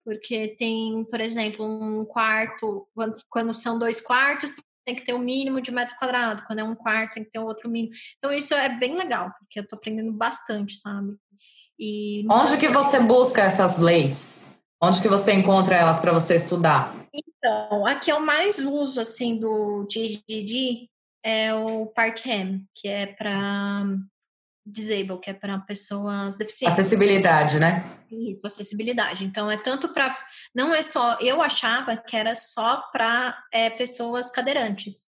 porque 0.05 0.57
tem, 0.59 1.05
por 1.05 1.21
exemplo, 1.21 1.65
um 1.65 2.05
quarto, 2.05 2.89
quando, 3.29 3.55
são 3.55 3.79
dois 3.79 4.01
quartos, 4.01 4.53
tem 4.85 4.97
que 4.97 5.05
ter 5.05 5.15
um 5.15 5.21
mínimo 5.21 5.61
de 5.61 5.71
metro 5.71 5.97
quadrado, 5.97 6.43
quando 6.47 6.59
é 6.59 6.65
um 6.65 6.75
quarto, 6.75 7.15
tem 7.15 7.25
que 7.25 7.31
ter 7.31 7.39
outro 7.39 7.71
mínimo. 7.71 7.95
Então, 8.19 8.33
isso 8.33 8.53
é 8.55 8.69
bem 8.69 8.97
legal, 8.97 9.33
porque 9.39 9.61
eu 9.61 9.67
tô 9.67 9.77
aprendendo 9.77 10.13
bastante, 10.13 10.79
sabe? 10.79 11.17
E 11.81 12.27
Onde 12.31 12.59
que 12.59 12.69
você 12.69 13.01
busca 13.01 13.41
essas 13.41 13.79
leis? 13.79 14.45
Onde 14.83 15.01
que 15.01 15.09
você 15.09 15.33
encontra 15.33 15.75
elas 15.75 15.99
para 15.99 16.13
você 16.13 16.37
estudar? 16.37 16.95
Então, 17.13 17.87
aqui 17.87 18.13
eu 18.13 18.21
mais 18.21 18.59
uso 18.59 19.01
assim 19.01 19.39
do 19.39 19.87
DGD 19.89 20.91
é 21.25 21.55
o 21.55 21.87
Part-M, 21.87 22.67
que 22.75 22.87
é 22.87 23.07
para 23.07 23.85
disable, 24.65 25.19
que 25.19 25.31
é 25.31 25.35
para 25.35 25.59
pessoas 25.61 26.37
deficientes. 26.37 26.79
Acessibilidade, 26.79 27.59
né? 27.59 27.85
Isso, 28.11 28.47
acessibilidade. 28.47 29.25
Então 29.25 29.51
é 29.51 29.57
tanto 29.57 29.89
para 29.89 30.17
não 30.55 30.75
é 30.75 30.83
só 30.83 31.19
eu 31.19 31.41
achava 31.41 31.97
que 31.97 32.15
era 32.15 32.35
só 32.35 32.77
para 32.93 33.43
é, 33.51 33.71
pessoas 33.71 34.31
cadeirantes, 34.31 35.07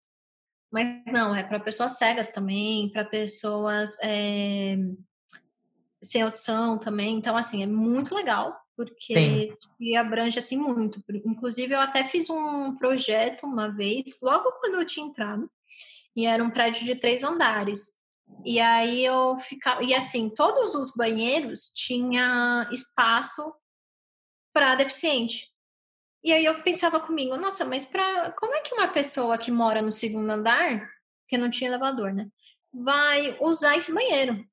mas 0.72 1.02
não 1.06 1.34
é 1.34 1.42
para 1.42 1.60
pessoas 1.60 1.98
cegas 1.98 2.30
também, 2.30 2.90
para 2.90 3.04
pessoas 3.04 3.98
é, 4.02 4.76
sem 6.02 6.22
audição 6.22 6.78
também. 6.78 7.16
Então, 7.16 7.36
assim, 7.36 7.62
é 7.62 7.66
muito 7.66 8.14
legal, 8.14 8.58
porque 8.76 9.54
abrange, 9.96 10.38
assim, 10.38 10.56
muito. 10.56 11.02
Inclusive, 11.24 11.74
eu 11.74 11.80
até 11.80 12.04
fiz 12.04 12.28
um 12.28 12.74
projeto 12.76 13.44
uma 13.44 13.68
vez, 13.68 14.18
logo 14.22 14.52
quando 14.52 14.76
eu 14.76 14.84
tinha 14.84 15.06
entrado, 15.06 15.50
e 16.14 16.26
era 16.26 16.42
um 16.42 16.50
prédio 16.50 16.84
de 16.84 16.94
três 16.96 17.22
andares. 17.22 17.96
E 18.44 18.58
aí 18.60 19.04
eu 19.04 19.38
ficava... 19.38 19.82
E, 19.82 19.94
assim, 19.94 20.34
todos 20.34 20.74
os 20.74 20.94
banheiros 20.94 21.72
tinha 21.74 22.68
espaço 22.72 23.54
para 24.52 24.74
deficiente. 24.74 25.50
E 26.24 26.32
aí 26.32 26.44
eu 26.44 26.62
pensava 26.62 27.00
comigo, 27.00 27.36
nossa, 27.36 27.64
mas 27.64 27.84
para 27.84 28.30
como 28.32 28.54
é 28.54 28.60
que 28.60 28.74
uma 28.74 28.88
pessoa 28.88 29.36
que 29.36 29.50
mora 29.50 29.82
no 29.82 29.90
segundo 29.90 30.30
andar, 30.30 30.88
que 31.28 31.36
não 31.36 31.50
tinha 31.50 31.68
elevador, 31.68 32.12
né, 32.14 32.28
vai 32.72 33.36
usar 33.40 33.76
esse 33.76 33.92
banheiro? 33.92 34.44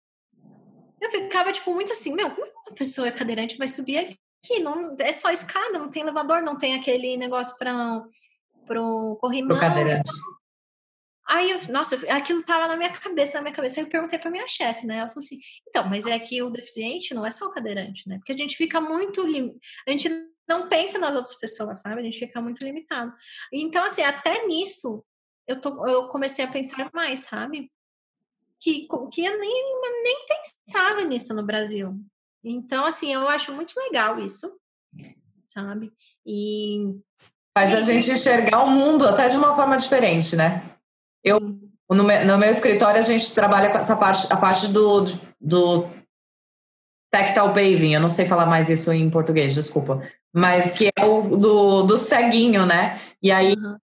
Eu 1.01 1.11
ficava, 1.11 1.51
tipo, 1.51 1.73
muito 1.73 1.91
assim, 1.91 2.13
meu, 2.13 2.31
como 2.31 2.51
uma 2.67 2.75
pessoa 2.75 3.11
cadeirante 3.11 3.57
vai 3.57 3.67
subir 3.67 3.97
aqui? 3.97 4.59
Não, 4.61 4.95
é 4.99 5.11
só 5.11 5.31
escada, 5.31 5.77
não 5.77 5.89
tem 5.89 6.01
elevador, 6.01 6.41
não 6.41 6.57
tem 6.57 6.75
aquele 6.75 7.17
negócio 7.17 7.57
para 7.57 8.03
pro 8.65 9.17
corrimão. 9.19 9.57
Pro 9.57 9.59
cadeirante. 9.59 10.11
Aí, 11.27 11.51
eu, 11.51 11.59
nossa, 11.71 11.95
aquilo 12.11 12.43
tava 12.43 12.67
na 12.67 12.75
minha 12.75 12.91
cabeça, 12.91 13.33
na 13.35 13.41
minha 13.41 13.53
cabeça. 13.53 13.79
Aí 13.79 13.85
eu 13.85 13.89
perguntei 13.89 14.17
pra 14.17 14.31
minha 14.31 14.47
chefe, 14.47 14.85
né? 14.85 14.97
Ela 14.97 15.09
falou 15.09 15.23
assim: 15.23 15.37
então, 15.67 15.87
mas 15.87 16.07
é 16.07 16.17
que 16.17 16.41
o 16.41 16.49
deficiente 16.49 17.13
não 17.13 17.25
é 17.25 17.29
só 17.29 17.45
o 17.45 17.51
cadeirante, 17.51 18.07
né? 18.09 18.17
Porque 18.17 18.31
a 18.31 18.37
gente 18.37 18.57
fica 18.57 18.81
muito. 18.81 19.21
Lim... 19.23 19.55
A 19.87 19.91
gente 19.91 20.09
não 20.47 20.67
pensa 20.67 20.97
nas 20.97 21.15
outras 21.15 21.35
pessoas, 21.35 21.81
sabe? 21.81 22.01
A 22.01 22.03
gente 22.03 22.17
fica 22.17 22.41
muito 22.41 22.65
limitado. 22.65 23.13
Então, 23.53 23.83
assim, 23.85 24.01
até 24.01 24.47
nisso 24.47 25.05
eu, 25.47 25.61
tô, 25.61 25.87
eu 25.87 26.07
comecei 26.07 26.43
a 26.43 26.51
pensar 26.51 26.89
mais, 26.93 27.21
sabe? 27.21 27.71
Que, 28.59 28.87
que 29.11 29.25
eu 29.25 29.39
nem, 29.39 29.81
nem 30.03 30.25
pensava 30.27 31.01
nisso 31.03 31.33
no 31.33 31.43
Brasil. 31.43 31.95
Então, 32.43 32.85
assim, 32.85 33.13
eu 33.13 33.27
acho 33.27 33.53
muito 33.53 33.73
legal 33.77 34.19
isso, 34.19 34.47
sabe? 35.47 35.91
E. 36.25 36.99
Faz 37.57 37.73
a 37.73 37.81
gente 37.81 38.11
enxergar 38.11 38.63
o 38.63 38.69
mundo 38.69 39.07
até 39.07 39.27
de 39.27 39.37
uma 39.37 39.55
forma 39.55 39.77
diferente, 39.77 40.35
né? 40.35 40.63
Eu, 41.23 41.39
no 41.89 42.03
meu, 42.03 42.25
no 42.25 42.37
meu 42.37 42.49
escritório, 42.49 42.99
a 42.99 43.03
gente 43.03 43.33
trabalha 43.33 43.71
com 43.71 43.77
essa 43.77 43.95
parte, 43.95 44.31
a 44.31 44.37
parte 44.37 44.67
do, 44.67 45.03
do 45.41 45.89
tactile 47.11 47.47
paving, 47.47 47.93
eu 47.93 47.99
não 47.99 48.09
sei 48.09 48.25
falar 48.25 48.45
mais 48.45 48.69
isso 48.69 48.91
em 48.93 49.09
português, 49.09 49.53
desculpa. 49.53 50.01
Mas 50.33 50.71
que 50.71 50.89
é 50.95 51.05
o 51.05 51.35
do, 51.35 51.83
do 51.83 51.97
ceguinho, 51.97 52.65
né? 52.65 52.99
E 53.21 53.31
aí, 53.31 53.53
uhum. 53.53 53.77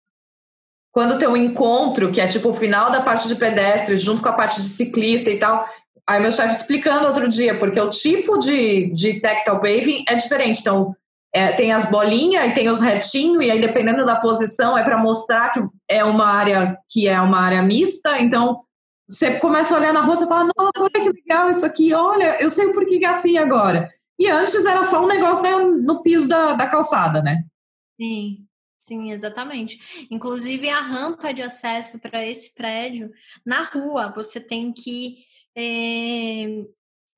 Quando 0.95 1.19
tem 1.19 1.29
um 1.29 1.37
encontro, 1.37 2.13
que 2.13 2.21
é 2.21 2.27
tipo 2.29 2.51
o 2.51 2.55
final 2.55 2.89
da 2.89 3.01
parte 3.01 3.27
de 3.27 3.35
pedestre, 3.35 3.97
junto 3.97 4.23
com 4.23 4.29
a 4.29 4.33
parte 4.33 4.61
de 4.61 4.69
ciclista 4.69 5.29
e 5.29 5.41
tal, 5.41 5.69
aí 6.07 6.23
meu 6.23 6.31
chefe 6.31 6.55
explicando 6.55 7.09
outro 7.09 7.27
dia, 7.27 7.59
porque 7.59 7.81
o 7.81 7.91
tipo 7.91 8.39
de, 8.39 8.93
de 8.93 9.21
tactile 9.21 9.57
paving 9.57 10.05
é 10.09 10.15
diferente. 10.15 10.61
Então, 10.61 10.95
é, 11.35 11.49
tem 11.49 11.73
as 11.73 11.87
bolinhas 11.87 12.47
e 12.47 12.55
tem 12.55 12.69
os 12.69 12.81
retinhos, 12.81 13.45
e 13.45 13.51
aí 13.51 13.61
dependendo 13.61 14.07
da 14.07 14.15
posição 14.15 14.79
é 14.79 14.85
para 14.85 14.97
mostrar 14.97 15.51
que 15.51 15.61
é 15.89 16.05
uma 16.05 16.27
área 16.27 16.79
que 16.89 17.09
é 17.09 17.21
uma 17.21 17.41
área 17.41 17.61
mista, 17.61 18.21
então 18.21 18.61
você 19.09 19.41
começa 19.41 19.75
a 19.75 19.79
olhar 19.79 19.93
na 19.93 20.01
rua 20.01 20.15
e 20.15 20.29
fala, 20.29 20.49
nossa, 20.57 20.85
olha 20.85 20.91
que 21.05 21.11
legal 21.11 21.51
isso 21.51 21.67
aqui, 21.67 21.93
olha, 21.93 22.41
eu 22.41 22.49
sei 22.49 22.73
porquê 22.73 23.01
que 23.01 23.05
é 23.05 23.09
assim 23.09 23.37
agora. 23.37 23.91
E 24.17 24.29
antes 24.29 24.65
era 24.65 24.85
só 24.85 25.03
um 25.03 25.09
negócio 25.09 25.43
né, 25.43 25.57
no 25.57 26.05
piso 26.05 26.29
da, 26.29 26.53
da 26.53 26.69
calçada, 26.69 27.21
né? 27.21 27.43
Sim, 28.01 28.44
sim, 28.85 29.11
exatamente. 29.11 29.79
Inclusive 30.11 30.69
a 30.69 30.81
rampa 30.81 31.33
de 31.33 31.43
acesso 31.43 31.99
para 31.99 32.25
esse 32.25 32.55
prédio, 32.55 33.11
na 33.45 33.63
rua, 33.63 34.13
você 34.15 34.41
tem 34.41 34.73
que 34.73 35.25
é, 35.57 36.65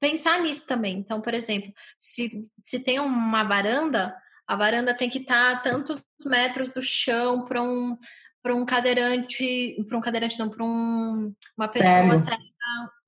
pensar 0.00 0.40
nisso 0.40 0.66
também. 0.66 0.98
Então, 0.98 1.20
por 1.20 1.34
exemplo, 1.34 1.72
se, 1.98 2.48
se 2.64 2.78
tem 2.78 3.00
uma 3.00 3.42
varanda, 3.42 4.16
a 4.46 4.54
varanda 4.54 4.94
tem 4.94 5.10
que 5.10 5.18
estar 5.18 5.62
tá 5.62 5.70
tantos 5.70 6.04
metros 6.24 6.70
do 6.70 6.80
chão 6.80 7.44
para 7.44 7.62
um 7.62 7.96
para 8.42 8.54
um 8.54 8.64
cadeirante, 8.64 9.76
para 9.88 9.98
um 9.98 10.00
cadeirante 10.00 10.38
não, 10.38 10.48
para 10.48 10.64
um, 10.64 11.34
uma 11.58 11.66
pessoa 11.66 12.14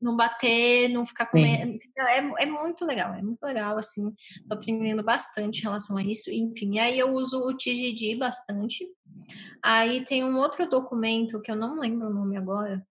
não 0.00 0.16
bater, 0.16 0.88
não 0.88 1.06
ficar 1.06 1.26
comendo. 1.26 1.78
É, 1.98 2.18
é 2.18 2.46
muito 2.46 2.84
legal, 2.84 3.14
é 3.14 3.22
muito 3.22 3.42
legal, 3.42 3.78
assim, 3.78 4.12
tô 4.48 4.54
aprendendo 4.54 5.02
bastante 5.02 5.60
em 5.60 5.62
relação 5.62 5.96
a 5.96 6.02
isso. 6.02 6.30
Enfim, 6.30 6.78
aí 6.78 6.98
eu 6.98 7.12
uso 7.12 7.40
o 7.40 7.56
TGD 7.56 8.16
bastante. 8.16 8.86
Aí 9.62 10.04
tem 10.04 10.24
um 10.24 10.36
outro 10.38 10.68
documento 10.68 11.40
que 11.40 11.50
eu 11.50 11.56
não 11.56 11.80
lembro 11.80 12.08
o 12.08 12.14
nome 12.14 12.36
agora, 12.36 12.86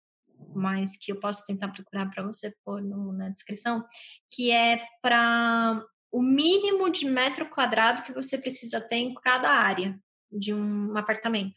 mas 0.54 0.96
que 0.96 1.12
eu 1.12 1.20
posso 1.20 1.44
tentar 1.46 1.68
procurar 1.68 2.10
para 2.10 2.22
você 2.22 2.54
pôr 2.64 2.82
no, 2.82 3.12
na 3.12 3.28
descrição, 3.28 3.84
que 4.30 4.50
é 4.50 4.84
para 5.02 5.84
o 6.10 6.22
mínimo 6.22 6.90
de 6.90 7.06
metro 7.06 7.48
quadrado 7.50 8.02
que 8.02 8.12
você 8.12 8.38
precisa 8.38 8.80
ter 8.80 8.96
em 8.96 9.14
cada 9.14 9.50
área 9.50 9.98
de 10.30 10.54
um 10.54 10.96
apartamento. 10.96 11.54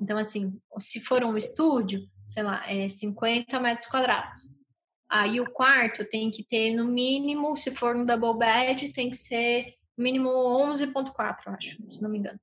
Então, 0.00 0.18
assim, 0.18 0.60
se 0.78 1.00
for 1.00 1.24
um 1.24 1.36
estúdio, 1.36 2.00
sei 2.26 2.42
lá, 2.42 2.62
é 2.70 2.88
50 2.88 3.58
metros 3.60 3.86
quadrados. 3.86 4.56
Aí 5.08 5.40
o 5.40 5.50
quarto 5.50 6.04
tem 6.04 6.30
que 6.30 6.42
ter 6.42 6.74
no 6.74 6.84
mínimo, 6.84 7.56
se 7.56 7.70
for 7.70 7.94
um 7.94 8.04
double 8.04 8.36
bed, 8.36 8.92
tem 8.92 9.08
que 9.08 9.16
ser 9.16 9.74
mínimo 9.96 10.28
11.4, 10.28 11.14
acho, 11.46 11.76
se 11.88 12.02
não 12.02 12.10
me 12.10 12.18
engano. 12.18 12.40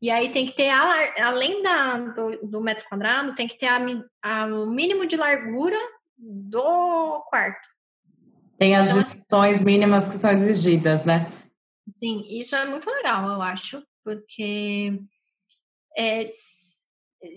E 0.00 0.10
aí 0.10 0.30
tem 0.30 0.46
que 0.46 0.52
ter, 0.52 0.70
além 0.70 1.62
da, 1.62 1.98
do, 1.98 2.46
do 2.46 2.60
metro 2.60 2.88
quadrado, 2.88 3.34
tem 3.34 3.46
que 3.46 3.58
ter 3.58 3.66
a, 3.66 3.78
a, 4.22 4.46
o 4.46 4.66
mínimo 4.66 5.06
de 5.06 5.16
largura 5.16 5.78
do 6.16 7.22
quarto. 7.28 7.68
Tem 8.58 8.74
as 8.74 8.90
então, 8.90 9.02
dimensões 9.02 9.56
assim, 9.56 9.64
mínimas 9.64 10.08
que 10.08 10.16
são 10.16 10.30
exigidas, 10.30 11.04
né? 11.04 11.30
Sim, 11.92 12.24
isso 12.28 12.56
é 12.56 12.64
muito 12.64 12.90
legal, 12.90 13.28
eu 13.28 13.42
acho, 13.42 13.82
porque 14.02 14.98
é, 15.96 16.26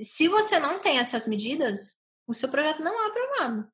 se 0.02 0.28
você 0.28 0.60
não 0.60 0.80
tem 0.80 0.98
essas 0.98 1.28
medidas, 1.28 1.98
o 2.28 2.34
seu 2.34 2.50
projeto 2.50 2.82
não 2.82 3.04
é 3.04 3.08
aprovado. 3.08 3.72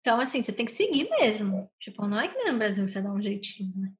Então, 0.00 0.20
assim, 0.20 0.42
você 0.42 0.52
tem 0.52 0.64
que 0.64 0.72
seguir 0.72 1.10
mesmo. 1.10 1.70
Tipo, 1.80 2.06
não 2.06 2.20
é 2.20 2.28
que 2.28 2.36
nem 2.36 2.52
no 2.52 2.58
Brasil 2.58 2.86
você 2.86 3.00
dá 3.00 3.12
um 3.12 3.20
jeitinho, 3.20 3.72
né? 3.76 3.92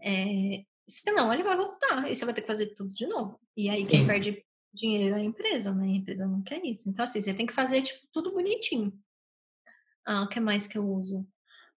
É, 0.00 0.64
senão 0.88 1.32
ele 1.32 1.42
vai 1.42 1.56
voltar 1.56 2.08
e 2.08 2.14
você 2.14 2.24
vai 2.24 2.32
ter 2.32 2.42
que 2.42 2.46
fazer 2.46 2.66
tudo 2.74 2.94
de 2.94 3.06
novo. 3.06 3.40
E 3.56 3.68
aí 3.68 3.84
Sim. 3.84 3.90
quem 3.90 4.06
perde 4.06 4.44
dinheiro 4.72 5.16
é 5.16 5.18
a 5.18 5.24
empresa, 5.24 5.74
né? 5.74 5.86
A 5.86 5.96
empresa 5.96 6.26
não 6.26 6.42
quer 6.42 6.64
isso. 6.64 6.88
Então, 6.88 7.02
assim, 7.02 7.20
você 7.20 7.34
tem 7.34 7.46
que 7.46 7.52
fazer, 7.52 7.82
tipo, 7.82 8.06
tudo 8.12 8.32
bonitinho. 8.32 8.92
Ah, 10.06 10.22
o 10.22 10.28
que 10.28 10.38
mais 10.38 10.66
que 10.66 10.78
eu 10.78 10.88
uso? 10.88 11.26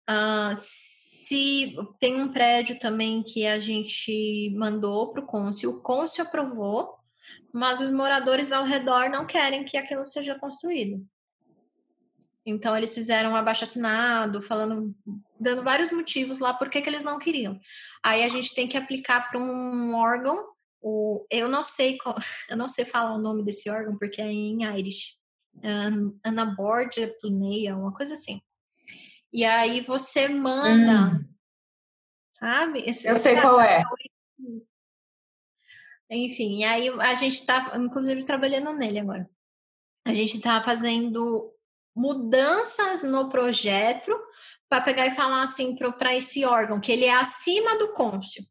Ah, 0.06 0.52
se 0.56 1.76
tem 1.98 2.20
um 2.20 2.32
prédio 2.32 2.78
também 2.78 3.22
que 3.22 3.46
a 3.46 3.58
gente 3.58 4.50
mandou 4.56 5.12
para 5.12 5.22
o 5.22 5.26
Côncio, 5.26 5.70
o 5.70 5.82
Côncio 5.82 6.22
aprovou, 6.22 6.96
mas 7.52 7.80
os 7.80 7.90
moradores 7.90 8.52
ao 8.52 8.64
redor 8.64 9.08
não 9.08 9.26
querem 9.26 9.64
que 9.64 9.76
aquilo 9.76 10.06
seja 10.06 10.38
construído. 10.38 11.06
Então 12.44 12.76
eles 12.76 12.94
fizeram 12.94 13.32
um 13.32 13.36
abaixo 13.36 13.64
assinado, 13.64 14.42
falando, 14.42 14.94
dando 15.38 15.62
vários 15.62 15.92
motivos 15.92 16.40
lá 16.40 16.52
por 16.52 16.68
que 16.68 16.78
eles 16.78 17.02
não 17.02 17.18
queriam. 17.18 17.58
Aí 18.02 18.24
a 18.24 18.28
gente 18.28 18.54
tem 18.54 18.66
que 18.66 18.76
aplicar 18.76 19.28
para 19.28 19.38
um 19.40 19.94
órgão. 19.94 20.50
O, 20.80 21.24
eu 21.30 21.48
não 21.48 21.62
sei 21.62 21.96
qual, 21.98 22.16
eu 22.50 22.56
não 22.56 22.68
sei 22.68 22.84
falar 22.84 23.14
o 23.14 23.20
nome 23.20 23.44
desse 23.44 23.70
órgão 23.70 23.96
porque 23.96 24.20
é 24.20 24.30
em 24.30 24.64
Irish. 24.78 25.16
Anabordia 26.24 27.14
Plineia, 27.20 27.76
uma 27.76 27.94
coisa 27.94 28.14
assim. 28.14 28.40
E 29.32 29.44
aí 29.44 29.80
você 29.80 30.28
manda, 30.28 31.16
hum. 31.16 31.24
sabe? 32.32 32.82
Esse, 32.86 33.06
eu 33.06 33.16
sei 33.16 33.40
qual 33.40 33.60
é. 33.60 33.82
Enfim, 36.14 36.58
e 36.58 36.64
aí 36.64 36.88
a 36.88 37.14
gente 37.14 37.34
está, 37.34 37.72
inclusive, 37.76 38.24
trabalhando 38.24 38.72
nele 38.72 38.98
agora. 38.98 39.28
A 40.04 40.12
gente 40.12 40.36
está 40.36 40.62
fazendo 40.62 41.50
mudanças 41.94 43.02
no 43.02 43.28
projeto 43.28 44.12
para 44.68 44.82
pegar 44.82 45.06
e 45.06 45.14
falar 45.14 45.42
assim 45.42 45.74
para 45.76 46.14
esse 46.14 46.44
órgão 46.44 46.80
que 46.80 46.92
ele 46.92 47.04
é 47.04 47.14
acima 47.14 47.76
do 47.78 47.92
cônsul. 47.92 48.44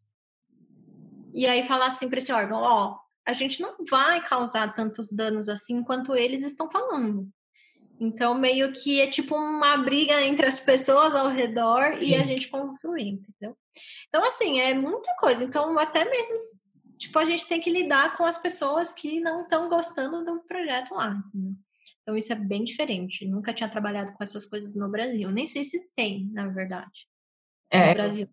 E 1.34 1.46
aí 1.46 1.66
falar 1.66 1.88
assim 1.88 2.10
para 2.10 2.20
esse 2.20 2.32
órgão, 2.32 2.62
ó, 2.62 2.98
a 3.26 3.34
gente 3.34 3.62
não 3.62 3.76
vai 3.90 4.24
causar 4.24 4.74
tantos 4.76 5.12
danos 5.12 5.48
assim 5.48 5.84
quanto 5.84 6.16
eles 6.16 6.44
estão 6.44 6.70
falando. 6.70 7.30
Então, 8.00 8.34
meio 8.34 8.74
que 8.74 9.00
é 9.00 9.06
tipo 9.06 9.36
uma 9.36 9.78
briga 9.78 10.20
entre 10.24 10.48
as 10.48 10.60
pessoas 10.60 11.14
ao 11.14 11.30
redor 11.30 12.02
e 12.02 12.16
a 12.16 12.26
gente 12.26 12.50
construir, 12.50 13.10
entendeu? 13.10 13.56
Então, 14.10 14.26
assim, 14.26 14.60
é 14.60 14.74
muita 14.74 15.16
coisa. 15.18 15.44
Então, 15.44 15.78
até 15.78 16.04
mesmo, 16.04 16.36
tipo, 17.02 17.18
a 17.18 17.26
gente 17.26 17.48
tem 17.48 17.60
que 17.60 17.70
lidar 17.70 18.16
com 18.16 18.26
as 18.26 18.38
pessoas 18.38 18.94
que 18.94 19.20
não 19.20 19.42
estão 19.42 19.68
gostando 19.68 20.24
do 20.24 20.40
projeto 20.42 20.94
lá. 20.94 21.20
Entendeu? 21.34 21.56
Então, 22.02 22.16
isso 22.16 22.32
é 22.32 22.36
bem 22.36 22.64
diferente. 22.64 23.28
Nunca 23.28 23.54
tinha 23.54 23.70
trabalhado 23.70 24.14
com 24.14 24.24
essas 24.24 24.46
coisas 24.46 24.76
no 24.76 24.90
Brasil. 24.90 25.32
Nem 25.32 25.48
sei 25.48 25.64
se 25.64 25.80
tem, 25.96 26.30
na 26.32 26.48
verdade. 26.48 27.08
É, 27.72 27.90
no 27.90 27.94
Brasil. 27.94 28.28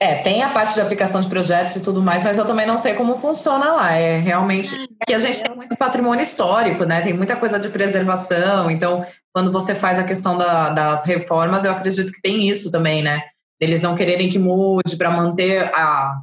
É, 0.00 0.22
tem 0.22 0.42
a 0.42 0.52
parte 0.52 0.74
de 0.74 0.80
aplicação 0.80 1.20
de 1.20 1.28
projetos 1.28 1.76
e 1.76 1.82
tudo 1.82 2.02
mais, 2.02 2.24
mas 2.24 2.38
eu 2.38 2.44
também 2.44 2.66
não 2.66 2.78
sei 2.78 2.94
como 2.94 3.18
funciona 3.18 3.72
lá. 3.72 3.92
É 3.92 4.18
realmente 4.18 4.74
é, 4.74 5.04
que 5.06 5.14
a 5.14 5.18
gente 5.18 5.42
tem 5.42 5.54
muito 5.54 5.76
patrimônio 5.76 6.22
histórico, 6.22 6.84
né? 6.84 7.00
Tem 7.00 7.12
muita 7.12 7.36
coisa 7.36 7.58
de 7.58 7.68
preservação. 7.68 8.70
Então, 8.70 9.04
quando 9.32 9.50
você 9.50 9.74
faz 9.74 9.98
a 9.98 10.04
questão 10.04 10.38
da, 10.38 10.70
das 10.70 11.04
reformas, 11.04 11.64
eu 11.64 11.72
acredito 11.72 12.12
que 12.12 12.22
tem 12.22 12.48
isso 12.48 12.70
também, 12.70 13.02
né? 13.02 13.20
Eles 13.60 13.82
não 13.82 13.96
quererem 13.96 14.28
que 14.28 14.38
mude 14.38 14.96
para 14.96 15.10
manter 15.10 15.72
a, 15.74 16.20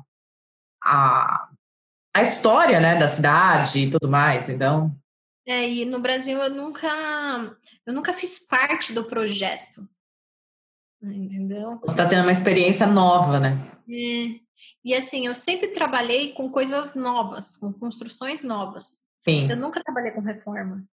a, 0.89 1.49
a 2.15 2.21
história, 2.21 2.79
né, 2.79 2.95
da 2.95 3.07
cidade 3.07 3.79
e 3.79 3.89
tudo 3.89 4.09
mais. 4.09 4.49
Então, 4.49 4.95
é, 5.49 5.67
e 5.67 5.83
no 5.83 5.99
Brasil 5.99 6.37
eu 6.37 6.49
nunca, 6.51 6.87
eu 7.83 7.91
nunca 7.91 8.13
fiz 8.13 8.47
parte 8.47 8.93
do 8.93 9.03
projeto. 9.05 9.89
Entendeu? 11.01 11.79
Você 11.79 11.93
está 11.93 12.07
tendo 12.07 12.21
uma 12.21 12.31
experiência 12.31 12.85
nova, 12.85 13.39
né? 13.39 13.57
É. 13.89 14.39
E 14.83 14.93
assim, 14.93 15.25
eu 15.25 15.33
sempre 15.33 15.69
trabalhei 15.69 16.33
com 16.33 16.51
coisas 16.51 16.93
novas, 16.93 17.57
com 17.57 17.73
construções 17.73 18.43
novas. 18.43 18.99
Sim. 19.21 19.49
Eu 19.49 19.57
nunca 19.57 19.83
trabalhei 19.83 20.11
com 20.11 20.21
reforma. 20.21 20.85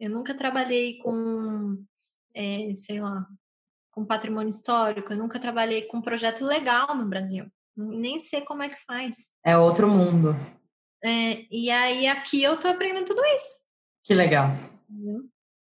Eu 0.00 0.08
nunca 0.08 0.34
trabalhei 0.34 0.96
com, 0.98 1.84
é, 2.34 2.74
sei 2.76 3.02
lá, 3.02 3.26
com 3.92 4.06
patrimônio 4.06 4.48
histórico. 4.48 5.12
Eu 5.12 5.18
nunca 5.18 5.38
trabalhei 5.38 5.82
com 5.82 6.00
projeto 6.00 6.42
legal 6.42 6.96
no 6.96 7.06
Brasil. 7.06 7.52
Nem 7.76 8.20
sei 8.20 8.42
como 8.42 8.62
é 8.62 8.68
que 8.68 8.84
faz. 8.84 9.30
É 9.44 9.56
outro 9.56 9.88
mundo. 9.88 10.36
É, 11.04 11.44
e 11.50 11.70
aí 11.70 12.06
aqui 12.06 12.42
eu 12.42 12.56
tô 12.56 12.68
aprendendo 12.68 13.04
tudo 13.04 13.24
isso. 13.26 13.64
Que 14.04 14.14
legal. 14.14 14.48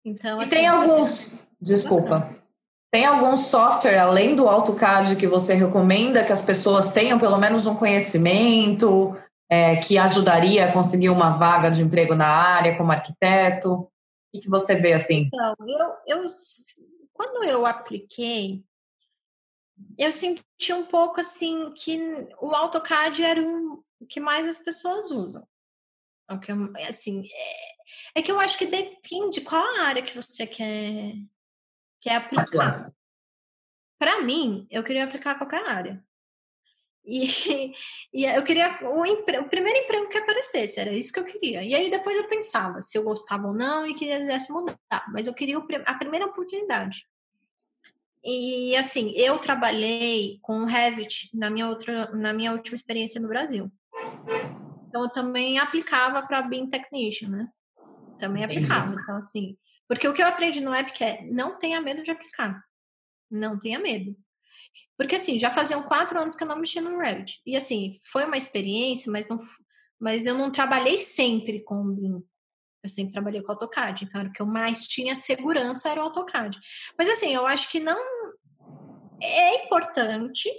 Então, 0.04 0.40
e 0.40 0.44
assim, 0.44 0.54
tem 0.54 0.66
alguns. 0.66 1.34
Desculpa. 1.60 2.36
Tem 2.90 3.04
algum 3.04 3.36
software 3.36 3.98
além 3.98 4.36
do 4.36 4.48
AutoCAD 4.48 5.16
que 5.16 5.26
você 5.26 5.54
recomenda 5.54 6.24
que 6.24 6.32
as 6.32 6.40
pessoas 6.40 6.92
tenham 6.92 7.18
pelo 7.18 7.36
menos 7.38 7.66
um 7.66 7.74
conhecimento 7.74 9.16
é, 9.50 9.76
que 9.76 9.98
ajudaria 9.98 10.66
a 10.66 10.72
conseguir 10.72 11.10
uma 11.10 11.36
vaga 11.36 11.70
de 11.70 11.82
emprego 11.82 12.14
na 12.14 12.28
área 12.28 12.76
como 12.76 12.92
arquiteto? 12.92 13.72
O 13.72 13.90
que, 14.32 14.40
que 14.42 14.48
você 14.48 14.76
vê 14.76 14.92
assim? 14.92 15.28
Então, 15.32 15.54
eu, 15.66 16.18
eu, 16.20 16.26
quando 17.12 17.44
eu 17.44 17.66
apliquei, 17.66 18.62
eu 19.98 20.12
senti 20.12 20.72
um 20.72 20.84
pouco 20.86 21.20
assim 21.20 21.72
que 21.74 21.98
o 22.40 22.54
AutoCAD 22.54 23.22
era 23.22 23.42
o 23.42 23.84
que 24.08 24.20
mais 24.20 24.46
as 24.46 24.58
pessoas 24.58 25.10
usam. 25.10 25.46
É 26.28 26.34
o 26.34 26.40
que 26.40 26.50
eu, 26.50 26.72
assim, 26.88 27.28
é, 27.32 28.20
é 28.20 28.22
que 28.22 28.30
eu 28.30 28.40
acho 28.40 28.58
que 28.58 28.66
depende 28.66 29.40
qual 29.40 29.62
a 29.62 29.82
área 29.82 30.02
que 30.02 30.14
você 30.14 30.46
quer, 30.46 31.12
quer 32.00 32.16
aplicar. 32.16 32.92
Para 33.98 34.20
mim, 34.22 34.66
eu 34.70 34.82
queria 34.82 35.04
aplicar 35.04 35.36
qualquer 35.36 35.64
área. 35.66 36.04
E, 37.04 37.28
e 38.12 38.24
eu 38.24 38.42
queria 38.42 38.78
o, 38.82 39.06
empre, 39.06 39.38
o 39.38 39.48
primeiro 39.48 39.78
emprego 39.78 40.08
que 40.08 40.18
aparecesse, 40.18 40.80
era 40.80 40.92
isso 40.92 41.12
que 41.12 41.20
eu 41.20 41.24
queria. 41.24 41.62
E 41.62 41.74
aí 41.74 41.90
depois 41.90 42.16
eu 42.16 42.28
pensava 42.28 42.82
se 42.82 42.98
eu 42.98 43.04
gostava 43.04 43.46
ou 43.46 43.54
não 43.54 43.86
e 43.86 43.94
quisesse 43.94 44.50
mudar, 44.50 44.76
mas 45.12 45.26
eu 45.26 45.34
queria 45.34 45.56
a 45.58 45.94
primeira 45.94 46.26
oportunidade. 46.26 47.06
E 48.26 48.74
assim, 48.76 49.12
eu 49.14 49.38
trabalhei 49.38 50.40
com 50.42 50.64
Revit 50.64 51.30
na 51.32 51.48
minha 51.48 51.68
outra 51.68 52.10
na 52.10 52.32
minha 52.32 52.50
última 52.50 52.74
experiência 52.74 53.20
no 53.20 53.28
Brasil. 53.28 53.70
Então 54.88 55.04
eu 55.04 55.10
também 55.10 55.58
aplicava 55.58 56.20
para 56.26 56.42
BIM 56.42 56.68
Technician, 56.68 57.28
né? 57.28 57.48
Também 58.18 58.42
aplicava. 58.42 58.92
Então 59.00 59.16
assim, 59.18 59.56
porque 59.88 60.08
o 60.08 60.12
que 60.12 60.20
eu 60.20 60.26
aprendi 60.26 60.60
no 60.60 60.74
Epic 60.74 61.00
é 61.02 61.22
não 61.30 61.56
tenha 61.56 61.80
medo 61.80 62.02
de 62.02 62.10
aplicar. 62.10 62.60
Não 63.30 63.58
tenha 63.60 63.78
medo. 63.78 64.16
Porque 64.98 65.14
assim, 65.14 65.38
já 65.38 65.50
faziam 65.50 65.84
quatro 65.84 66.18
anos 66.20 66.34
que 66.34 66.42
eu 66.42 66.48
não 66.48 66.58
mexia 66.58 66.82
no 66.82 66.98
Revit. 66.98 67.40
E 67.46 67.56
assim, 67.56 68.00
foi 68.10 68.24
uma 68.24 68.36
experiência, 68.36 69.12
mas 69.12 69.28
não 69.28 69.38
mas 70.00 70.26
eu 70.26 70.36
não 70.36 70.50
trabalhei 70.50 70.96
sempre 70.96 71.62
com 71.62 71.80
o 71.80 71.94
BIM. 71.94 72.22
Eu 72.86 72.90
sempre 72.90 73.12
trabalhei 73.12 73.42
com 73.42 73.52
AutoCAD. 73.52 74.04
Então, 74.04 74.22
o 74.22 74.32
que 74.32 74.40
eu 74.40 74.46
mais 74.46 74.84
tinha 74.84 75.14
segurança 75.14 75.88
era 75.90 76.00
o 76.00 76.04
AutoCAD. 76.04 76.58
Mas 76.98 77.08
assim, 77.08 77.34
eu 77.34 77.46
acho 77.46 77.68
que 77.70 77.80
não 77.80 78.00
é 79.20 79.64
importante 79.64 80.50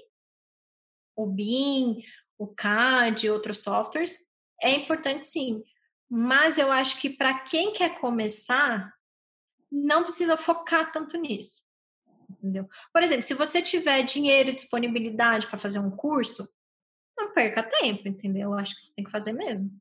o 1.15 1.25
BIM, 1.25 2.03
o 2.37 2.47
CAD, 2.47 3.29
outros 3.29 3.63
softwares. 3.63 4.17
É 4.61 4.71
importante 4.71 5.27
sim. 5.27 5.63
Mas 6.09 6.57
eu 6.57 6.71
acho 6.71 6.99
que 6.99 7.09
para 7.09 7.39
quem 7.39 7.73
quer 7.73 7.99
começar, 7.99 8.93
não 9.71 10.03
precisa 10.03 10.37
focar 10.37 10.91
tanto 10.91 11.17
nisso 11.17 11.67
entendeu? 12.29 12.67
Por 12.93 13.03
exemplo, 13.03 13.23
se 13.23 13.33
você 13.33 13.61
tiver 13.61 14.03
dinheiro 14.03 14.49
e 14.49 14.53
disponibilidade 14.53 15.47
para 15.47 15.57
fazer 15.57 15.79
um 15.79 15.91
curso, 15.91 16.47
não 17.17 17.33
perca 17.33 17.63
tempo, 17.63 18.07
entendeu? 18.07 18.51
Eu 18.51 18.57
acho 18.57 18.75
que 18.75 18.81
você 18.81 18.93
tem 18.93 19.05
que 19.05 19.11
fazer 19.11 19.33
mesmo. 19.33 19.71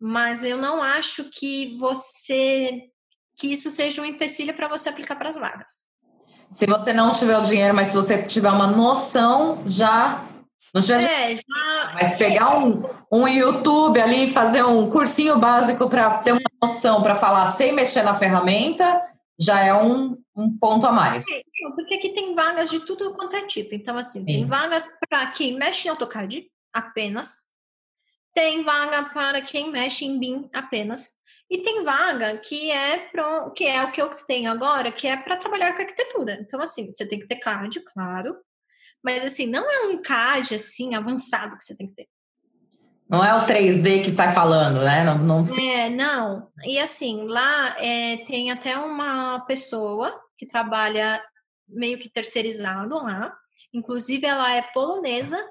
Mas 0.00 0.42
eu 0.42 0.56
não 0.56 0.82
acho 0.82 1.24
que 1.24 1.76
você 1.78 2.90
que 3.36 3.48
isso 3.48 3.70
seja 3.70 4.02
um 4.02 4.04
empecilho 4.04 4.52
para 4.52 4.68
você 4.68 4.88
aplicar 4.88 5.16
para 5.16 5.30
as 5.30 5.36
vagas. 5.36 5.86
Se 6.52 6.66
você 6.66 6.92
não 6.92 7.12
tiver 7.12 7.38
o 7.38 7.42
dinheiro, 7.42 7.74
mas 7.74 7.88
se 7.88 7.94
você 7.94 8.22
tiver 8.22 8.50
uma 8.50 8.66
noção, 8.66 9.62
já 9.66 10.26
não 10.74 10.82
tiver 10.82 11.02
é, 11.02 11.36
já... 11.36 11.42
mas 11.94 12.14
pegar 12.16 12.58
um, 12.58 12.82
um 13.10 13.26
YouTube 13.26 14.00
ali, 14.00 14.30
fazer 14.30 14.62
um 14.62 14.90
cursinho 14.90 15.38
básico 15.38 15.88
para 15.88 16.18
ter 16.18 16.32
uma 16.32 16.40
noção 16.62 17.02
para 17.02 17.16
falar 17.16 17.50
sem 17.50 17.72
mexer 17.72 18.02
na 18.02 18.14
ferramenta, 18.14 19.02
já 19.40 19.60
é 19.60 19.74
um, 19.74 20.18
um 20.36 20.56
ponto 20.58 20.86
a 20.86 20.92
mais. 20.92 21.24
É, 21.28 21.42
porque 21.74 21.94
aqui 21.94 22.10
tem 22.10 22.34
vagas 22.34 22.68
de 22.68 22.80
tudo 22.80 23.14
quanto 23.14 23.36
é 23.36 23.46
tipo. 23.46 23.74
Então, 23.74 23.96
assim, 23.96 24.20
Sim. 24.20 24.26
tem 24.26 24.46
vagas 24.46 24.86
para 25.08 25.26
quem 25.28 25.56
mexe 25.56 25.88
em 25.88 25.90
AutoCAD 25.90 26.46
apenas, 26.72 27.49
tem 28.32 28.62
vaga 28.62 29.04
para 29.10 29.42
quem 29.42 29.70
mexe 29.70 30.04
em 30.04 30.18
BIM 30.18 30.48
apenas, 30.52 31.14
e 31.50 31.58
tem 31.58 31.82
vaga 31.82 32.38
que 32.38 32.70
é 32.70 32.98
pro, 33.08 33.50
que 33.50 33.66
é 33.66 33.82
o 33.82 33.90
que 33.90 34.00
eu 34.00 34.08
tenho 34.26 34.50
agora, 34.50 34.92
que 34.92 35.08
é 35.08 35.16
para 35.16 35.36
trabalhar 35.36 35.74
com 35.74 35.82
arquitetura. 35.82 36.38
Então, 36.40 36.60
assim, 36.60 36.86
você 36.90 37.06
tem 37.06 37.18
que 37.18 37.26
ter 37.26 37.36
CAD, 37.36 37.80
claro, 37.80 38.36
mas 39.02 39.24
assim, 39.24 39.46
não 39.46 39.68
é 39.68 39.86
um 39.86 40.00
CAD 40.00 40.54
assim 40.54 40.94
avançado 40.94 41.56
que 41.58 41.64
você 41.64 41.76
tem 41.76 41.88
que 41.88 41.94
ter. 41.94 42.08
Não 43.08 43.24
é 43.24 43.34
o 43.34 43.44
3D 43.44 44.04
que 44.04 44.10
sai 44.12 44.32
falando, 44.32 44.84
né? 44.84 45.02
Não, 45.02 45.18
não... 45.18 45.46
É, 45.58 45.90
não. 45.90 46.48
E 46.62 46.78
assim, 46.78 47.26
lá 47.26 47.76
é, 47.80 48.18
tem 48.18 48.52
até 48.52 48.78
uma 48.78 49.40
pessoa 49.40 50.16
que 50.38 50.46
trabalha 50.46 51.20
meio 51.68 51.98
que 51.98 52.08
terceirizado 52.08 52.94
lá. 52.94 53.34
Inclusive, 53.74 54.24
ela 54.24 54.52
é 54.54 54.62
polonesa 54.62 55.44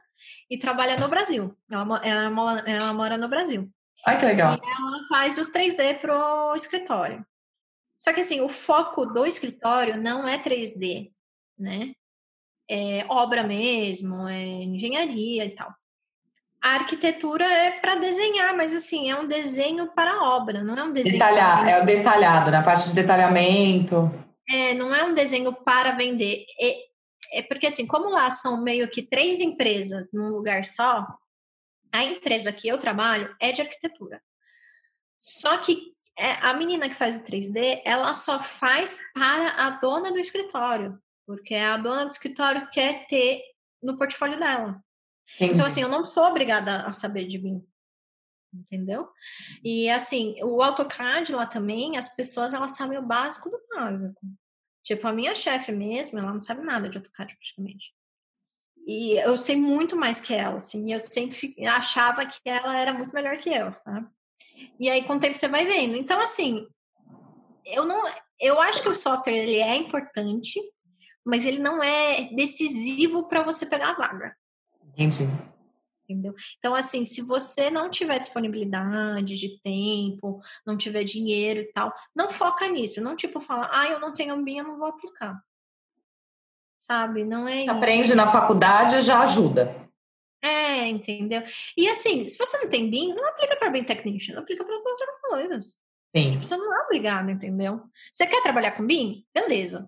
e 0.49 0.57
trabalha 0.57 0.97
no 0.97 1.07
Brasil. 1.07 1.55
Ela, 1.71 2.01
ela, 2.03 2.63
ela 2.65 2.93
mora 2.93 3.17
no 3.17 3.27
Brasil. 3.27 3.69
Ai, 4.05 4.17
que 4.17 4.25
legal. 4.25 4.53
E 4.53 4.57
ela 4.57 5.07
faz 5.09 5.37
os 5.37 5.51
3D 5.51 5.99
pro 5.99 6.55
escritório. 6.55 7.25
Só 7.97 8.13
que 8.13 8.21
assim, 8.21 8.39
o 8.41 8.49
foco 8.49 9.05
do 9.05 9.25
escritório 9.25 10.01
não 10.01 10.27
é 10.27 10.41
3D, 10.41 11.11
né? 11.57 11.91
É 12.69 13.05
obra 13.09 13.43
mesmo, 13.43 14.27
é 14.27 14.63
engenharia 14.63 15.45
e 15.45 15.49
tal. 15.49 15.73
A 16.61 16.75
arquitetura 16.75 17.45
é 17.45 17.71
para 17.71 17.95
desenhar, 17.95 18.55
mas 18.55 18.75
assim, 18.75 19.09
é 19.09 19.15
um 19.15 19.27
desenho 19.27 19.87
para 19.93 20.23
obra, 20.23 20.61
não 20.63 20.75
é 20.75 20.83
um 20.83 20.91
desenho. 20.91 21.13
Detalhar, 21.13 21.67
é 21.67 21.81
o 21.81 21.85
detalhado, 21.85 22.51
na 22.51 22.61
parte 22.61 22.89
de 22.89 22.95
detalhamento. 22.95 24.11
É, 24.49 24.73
não 24.73 24.93
é 24.93 25.03
um 25.03 25.13
desenho 25.13 25.53
para 25.53 25.91
vender. 25.91 26.45
É, 26.61 26.88
é 27.31 27.41
porque 27.41 27.67
assim, 27.67 27.87
como 27.87 28.09
lá 28.09 28.31
são 28.31 28.61
meio 28.61 28.89
que 28.89 29.01
três 29.01 29.39
empresas 29.39 30.09
num 30.11 30.29
lugar 30.29 30.65
só, 30.65 31.07
a 31.91 32.03
empresa 32.03 32.51
que 32.51 32.67
eu 32.67 32.77
trabalho 32.77 33.35
é 33.39 33.51
de 33.51 33.61
arquitetura. 33.61 34.21
Só 35.17 35.57
que 35.57 35.93
é, 36.17 36.33
a 36.41 36.53
menina 36.53 36.89
que 36.89 36.95
faz 36.95 37.17
o 37.17 37.23
3D, 37.23 37.81
ela 37.85 38.13
só 38.13 38.39
faz 38.39 38.99
para 39.13 39.49
a 39.51 39.69
dona 39.71 40.11
do 40.11 40.19
escritório, 40.19 41.01
porque 41.25 41.55
a 41.55 41.77
dona 41.77 42.05
do 42.05 42.11
escritório 42.11 42.69
quer 42.71 43.07
ter 43.07 43.41
no 43.81 43.97
portfólio 43.97 44.39
dela. 44.39 44.83
Entendi. 45.35 45.53
Então, 45.53 45.65
assim, 45.65 45.81
eu 45.81 45.89
não 45.89 46.03
sou 46.03 46.25
obrigada 46.25 46.85
a 46.85 46.93
saber 46.93 47.27
de 47.27 47.39
mim. 47.39 47.65
Entendeu? 48.53 49.07
E 49.63 49.89
assim, 49.89 50.35
o 50.41 50.61
AutoCAD 50.63 51.33
lá 51.33 51.45
também, 51.45 51.97
as 51.97 52.15
pessoas 52.15 52.51
elas 52.51 52.75
sabem 52.75 52.97
o 52.97 53.05
básico 53.05 53.49
do 53.49 53.61
básico. 53.69 54.19
Tipo, 54.89 55.07
a 55.07 55.13
minha 55.13 55.35
chefe 55.35 55.71
mesmo, 55.71 56.17
ela 56.17 56.33
não 56.33 56.41
sabe 56.41 56.63
nada 56.63 56.89
de 56.89 56.97
AutoCAD 56.97 57.35
praticamente. 57.35 57.93
E 58.87 59.19
eu 59.19 59.37
sei 59.37 59.55
muito 59.55 59.95
mais 59.95 60.19
que 60.19 60.33
ela, 60.33 60.57
assim, 60.57 60.91
eu 60.91 60.99
sempre 60.99 61.53
achava 61.67 62.25
que 62.25 62.39
ela 62.43 62.75
era 62.75 62.91
muito 62.91 63.13
melhor 63.13 63.37
que 63.37 63.51
eu, 63.51 63.71
sabe? 63.75 64.07
E 64.79 64.89
aí, 64.89 65.03
com 65.03 65.13
o 65.13 65.19
tempo, 65.19 65.37
você 65.37 65.47
vai 65.47 65.63
vendo. 65.63 65.95
Então, 65.95 66.19
assim, 66.19 66.65
eu 67.63 67.85
não. 67.85 68.03
Eu 68.39 68.59
acho 68.59 68.81
que 68.81 68.89
o 68.89 68.95
software 68.95 69.37
ele 69.37 69.57
é 69.57 69.75
importante, 69.75 70.59
mas 71.23 71.45
ele 71.45 71.59
não 71.59 71.83
é 71.83 72.23
decisivo 72.33 73.27
para 73.27 73.43
você 73.43 73.67
pegar 73.67 73.91
a 73.91 73.95
vaga. 73.95 74.35
Entendi. 74.87 75.29
Entendeu? 76.09 76.33
Então, 76.57 76.73
assim, 76.73 77.05
se 77.05 77.21
você 77.21 77.69
não 77.69 77.87
tiver 77.87 78.17
disponibilidade 78.17 79.37
de 79.37 79.61
tempo, 79.61 80.41
não 80.65 80.75
tiver 80.75 81.03
dinheiro 81.03 81.59
e 81.59 81.71
tal, 81.71 81.93
não 82.15 82.31
foca 82.31 82.67
nisso. 82.67 82.99
Não, 82.99 83.15
tipo, 83.15 83.39
fala, 83.39 83.69
ah, 83.71 83.87
eu 83.87 83.99
não 83.99 84.11
tenho 84.11 84.43
BIM, 84.43 84.57
eu 84.57 84.63
não 84.63 84.79
vou 84.79 84.87
aplicar. 84.87 85.39
Sabe? 86.81 87.23
Não 87.23 87.47
é 87.47 87.61
isso. 87.61 87.71
Aprende 87.71 88.15
na 88.15 88.25
faculdade, 88.25 89.01
já 89.01 89.21
ajuda. 89.21 89.87
É, 90.41 90.87
entendeu? 90.87 91.43
E 91.77 91.87
assim, 91.87 92.27
se 92.27 92.37
você 92.39 92.57
não 92.57 92.69
tem 92.69 92.89
BIM, 92.89 93.13
não 93.13 93.27
aplica 93.27 93.55
para 93.55 93.69
BIM 93.69 93.83
Technician, 93.83 94.39
aplica 94.39 94.63
para 94.63 94.73
outras 94.73 95.21
coisas. 95.29 95.65
Sim. 96.15 96.31
Tipo, 96.31 96.43
você 96.43 96.57
não 96.57 96.73
é 96.75 96.85
obrigado, 96.85 97.29
entendeu? 97.29 97.83
Você 98.11 98.25
quer 98.25 98.41
trabalhar 98.41 98.71
com 98.71 98.87
BIM? 98.87 99.27
Beleza 99.31 99.87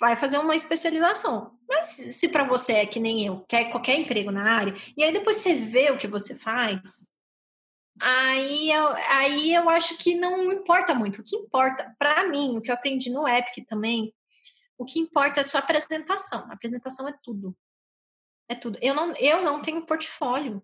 vai 0.00 0.16
fazer 0.16 0.38
uma 0.38 0.54
especialização. 0.54 1.58
Mas 1.68 1.88
se 1.88 2.28
para 2.28 2.44
você 2.44 2.74
é 2.74 2.86
que 2.86 3.00
nem 3.00 3.26
eu, 3.26 3.44
quer 3.48 3.70
qualquer 3.70 3.98
emprego 3.98 4.30
na 4.30 4.56
área, 4.56 4.74
e 4.96 5.02
aí 5.02 5.12
depois 5.12 5.38
você 5.38 5.54
vê 5.54 5.90
o 5.90 5.98
que 5.98 6.06
você 6.06 6.34
faz, 6.34 7.06
aí 8.00 8.70
eu, 8.70 8.86
aí 9.08 9.54
eu 9.54 9.68
acho 9.68 9.96
que 9.98 10.14
não 10.14 10.52
importa 10.52 10.94
muito. 10.94 11.20
O 11.20 11.24
que 11.24 11.36
importa, 11.36 11.94
para 11.98 12.26
mim, 12.28 12.56
o 12.56 12.60
que 12.60 12.70
eu 12.70 12.74
aprendi 12.74 13.10
no 13.10 13.26
Epic 13.26 13.66
também, 13.66 14.14
o 14.78 14.84
que 14.84 15.00
importa 15.00 15.40
é 15.40 15.42
a 15.42 15.44
sua 15.44 15.60
apresentação. 15.60 16.46
A 16.48 16.54
apresentação 16.54 17.08
é 17.08 17.18
tudo. 17.22 17.56
É 18.48 18.54
tudo. 18.54 18.78
Eu 18.80 18.94
não, 18.94 19.14
eu 19.16 19.42
não 19.42 19.60
tenho 19.60 19.84
portfólio. 19.84 20.62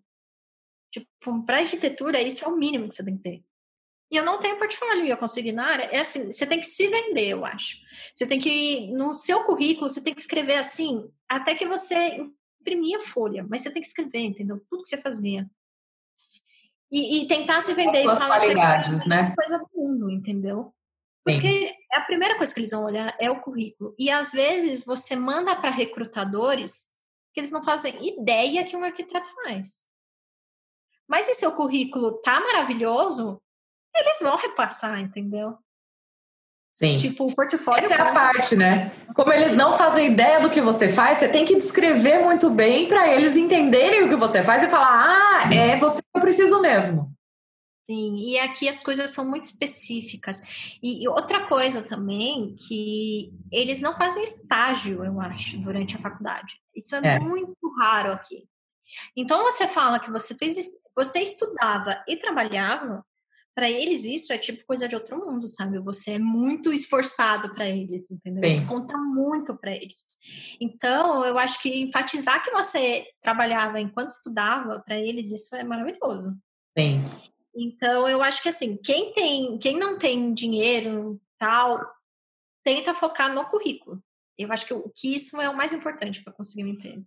Tipo, 0.92 1.44
para 1.44 1.58
arquitetura, 1.58 2.22
isso 2.22 2.44
é 2.44 2.48
o 2.48 2.56
mínimo 2.56 2.88
que 2.88 2.94
você 2.94 3.04
tem 3.04 3.16
que 3.16 3.22
ter. 3.22 3.44
E 4.10 4.16
eu 4.16 4.24
não 4.24 4.38
tenho 4.38 4.58
portfólio 4.58 5.04
e 5.04 5.10
eu 5.10 5.16
consegui 5.16 5.50
na 5.50 5.66
área. 5.66 5.84
É 5.84 6.00
assim, 6.00 6.30
você 6.30 6.46
tem 6.46 6.60
que 6.60 6.66
se 6.66 6.86
vender, 6.88 7.28
eu 7.28 7.44
acho. 7.44 7.78
Você 8.14 8.26
tem 8.26 8.38
que, 8.38 8.92
no 8.92 9.14
seu 9.14 9.44
currículo, 9.44 9.90
você 9.90 10.02
tem 10.02 10.14
que 10.14 10.20
escrever 10.20 10.56
assim, 10.56 11.10
até 11.28 11.54
que 11.54 11.66
você 11.66 12.24
imprimia 12.60 13.00
folha, 13.00 13.44
mas 13.48 13.62
você 13.62 13.70
tem 13.70 13.82
que 13.82 13.88
escrever, 13.88 14.20
entendeu? 14.20 14.60
Tudo 14.70 14.82
que 14.82 14.88
você 14.88 14.98
fazia. 14.98 15.48
E, 16.90 17.22
e 17.22 17.26
tentar 17.26 17.60
se 17.60 17.74
vender 17.74 18.02
e 18.02 18.04
falar 18.04 18.38
qualidades, 18.38 19.04
né? 19.06 19.34
coisa 19.34 19.58
do 19.58 19.68
mundo, 19.74 20.10
entendeu? 20.10 20.72
Porque 21.24 21.68
Sim. 21.68 21.74
a 21.92 22.02
primeira 22.02 22.36
coisa 22.36 22.52
que 22.52 22.60
eles 22.60 22.70
vão 22.70 22.84
olhar 22.84 23.16
é 23.18 23.30
o 23.30 23.40
currículo. 23.40 23.94
E 23.98 24.10
às 24.10 24.30
vezes 24.30 24.84
você 24.84 25.16
manda 25.16 25.56
para 25.56 25.70
recrutadores 25.70 26.94
que 27.32 27.40
eles 27.40 27.50
não 27.50 27.64
fazem 27.64 28.06
ideia 28.06 28.64
que 28.64 28.76
um 28.76 28.84
arquiteto 28.84 29.28
faz. 29.42 29.88
Mas 31.08 31.26
se 31.26 31.34
seu 31.34 31.52
currículo 31.52 32.20
tá 32.22 32.40
maravilhoso, 32.40 33.42
eles 33.94 34.18
vão 34.20 34.36
repassar, 34.36 35.00
entendeu? 35.00 35.56
Sim. 36.74 36.96
Tipo, 36.96 37.28
o 37.28 37.34
portfólio. 37.34 37.84
Essa 37.84 37.94
é 37.94 38.00
a 38.00 38.12
parte, 38.12 38.56
né? 38.56 38.92
Como 39.14 39.32
eles 39.32 39.54
não 39.54 39.78
fazem 39.78 40.08
ideia 40.08 40.40
do 40.40 40.50
que 40.50 40.60
você 40.60 40.88
faz, 40.88 41.18
você 41.18 41.28
tem 41.28 41.44
que 41.44 41.54
descrever 41.54 42.18
muito 42.18 42.50
bem 42.50 42.88
para 42.88 43.08
eles 43.08 43.36
entenderem 43.36 44.02
o 44.02 44.08
que 44.08 44.16
você 44.16 44.42
faz 44.42 44.64
e 44.64 44.68
falar: 44.68 45.44
ah, 45.44 45.54
é 45.54 45.78
você 45.78 46.02
que 46.02 46.08
eu 46.12 46.20
preciso 46.20 46.60
mesmo. 46.60 47.14
Sim, 47.88 48.16
e 48.16 48.38
aqui 48.38 48.66
as 48.66 48.80
coisas 48.80 49.10
são 49.10 49.28
muito 49.28 49.44
específicas. 49.44 50.78
E, 50.82 51.04
e, 51.04 51.08
outra 51.08 51.46
coisa 51.46 51.82
também, 51.82 52.56
que 52.56 53.30
eles 53.52 53.80
não 53.80 53.94
fazem 53.94 54.24
estágio, 54.24 55.04
eu 55.04 55.20
acho, 55.20 55.58
durante 55.58 55.94
a 55.94 56.00
faculdade. 56.00 56.58
Isso 56.74 56.96
é, 56.96 57.16
é. 57.16 57.20
muito 57.20 57.56
raro 57.78 58.12
aqui. 58.12 58.48
Então 59.16 59.42
você 59.44 59.68
fala 59.68 60.00
que 60.00 60.10
você 60.10 60.34
fez, 60.34 60.56
você 60.96 61.20
estudava 61.20 62.02
e 62.08 62.16
trabalhava, 62.16 63.04
para 63.54 63.70
eles 63.70 64.04
isso 64.04 64.32
é 64.32 64.38
tipo 64.38 64.64
coisa 64.66 64.88
de 64.88 64.94
outro 64.94 65.16
mundo, 65.16 65.48
sabe? 65.48 65.78
Você 65.78 66.12
é 66.12 66.18
muito 66.18 66.72
esforçado 66.72 67.54
para 67.54 67.68
eles, 67.68 68.10
entendeu? 68.10 68.50
Sim. 68.50 68.56
Isso 68.56 68.66
conta 68.66 68.98
muito 68.98 69.56
para 69.56 69.74
eles. 69.74 70.04
Então, 70.60 71.24
eu 71.24 71.38
acho 71.38 71.62
que 71.62 71.80
enfatizar 71.80 72.42
que 72.42 72.50
você 72.50 73.06
trabalhava 73.22 73.80
enquanto 73.80 74.10
estudava, 74.10 74.80
para 74.80 74.98
eles 74.98 75.30
isso 75.30 75.54
é 75.54 75.62
maravilhoso. 75.62 76.36
Sim. 76.76 77.02
Então, 77.54 78.08
eu 78.08 78.22
acho 78.22 78.42
que 78.42 78.48
assim, 78.48 78.76
quem 78.82 79.12
tem, 79.12 79.56
quem 79.58 79.78
não 79.78 79.98
tem 79.98 80.34
dinheiro, 80.34 81.20
tal, 81.38 81.80
tenta 82.64 82.92
focar 82.92 83.32
no 83.32 83.44
currículo. 83.46 84.02
Eu 84.36 84.52
acho 84.52 84.66
que, 84.66 84.74
que 84.96 85.14
isso 85.14 85.40
é 85.40 85.48
o 85.48 85.56
mais 85.56 85.72
importante 85.72 86.24
para 86.24 86.32
conseguir 86.32 86.64
um 86.64 86.68
emprego. 86.68 87.06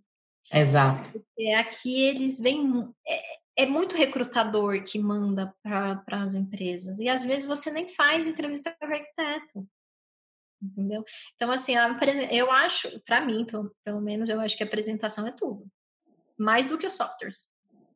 Exato. 0.52 1.12
Porque 1.12 1.50
aqui 1.50 2.00
eles 2.04 2.40
vêm. 2.40 2.88
É, 3.06 3.22
é 3.58 3.66
muito 3.66 3.96
recrutador 3.96 4.84
que 4.84 5.00
manda 5.00 5.52
para 5.64 6.22
as 6.22 6.36
empresas. 6.36 7.00
E 7.00 7.08
às 7.08 7.24
vezes 7.24 7.44
você 7.44 7.72
nem 7.72 7.88
faz 7.88 8.28
entrevista 8.28 8.74
com 8.78 8.86
arquiteto. 8.86 9.68
Entendeu? 10.62 11.04
Então, 11.34 11.50
assim, 11.50 11.74
eu 12.30 12.52
acho, 12.52 13.00
para 13.00 13.20
mim, 13.20 13.44
pelo, 13.44 13.74
pelo 13.84 14.00
menos, 14.00 14.28
eu 14.28 14.40
acho 14.40 14.56
que 14.56 14.62
a 14.62 14.66
apresentação 14.66 15.26
é 15.26 15.32
tudo. 15.32 15.66
Mais 16.38 16.66
do 16.66 16.78
que 16.78 16.86
os 16.86 16.92
softwares, 16.92 17.48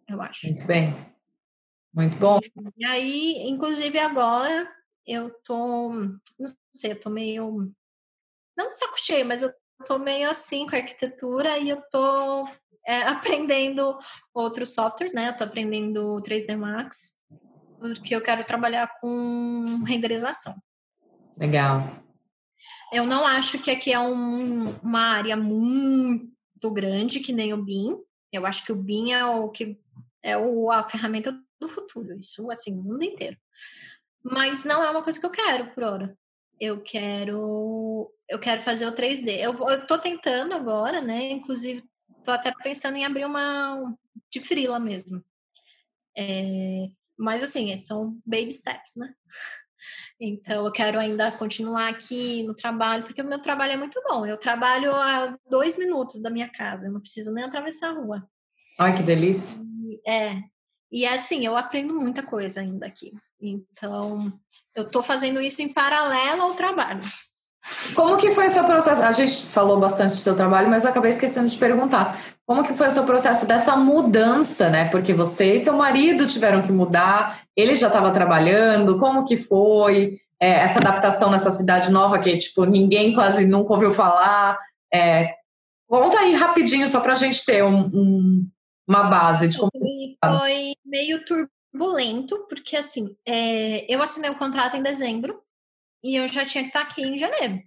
eu 0.08 0.20
acho. 0.20 0.48
Muito 0.48 0.66
bem. 0.66 0.92
Muito 1.94 2.16
bom. 2.16 2.40
E 2.76 2.84
aí, 2.84 3.48
inclusive 3.48 3.96
agora, 4.00 4.68
eu 5.06 5.30
tô, 5.44 5.92
não 5.92 6.48
sei, 6.74 6.92
eu 6.92 7.00
tô 7.00 7.08
meio, 7.08 7.72
não 8.56 8.68
de 8.68 8.78
saco 8.78 8.98
cheio, 8.98 9.24
mas 9.24 9.44
eu 9.44 9.54
tô 9.86 9.98
meio 9.98 10.28
assim 10.28 10.66
com 10.66 10.74
a 10.74 10.78
arquitetura 10.78 11.56
e 11.58 11.68
eu 11.68 11.80
tô 11.88 12.44
é, 12.86 13.02
aprendendo 13.08 13.98
outros 14.34 14.74
softwares, 14.74 15.12
né? 15.12 15.28
Eu 15.28 15.36
tô 15.36 15.44
aprendendo 15.44 16.22
3D 16.22 16.56
Max, 16.56 17.16
porque 17.78 18.14
eu 18.14 18.20
quero 18.20 18.44
trabalhar 18.44 18.98
com 19.00 19.82
renderização. 19.86 20.54
Legal. 21.36 21.82
Eu 22.92 23.06
não 23.06 23.26
acho 23.26 23.58
que 23.58 23.70
aqui 23.70 23.92
é 23.92 23.98
um, 23.98 24.78
uma 24.82 25.00
área 25.00 25.36
muito 25.36 26.30
grande, 26.70 27.20
que 27.20 27.32
nem 27.32 27.52
o 27.52 27.62
BIM. 27.62 27.96
Eu 28.30 28.46
acho 28.46 28.64
que 28.64 28.72
o 28.72 28.76
BIM 28.76 29.12
é 29.12 29.24
o 29.24 29.48
que 29.48 29.78
é 30.22 30.36
o, 30.36 30.70
a 30.70 30.88
ferramenta 30.88 31.36
do 31.58 31.68
futuro. 31.68 32.16
Isso, 32.18 32.50
assim, 32.50 32.78
o 32.78 32.82
mundo 32.82 33.02
inteiro. 33.02 33.36
Mas 34.22 34.62
não 34.62 34.84
é 34.84 34.90
uma 34.90 35.02
coisa 35.02 35.18
que 35.18 35.26
eu 35.26 35.30
quero 35.30 35.72
por 35.72 35.82
hora 35.82 36.16
eu 36.62 36.80
quero 36.80 38.08
eu 38.28 38.38
quero 38.38 38.62
fazer 38.62 38.86
o 38.86 38.92
3D. 38.92 39.36
Eu, 39.40 39.52
eu 39.68 39.84
tô 39.84 39.98
tentando 39.98 40.54
agora, 40.54 41.00
né? 41.00 41.30
Inclusive, 41.30 41.82
tô 42.22 42.30
até 42.30 42.52
pensando 42.62 42.96
em 42.96 43.04
abrir 43.04 43.24
uma 43.24 43.94
de 44.30 44.40
frila 44.40 44.78
mesmo. 44.78 45.22
É, 46.16 46.88
mas 47.18 47.42
assim, 47.42 47.76
são 47.78 48.18
baby 48.24 48.52
steps, 48.52 48.92
né? 48.96 49.12
Então, 50.24 50.64
eu 50.64 50.70
quero 50.70 50.96
ainda 50.96 51.32
continuar 51.32 51.88
aqui 51.88 52.44
no 52.44 52.54
trabalho, 52.54 53.02
porque 53.02 53.20
o 53.20 53.24
meu 53.24 53.42
trabalho 53.42 53.72
é 53.72 53.76
muito 53.76 54.00
bom. 54.08 54.24
Eu 54.24 54.36
trabalho 54.36 54.94
a 54.94 55.36
dois 55.50 55.76
minutos 55.76 56.22
da 56.22 56.30
minha 56.30 56.48
casa, 56.48 56.86
eu 56.86 56.92
não 56.92 57.00
preciso 57.00 57.34
nem 57.34 57.42
atravessar 57.42 57.90
a 57.90 57.94
rua. 57.94 58.30
Ai, 58.78 58.96
que 58.96 59.02
delícia! 59.02 59.58
É, 60.06 60.40
e 60.92 61.04
assim, 61.04 61.44
eu 61.44 61.56
aprendo 61.56 61.98
muita 61.98 62.22
coisa 62.22 62.60
ainda 62.60 62.86
aqui. 62.86 63.12
Então, 63.40 64.32
eu 64.76 64.84
estou 64.84 65.02
fazendo 65.02 65.40
isso 65.40 65.60
em 65.60 65.72
paralelo 65.72 66.42
ao 66.42 66.54
trabalho. 66.54 67.02
Como 67.94 68.16
que 68.16 68.32
foi 68.32 68.46
o 68.46 68.50
seu 68.50 68.64
processo? 68.64 69.02
A 69.02 69.12
gente 69.12 69.46
falou 69.46 69.78
bastante 69.78 70.10
do 70.10 70.20
seu 70.20 70.34
trabalho, 70.34 70.68
mas 70.68 70.82
eu 70.82 70.90
acabei 70.90 71.12
esquecendo 71.12 71.48
de 71.48 71.56
perguntar. 71.56 72.20
Como 72.44 72.64
que 72.64 72.74
foi 72.74 72.88
o 72.88 72.92
seu 72.92 73.04
processo 73.04 73.46
dessa 73.46 73.76
mudança, 73.76 74.68
né? 74.68 74.88
Porque 74.88 75.12
você 75.12 75.56
e 75.56 75.60
seu 75.60 75.74
marido 75.74 76.26
tiveram 76.26 76.62
que 76.62 76.72
mudar, 76.72 77.42
ele 77.56 77.76
já 77.76 77.86
estava 77.86 78.10
trabalhando, 78.10 78.98
como 78.98 79.24
que 79.24 79.36
foi 79.36 80.18
é, 80.40 80.50
essa 80.50 80.80
adaptação 80.80 81.30
nessa 81.30 81.52
cidade 81.52 81.92
nova 81.92 82.18
que, 82.18 82.36
tipo, 82.36 82.64
ninguém 82.64 83.14
quase 83.14 83.46
nunca 83.46 83.74
ouviu 83.74 83.92
falar? 83.92 84.58
É, 84.92 85.36
conta 85.86 86.18
aí 86.18 86.34
rapidinho, 86.34 86.88
só 86.88 86.98
para 86.98 87.12
a 87.12 87.16
gente 87.16 87.44
ter 87.44 87.62
um, 87.62 87.86
um, 87.94 88.48
uma 88.88 89.04
base 89.04 89.46
de 89.48 89.58
como. 89.58 89.70
Foi 90.20 90.74
meio 90.84 91.24
turbulento, 91.24 92.44
porque 92.48 92.76
assim, 92.76 93.14
é, 93.26 93.92
eu 93.92 94.02
assinei 94.02 94.30
o 94.30 94.36
contrato 94.36 94.76
em 94.76 94.82
dezembro 94.82 95.40
e 96.02 96.16
eu 96.16 96.28
já 96.28 96.44
tinha 96.44 96.62
que 96.62 96.70
estar 96.70 96.82
aqui 96.82 97.02
em 97.02 97.18
janeiro. 97.18 97.62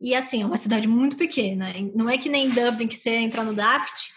E 0.00 0.14
assim, 0.14 0.42
é 0.42 0.46
uma 0.46 0.56
cidade 0.56 0.86
muito 0.86 1.16
pequena. 1.16 1.72
Não 1.94 2.08
é 2.08 2.18
que 2.18 2.28
nem 2.28 2.50
Dublin 2.50 2.88
que 2.88 2.96
você 2.96 3.10
entra 3.10 3.42
no 3.42 3.54
Daft, 3.54 4.12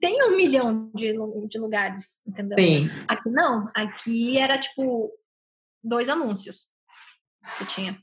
tem 0.00 0.22
um 0.24 0.36
milhão 0.36 0.90
de, 0.94 1.14
de 1.48 1.58
lugares, 1.58 2.20
entendeu? 2.26 2.58
Sim. 2.58 2.90
Aqui 3.08 3.30
não. 3.30 3.70
Aqui 3.74 4.38
era 4.38 4.58
tipo 4.58 5.10
dois 5.82 6.08
anúncios 6.08 6.68
que 7.58 7.66
tinha. 7.66 8.00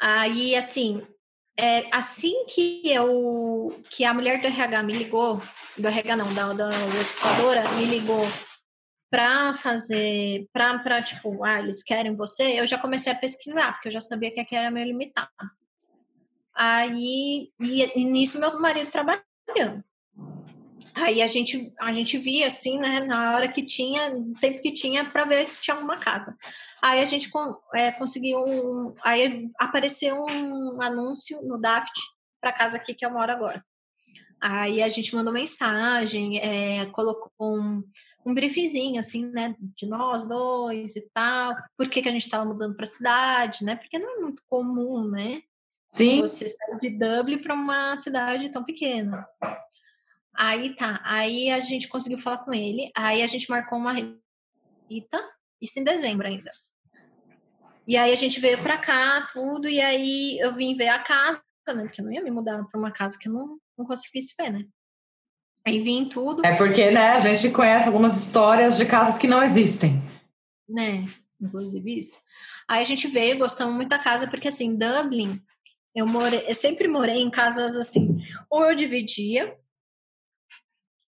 Aí, 0.00 0.56
assim, 0.56 1.06
é, 1.58 1.94
assim 1.94 2.46
que 2.46 2.80
eu 2.84 3.82
que 3.90 4.04
a 4.04 4.14
mulher 4.14 4.40
do 4.40 4.46
RH 4.46 4.82
me 4.82 4.96
ligou, 4.96 5.42
do 5.76 5.88
RH 5.88 6.16
não, 6.16 6.32
da, 6.32 6.52
da 6.54 6.70
recrutadora 6.70 7.70
me 7.72 7.84
ligou 7.84 8.26
para 9.10 9.54
fazer, 9.56 10.48
para 10.52 11.02
tipo, 11.02 11.44
ah, 11.44 11.58
eles 11.58 11.82
querem 11.82 12.14
você, 12.14 12.60
eu 12.60 12.66
já 12.66 12.78
comecei 12.78 13.12
a 13.12 13.16
pesquisar, 13.16 13.72
porque 13.72 13.88
eu 13.88 13.92
já 13.92 14.00
sabia 14.00 14.30
que 14.30 14.38
aqui 14.38 14.54
era 14.54 14.70
meio 14.70 14.86
limitado. 14.86 15.30
Aí, 16.54 17.50
e, 17.60 18.00
e 18.00 18.04
nisso 18.04 18.38
meu 18.38 18.58
marido 18.60 18.90
trabalhando. 18.90 19.84
Aí 20.94 21.22
a 21.22 21.26
gente, 21.26 21.72
a 21.80 21.92
gente 21.92 22.18
via 22.18 22.46
assim, 22.46 22.78
né, 22.78 23.00
na 23.00 23.34
hora 23.34 23.48
que 23.48 23.64
tinha, 23.64 24.10
no 24.10 24.32
tempo 24.32 24.60
que 24.60 24.72
tinha, 24.72 25.08
para 25.10 25.24
ver 25.24 25.48
se 25.48 25.62
tinha 25.62 25.74
alguma 25.74 25.96
casa. 25.96 26.36
Aí 26.82 27.00
a 27.00 27.06
gente 27.06 27.30
é, 27.74 27.90
conseguiu, 27.92 28.44
um, 28.44 28.94
aí 29.02 29.50
apareceu 29.58 30.24
um 30.24 30.80
anúncio 30.82 31.40
no 31.46 31.60
Daft 31.60 31.92
para 32.40 32.52
casa 32.52 32.76
aqui 32.76 32.94
que 32.94 33.04
eu 33.04 33.10
moro 33.10 33.30
agora. 33.30 33.64
Aí 34.40 34.82
a 34.82 34.88
gente 34.88 35.14
mandou 35.14 35.32
mensagem, 35.32 36.38
é, 36.38 36.86
colocou 36.86 37.58
um, 37.58 37.84
um 38.24 38.32
briefzinho, 38.32 38.98
assim, 38.98 39.26
né, 39.30 39.54
de 39.58 39.86
nós 39.86 40.26
dois 40.26 40.96
e 40.96 41.02
tal, 41.12 41.54
por 41.76 41.88
que, 41.88 42.00
que 42.00 42.08
a 42.08 42.12
gente 42.12 42.24
estava 42.24 42.44
mudando 42.44 42.74
para 42.74 42.84
a 42.84 42.90
cidade, 42.90 43.64
né, 43.64 43.76
porque 43.76 43.98
não 43.98 44.16
é 44.16 44.20
muito 44.20 44.42
comum, 44.48 45.08
né, 45.10 45.42
Sim. 45.90 46.20
você 46.22 46.46
sair 46.46 46.76
de 46.78 46.90
Dublin 46.90 47.38
para 47.38 47.54
uma 47.54 47.96
cidade 47.96 48.50
tão 48.50 48.64
pequena. 48.64 49.26
Aí 50.34 50.74
tá, 50.74 51.00
aí 51.04 51.50
a 51.50 51.60
gente 51.60 51.88
conseguiu 51.88 52.18
falar 52.18 52.38
com 52.38 52.54
ele, 52.54 52.90
aí 52.96 53.22
a 53.22 53.26
gente 53.26 53.50
marcou 53.50 53.78
uma 53.78 53.92
visita, 54.88 55.22
isso 55.60 55.78
em 55.78 55.84
dezembro 55.84 56.26
ainda. 56.26 56.50
E 57.86 57.96
aí 57.96 58.12
a 58.12 58.16
gente 58.16 58.40
veio 58.40 58.62
pra 58.62 58.78
cá, 58.78 59.28
tudo, 59.32 59.68
e 59.68 59.80
aí 59.80 60.38
eu 60.38 60.54
vim 60.54 60.76
ver 60.76 60.88
a 60.88 60.98
casa, 60.98 61.42
né? 61.74 61.82
Porque 61.82 62.00
eu 62.00 62.04
não 62.04 62.12
ia 62.12 62.22
me 62.22 62.30
mudar 62.30 62.64
pra 62.64 62.78
uma 62.78 62.92
casa 62.92 63.18
que 63.18 63.28
eu 63.28 63.32
não, 63.32 63.58
não 63.80 63.86
conseguisse 63.86 64.34
ver, 64.38 64.50
né? 64.50 64.64
Aí 65.66 65.80
vim 65.82 66.08
tudo. 66.08 66.44
É 66.44 66.56
porque, 66.56 66.90
né, 66.90 67.10
a 67.10 67.20
gente 67.20 67.50
conhece 67.50 67.86
algumas 67.86 68.16
histórias 68.16 68.76
de 68.76 68.86
casas 68.86 69.18
que 69.18 69.26
não 69.26 69.42
existem. 69.42 70.02
Né, 70.68 71.04
inclusive 71.40 71.98
isso. 71.98 72.16
Aí 72.68 72.82
a 72.82 72.86
gente 72.86 73.08
veio, 73.08 73.38
gostamos 73.38 73.74
muito 73.74 73.88
da 73.88 73.98
casa, 73.98 74.28
porque 74.28 74.48
assim, 74.48 74.76
Dublin, 74.76 75.40
eu 75.94 76.06
morei, 76.06 76.44
eu 76.48 76.54
sempre 76.54 76.86
morei 76.86 77.20
em 77.20 77.30
casas 77.30 77.76
assim, 77.76 78.22
ou 78.48 78.64
eu 78.64 78.76
dividia, 78.76 79.56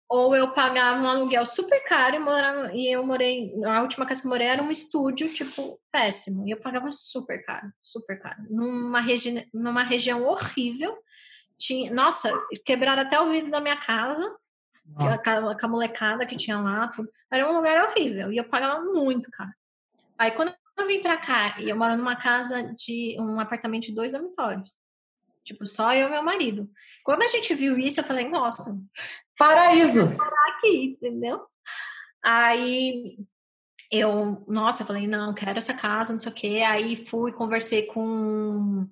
ou 0.08 0.34
eu 0.34 0.52
pagava 0.52 1.02
um 1.02 1.08
aluguel 1.08 1.46
super 1.46 1.82
caro 1.84 2.16
e, 2.16 2.18
morava, 2.18 2.72
e 2.74 2.94
eu 2.94 3.04
morei. 3.04 3.52
A 3.64 3.82
última 3.82 4.06
casa 4.06 4.20
que 4.20 4.26
eu 4.26 4.30
morei 4.30 4.46
era 4.46 4.62
um 4.62 4.70
estúdio, 4.70 5.32
tipo, 5.32 5.80
péssimo. 5.90 6.46
E 6.46 6.50
eu 6.52 6.60
pagava 6.60 6.90
super 6.92 7.44
caro, 7.44 7.72
super 7.82 8.20
caro. 8.20 8.42
Numa, 8.48 9.00
regi 9.00 9.48
numa 9.52 9.82
região 9.82 10.24
horrível. 10.24 10.96
Tinha, 11.58 11.92
nossa, 11.92 12.30
quebraram 12.64 13.02
até 13.02 13.20
o 13.20 13.30
vidro 13.30 13.50
da 13.50 13.60
minha 13.60 13.76
casa. 13.76 14.36
Ah. 14.96 15.18
Com, 15.18 15.66
a, 15.66 15.68
molecada 15.68 16.26
que 16.26 16.36
tinha 16.36 16.60
lá. 16.60 16.88
Tudo. 16.88 17.08
Era 17.30 17.50
um 17.50 17.56
lugar 17.56 17.88
horrível. 17.88 18.32
E 18.32 18.36
eu 18.36 18.44
pagava 18.44 18.82
muito 18.82 19.30
caro. 19.30 19.52
Aí 20.18 20.30
quando 20.30 20.54
eu 20.76 20.86
vim 20.86 21.00
pra 21.00 21.16
cá, 21.16 21.60
e 21.60 21.68
eu 21.70 21.76
moro 21.76 21.96
numa 21.96 22.16
casa 22.16 22.74
de 22.74 23.16
um 23.18 23.40
apartamento 23.40 23.84
de 23.84 23.94
dois 23.94 24.12
dormitórios. 24.12 24.72
Tipo, 25.44 25.66
só 25.66 25.94
eu 25.94 26.08
e 26.08 26.10
meu 26.10 26.22
marido. 26.22 26.70
Quando 27.04 27.22
a 27.22 27.28
gente 27.28 27.54
viu 27.54 27.78
isso, 27.78 28.00
eu 28.00 28.04
falei, 28.04 28.28
nossa, 28.28 28.76
Paraíso. 29.38 30.08
Parar 30.16 30.56
aqui, 30.56 30.96
entendeu? 30.96 31.46
Aí 32.24 33.18
eu, 33.90 34.44
nossa, 34.48 34.84
falei, 34.84 35.06
não, 35.06 35.34
quero 35.34 35.58
essa 35.58 35.74
casa, 35.74 36.12
não 36.12 36.20
sei 36.20 36.32
o 36.32 36.34
quê. 36.34 36.62
Aí 36.66 37.04
fui, 37.04 37.32
conversei 37.32 37.86
com 37.86 38.88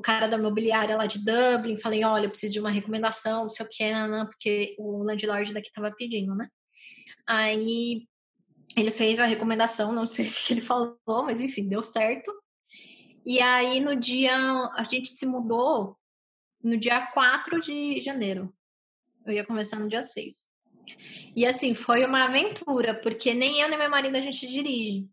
o 0.00 0.02
cara 0.02 0.26
da 0.26 0.38
imobiliária 0.38 0.96
lá 0.96 1.04
de 1.04 1.18
Dublin, 1.18 1.78
falei, 1.78 2.02
olha, 2.02 2.24
eu 2.24 2.30
preciso 2.30 2.54
de 2.54 2.60
uma 2.60 2.70
recomendação, 2.70 3.42
não 3.42 3.50
sei 3.50 3.66
o 3.66 4.08
não, 4.08 4.26
porque 4.26 4.74
o 4.78 5.02
landlord 5.02 5.52
daqui 5.52 5.70
tava 5.70 5.92
pedindo, 5.94 6.34
né? 6.34 6.48
Aí 7.26 8.06
ele 8.74 8.90
fez 8.90 9.20
a 9.20 9.26
recomendação, 9.26 9.92
não 9.92 10.06
sei 10.06 10.26
o 10.28 10.32
que 10.32 10.54
ele 10.54 10.62
falou, 10.62 10.96
mas 11.06 11.42
enfim, 11.42 11.68
deu 11.68 11.82
certo. 11.82 12.32
E 13.26 13.40
aí 13.40 13.78
no 13.78 13.94
dia, 13.94 14.34
a 14.74 14.84
gente 14.84 15.10
se 15.10 15.26
mudou 15.26 15.98
no 16.64 16.78
dia 16.78 17.06
4 17.08 17.60
de 17.60 18.02
janeiro. 18.02 18.50
Eu 19.26 19.34
ia 19.34 19.44
começar 19.44 19.78
no 19.78 19.88
dia 19.88 20.02
6. 20.02 20.48
E 21.36 21.44
assim, 21.44 21.74
foi 21.74 22.06
uma 22.06 22.24
aventura, 22.24 22.94
porque 22.94 23.34
nem 23.34 23.60
eu 23.60 23.68
nem 23.68 23.78
meu 23.78 23.90
marido 23.90 24.16
a 24.16 24.20
gente 24.20 24.46
dirige. 24.46 25.06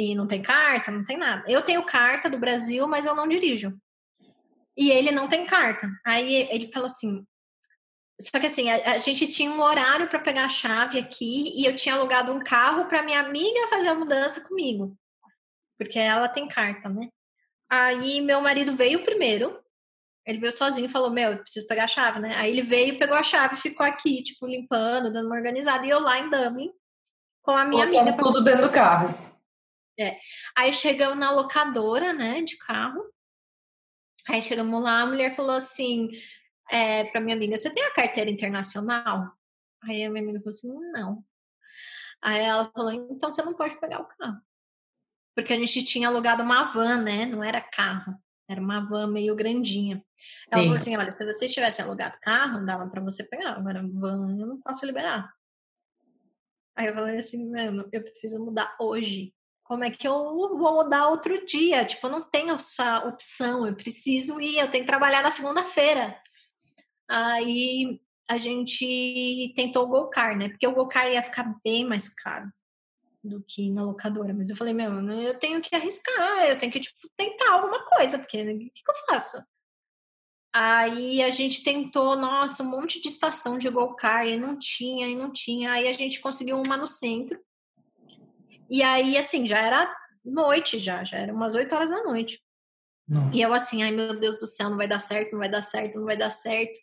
E 0.00 0.14
não 0.14 0.26
tem 0.26 0.40
carta, 0.40 0.90
não 0.90 1.04
tem 1.04 1.18
nada. 1.18 1.44
Eu 1.46 1.60
tenho 1.60 1.84
carta 1.84 2.30
do 2.30 2.38
Brasil, 2.38 2.88
mas 2.88 3.04
eu 3.04 3.14
não 3.14 3.28
dirijo. 3.28 3.78
E 4.74 4.90
ele 4.90 5.10
não 5.10 5.28
tem 5.28 5.44
carta. 5.44 5.90
Aí 6.06 6.48
ele 6.50 6.72
falou 6.72 6.86
assim: 6.86 7.22
só 8.18 8.40
que 8.40 8.46
assim, 8.46 8.70
a, 8.70 8.92
a 8.92 8.98
gente 8.98 9.26
tinha 9.26 9.50
um 9.50 9.60
horário 9.60 10.08
para 10.08 10.18
pegar 10.18 10.46
a 10.46 10.48
chave 10.48 10.98
aqui 10.98 11.52
e 11.54 11.66
eu 11.66 11.76
tinha 11.76 11.96
alugado 11.96 12.32
um 12.32 12.42
carro 12.42 12.86
para 12.86 13.02
minha 13.02 13.20
amiga 13.20 13.68
fazer 13.68 13.88
a 13.88 13.94
mudança 13.94 14.40
comigo. 14.40 14.96
Porque 15.78 15.98
ela 15.98 16.28
tem 16.28 16.48
carta, 16.48 16.88
né? 16.88 17.10
Aí 17.68 18.22
meu 18.22 18.40
marido 18.40 18.74
veio 18.74 19.04
primeiro. 19.04 19.58
Ele 20.26 20.38
veio 20.38 20.52
sozinho 20.52 20.86
e 20.86 20.90
falou: 20.90 21.10
Meu, 21.10 21.32
eu 21.32 21.38
preciso 21.38 21.66
pegar 21.66 21.84
a 21.84 21.88
chave, 21.88 22.20
né? 22.20 22.34
Aí 22.36 22.50
ele 22.50 22.62
veio, 22.62 22.98
pegou 22.98 23.18
a 23.18 23.22
chave, 23.22 23.56
ficou 23.56 23.84
aqui, 23.84 24.22
tipo, 24.22 24.46
limpando, 24.46 25.12
dando 25.12 25.26
uma 25.26 25.36
organizada. 25.36 25.84
E 25.84 25.90
eu 25.90 26.00
lá 26.00 26.18
em 26.18 26.30
Dublin 26.30 26.70
com 27.42 27.50
a 27.50 27.66
minha 27.66 27.84
amiga. 27.84 28.16
Tudo 28.16 28.42
dentro 28.42 28.62
do 28.62 28.72
carro. 28.72 29.29
É. 29.98 30.18
Aí 30.56 30.72
chegamos 30.72 31.18
na 31.18 31.30
locadora, 31.30 32.12
né, 32.12 32.42
de 32.42 32.56
carro. 32.56 33.02
Aí 34.28 34.42
chegamos 34.42 34.82
lá, 34.82 35.00
a 35.00 35.06
mulher 35.06 35.34
falou 35.34 35.56
assim: 35.56 36.10
é, 36.70 37.04
para 37.04 37.20
minha 37.20 37.36
amiga: 37.36 37.56
Você 37.56 37.72
tem 37.72 37.82
a 37.84 37.92
carteira 37.92 38.30
internacional? 38.30 39.32
Aí 39.82 40.04
a 40.04 40.10
minha 40.10 40.22
amiga 40.22 40.40
falou 40.40 40.54
assim: 40.54 40.68
Não. 40.92 41.24
Aí 42.22 42.40
ela 42.40 42.70
falou: 42.72 42.92
Então 42.92 43.30
você 43.30 43.42
não 43.42 43.54
pode 43.54 43.78
pegar 43.80 44.00
o 44.00 44.06
carro. 44.06 44.40
Porque 45.34 45.52
a 45.52 45.58
gente 45.58 45.84
tinha 45.84 46.08
alugado 46.08 46.42
uma 46.42 46.72
van, 46.72 47.02
né? 47.02 47.26
Não 47.26 47.42
era 47.42 47.60
carro. 47.60 48.14
Era 48.48 48.60
uma 48.60 48.80
van 48.80 49.06
meio 49.06 49.34
grandinha. 49.34 50.04
Ela 50.50 50.62
Sim. 50.62 50.68
falou 50.68 50.76
assim: 50.76 50.96
Olha, 50.96 51.10
se 51.10 51.24
você 51.24 51.48
tivesse 51.48 51.82
alugado 51.82 52.18
carro, 52.20 52.64
dava 52.64 52.88
para 52.88 53.02
você 53.02 53.24
pegar. 53.24 53.56
Agora, 53.56 53.82
van 53.82 54.36
eu 54.38 54.46
não 54.46 54.60
posso 54.60 54.86
liberar. 54.86 55.32
Aí 56.76 56.86
eu 56.86 56.94
falei 56.94 57.18
assim: 57.18 57.50
Mano, 57.50 57.88
eu 57.92 58.02
preciso 58.02 58.44
mudar 58.44 58.76
hoje. 58.78 59.34
Como 59.70 59.84
é 59.84 59.90
que 59.92 60.08
eu 60.08 60.12
vou 60.58 60.74
mudar 60.74 61.06
outro 61.06 61.46
dia? 61.46 61.84
Tipo, 61.84 62.08
eu 62.08 62.10
não 62.10 62.22
tenho 62.28 62.56
essa 62.56 63.06
opção. 63.06 63.64
Eu 63.64 63.76
preciso 63.76 64.40
ir, 64.40 64.58
eu 64.58 64.68
tenho 64.68 64.82
que 64.82 64.90
trabalhar 64.90 65.22
na 65.22 65.30
segunda-feira. 65.30 66.20
Aí 67.08 68.00
a 68.28 68.36
gente 68.36 69.52
tentou 69.54 69.84
o 69.84 69.88
Golcar, 69.88 70.36
né? 70.36 70.48
Porque 70.48 70.66
o 70.66 70.74
Golcar 70.74 71.08
ia 71.08 71.22
ficar 71.22 71.54
bem 71.62 71.84
mais 71.84 72.12
caro 72.12 72.50
do 73.22 73.44
que 73.46 73.70
na 73.70 73.84
locadora. 73.84 74.34
Mas 74.34 74.50
eu 74.50 74.56
falei, 74.56 74.74
meu, 74.74 75.08
eu 75.08 75.38
tenho 75.38 75.60
que 75.60 75.72
arriscar, 75.76 76.48
eu 76.48 76.58
tenho 76.58 76.72
que, 76.72 76.80
tipo, 76.80 77.08
tentar 77.16 77.52
alguma 77.52 77.84
coisa, 77.90 78.18
porque 78.18 78.42
o 78.42 78.58
que, 78.58 78.70
que 78.70 78.90
eu 78.90 78.94
faço? 79.08 79.40
Aí 80.52 81.22
a 81.22 81.30
gente 81.30 81.62
tentou, 81.62 82.16
nossa, 82.16 82.64
um 82.64 82.70
monte 82.70 83.00
de 83.00 83.06
estação 83.06 83.56
de 83.56 83.70
Golcar, 83.70 84.26
e 84.26 84.36
não 84.36 84.58
tinha, 84.58 85.06
e 85.06 85.14
não 85.14 85.32
tinha. 85.32 85.70
Aí 85.70 85.86
a 85.86 85.92
gente 85.92 86.18
conseguiu 86.18 86.60
uma 86.60 86.76
no 86.76 86.88
centro. 86.88 87.38
E 88.70 88.82
aí, 88.82 89.18
assim, 89.18 89.46
já 89.46 89.58
era 89.58 89.92
noite 90.24 90.78
já, 90.78 91.02
já 91.04 91.18
era 91.18 91.32
umas 91.32 91.54
8 91.54 91.74
horas 91.74 91.90
da 91.90 92.02
noite. 92.02 92.40
Não. 93.08 93.30
E 93.32 93.40
eu 93.40 93.52
assim, 93.52 93.82
ai 93.82 93.90
meu 93.90 94.18
Deus 94.18 94.38
do 94.38 94.46
céu, 94.46 94.70
não 94.70 94.76
vai 94.76 94.86
dar 94.86 95.00
certo, 95.00 95.32
não 95.32 95.40
vai 95.40 95.48
dar 95.48 95.62
certo, 95.62 95.98
não 95.98 96.04
vai 96.04 96.16
dar 96.16 96.30
certo. 96.30 96.78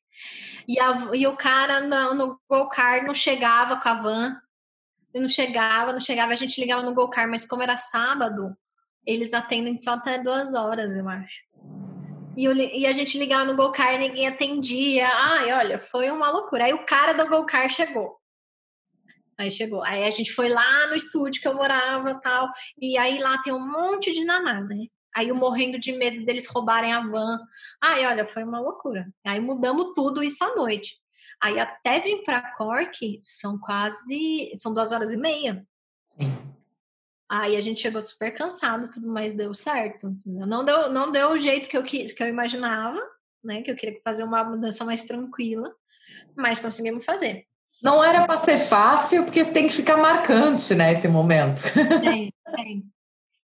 E, 0.68 0.78
a, 0.80 1.10
e 1.14 1.26
o 1.26 1.38
cara 1.38 1.80
no, 1.80 2.14
no 2.14 2.40
Golcar 2.50 3.06
não 3.06 3.14
chegava 3.14 3.80
com 3.80 3.88
a 3.88 3.94
van, 3.94 4.38
não 5.16 5.30
chegava, 5.30 5.94
não 5.94 6.02
chegava, 6.02 6.34
a 6.34 6.36
gente 6.36 6.60
ligava 6.60 6.84
no 6.84 6.94
Golcar, 6.94 7.30
mas 7.30 7.48
como 7.48 7.64
era 7.64 7.78
sábado, 7.78 8.56
eles 9.06 9.34
atendem 9.34 9.80
só 9.80 9.94
até 9.94 10.20
duas 10.20 10.54
horas, 10.54 10.92
eu 10.92 11.08
acho. 11.08 11.48
E, 12.36 12.44
eu, 12.44 12.54
e 12.54 12.86
a 12.86 12.92
gente 12.92 13.18
ligava 13.18 13.46
no 13.46 13.56
Golcar 13.56 13.94
e 13.94 13.98
ninguém 13.98 14.28
atendia. 14.28 15.08
Ai, 15.08 15.54
olha, 15.54 15.80
foi 15.80 16.12
uma 16.12 16.30
loucura. 16.30 16.66
Aí 16.66 16.74
o 16.74 16.86
cara 16.86 17.14
do 17.14 17.28
Golcar 17.28 17.68
chegou. 17.70 18.16
Aí 19.38 19.52
chegou. 19.52 19.84
Aí 19.84 20.04
a 20.04 20.12
gente 20.12 20.34
foi 20.34 20.50
lá 20.50 20.88
no 20.88 20.96
estúdio 20.96 21.42
que 21.42 21.48
eu 21.48 21.54
morava 21.54 22.20
tal. 22.22 22.50
E 22.80 22.98
aí 22.98 23.20
lá 23.20 23.42
tem 23.42 23.54
um 23.54 23.68
monte 23.68 24.12
de 24.12 24.26
naná, 24.26 24.62
né? 24.62 24.88
Aí 25.16 25.30
eu 25.30 25.36
morrendo 25.36 25.80
de 25.80 25.92
medo 25.94 26.26
deles 26.26 26.48
roubarem 26.48 26.94
a 26.94 27.02
van. 27.02 27.40
Ai, 27.82 28.06
olha, 28.06 28.28
foi 28.28 28.44
uma 28.44 28.60
loucura. 28.60 29.08
Aí 29.26 29.40
mudamos 29.40 29.94
tudo 29.96 30.24
isso 30.24 30.44
à 30.44 30.56
noite. 30.56 30.96
Aí 31.42 31.60
até 31.60 32.00
vir 32.00 32.24
para 32.24 32.56
Cork 32.56 33.20
são 33.22 33.60
quase, 33.60 34.52
são 34.56 34.74
duas 34.74 34.92
horas 34.92 35.14
e 35.14 35.18
meia. 35.18 35.66
Sim. 36.06 36.56
Aí 37.30 37.56
a 37.56 37.62
gente 37.62 37.82
chegou 37.82 38.02
super 38.02 38.32
cansado, 38.32 38.90
tudo 38.90 39.08
mais 39.08 39.34
deu 39.34 39.54
certo. 39.54 40.16
Não 40.26 40.64
deu, 40.64 40.90
não 40.90 41.12
deu 41.12 41.32
o 41.32 41.38
jeito 41.38 41.68
que 41.68 41.78
eu, 41.78 41.84
que 41.84 42.16
eu 42.20 42.28
imaginava, 42.28 43.00
né? 43.44 43.62
Que 43.62 43.72
eu 43.72 43.76
queria 43.76 44.00
fazer 44.04 44.24
uma 44.24 44.44
mudança 44.44 44.86
mais 44.86 45.04
tranquila, 45.04 45.76
mas 46.36 46.60
conseguimos 46.60 47.04
fazer. 47.04 47.46
Não 47.82 48.04
era 48.04 48.26
para 48.26 48.38
ser 48.38 48.58
fácil, 48.58 49.24
porque 49.24 49.46
tem 49.46 49.68
que 49.68 49.76
ficar 49.76 49.98
marcante, 49.98 50.74
né, 50.74 50.92
esse 50.92 51.08
momento. 51.08 51.62
Tem, 52.02 52.34
tem. 52.56 52.84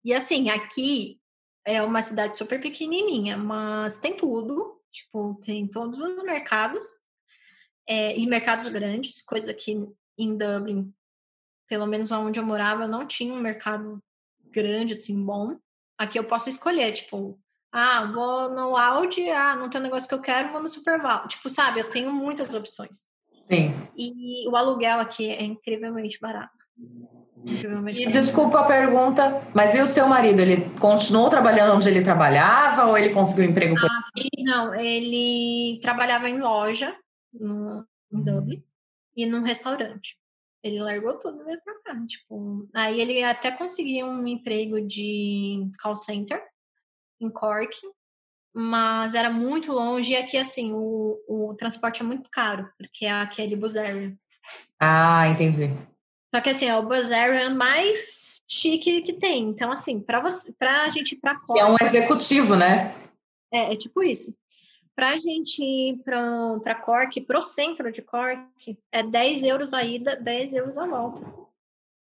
E 0.04 0.14
assim, 0.14 0.48
aqui 0.50 1.20
é 1.64 1.82
uma 1.82 2.02
cidade 2.02 2.36
super 2.36 2.60
pequenininha, 2.60 3.36
mas 3.36 3.98
tem 3.98 4.16
tudo. 4.16 4.80
Tipo, 4.92 5.40
tem 5.44 5.66
todos 5.66 6.00
os 6.00 6.22
mercados. 6.22 6.84
É, 7.86 8.16
e 8.16 8.26
mercados 8.26 8.68
grandes, 8.68 9.20
coisa 9.22 9.52
que 9.52 9.72
em 10.16 10.36
Dublin, 10.36 10.92
pelo 11.66 11.86
menos 11.86 12.12
onde 12.12 12.38
eu 12.38 12.44
morava, 12.44 12.86
não 12.86 13.06
tinha 13.06 13.32
um 13.32 13.40
mercado 13.40 14.00
grande, 14.44 14.92
assim, 14.92 15.20
bom. 15.24 15.56
Aqui 15.98 16.18
eu 16.18 16.24
posso 16.24 16.48
escolher, 16.48 16.92
tipo, 16.92 17.40
ah, 17.72 18.04
vou 18.12 18.50
no 18.50 18.76
Audi, 18.76 19.28
ah, 19.30 19.56
não 19.56 19.68
tem 19.68 19.80
um 19.80 19.84
negócio 19.84 20.08
que 20.08 20.14
eu 20.14 20.22
quero, 20.22 20.52
vou 20.52 20.62
no 20.62 20.68
Superval. 20.68 21.26
Tipo, 21.28 21.48
sabe, 21.50 21.80
eu 21.80 21.88
tenho 21.88 22.12
muitas 22.12 22.54
opções. 22.54 23.09
Sim. 23.50 23.74
E 23.96 24.48
o 24.48 24.56
aluguel 24.56 25.00
aqui 25.00 25.28
é 25.28 25.42
incrivelmente 25.42 26.18
barato. 26.20 26.60
E 27.44 28.06
desculpa 28.06 28.60
a 28.60 28.66
pergunta, 28.66 29.42
mas 29.54 29.74
e 29.74 29.80
o 29.80 29.86
seu 29.86 30.06
marido? 30.06 30.40
Ele 30.40 30.68
continuou 30.78 31.30
trabalhando 31.30 31.74
onde 31.74 31.88
ele 31.88 32.02
trabalhava 32.02 32.86
ou 32.86 32.98
ele 32.98 33.14
conseguiu 33.14 33.44
emprego 33.44 33.76
ah? 33.78 34.04
Não, 34.38 34.74
ele 34.74 35.80
trabalhava 35.80 36.28
em 36.28 36.38
loja 36.38 36.94
no, 37.32 37.84
em 38.12 38.22
Dublin 38.22 38.62
e 39.16 39.26
num 39.26 39.42
restaurante. 39.42 40.18
Ele 40.62 40.80
largou 40.80 41.18
tudo 41.18 41.40
e 41.40 41.44
veio 41.44 41.60
pra 41.64 41.74
cá. 41.82 42.06
Tipo, 42.06 42.68
aí 42.74 43.00
ele 43.00 43.22
até 43.22 43.50
conseguiu 43.50 44.06
um 44.06 44.26
emprego 44.26 44.80
de 44.86 45.66
call 45.82 45.96
center 45.96 46.42
em 47.20 47.30
Cork, 47.30 47.74
mas 48.54 49.14
era 49.14 49.30
muito 49.30 49.72
longe 49.72 50.12
e 50.12 50.16
aqui, 50.16 50.36
assim, 50.36 50.72
o, 50.72 51.18
o 51.28 51.54
transporte 51.54 52.02
é 52.02 52.04
muito 52.04 52.28
caro, 52.30 52.68
porque 52.76 53.06
aqui 53.06 53.42
é 53.42 53.46
de 53.46 53.56
Bus 53.56 53.76
Area. 53.76 54.16
Ah, 54.78 55.28
entendi. 55.28 55.70
Só 56.34 56.40
que 56.40 56.50
assim, 56.50 56.66
é 56.66 56.76
o 56.76 56.82
bus 56.86 57.10
area 57.10 57.50
mais 57.50 58.40
chique 58.48 59.02
que 59.02 59.12
tem. 59.14 59.48
Então, 59.48 59.72
assim, 59.72 60.00
para 60.00 60.20
você, 60.20 60.52
pra 60.52 60.88
gente 60.90 61.12
ir 61.12 61.16
pra 61.16 61.38
Cork. 61.40 61.60
É 61.60 61.64
um 61.64 61.76
executivo, 61.80 62.54
né? 62.54 62.94
É, 63.52 63.72
é 63.72 63.76
tipo 63.76 64.02
isso. 64.02 64.36
Pra 64.94 65.18
gente 65.18 65.62
ir 65.62 65.98
pra, 66.04 66.58
pra 66.62 66.74
Cork, 66.76 67.20
pro 67.22 67.42
centro 67.42 67.90
de 67.90 68.00
Cork, 68.02 68.78
é 68.92 69.02
10 69.02 69.42
euros 69.44 69.74
a 69.74 69.82
ida, 69.82 70.16
10 70.16 70.52
euros 70.52 70.78
a 70.78 70.86
volta. 70.86 71.26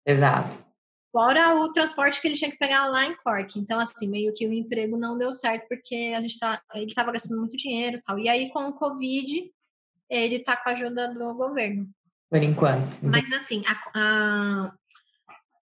Exato. 0.05 0.72
Fora 1.13 1.55
o 1.55 1.71
transporte 1.71 2.19
que 2.19 2.27
ele 2.27 2.35
tinha 2.35 2.51
que 2.51 2.57
pegar 2.57 2.87
lá 2.87 3.05
em 3.05 3.15
Cork. 3.15 3.57
Então, 3.57 3.79
assim, 3.79 4.09
meio 4.09 4.33
que 4.33 4.45
o 4.45 4.51
emprego 4.51 4.97
não 4.97 5.17
deu 5.17 5.31
certo, 5.31 5.67
porque 5.69 6.11
a 6.13 6.19
gente 6.19 6.37
tá, 6.37 6.61
ele 6.73 6.87
estava 6.87 7.11
gastando 7.11 7.39
muito 7.39 7.55
dinheiro 7.55 7.97
e 7.97 8.01
tal. 8.01 8.19
E 8.19 8.27
aí, 8.27 8.49
com 8.51 8.67
o 8.67 8.73
Covid, 8.73 9.51
ele 10.09 10.39
tá 10.39 10.57
com 10.57 10.69
a 10.69 10.71
ajuda 10.71 11.13
do 11.13 11.33
governo 11.35 11.87
por 12.33 12.41
enquanto. 12.41 12.97
Mas 13.03 13.31
assim, 13.31 13.63
a, 13.67 13.99
a, 13.99 14.73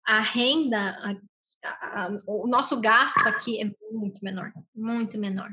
a 0.07 0.21
renda, 0.21 1.19
a, 1.65 2.11
o 2.25 2.47
nosso 2.47 2.81
gasto 2.81 3.27
aqui 3.27 3.61
é 3.61 3.69
muito 3.91 4.25
menor, 4.25 4.53
muito 4.73 5.19
menor. 5.19 5.51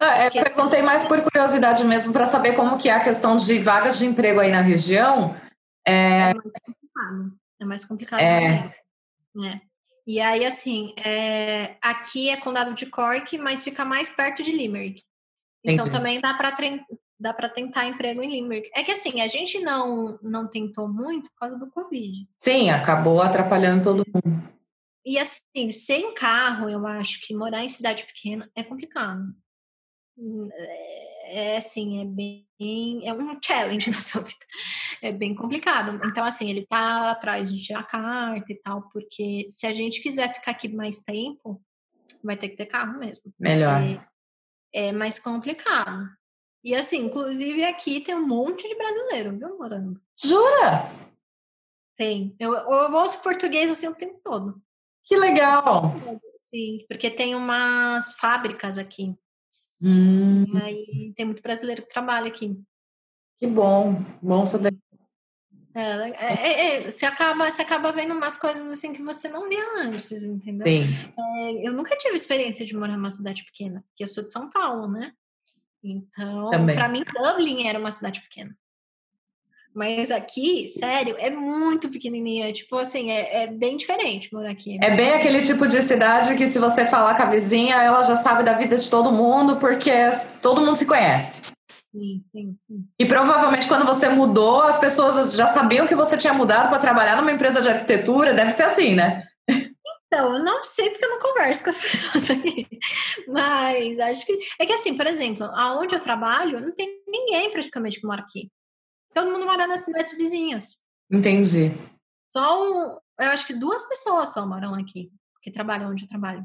Ah, 0.00 0.24
é, 0.24 0.30
perguntei 0.30 0.82
mais 0.82 1.04
por 1.06 1.22
curiosidade 1.22 1.84
mesmo 1.84 2.12
para 2.12 2.26
saber 2.26 2.56
como 2.56 2.76
que 2.76 2.88
é 2.88 2.94
a 2.94 3.04
questão 3.04 3.36
de 3.36 3.60
vagas 3.60 3.96
de 3.96 4.06
emprego 4.06 4.40
aí 4.40 4.50
na 4.50 4.60
região. 4.60 5.36
É, 5.86 6.30
é 6.30 6.34
mais 6.34 6.54
complicado. 6.64 7.38
É 7.60 7.64
mais 7.64 7.84
complicado. 7.84 8.20
É. 8.20 8.74
Né? 9.38 9.60
E 10.04 10.20
aí, 10.20 10.44
assim, 10.44 10.94
é, 11.04 11.76
aqui 11.80 12.28
é 12.28 12.36
condado 12.36 12.74
de 12.74 12.86
Cork, 12.86 13.38
mas 13.38 13.62
fica 13.62 13.84
mais 13.84 14.10
perto 14.10 14.42
de 14.42 14.50
Limerick. 14.50 15.02
Então 15.62 15.86
Entendi. 15.86 15.90
também 15.90 16.20
dá 16.20 16.34
para 16.34 16.56
dá 17.20 17.34
para 17.34 17.48
tentar 17.48 17.86
emprego 17.86 18.22
em 18.22 18.30
Limerick. 18.30 18.70
É 18.74 18.82
que 18.82 18.92
assim, 18.92 19.20
a 19.20 19.28
gente 19.28 19.58
não 19.60 20.18
não 20.22 20.48
tentou 20.48 20.88
muito 20.88 21.30
por 21.30 21.40
causa 21.40 21.58
do 21.58 21.70
Covid. 21.70 22.28
Sim, 22.36 22.70
acabou 22.70 23.20
atrapalhando 23.20 23.84
todo 23.84 24.04
mundo. 24.06 24.48
E 25.04 25.18
assim, 25.18 25.72
sem 25.72 26.14
carro, 26.14 26.68
eu 26.68 26.86
acho 26.86 27.20
que 27.20 27.34
morar 27.34 27.62
em 27.62 27.68
cidade 27.68 28.04
pequena 28.04 28.50
é 28.54 28.62
complicado. 28.62 29.22
Hum, 30.16 30.48
é, 30.52 31.17
é 31.28 31.56
assim, 31.58 32.00
é 32.00 32.04
bem. 32.04 32.46
É 33.06 33.12
um 33.12 33.38
challenge 33.42 33.90
na 33.90 34.00
sua 34.00 34.22
vida. 34.22 34.46
É 35.00 35.12
bem 35.12 35.34
complicado. 35.34 36.00
Então, 36.04 36.24
assim, 36.24 36.50
ele 36.50 36.66
tá 36.66 37.10
atrás 37.10 37.52
de 37.52 37.62
tirar 37.62 37.84
carta 37.84 38.52
e 38.52 38.56
tal, 38.56 38.88
porque 38.90 39.46
se 39.48 39.66
a 39.66 39.72
gente 39.72 40.02
quiser 40.02 40.32
ficar 40.34 40.52
aqui 40.52 40.68
mais 40.68 40.98
tempo, 41.00 41.62
vai 42.22 42.36
ter 42.36 42.48
que 42.48 42.56
ter 42.56 42.66
carro 42.66 42.98
mesmo. 42.98 43.32
Melhor. 43.38 43.80
É 44.72 44.92
mais 44.92 45.18
complicado. 45.18 46.08
E 46.64 46.74
assim, 46.74 47.06
inclusive 47.06 47.64
aqui 47.64 48.00
tem 48.00 48.14
um 48.14 48.26
monte 48.26 48.68
de 48.68 48.74
brasileiro, 48.74 49.38
viu, 49.38 49.56
morando. 49.56 50.00
Jura? 50.20 50.90
Tem. 51.96 52.34
Eu, 52.38 52.52
eu 52.52 52.92
ouço 52.92 53.22
português 53.22 53.70
assim 53.70 53.88
o 53.88 53.94
tempo 53.94 54.20
todo. 54.22 54.60
Que 55.04 55.16
legal! 55.16 55.94
Sim, 56.40 56.84
porque 56.88 57.10
tem 57.10 57.34
umas 57.34 58.14
fábricas 58.18 58.78
aqui. 58.78 59.14
Hum. 59.80 60.44
E 60.44 60.62
aí 60.62 61.12
tem 61.16 61.26
muito 61.26 61.42
brasileiro 61.42 61.82
que 61.82 61.88
trabalha 61.88 62.28
aqui. 62.28 62.60
Que 63.38 63.46
bom, 63.46 64.02
bom 64.20 64.44
saber. 64.44 64.76
É, 65.74 65.80
é, 65.80 66.26
é, 66.38 66.66
é, 66.88 66.90
você, 66.90 67.06
acaba, 67.06 67.50
você 67.50 67.62
acaba 67.62 67.92
vendo 67.92 68.12
umas 68.12 68.36
coisas 68.36 68.68
assim 68.72 68.92
que 68.92 69.02
você 69.02 69.28
não 69.28 69.48
via 69.48 69.64
antes, 69.78 70.10
entendeu? 70.10 70.66
Sim. 70.66 70.82
É, 71.16 71.68
eu 71.68 71.72
nunca 71.72 71.96
tive 71.96 72.16
experiência 72.16 72.66
de 72.66 72.76
morar 72.76 72.96
numa 72.96 73.10
cidade 73.10 73.44
pequena, 73.44 73.84
porque 73.88 74.02
eu 74.02 74.08
sou 74.08 74.24
de 74.24 74.32
São 74.32 74.50
Paulo, 74.50 74.88
né? 74.88 75.12
Então, 75.82 76.50
para 76.74 76.88
mim, 76.88 77.04
Dublin 77.04 77.68
era 77.68 77.78
uma 77.78 77.92
cidade 77.92 78.20
pequena. 78.22 78.56
Mas 79.78 80.10
aqui, 80.10 80.66
sério, 80.66 81.14
é 81.20 81.30
muito 81.30 81.88
pequenininha. 81.88 82.52
Tipo 82.52 82.78
assim, 82.78 83.12
é, 83.12 83.44
é 83.44 83.46
bem 83.46 83.76
diferente 83.76 84.28
morar 84.34 84.50
aqui. 84.50 84.76
É 84.82 84.96
bem 84.96 85.12
aquele 85.12 85.40
tipo 85.40 85.68
de 85.68 85.80
cidade 85.82 86.34
que 86.34 86.48
se 86.48 86.58
você 86.58 86.84
falar 86.84 87.16
com 87.16 87.22
a 87.22 87.30
vizinha, 87.30 87.76
ela 87.76 88.02
já 88.02 88.16
sabe 88.16 88.42
da 88.42 88.54
vida 88.54 88.76
de 88.76 88.90
todo 88.90 89.12
mundo, 89.12 89.58
porque 89.58 89.92
todo 90.42 90.60
mundo 90.60 90.74
se 90.74 90.84
conhece. 90.84 91.42
Sim, 91.94 92.20
sim, 92.24 92.56
sim. 92.66 92.84
E 92.98 93.06
provavelmente 93.06 93.68
quando 93.68 93.86
você 93.86 94.08
mudou, 94.08 94.62
as 94.62 94.76
pessoas 94.76 95.34
já 95.34 95.46
sabiam 95.46 95.86
que 95.86 95.94
você 95.94 96.16
tinha 96.16 96.34
mudado 96.34 96.68
para 96.68 96.78
trabalhar 96.80 97.16
numa 97.16 97.30
empresa 97.30 97.62
de 97.62 97.68
arquitetura, 97.68 98.34
deve 98.34 98.50
ser 98.50 98.64
assim, 98.64 98.96
né? 98.96 99.22
Então, 99.48 100.34
eu 100.34 100.42
não 100.42 100.64
sei 100.64 100.90
porque 100.90 101.04
eu 101.04 101.10
não 101.10 101.20
converso 101.20 101.62
com 101.62 101.70
as 101.70 101.78
pessoas 101.80 102.30
aqui. 102.30 102.66
Mas 103.28 104.00
acho 104.00 104.26
que. 104.26 104.36
É 104.58 104.66
que 104.66 104.72
assim, 104.72 104.96
por 104.96 105.06
exemplo, 105.06 105.44
aonde 105.54 105.94
eu 105.94 106.00
trabalho, 106.00 106.60
não 106.60 106.72
tem 106.72 107.00
ninguém 107.06 107.48
praticamente 107.52 108.00
que 108.00 108.06
mora 108.06 108.22
aqui. 108.22 108.50
Todo 109.14 109.30
mundo 109.30 109.46
mora 109.46 109.66
nas 109.66 109.84
cidades 109.84 110.16
vizinhas. 110.16 110.76
Entendi. 111.10 111.72
Só 112.34 112.62
um, 112.62 112.98
eu 113.20 113.30
acho 113.30 113.46
que 113.46 113.54
duas 113.54 113.88
pessoas 113.88 114.32
só 114.32 114.46
moram 114.46 114.74
aqui, 114.74 115.10
que 115.42 115.50
trabalham 115.50 115.90
onde 115.90 116.04
eu 116.04 116.08
trabalho. 116.08 116.44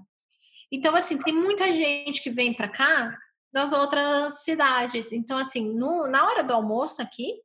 Então, 0.71 0.95
assim, 0.95 1.21
tem 1.21 1.33
muita 1.33 1.71
gente 1.73 2.23
que 2.23 2.31
vem 2.31 2.53
para 2.53 2.67
cá 2.67 3.15
das 3.53 3.71
outras 3.71 4.43
cidades. 4.43 5.11
Então, 5.11 5.37
assim, 5.37 5.73
no, 5.73 6.07
na 6.07 6.25
hora 6.25 6.43
do 6.43 6.53
almoço 6.53 7.01
aqui, 7.01 7.39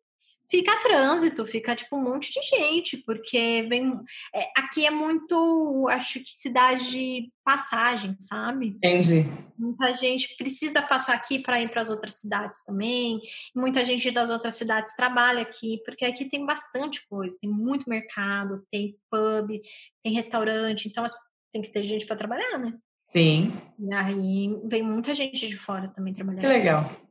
fica 0.51 0.81
trânsito, 0.81 1.47
fica 1.47 1.77
tipo 1.77 1.97
um 1.97 2.03
monte 2.03 2.33
de 2.33 2.41
gente, 2.43 2.97
porque 2.99 3.66
vem. 3.69 4.01
É, 4.35 4.49
aqui 4.57 4.87
é 4.87 4.91
muito, 4.91 5.87
acho 5.91 6.20
que 6.20 6.31
cidade 6.31 6.91
de 6.91 7.33
passagem, 7.45 8.16
sabe? 8.20 8.69
Entendi. 8.69 9.25
Muita 9.57 9.95
gente 9.95 10.37
precisa 10.37 10.83
passar 10.83 11.15
aqui 11.15 11.39
para 11.39 11.61
ir 11.61 11.70
para 11.70 11.83
as 11.83 11.91
outras 11.91 12.15
cidades 12.15 12.62
também. 12.65 13.20
Muita 13.55 13.85
gente 13.85 14.11
das 14.11 14.31
outras 14.31 14.57
cidades 14.57 14.95
trabalha 14.95 15.43
aqui, 15.43 15.81
porque 15.85 16.05
aqui 16.05 16.25
tem 16.25 16.45
bastante 16.45 17.07
coisa, 17.09 17.37
tem 17.41 17.51
muito 17.51 17.89
mercado, 17.89 18.66
tem 18.70 18.97
pub, 19.11 19.61
tem 20.03 20.12
restaurante, 20.12 20.89
então 20.89 21.05
tem 21.53 21.62
que 21.62 21.70
ter 21.70 21.85
gente 21.85 22.07
para 22.07 22.16
trabalhar, 22.16 22.59
né? 22.59 22.75
Sim. 23.07 23.53
E 23.79 23.95
aí 23.95 24.61
vem 24.65 24.83
muita 24.83 25.15
gente 25.15 25.49
de 25.49 25.57
fora 25.57 25.89
também 25.89 26.12
trabalhar. 26.12 26.41
Que 26.41 26.47
legal. 26.47 27.07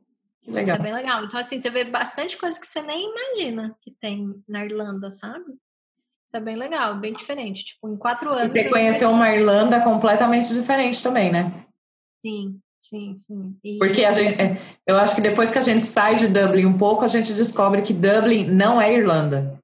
Legal. 0.48 0.76
É 0.76 0.78
bem 0.80 0.94
legal. 0.94 1.24
Então, 1.24 1.38
assim, 1.38 1.60
você 1.60 1.68
vê 1.70 1.84
bastante 1.84 2.36
coisa 2.36 2.58
que 2.58 2.66
você 2.66 2.80
nem 2.82 3.10
imagina 3.10 3.76
que 3.82 3.90
tem 4.00 4.34
na 4.48 4.64
Irlanda, 4.64 5.10
sabe? 5.10 5.44
Isso 6.26 6.36
é 6.36 6.40
bem 6.40 6.56
legal, 6.56 6.96
bem 6.96 7.12
diferente. 7.12 7.64
Tipo, 7.64 7.88
em 7.88 7.96
quatro 7.96 8.30
anos. 8.30 8.54
E 8.54 8.62
você 8.62 8.68
conheceu 8.68 9.10
uma 9.10 9.30
Irlanda 9.34 9.80
completamente 9.80 10.52
diferente 10.52 11.02
também, 11.02 11.30
né? 11.30 11.64
Sim, 12.24 12.58
sim, 12.80 13.16
sim. 13.16 13.54
E 13.64 13.78
Porque 13.78 14.04
a 14.04 14.12
gente, 14.12 14.40
é, 14.40 14.58
eu 14.86 14.96
acho 14.98 15.14
que 15.14 15.20
depois 15.20 15.50
que 15.50 15.58
a 15.58 15.62
gente 15.62 15.84
sai 15.84 16.16
de 16.16 16.28
Dublin 16.28 16.66
um 16.66 16.76
pouco, 16.76 17.04
a 17.04 17.08
gente 17.08 17.32
descobre 17.34 17.82
que 17.82 17.92
Dublin 17.92 18.44
não 18.44 18.80
é 18.80 18.92
Irlanda. 18.92 19.58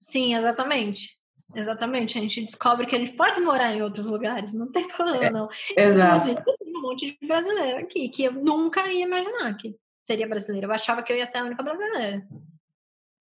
Sim, 0.00 0.34
exatamente. 0.34 1.18
Exatamente, 1.54 2.18
a 2.18 2.20
gente 2.20 2.44
descobre 2.44 2.86
que 2.86 2.94
a 2.94 2.98
gente 2.98 3.12
pode 3.12 3.40
morar 3.40 3.72
em 3.72 3.80
outros 3.80 4.04
lugares, 4.04 4.52
não 4.52 4.70
tem 4.70 4.86
problema, 4.88 5.24
é, 5.24 5.30
não. 5.30 5.48
Exato. 5.76 6.34
tem 6.34 6.76
um 6.76 6.82
monte 6.82 7.06
de 7.06 7.26
brasileiro 7.26 7.78
aqui, 7.78 8.08
que 8.10 8.24
eu 8.24 8.32
nunca 8.32 8.86
ia 8.92 9.04
imaginar 9.04 9.56
que 9.56 9.74
seria 10.08 10.26
brasileira. 10.26 10.66
Eu 10.66 10.72
achava 10.72 11.02
que 11.02 11.12
eu 11.12 11.16
ia 11.18 11.26
ser 11.26 11.38
a 11.38 11.44
única 11.44 11.62
brasileira. 11.62 12.26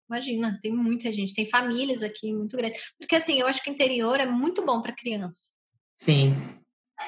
Imagina, 0.09 0.59
tem 0.61 0.73
muita 0.73 1.13
gente, 1.13 1.35
tem 1.35 1.45
famílias 1.45 2.01
aqui 2.01 2.33
muito 2.33 2.57
grandes. 2.57 2.91
Porque 2.97 3.15
assim, 3.15 3.39
eu 3.39 3.47
acho 3.47 3.63
que 3.63 3.69
o 3.69 3.73
interior 3.73 4.19
é 4.19 4.25
muito 4.25 4.65
bom 4.65 4.81
para 4.81 4.95
criança. 4.95 5.51
Sim. 5.95 6.35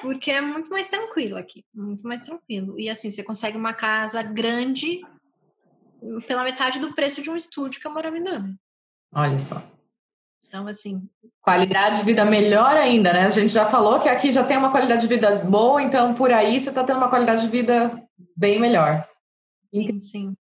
Porque 0.00 0.30
é 0.30 0.40
muito 0.40 0.70
mais 0.70 0.88
tranquilo 0.88 1.36
aqui, 1.36 1.64
muito 1.74 2.06
mais 2.06 2.22
tranquilo. 2.22 2.78
E 2.78 2.88
assim, 2.88 3.10
você 3.10 3.24
consegue 3.24 3.56
uma 3.56 3.74
casa 3.74 4.22
grande 4.22 5.00
pela 6.26 6.44
metade 6.44 6.78
do 6.78 6.94
preço 6.94 7.20
de 7.20 7.30
um 7.30 7.36
estúdio 7.36 7.80
que 7.80 7.86
eu 7.86 7.92
morava 7.92 8.16
em 8.16 8.22
Dublin. 8.22 8.56
Olha 9.12 9.38
só. 9.38 9.62
Então, 10.46 10.68
assim. 10.68 11.08
Qualidade 11.40 11.98
de 11.98 12.04
vida 12.04 12.24
melhor 12.24 12.76
ainda, 12.76 13.12
né? 13.12 13.26
A 13.26 13.30
gente 13.30 13.52
já 13.52 13.66
falou 13.66 14.00
que 14.00 14.08
aqui 14.08 14.30
já 14.30 14.44
tem 14.44 14.56
uma 14.56 14.70
qualidade 14.70 15.02
de 15.02 15.08
vida 15.08 15.36
boa, 15.36 15.82
então 15.82 16.14
por 16.14 16.32
aí 16.32 16.60
você 16.60 16.68
está 16.68 16.84
tendo 16.84 16.98
uma 16.98 17.10
qualidade 17.10 17.42
de 17.42 17.48
vida 17.48 18.02
bem 18.36 18.60
melhor. 18.60 19.06
Sim, 19.74 20.00
sim. 20.00 20.36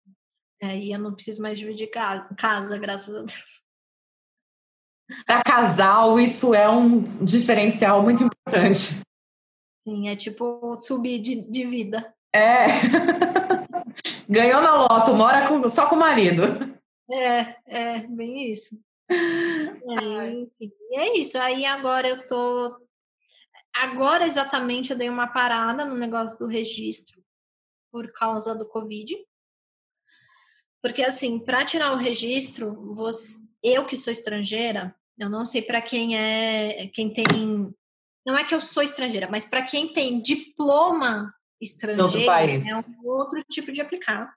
É, 0.59 0.77
e 0.77 0.91
eu 0.91 0.99
não 0.99 1.13
preciso 1.13 1.41
mais 1.41 1.59
dividir 1.59 1.89
casa, 2.35 2.77
graças 2.77 3.15
a 3.15 3.19
Deus. 3.19 3.61
Para 5.25 5.43
casal, 5.43 6.19
isso 6.19 6.53
é 6.53 6.67
um 6.69 7.01
diferencial 7.23 8.01
muito 8.01 8.23
importante. 8.23 9.01
Sim, 9.83 10.09
é 10.09 10.15
tipo 10.15 10.77
subir 10.79 11.19
de, 11.19 11.41
de 11.41 11.65
vida. 11.65 12.13
É. 12.33 12.65
Ganhou 14.27 14.61
na 14.61 14.75
loto, 14.75 15.13
mora 15.13 15.47
com, 15.47 15.67
só 15.69 15.87
com 15.87 15.95
o 15.95 15.99
marido. 15.99 16.43
É, 17.09 17.55
é, 17.65 17.99
bem 18.07 18.51
isso. 18.51 18.79
É, 19.09 20.31
e 20.59 20.99
é 20.99 21.17
isso. 21.17 21.37
Aí 21.39 21.65
agora 21.65 22.07
eu 22.07 22.27
tô. 22.27 22.77
Agora 23.73 24.27
exatamente 24.27 24.91
eu 24.91 24.97
dei 24.97 25.09
uma 25.09 25.27
parada 25.27 25.85
no 25.85 25.95
negócio 25.95 26.37
do 26.37 26.45
registro 26.45 27.19
por 27.91 28.11
causa 28.11 28.55
do 28.55 28.67
Covid. 28.67 29.15
Porque, 30.81 31.03
assim, 31.03 31.39
para 31.39 31.65
tirar 31.65 31.91
o 31.91 31.97
registro, 31.97 32.93
você, 32.93 33.37
eu 33.61 33.85
que 33.85 33.97
sou 33.97 34.11
estrangeira, 34.11 34.95
eu 35.17 35.29
não 35.29 35.45
sei 35.45 35.61
para 35.61 35.81
quem 35.81 36.17
é, 36.17 36.87
quem 36.93 37.11
tem. 37.13 37.73
Não 38.25 38.37
é 38.37 38.43
que 38.43 38.55
eu 38.55 38.61
sou 38.61 38.81
estrangeira, 38.81 39.27
mas 39.29 39.45
para 39.45 39.63
quem 39.63 39.91
tem 39.93 40.21
diploma 40.21 41.33
estrangeiro, 41.59 42.31
é 42.67 42.75
um 42.75 43.07
outro 43.07 43.43
tipo 43.49 43.71
de 43.71 43.81
aplicar. 43.81 44.33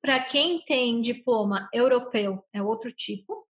Para 0.00 0.20
quem 0.20 0.64
tem 0.64 1.00
diploma 1.00 1.68
europeu, 1.72 2.44
é 2.52 2.62
outro 2.62 2.92
tipo. 2.92 3.46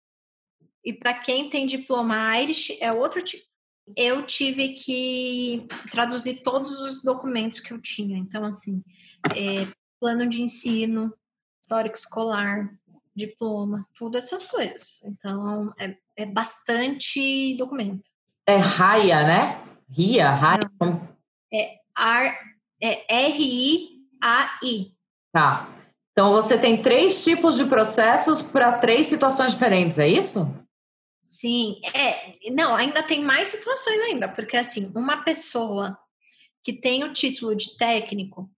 E 0.86 0.94
para 0.94 1.14
quem 1.16 1.50
tem 1.50 1.66
diploma 1.66 2.40
Irish, 2.40 2.78
é 2.80 2.94
outro 2.94 3.22
tipo. 3.22 3.46
Eu 3.96 4.26
tive 4.26 4.70
que 4.70 5.66
traduzir 5.92 6.44
todos 6.44 6.80
os 6.82 7.02
documentos 7.02 7.60
que 7.60 7.72
eu 7.72 7.80
tinha. 7.80 8.18
Então, 8.18 8.44
assim, 8.44 8.84
é, 9.36 9.68
plano 10.00 10.28
de 10.28 10.42
ensino, 10.42 11.14
histórico 11.62 11.96
escolar, 11.96 12.70
diploma, 13.16 13.86
tudo 13.98 14.18
essas 14.18 14.46
coisas. 14.46 15.02
Então, 15.04 15.74
é, 15.80 15.96
é 16.16 16.26
bastante 16.26 17.56
documento. 17.58 18.04
É 18.46 18.56
RAIA, 18.56 19.24
né? 19.26 19.62
RIA, 19.90 20.30
RAIA. 20.30 20.72
É, 21.52 21.80
R, 21.98 22.36
é 22.82 23.26
R-I-A-I. 23.28 24.94
Tá. 25.32 25.68
Então, 26.12 26.32
você 26.32 26.58
tem 26.58 26.82
três 26.82 27.24
tipos 27.24 27.58
de 27.58 27.66
processos 27.66 28.42
para 28.42 28.78
três 28.80 29.08
situações 29.08 29.52
diferentes, 29.52 30.00
é 30.00 30.08
isso? 30.08 30.52
Sim, 31.22 31.82
é. 31.94 32.32
Não, 32.52 32.76
ainda 32.76 33.04
tem 33.04 33.22
mais 33.22 33.50
situações 33.50 34.00
ainda, 34.02 34.30
porque 34.30 34.56
assim, 34.56 34.92
uma 34.96 35.24
pessoa 35.24 35.98
que 36.64 36.74
tem 36.74 37.04
o 37.04 37.14
título 37.14 37.56
de 37.56 37.78
técnico, 37.78 38.50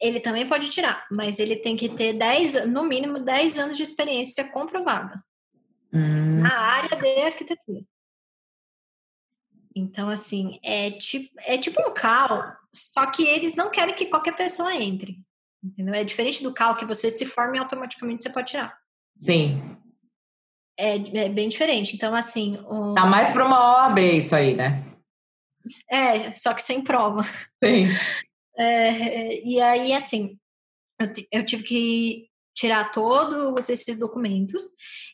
ele 0.00 0.20
também 0.20 0.48
pode 0.48 0.70
tirar, 0.70 1.06
mas 1.10 1.38
ele 1.38 1.56
tem 1.56 1.76
que 1.76 1.88
ter 1.88 2.14
10, 2.14 2.66
no 2.68 2.84
mínimo 2.84 3.20
10 3.20 3.58
anos 3.58 3.76
de 3.76 3.82
experiência 3.82 4.50
comprovada 4.50 5.22
hum. 5.92 6.40
na 6.40 6.58
área 6.58 6.96
de 6.96 7.20
arquitetura. 7.20 7.84
Então, 9.74 10.08
assim, 10.08 10.58
é 10.62 10.90
tipo, 10.90 11.32
é 11.38 11.56
tipo 11.56 11.80
um 11.80 11.94
CAL, 11.94 12.56
só 12.72 13.06
que 13.06 13.24
eles 13.24 13.54
não 13.54 13.70
querem 13.70 13.94
que 13.94 14.06
qualquer 14.06 14.36
pessoa 14.36 14.74
entre. 14.74 15.20
Entendeu? 15.62 15.94
É 15.94 16.02
diferente 16.02 16.42
do 16.42 16.52
CAL, 16.52 16.76
que 16.76 16.86
você 16.86 17.10
se 17.10 17.26
forma 17.26 17.56
e 17.56 17.58
automaticamente 17.58 18.22
você 18.22 18.30
pode 18.30 18.48
tirar. 18.48 18.76
Sim. 19.16 19.76
É, 20.80 20.96
é 20.96 21.28
bem 21.28 21.48
diferente. 21.48 21.94
Então, 21.94 22.14
assim. 22.14 22.58
O... 22.66 22.94
Tá 22.94 23.04
mais 23.04 23.32
para 23.32 23.44
uma 23.44 23.84
OAB 23.84 23.98
isso 23.98 24.34
aí, 24.34 24.54
né? 24.54 24.82
É, 25.90 26.32
só 26.32 26.54
que 26.54 26.62
sem 26.62 26.82
prova. 26.82 27.22
Sim. 27.62 27.86
É, 28.56 29.42
e 29.46 29.60
aí, 29.60 29.92
assim, 29.92 30.38
eu, 30.98 31.12
eu 31.32 31.44
tive 31.44 31.62
que 31.62 32.30
tirar 32.54 32.92
todos 32.92 33.68
esses 33.68 33.98
documentos. 33.98 34.64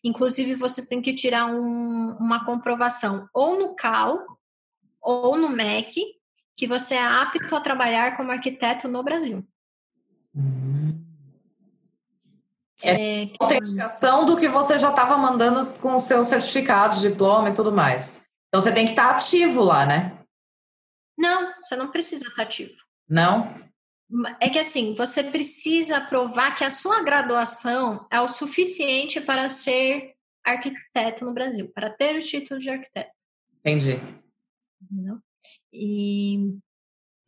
Inclusive, 0.04 0.54
você 0.54 0.86
tem 0.86 1.02
que 1.02 1.14
tirar 1.14 1.46
um, 1.46 2.16
uma 2.18 2.44
comprovação 2.44 3.28
ou 3.34 3.58
no 3.58 3.74
CAL 3.76 4.18
ou 5.00 5.36
no 5.36 5.48
MEC 5.48 6.00
que 6.56 6.66
você 6.66 6.94
é 6.94 7.04
apto 7.04 7.54
a 7.54 7.60
trabalhar 7.60 8.16
como 8.16 8.32
arquiteto 8.32 8.88
no 8.88 9.02
Brasil. 9.02 9.46
Uhum. 10.34 11.05
É, 12.82 13.24
é 13.24 13.30
autenticação 13.40 14.26
do 14.26 14.36
que 14.36 14.48
você 14.48 14.78
já 14.78 14.90
estava 14.90 15.16
mandando 15.16 15.72
com 15.74 15.94
o 15.94 16.00
seu 16.00 16.24
certificado, 16.24 17.00
diploma 17.00 17.50
e 17.50 17.54
tudo 17.54 17.72
mais. 17.72 18.20
Então 18.48 18.60
você 18.60 18.72
tem 18.72 18.84
que 18.84 18.92
estar 18.92 19.10
ativo 19.10 19.62
lá, 19.62 19.86
né? 19.86 20.18
Não, 21.18 21.54
você 21.62 21.76
não 21.76 21.90
precisa 21.90 22.26
estar 22.26 22.42
ativo. 22.42 22.76
Não? 23.08 23.66
É 24.40 24.48
que 24.48 24.58
assim, 24.58 24.94
você 24.94 25.24
precisa 25.24 26.00
provar 26.00 26.54
que 26.54 26.64
a 26.64 26.70
sua 26.70 27.02
graduação 27.02 28.06
é 28.10 28.20
o 28.20 28.28
suficiente 28.28 29.20
para 29.20 29.50
ser 29.50 30.14
arquiteto 30.44 31.24
no 31.24 31.34
Brasil, 31.34 31.72
para 31.72 31.90
ter 31.90 32.16
o 32.16 32.20
título 32.20 32.60
de 32.60 32.70
arquiteto. 32.70 33.10
Entendi. 33.60 33.98
Não? 34.90 35.20
E, 35.72 36.56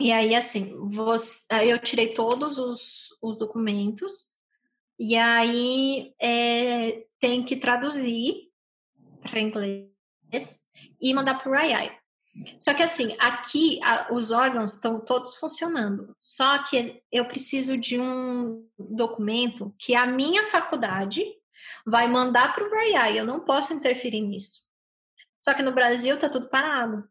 e 0.01 0.12
aí, 0.12 0.35
assim, 0.37 0.79
você, 0.91 1.45
aí 1.51 1.70
eu 1.70 1.79
tirei 1.81 2.15
todos 2.15 2.59
os, 2.59 3.09
os 3.20 3.37
documentos, 3.37 4.27
e 4.99 5.16
aí 5.16 6.15
é, 6.20 7.05
tem 7.20 7.45
que 7.45 7.57
traduzir 7.57 8.49
para 9.23 9.41
inglês 9.41 10.65
e 11.01 11.15
mandar 11.15 11.39
para 11.39 11.51
o 11.51 11.55
RAI. 11.55 11.97
Só 12.61 12.73
que 12.73 12.83
assim, 12.83 13.16
aqui 13.19 13.81
a, 13.83 14.12
os 14.12 14.31
órgãos 14.31 14.75
estão 14.75 15.01
todos 15.01 15.37
funcionando. 15.37 16.15
Só 16.19 16.62
que 16.65 17.03
eu 17.11 17.27
preciso 17.27 17.77
de 17.77 17.99
um 17.99 18.66
documento 18.79 19.75
que 19.79 19.95
a 19.95 20.07
minha 20.07 20.47
faculdade 20.47 21.25
vai 21.85 22.09
mandar 22.09 22.55
para 22.55 22.65
o 22.65 22.70
BRI. 22.70 23.16
Eu 23.16 23.25
não 23.25 23.41
posso 23.41 23.75
interferir 23.75 24.20
nisso. 24.20 24.66
Só 25.45 25.55
que 25.55 25.62
no 25.62 25.73
Brasil 25.73 26.15
está 26.15 26.29
tudo 26.29 26.49
parado. 26.49 27.09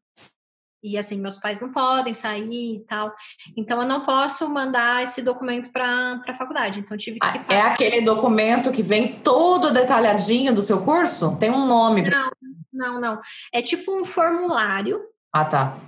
E 0.87 0.97
assim, 0.97 1.21
meus 1.21 1.37
pais 1.37 1.59
não 1.59 1.71
podem 1.71 2.13
sair 2.13 2.77
e 2.77 2.79
tal. 2.87 3.13
Então 3.55 3.81
eu 3.81 3.87
não 3.87 4.05
posso 4.05 4.49
mandar 4.49 5.03
esse 5.03 5.21
documento 5.21 5.71
para 5.71 6.21
a 6.27 6.35
faculdade. 6.35 6.79
Então 6.79 6.95
tive 6.97 7.19
que. 7.19 7.27
Ah, 7.27 7.45
é 7.49 7.61
aquele 7.61 8.01
documento 8.01 8.71
que 8.71 8.81
vem 8.81 9.19
todo 9.19 9.73
detalhadinho 9.73 10.53
do 10.53 10.63
seu 10.63 10.81
curso? 10.81 11.35
Tem 11.37 11.51
um 11.51 11.65
nome. 11.65 12.09
Não, 12.09 12.31
não, 12.71 12.99
não. 12.99 13.19
É 13.53 13.61
tipo 13.61 13.91
um 13.91 14.05
formulário 14.05 15.01
ah, 15.37 15.45
tá. 15.45 15.79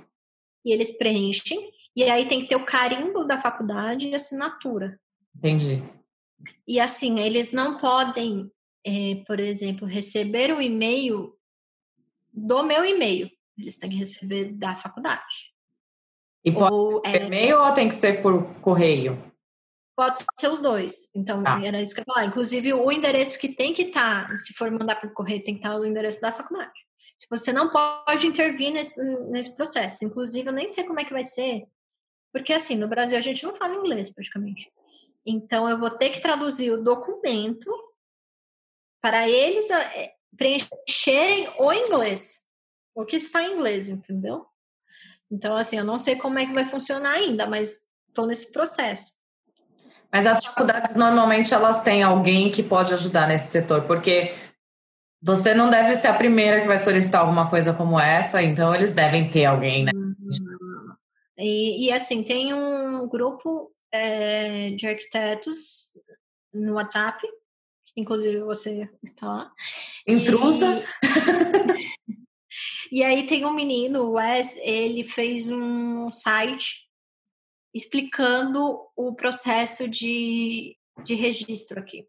E 0.64 0.72
eles 0.72 0.98
preenchem. 0.98 1.72
E 1.96 2.04
aí 2.04 2.28
tem 2.28 2.42
que 2.42 2.48
ter 2.48 2.56
o 2.56 2.66
carimbo 2.66 3.26
da 3.26 3.42
faculdade 3.42 4.08
e 4.08 4.16
assinatura. 4.16 5.00
Entendi. 5.36 5.82
E 6.68 6.80
assim, 6.80 7.20
eles 7.20 7.52
não 7.52 7.78
podem, 7.78 8.52
é, 8.86 9.24
por 9.26 9.40
exemplo, 9.40 9.88
receber 9.88 10.52
o 10.54 10.62
e-mail 10.62 11.36
do 12.32 12.64
meu 12.64 12.86
e-mail. 12.86 13.30
Eles 13.60 13.78
têm 13.78 13.90
que 13.90 13.96
receber 13.98 14.54
da 14.54 14.76
faculdade. 14.76 15.54
E 16.44 16.52
pode 16.52 16.74
ou, 16.74 17.02
ser 17.06 17.22
é, 17.22 17.26
e-mail 17.26 17.62
ou 17.62 17.72
tem 17.74 17.90
que 17.90 17.96
ser 17.96 18.22
por 18.22 18.44
correio? 18.62 19.22
Pode 19.96 20.24
ser 20.40 20.50
os 20.50 20.62
dois. 20.62 21.10
Então, 21.14 21.44
ah. 21.46 21.62
era 21.64 21.82
isso 21.82 21.94
que 21.94 22.00
eu 22.00 22.06
ia 22.08 22.14
falar. 22.14 22.26
Inclusive, 22.26 22.74
o 22.74 22.92
endereço 22.92 23.38
que 23.38 23.50
tem 23.50 23.74
que 23.74 23.84
estar, 23.84 24.30
tá, 24.30 24.38
se 24.38 24.54
for 24.54 24.72
mandar 24.72 24.96
por 24.96 25.12
correio, 25.14 25.44
tem 25.44 25.56
que 25.56 25.60
estar 25.60 25.72
tá 25.72 25.80
o 25.80 25.86
endereço 25.86 26.22
da 26.22 26.32
faculdade. 26.32 26.72
Tipo, 27.20 27.38
você 27.38 27.52
não 27.52 27.70
pode 27.70 28.26
intervir 28.26 28.72
nesse, 28.72 29.04
nesse 29.30 29.54
processo. 29.56 30.06
Inclusive, 30.06 30.48
eu 30.48 30.54
nem 30.54 30.70
sei 30.70 30.86
como 30.86 31.02
é 31.02 31.04
que 31.04 31.12
vai 31.12 31.26
ser, 31.26 31.68
porque 32.32 32.54
assim, 32.54 32.76
no 32.76 32.88
Brasil 32.88 33.18
a 33.18 33.22
gente 33.22 33.44
não 33.44 33.56
fala 33.56 33.76
inglês 33.76 34.10
praticamente. 34.10 34.72
Então, 35.26 35.68
eu 35.68 35.78
vou 35.78 35.90
ter 35.90 36.12
que 36.12 36.22
traduzir 36.22 36.72
o 36.72 36.82
documento 36.82 37.70
para 39.02 39.28
eles 39.28 39.70
é, 39.70 40.14
preencherem 40.38 41.50
o 41.58 41.74
inglês, 41.74 42.46
o 43.02 43.06
que 43.06 43.16
está 43.16 43.42
em 43.44 43.54
inglês, 43.54 43.90
entendeu? 43.90 44.46
Então, 45.32 45.56
assim, 45.56 45.78
eu 45.78 45.86
não 45.86 45.98
sei 45.98 46.16
como 46.16 46.38
é 46.38 46.46
que 46.46 46.54
vai 46.54 46.66
funcionar 46.66 47.14
ainda, 47.14 47.48
mas 47.48 47.78
estou 48.08 48.26
nesse 48.28 48.52
processo. 48.52 49.14
Mas 50.12 50.26
as 50.26 50.44
faculdades 50.44 50.96
normalmente 50.96 51.54
elas 51.54 51.82
têm 51.82 52.02
alguém 52.02 52.52
que 52.52 52.64
pode 52.64 52.94
ajudar 52.94 53.28
nesse 53.28 53.48
setor, 53.48 53.84
porque 53.84 54.34
você 55.22 55.54
não 55.54 55.70
deve 55.70 55.96
ser 55.96 56.08
a 56.08 56.14
primeira 56.14 56.62
que 56.62 56.68
vai 56.68 56.80
solicitar 56.80 57.22
alguma 57.22 57.50
coisa 57.50 57.74
como 57.74 58.00
essa, 58.00 58.42
então 58.42 58.74
eles 58.74 58.94
devem 58.94 59.30
ter 59.30 59.46
alguém, 59.46 59.86
né? 59.86 59.92
Uhum. 59.94 60.16
E, 61.38 61.86
e 61.86 61.92
assim, 61.92 62.24
tem 62.24 62.54
um 62.54 63.08
grupo 63.08 63.72
é, 63.94 64.72
de 64.72 64.88
arquitetos 64.88 65.94
no 66.54 66.74
WhatsApp, 66.74 67.26
inclusive 67.96 68.40
você 68.40 68.90
está 69.04 69.28
lá. 69.28 69.52
Intrusa? 70.08 70.84
E, 72.08 72.20
e 72.92 73.04
aí 73.04 73.26
tem 73.26 73.46
um 73.46 73.54
menino, 73.54 74.04
o 74.04 74.12
Wes, 74.14 74.56
ele 74.58 75.04
fez 75.04 75.50
um 75.50 76.12
site 76.12 76.88
explicando 77.74 78.80
o 78.96 79.14
processo 79.14 79.88
de, 79.88 80.76
de 81.04 81.14
registro 81.14 81.80
aqui. 81.80 82.08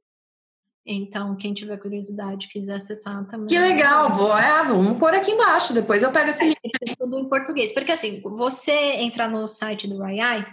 Então, 0.87 1.37
quem 1.37 1.53
tiver 1.53 1.77
curiosidade, 1.79 2.49
quiser 2.49 2.77
acessar 2.77 3.27
também. 3.27 3.47
Que 3.47 3.59
legal, 3.59 4.11
vou, 4.13 4.37
é, 4.37 4.65
vamos 4.65 4.99
pôr 4.99 5.15
aqui 5.15 5.31
embaixo, 5.31 5.75
depois 5.75 6.03
eu 6.03 6.11
pego 6.11 6.31
esse 6.31 6.43
é, 6.43 6.47
link. 6.47 6.97
Tudo 6.99 7.19
em 7.19 7.29
português. 7.29 7.73
Porque 7.73 7.93
assim, 7.93 8.21
você 8.21 8.73
entrar 8.73 9.29
no 9.29 9.47
site 9.47 9.87
do 9.87 9.99
RAI, 9.99 10.47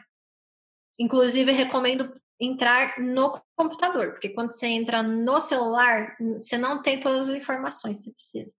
inclusive 1.00 1.52
recomendo 1.52 2.14
entrar 2.40 3.00
no 3.00 3.42
computador, 3.56 4.12
porque 4.12 4.30
quando 4.30 4.52
você 4.52 4.68
entra 4.68 5.02
no 5.02 5.40
celular, 5.40 6.16
você 6.40 6.58
não 6.58 6.84
tem 6.84 7.00
todas 7.00 7.30
as 7.30 7.36
informações 7.36 7.98
que 7.98 8.04
você 8.04 8.12
precisa. 8.12 8.56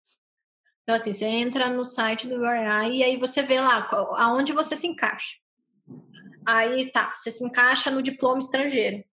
Então, 0.89 0.97
assim, 0.97 1.13
você 1.13 1.27
entra 1.27 1.69
no 1.69 1.85
site 1.85 2.27
do 2.27 2.43
RAI 2.43 2.93
e 2.93 3.05
aí 3.05 3.19
você 3.19 3.43
vê 3.43 3.61
lá 3.61 3.87
aonde 4.17 4.55
você 4.55 4.75
se 4.75 4.87
encaixa. 4.87 5.37
Aí 6.47 6.91
tá, 6.91 7.13
você 7.13 7.31
se 7.31 7.45
encaixa 7.45 7.91
no 7.91 8.01
diploma 8.01 8.39
estrangeiro. 8.39 9.05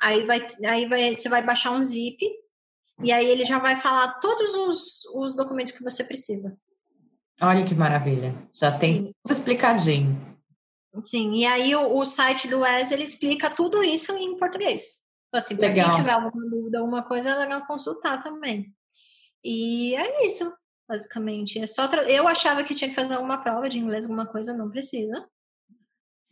Aí, 0.00 0.24
vai, 0.24 0.46
aí 0.64 0.88
vai, 0.88 1.12
você 1.12 1.28
vai 1.28 1.42
baixar 1.42 1.72
um 1.72 1.82
zip 1.82 2.18
e 3.04 3.12
aí 3.12 3.26
ele 3.26 3.44
já 3.44 3.58
vai 3.58 3.76
falar 3.76 4.18
todos 4.20 4.54
os, 4.54 5.04
os 5.14 5.36
documentos 5.36 5.74
que 5.74 5.84
você 5.84 6.02
precisa. 6.02 6.56
Olha 7.42 7.62
que 7.66 7.74
maravilha. 7.74 8.34
Já 8.54 8.78
tem 8.78 8.94
Sim. 8.94 9.12
tudo 9.22 9.32
explicadinho. 9.32 10.38
Sim, 11.04 11.34
e 11.34 11.44
aí 11.44 11.76
o, 11.76 11.94
o, 11.94 12.06
site 12.06 12.48
do 12.48 12.60
Wes, 12.60 12.90
ele 12.90 13.04
explica 13.04 13.50
tudo 13.50 13.84
isso 13.84 14.16
em 14.16 14.38
português. 14.38 15.02
Então, 15.28 15.36
assim, 15.40 15.54
para 15.54 15.74
quem 15.74 15.90
tiver 15.90 16.12
alguma 16.12 16.48
dúvida, 16.48 16.78
alguma 16.78 17.02
coisa, 17.02 17.28
é 17.28 17.34
legal 17.34 17.66
consultar 17.66 18.22
também. 18.22 18.72
E 19.44 19.94
é 19.94 20.24
isso, 20.24 20.50
basicamente. 20.88 21.58
É 21.58 21.66
só 21.66 21.86
tra... 21.86 22.02
Eu 22.10 22.26
achava 22.26 22.64
que 22.64 22.74
tinha 22.74 22.88
que 22.88 22.96
fazer 22.96 23.14
alguma 23.14 23.38
prova 23.38 23.68
de 23.68 23.78
inglês, 23.78 24.04
alguma 24.04 24.26
coisa, 24.26 24.54
não 24.54 24.70
precisa. 24.70 25.28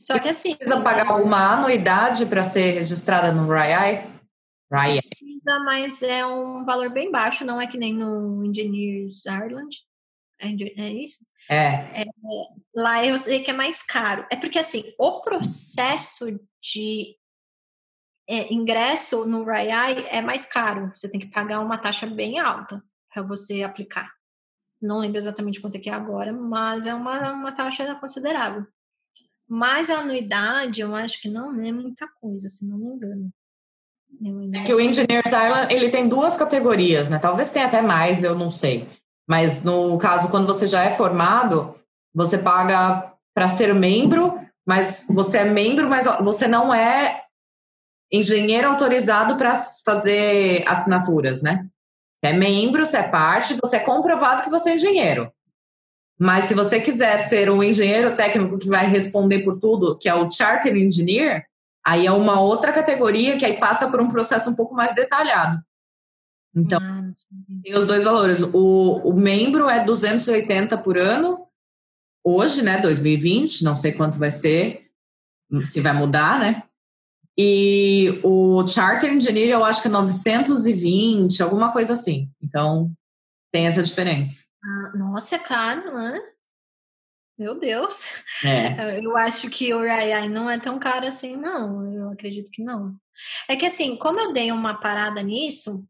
Só 0.01 0.19
que 0.19 0.29
assim. 0.29 0.57
Precisa 0.57 0.81
pagar 0.81 1.09
alguma 1.09 1.55
anuidade 1.55 2.27
para 2.27 2.43
ser 2.43 2.73
registrada 2.73 3.33
no 3.33 3.49
RAI? 3.49 4.07
RAI. 4.71 4.99
Precisa, 4.99 5.61
mas 5.61 6.03
é 6.03 6.25
um 6.27 6.65
valor 6.65 6.91
bem 6.91 7.11
baixo, 7.11 7.45
não 7.45 7.61
é 7.61 7.67
que 7.67 7.79
nem 7.79 7.95
no 7.95 8.45
Engineers 8.45 9.25
Ireland. 9.27 9.77
É, 10.39 10.49
é 10.49 10.93
isso? 10.93 11.25
É. 11.49 12.03
é. 12.03 12.05
Lá 12.75 13.05
eu 13.05 13.19
sei 13.19 13.43
que 13.43 13.51
é 13.51 13.55
mais 13.55 13.83
caro. 13.83 14.27
É 14.31 14.37
porque 14.37 14.59
assim, 14.59 14.83
o 14.99 15.21
processo 15.21 16.27
de 16.61 17.17
é, 18.29 18.53
ingresso 18.53 19.25
no 19.25 19.45
RAI 19.45 20.07
é 20.09 20.21
mais 20.21 20.45
caro. 20.45 20.93
Você 20.95 21.09
tem 21.09 21.21
que 21.21 21.31
pagar 21.31 21.61
uma 21.61 21.79
taxa 21.79 22.07
bem 22.07 22.39
alta 22.39 22.83
para 23.13 23.23
você 23.23 23.63
aplicar. 23.63 24.16
Não 24.81 24.99
lembro 24.99 25.19
exatamente 25.19 25.61
quanto 25.61 25.77
é 25.77 25.79
que 25.79 25.89
é 25.89 25.93
agora, 25.93 26.33
mas 26.33 26.87
é 26.87 26.95
uma, 26.95 27.33
uma 27.33 27.53
taxa 27.53 27.95
considerável. 27.97 28.67
Mas 29.49 29.91
a 29.91 29.99
anuidade, 29.99 30.81
eu 30.81 30.95
acho 30.95 31.21
que 31.21 31.29
não 31.29 31.55
é 31.65 31.73
muita 31.73 32.07
coisa, 32.21 32.49
se 32.49 32.67
não 32.69 32.79
me 32.79 32.87
engano. 32.87 33.31
É 34.55 34.65
que 34.65 34.75
o 34.75 34.81
Engineers 34.81 35.27
Island, 35.27 35.75
ele 35.75 35.91
tem 35.91 36.09
duas 36.09 36.37
categorias, 36.37 37.09
né? 37.09 37.19
Talvez 37.19 37.51
tenha 37.51 37.67
até 37.67 37.83
mais, 37.83 38.23
eu 38.23 38.35
não 38.35 38.51
sei. 38.51 38.89
Mas 39.29 39.63
no 39.63 39.99
caso, 39.99 40.31
quando 40.31 40.47
você 40.47 40.67
já 40.67 40.85
é 40.85 40.95
formado, 40.95 41.75
você 42.15 42.39
paga 42.39 43.13
para 43.35 43.49
ser 43.49 43.75
membro, 43.75 44.41
mas 44.67 45.07
você 45.09 45.39
é 45.39 45.45
membro, 45.45 45.89
mas 45.89 46.07
você 46.23 46.49
não 46.49 46.73
é 46.73 47.23
engenheiro 48.11 48.69
autorizado 48.69 49.37
para 49.37 49.55
fazer 49.85 50.65
assinaturas, 50.67 51.43
né? 51.43 51.67
Você 52.17 52.29
é 52.29 52.33
membro, 52.33 52.85
você 52.85 52.99
é 52.99 53.09
parte, 53.09 53.59
você 53.63 53.77
é 53.77 53.81
comprovado 53.81 54.43
que 54.43 54.51
você 54.51 54.71
é 54.71 54.75
engenheiro. 54.77 55.31
Mas 56.19 56.45
se 56.45 56.55
você 56.55 56.81
quiser 56.81 57.19
ser 57.19 57.51
um 57.51 57.63
engenheiro 57.63 58.17
técnico 58.17 58.59
que 58.59 58.69
vai 58.69 58.87
responder 58.87 59.41
por 59.41 59.61
tudo, 59.61 59.99
que 59.99 60.09
é 60.09 60.15
o 60.15 60.31
Charter 60.31 60.75
Engineer, 60.75 61.47
Aí 61.87 62.05
é 62.05 62.11
uma 62.11 62.41
outra 62.41 62.73
categoria 62.73 63.39
que 63.39 63.45
aí 63.45 63.61
passa 63.61 63.89
por 63.89 64.01
um 64.01 64.09
processo 64.09 64.51
um 64.51 64.57
pouco 64.57 64.75
mais 64.75 64.93
detalhado. 64.93 65.63
Então, 66.53 66.81
ah, 66.83 67.13
tem 67.63 67.77
os 67.79 67.87
dois 67.87 68.03
valores. 68.03 68.43
O, 68.43 69.09
o 69.09 69.13
membro 69.13 69.69
é 69.69 69.85
280 69.85 70.77
por 70.79 70.99
ano, 70.99 71.47
hoje, 72.25 72.61
né, 72.61 72.81
2020, 72.81 73.63
não 73.63 73.77
sei 73.77 73.93
quanto 73.93 74.19
vai 74.19 74.33
ser, 74.33 74.87
se 75.65 75.81
vai 75.81 75.93
mudar, 75.93 76.41
né? 76.41 76.65
E 77.39 78.19
o 78.23 78.67
Charter 78.67 79.13
Engineer 79.13 79.51
eu 79.51 79.65
acho 79.65 79.83
que 79.83 79.89
é 79.89 79.91
920, 79.91 81.43
alguma 81.43 81.73
coisa 81.73 81.93
assim. 81.93 82.31
Então, 82.43 82.91
tem 83.53 83.67
essa 83.67 83.83
diferença. 83.83 84.45
Ah, 84.65 84.97
nossa, 84.97 85.37
é 85.37 85.39
caro, 85.39 85.95
né? 85.95 86.21
Meu 87.39 87.55
Deus. 87.55 88.09
É. 88.43 88.99
Eu 89.05 89.17
acho 89.17 89.51
que 89.51 89.73
o 89.75 89.81
Rayai 89.81 90.29
não 90.29 90.49
é 90.49 90.59
tão 90.59 90.79
caro 90.79 91.07
assim, 91.07 91.37
não. 91.37 91.93
Eu 91.93 92.11
acredito 92.11 92.51
que 92.51 92.63
não. 92.63 92.97
É 93.47 93.55
que 93.55 93.67
assim, 93.67 93.97
como 93.97 94.21
eu 94.21 94.33
dei 94.33 94.51
uma 94.51 94.75
parada 94.75 95.23
nisso, 95.23 95.87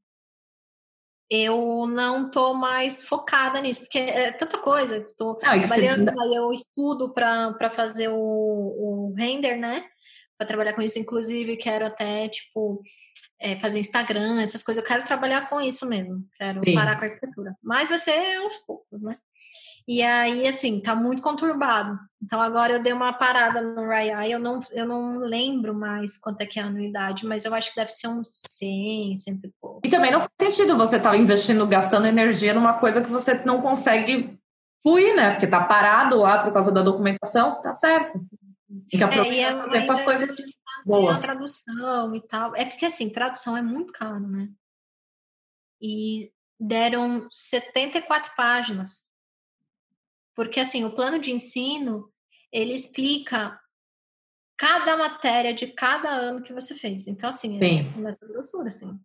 eu 1.31 1.87
não 1.87 2.31
tô 2.31 2.55
mais 2.55 3.05
focada 3.05 3.61
nisso, 3.61 3.81
porque 3.81 3.99
é 3.99 4.33
tanta 4.33 4.59
coisa. 4.59 4.99
Estou 4.99 5.35
trabalhando, 5.35 6.13
você... 6.13 6.21
aí 6.21 6.35
eu 6.35 6.53
estudo 6.53 7.13
para 7.13 7.71
fazer 7.71 8.09
o, 8.09 8.17
o 8.17 9.15
render, 9.17 9.57
né? 9.57 9.89
Para 10.39 10.47
trabalhar 10.47 10.73
com 10.75 10.83
isso, 10.83 10.99
inclusive, 10.99 11.57
quero 11.57 11.87
até, 11.87 12.29
tipo, 12.29 12.83
é, 13.41 13.59
fazer 13.59 13.79
Instagram, 13.79 14.41
essas 14.41 14.63
coisas. 14.63 14.83
Eu 14.83 14.89
quero 14.89 15.05
trabalhar 15.05 15.49
com 15.49 15.61
isso 15.61 15.87
mesmo. 15.87 16.25
Quero 16.39 16.61
Sim. 16.67 16.75
parar 16.75 16.99
com 16.99 17.05
a 17.05 17.09
arquitetura. 17.09 17.57
Mas 17.63 17.89
vai 17.89 17.99
ser 17.99 18.37
aos 18.37 18.57
poucos, 18.59 19.03
né? 19.03 19.17
E 19.89 20.03
aí, 20.03 20.49
assim, 20.49 20.81
tá 20.81 20.97
muito 20.97 21.23
conturbado. 21.23 21.97
Então 22.21 22.41
agora 22.41 22.73
eu 22.73 22.83
dei 22.83 22.93
uma 22.93 23.13
parada 23.13 23.63
no 23.63 23.87
Rayai, 23.87 24.35
eu 24.35 24.39
não, 24.41 24.59
eu 24.73 24.85
não 24.85 25.19
lembro 25.19 25.73
mais 25.73 26.17
quanto 26.19 26.41
é 26.41 26.47
que 26.47 26.59
é 26.59 26.63
a 26.63 26.67
anuidade, 26.67 27.25
mas 27.25 27.45
eu 27.45 27.55
acho 27.55 27.71
que 27.71 27.77
deve 27.77 27.93
ser 27.93 28.09
uns 28.09 28.29
100, 28.49 29.17
100 29.17 29.35
e 29.45 29.53
pouco. 29.61 29.81
E 29.85 29.89
também 29.89 30.11
não 30.11 30.19
faz 30.21 30.57
sentido 30.57 30.77
você 30.77 30.97
estar 30.97 31.11
tá 31.11 31.17
investindo, 31.17 31.65
gastando 31.69 32.09
energia 32.09 32.53
numa 32.53 32.75
coisa 32.75 33.01
que 33.01 33.09
você 33.09 33.35
não 33.45 33.63
consegue 33.63 34.37
fluir, 34.83 35.15
né? 35.15 35.33
Porque 35.33 35.47
tá 35.47 35.63
parado 35.63 36.19
lá 36.19 36.43
por 36.43 36.53
causa 36.53 36.73
da 36.73 36.83
documentação, 36.83 37.51
está 37.51 37.73
certo. 37.73 38.21
Tem 38.69 38.99
que 38.99 39.05
aproveitar 39.05 39.69
é, 39.69 39.71
tempo 39.71 39.93
as 39.93 40.03
coisas 40.03 40.37
boas. 40.85 41.19
A 41.19 41.27
tradução 41.27 42.15
e 42.15 42.21
tal. 42.21 42.55
É 42.57 42.65
porque, 42.65 42.87
assim, 42.87 43.11
tradução 43.11 43.57
é 43.57 43.63
muito 43.63 43.93
caro, 43.93 44.27
né? 44.27 44.49
E 45.81 46.33
deram 46.59 47.29
74 47.31 48.35
páginas 48.37 49.07
porque, 50.37 50.61
assim, 50.61 50.85
o 50.85 50.95
plano 50.95 51.19
de 51.19 51.33
ensino, 51.33 52.13
ele 52.53 52.75
explica 52.75 53.59
cada 54.57 54.95
matéria 54.97 55.55
de 55.55 55.67
cada 55.67 56.11
ano 56.11 56.43
que 56.43 56.53
você 56.53 56.75
fez. 56.75 57.07
Então, 57.07 57.31
assim, 57.31 57.59
é 57.59 57.83
nessa 57.99 58.27
grossura, 58.27 58.69
assim. 58.69 59.01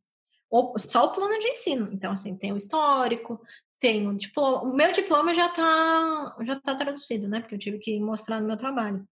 O, 0.50 0.78
só 0.78 1.06
o 1.06 1.14
plano 1.14 1.40
de 1.40 1.48
ensino. 1.48 1.90
Então, 1.94 2.12
assim, 2.12 2.36
tem 2.36 2.52
o 2.52 2.58
histórico, 2.58 3.42
tem 3.80 4.06
o 4.10 4.14
diploma. 4.14 4.64
O 4.64 4.76
meu 4.76 4.92
diploma 4.92 5.34
já 5.34 5.48
está 5.48 6.36
já 6.42 6.60
tá 6.60 6.76
traduzido, 6.76 7.30
né? 7.30 7.40
Porque 7.40 7.56
eu 7.56 7.60
tive 7.60 7.80
que 7.80 7.98
mostrar 7.98 8.42
no 8.42 8.48
meu 8.48 8.58
trabalho. 8.58 9.08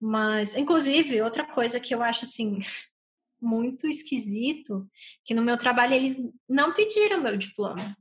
Mas, 0.00 0.56
inclusive, 0.56 1.20
outra 1.20 1.44
coisa 1.44 1.78
que 1.78 1.94
eu 1.94 2.02
acho, 2.02 2.24
assim, 2.24 2.58
muito 3.40 3.86
esquisito, 3.86 4.88
que 5.24 5.34
no 5.34 5.42
meu 5.42 5.58
trabalho 5.58 5.94
eles 5.94 6.16
não 6.48 6.72
pediram 6.72 7.20
meu 7.20 7.36
diploma. 7.36 7.96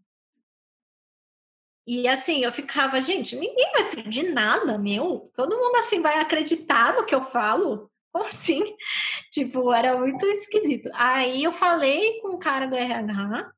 E 1.92 2.08
assim, 2.08 2.44
eu 2.44 2.52
ficava, 2.52 3.02
gente, 3.02 3.36
ninguém 3.36 3.72
vai 3.72 3.90
pedir 3.90 4.32
nada, 4.32 4.78
meu. 4.78 5.32
Todo 5.34 5.58
mundo 5.58 5.76
assim 5.78 6.02
vai 6.02 6.20
acreditar 6.20 6.94
no 6.94 7.04
que 7.04 7.16
eu 7.16 7.24
falo. 7.24 7.92
Como 8.12 8.26
assim? 8.26 8.62
Tipo, 9.32 9.74
era 9.74 9.98
muito 9.98 10.26
esquisito. 10.28 10.90
Aí 10.94 11.44
eu 11.44 11.52
falei 11.52 12.20
com 12.22 12.30
o 12.30 12.40
cara 12.40 12.68
do 12.68 12.76
RH. 12.76 13.52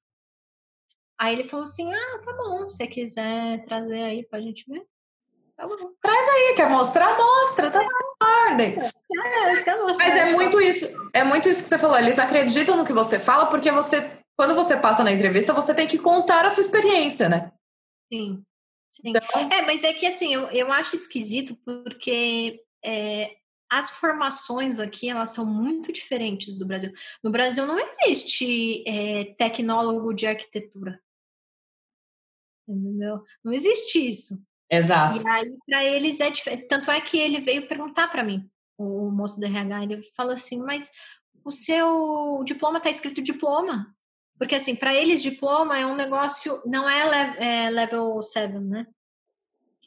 Aí 1.19 1.33
ele 1.33 1.43
falou 1.43 1.65
assim: 1.65 1.91
ah, 1.93 2.19
tá 2.23 2.33
bom, 2.33 2.69
se 2.69 2.77
você 2.77 2.87
quiser 2.87 3.65
trazer 3.65 4.01
aí 4.01 4.25
pra 4.25 4.41
gente 4.41 4.65
ver. 4.67 4.85
Tá 5.55 5.67
bom. 5.67 5.91
Traz 6.01 6.27
aí, 6.29 6.53
quer 6.55 6.69
mostrar? 6.69 7.17
Mostra, 7.17 7.69
tá 7.71 7.83
na 7.83 8.49
ordem. 8.49 8.75
É, 8.79 9.93
Mas 9.97 10.29
é 10.29 10.31
muito 10.31 10.59
isso, 10.59 10.87
é 11.13 11.23
muito 11.23 11.49
isso 11.49 11.61
que 11.61 11.69
você 11.69 11.77
falou. 11.77 11.97
Eles 11.97 12.19
acreditam 12.19 12.75
no 12.77 12.85
que 12.85 12.93
você 12.93 13.19
fala, 13.19 13.45
porque 13.47 13.71
você, 13.71 14.19
quando 14.37 14.55
você 14.55 14.77
passa 14.77 15.03
na 15.03 15.11
entrevista, 15.11 15.53
você 15.53 15.73
tem 15.73 15.87
que 15.87 15.97
contar 15.97 16.45
a 16.45 16.49
sua 16.49 16.61
experiência, 16.61 17.29
né? 17.29 17.51
Sim. 18.11 18.43
Sim. 18.89 19.03
Então... 19.05 19.51
É, 19.51 19.61
mas 19.61 19.83
é 19.83 19.93
que 19.93 20.05
assim, 20.05 20.33
eu, 20.33 20.49
eu 20.49 20.71
acho 20.71 20.95
esquisito 20.95 21.55
porque 21.63 22.61
é, 22.83 23.37
as 23.71 23.89
formações 23.89 24.79
aqui 24.79 25.09
elas 25.09 25.29
são 25.29 25.45
muito 25.45 25.93
diferentes 25.93 26.53
do 26.53 26.65
Brasil. 26.65 26.91
No 27.23 27.31
Brasil 27.31 27.65
não 27.65 27.79
existe 27.79 28.83
é, 28.85 29.33
tecnólogo 29.35 30.13
de 30.13 30.27
arquitetura. 30.27 31.01
Entendeu? 32.67 33.23
Não 33.43 33.53
existe 33.53 33.97
isso. 33.97 34.45
Exato. 34.71 35.21
E 35.21 35.27
aí, 35.27 35.57
para 35.67 35.83
eles 35.83 36.19
é 36.21 36.29
diferente. 36.29 36.67
Tanto 36.67 36.89
é 36.89 37.01
que 37.01 37.17
ele 37.17 37.41
veio 37.41 37.67
perguntar 37.67 38.07
para 38.07 38.23
mim, 38.23 38.49
o 38.77 39.11
moço 39.11 39.39
do 39.39 39.45
RH, 39.45 39.83
ele 39.83 40.01
falou 40.15 40.33
assim: 40.33 40.63
Mas 40.63 40.89
o 41.43 41.51
seu 41.51 42.41
diploma 42.45 42.77
está 42.77 42.89
escrito 42.89 43.21
diploma. 43.21 43.93
Porque, 44.37 44.55
assim, 44.55 44.75
para 44.75 44.93
eles, 44.93 45.21
diploma 45.21 45.77
é 45.77 45.85
um 45.85 45.95
negócio, 45.95 46.63
não 46.65 46.89
é, 46.89 47.65
é, 47.65 47.69
level 47.69 48.23
7, 48.23 48.57
né? 48.57 48.87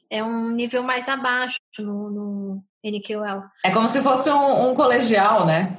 É 0.08 0.22
um 0.22 0.50
nível 0.50 0.82
mais 0.82 1.08
abaixo 1.08 1.58
no, 1.78 2.10
no 2.10 2.64
NQL. 2.84 3.42
É 3.64 3.72
como 3.72 3.88
se 3.88 4.00
fosse 4.00 4.30
um, 4.30 4.70
um 4.70 4.74
colegial, 4.74 5.44
né? 5.44 5.76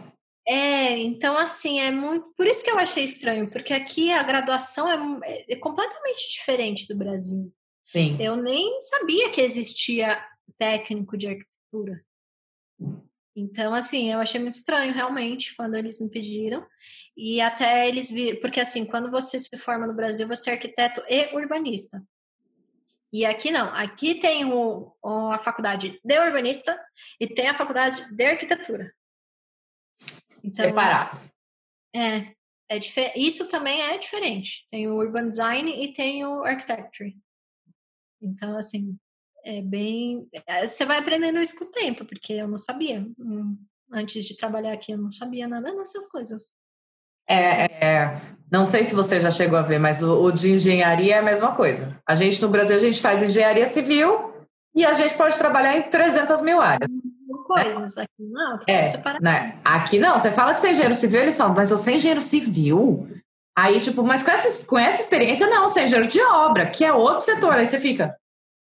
É, 0.48 0.98
então 1.00 1.38
assim, 1.38 1.80
é 1.80 1.90
muito. 1.90 2.34
Por 2.38 2.46
isso 2.46 2.64
que 2.64 2.70
eu 2.70 2.78
achei 2.78 3.04
estranho, 3.04 3.50
porque 3.50 3.74
aqui 3.74 4.12
a 4.12 4.22
graduação 4.22 5.22
é, 5.24 5.46
é, 5.48 5.56
completamente 5.56 6.30
diferente 6.34 6.88
do 6.88 6.96
Brasil. 6.96 7.52
Sim. 7.96 8.18
Eu 8.20 8.36
nem 8.36 8.78
sabia 8.82 9.30
que 9.30 9.40
existia 9.40 10.22
técnico 10.58 11.18
de 11.18 11.28
arquitetura. 11.30 12.04
Então, 13.34 13.74
assim, 13.74 14.12
eu 14.12 14.20
achei 14.20 14.38
muito 14.38 14.54
estranho 14.54 14.94
realmente 14.94 15.56
quando 15.56 15.76
eles 15.76 15.98
me 16.02 16.10
pediram. 16.10 16.68
E 17.16 17.40
até 17.40 17.88
eles 17.88 18.12
viram, 18.12 18.42
porque 18.42 18.60
assim, 18.60 18.86
quando 18.86 19.10
você 19.10 19.40
se 19.40 19.58
forma 19.58 19.88
no 19.88 19.94
Brasil, 19.94 20.28
você 20.28 20.50
é 20.50 20.54
arquiteto 20.54 21.02
e 21.08 21.34
urbanista. 21.38 22.04
E 23.14 23.26
aqui 23.26 23.50
não, 23.50 23.74
aqui 23.74 24.16
tem 24.16 24.44
o, 24.44 24.94
a 25.32 25.40
faculdade 25.40 25.98
de 26.04 26.20
urbanista 26.20 26.78
e 27.18 27.28
tem 27.28 27.48
a 27.48 27.54
faculdade 27.54 28.14
de 28.14 28.26
arquitetura. 28.26 28.94
Então, 30.44 30.66
Separado. 30.66 31.18
É, 31.96 32.36
é 32.70 33.18
isso 33.18 33.48
também 33.48 33.82
é 33.82 33.98
diferente. 33.98 34.68
Tem 34.70 34.86
o 34.90 34.96
urban 34.96 35.30
design 35.30 35.82
e 35.82 35.94
tem 35.94 36.26
o 36.26 36.44
architecture. 36.44 37.16
Então, 38.26 38.58
assim, 38.58 38.98
é 39.44 39.62
bem. 39.62 40.28
É, 40.48 40.68
você 40.68 40.86
vai 40.86 40.98
aprendendo 40.98 41.40
isso 41.40 41.58
com 41.58 41.66
o 41.66 41.72
tempo, 41.72 42.04
porque 42.06 42.34
eu 42.34 42.48
não 42.48 42.58
sabia. 42.58 43.06
Hum, 43.20 43.58
antes 43.92 44.26
de 44.26 44.36
trabalhar 44.36 44.74
aqui, 44.74 44.92
eu 44.92 44.98
não 44.98 45.12
sabia 45.12 45.48
nada 45.48 45.74
dessas 45.76 46.08
coisas. 46.08 46.44
É, 47.28 47.66
é, 47.84 48.22
não 48.52 48.66
sei 48.66 48.84
se 48.84 48.94
você 48.94 49.20
já 49.20 49.32
chegou 49.32 49.58
a 49.58 49.64
ver, 49.64 49.80
mas 49.80 50.04
o, 50.04 50.26
o, 50.26 50.32
de 50.32 50.52
engenharia 50.52 51.16
é 51.16 51.20
a 51.20 51.24
mesma 51.24 51.56
coisa. 51.56 52.00
A 52.08 52.14
gente 52.16 52.42
no 52.42 52.50
Brasil 52.50 52.76
a 52.76 52.80
gente 52.80 53.02
faz 53.02 53.22
engenharia 53.22 53.66
civil 53.68 54.34
e 54.76 54.86
a 54.86 54.94
gente 54.94 55.16
pode 55.16 55.38
trabalhar 55.38 55.76
em 55.78 55.84
300 55.84 56.42
mil 56.42 56.62
áreas. 56.62 56.90
Coisas 57.48 57.98
aqui 57.98 58.10
não, 58.20 58.60
é, 58.68 59.22
né? 59.22 59.60
Aqui 59.64 60.00
não, 60.00 60.18
você 60.18 60.32
fala 60.32 60.54
que 60.54 60.60
você 60.60 60.68
é 60.68 60.72
engenheiro 60.72 60.96
civil, 60.96 61.22
eles 61.22 61.38
falam, 61.38 61.54
mas 61.54 61.70
eu 61.70 61.78
sou 61.78 61.94
engenheiro 61.94 62.22
civil. 62.22 63.08
Aí, 63.58 63.80
tipo, 63.80 64.04
mas 64.04 64.22
com 64.22 64.32
essa, 64.32 64.66
com 64.66 64.78
essa 64.78 65.02
experiência, 65.02 65.48
não, 65.48 65.70
você 65.70 65.82
é 65.82 65.84
engenheiro 65.86 66.10
de 66.10 66.22
obra, 66.22 66.70
que 66.70 66.84
é 66.84 66.92
outro 66.92 67.22
setor. 67.22 67.54
Aí 67.54 67.66
você 67.66 67.80
fica, 67.80 68.20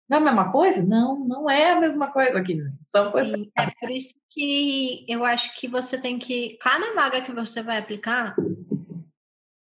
não 0.10 0.20
é 0.20 0.22
a 0.22 0.24
mesma 0.24 0.52
coisa? 0.52 0.82
Não, 0.82 1.20
não 1.20 1.50
é 1.50 1.72
a 1.72 1.80
mesma 1.80 2.10
coisa 2.12 2.40
aqui, 2.40 2.54
gente. 2.54 2.78
São 2.84 3.12
coisas. 3.12 3.34
Sim, 3.34 3.52
é 3.58 3.70
por 3.72 3.92
isso 3.92 4.16
que 4.30 5.06
eu 5.08 5.26
acho 5.26 5.54
que 5.56 5.68
você 5.68 5.98
tem 5.98 6.18
que. 6.18 6.58
Cada 6.62 6.94
vaga 6.94 7.22
que 7.22 7.34
você 7.34 7.62
vai 7.62 7.78
aplicar, 7.78 8.34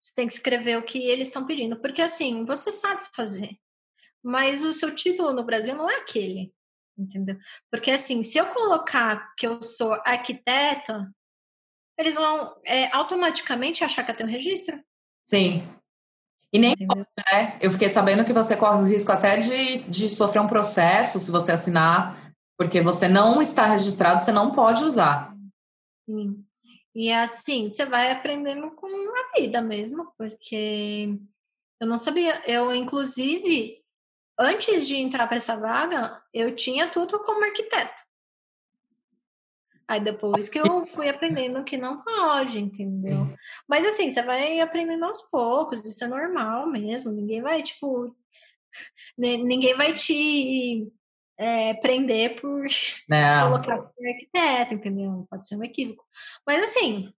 você 0.00 0.14
tem 0.16 0.26
que 0.26 0.32
escrever 0.32 0.78
o 0.78 0.82
que 0.82 0.98
eles 0.98 1.28
estão 1.28 1.46
pedindo. 1.46 1.78
Porque 1.80 2.00
assim, 2.00 2.46
você 2.46 2.72
sabe 2.72 3.02
fazer. 3.14 3.58
Mas 4.22 4.64
o 4.64 4.72
seu 4.72 4.94
título 4.94 5.34
no 5.34 5.44
Brasil 5.44 5.74
não 5.74 5.90
é 5.90 5.96
aquele. 5.96 6.54
Entendeu? 6.96 7.36
Porque 7.70 7.90
assim, 7.90 8.22
se 8.22 8.38
eu 8.38 8.46
colocar 8.46 9.34
que 9.36 9.46
eu 9.46 9.62
sou 9.62 9.92
arquiteta, 10.04 11.10
eles 11.98 12.14
vão 12.14 12.54
é, 12.64 12.94
automaticamente 12.94 13.84
achar 13.84 14.04
que 14.04 14.10
eu 14.10 14.16
tenho 14.16 14.28
registro. 14.28 14.82
Sim. 15.30 15.62
E 16.52 16.58
nem 16.58 16.74
pode, 16.76 17.06
né? 17.32 17.56
Eu 17.60 17.70
fiquei 17.70 17.88
sabendo 17.88 18.24
que 18.24 18.32
você 18.32 18.56
corre 18.56 18.82
o 18.82 18.86
risco 18.86 19.12
até 19.12 19.36
de, 19.36 19.78
de 19.84 20.10
sofrer 20.10 20.40
um 20.40 20.48
processo 20.48 21.20
se 21.20 21.30
você 21.30 21.52
assinar, 21.52 22.34
porque 22.58 22.80
você 22.80 23.06
não 23.06 23.40
está 23.40 23.64
registrado, 23.66 24.20
você 24.20 24.32
não 24.32 24.50
pode 24.50 24.82
usar. 24.82 25.32
Sim. 26.04 26.44
E 26.92 27.12
assim, 27.12 27.70
você 27.70 27.84
vai 27.84 28.10
aprendendo 28.10 28.72
com 28.72 28.88
a 28.88 29.40
vida 29.40 29.62
mesmo, 29.62 30.12
porque 30.18 31.16
eu 31.80 31.86
não 31.86 31.96
sabia. 31.96 32.42
Eu, 32.44 32.74
inclusive, 32.74 33.80
antes 34.36 34.88
de 34.88 34.96
entrar 34.96 35.28
para 35.28 35.36
essa 35.36 35.56
vaga, 35.56 36.20
eu 36.34 36.56
tinha 36.56 36.88
tudo 36.88 37.20
como 37.20 37.44
arquiteto. 37.44 38.02
Aí 39.90 39.98
depois 39.98 40.48
que 40.48 40.60
eu 40.60 40.86
fui 40.86 41.08
aprendendo 41.08 41.64
que 41.64 41.76
não 41.76 42.00
pode, 42.00 42.60
entendeu? 42.60 43.28
Mas 43.68 43.84
assim, 43.84 44.08
você 44.08 44.22
vai 44.22 44.60
aprendendo 44.60 45.04
aos 45.04 45.22
poucos, 45.22 45.84
isso 45.84 46.04
é 46.04 46.06
normal 46.06 46.68
mesmo. 46.68 47.10
Ninguém 47.10 47.42
vai, 47.42 47.60
tipo, 47.60 48.14
ninguém 49.18 49.76
vai 49.76 49.92
te 49.92 50.86
é, 51.36 51.74
prender 51.74 52.40
por 52.40 52.68
não. 53.10 53.50
colocar 53.50 53.78
por 53.78 54.06
arquiteto, 54.06 54.74
entendeu? 54.74 55.26
Pode 55.28 55.48
ser 55.48 55.56
um 55.56 55.64
equívoco. 55.64 56.04
Mas 56.46 56.62
assim, 56.62 57.12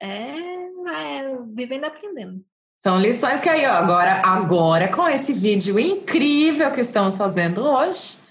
é, 0.00 0.38
é 0.38 1.38
vivendo 1.54 1.84
aprendendo. 1.84 2.42
São 2.78 2.98
lições 2.98 3.42
que 3.42 3.50
aí, 3.50 3.66
ó, 3.66 3.72
agora, 3.72 4.22
agora 4.24 4.90
com 4.90 5.06
esse 5.06 5.34
vídeo 5.34 5.78
incrível 5.78 6.72
que 6.72 6.80
estamos 6.80 7.18
fazendo 7.18 7.62
hoje, 7.62 8.23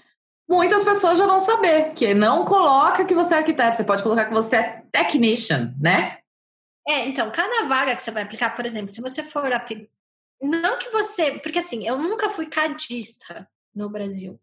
muitas 0.48 0.84
pessoas 0.84 1.18
já 1.18 1.26
vão 1.26 1.40
saber 1.40 1.92
que 1.94 2.14
não 2.14 2.44
coloca 2.44 3.04
que 3.04 3.14
você 3.14 3.34
é 3.34 3.38
arquiteto, 3.38 3.76
você 3.76 3.84
pode 3.84 4.02
colocar 4.02 4.26
que 4.26 4.34
você 4.34 4.56
é 4.56 4.82
technician, 4.92 5.74
né? 5.80 6.18
É, 6.86 7.06
então, 7.06 7.30
cada 7.32 7.66
vaga 7.66 7.96
que 7.96 8.02
você 8.02 8.10
vai 8.10 8.22
aplicar, 8.22 8.54
por 8.54 8.66
exemplo, 8.66 8.92
se 8.92 9.00
você 9.00 9.22
for 9.22 9.50
não 10.40 10.78
que 10.78 10.90
você, 10.90 11.38
porque 11.38 11.58
assim, 11.58 11.86
eu 11.86 11.96
nunca 11.96 12.28
fui 12.28 12.46
cadista 12.46 13.48
no 13.74 13.88
Brasil. 13.88 14.38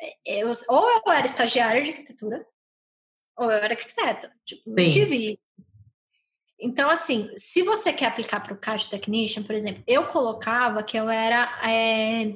É, 0.00 0.42
eu, 0.42 0.52
ou 0.68 0.90
eu 0.90 1.12
era 1.12 1.24
estagiária 1.24 1.82
de 1.82 1.90
arquitetura, 1.90 2.46
ou 3.38 3.50
eu 3.50 3.58
era 3.58 3.74
arquiteta. 3.74 4.30
Tipo, 4.44 4.62
não 4.66 4.76
tive 4.76 5.40
então, 6.58 6.88
assim, 6.88 7.30
se 7.36 7.62
você 7.62 7.92
quer 7.92 8.06
aplicar 8.06 8.40
para 8.40 8.54
o 8.54 8.56
CAD 8.56 8.88
Technician, 8.88 9.42
por 9.42 9.54
exemplo, 9.54 9.82
eu 9.86 10.06
colocava 10.06 10.82
que 10.82 10.96
eu 10.96 11.08
era 11.10 11.48
é, 11.68 12.32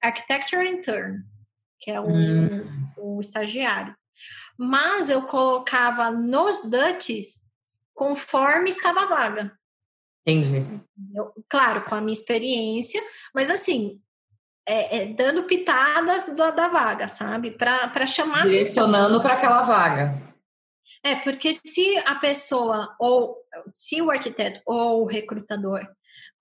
Architecture 0.00 0.68
Intern, 0.68 1.24
que 1.82 1.90
é 1.90 2.00
o, 2.00 2.08
hum. 2.08 2.88
o 2.96 3.20
estagiário. 3.20 3.94
Mas 4.56 5.10
eu 5.10 5.22
colocava 5.22 6.10
nos 6.12 6.62
Dutch 6.62 7.10
conforme 7.92 8.70
estava 8.70 9.00
a 9.00 9.06
vaga. 9.06 9.52
Entendi. 10.24 10.64
Eu, 11.12 11.32
claro, 11.48 11.82
com 11.82 11.96
a 11.96 12.00
minha 12.00 12.12
experiência, 12.12 13.02
mas 13.34 13.50
assim, 13.50 14.00
é, 14.64 14.98
é, 14.98 15.06
dando 15.06 15.42
pitadas 15.44 16.36
da, 16.36 16.52
da 16.52 16.68
vaga, 16.68 17.08
sabe? 17.08 17.50
Para 17.50 18.06
chamar. 18.06 18.44
Direcionando 18.44 19.20
para 19.20 19.34
aquela 19.34 19.62
vaga. 19.62 20.22
É, 21.04 21.16
porque 21.16 21.52
se 21.52 21.98
a 22.06 22.14
pessoa, 22.14 22.94
ou 23.00 23.36
se 23.72 24.00
o 24.00 24.10
arquiteto 24.10 24.60
ou 24.64 25.02
o 25.02 25.06
recrutador 25.06 25.84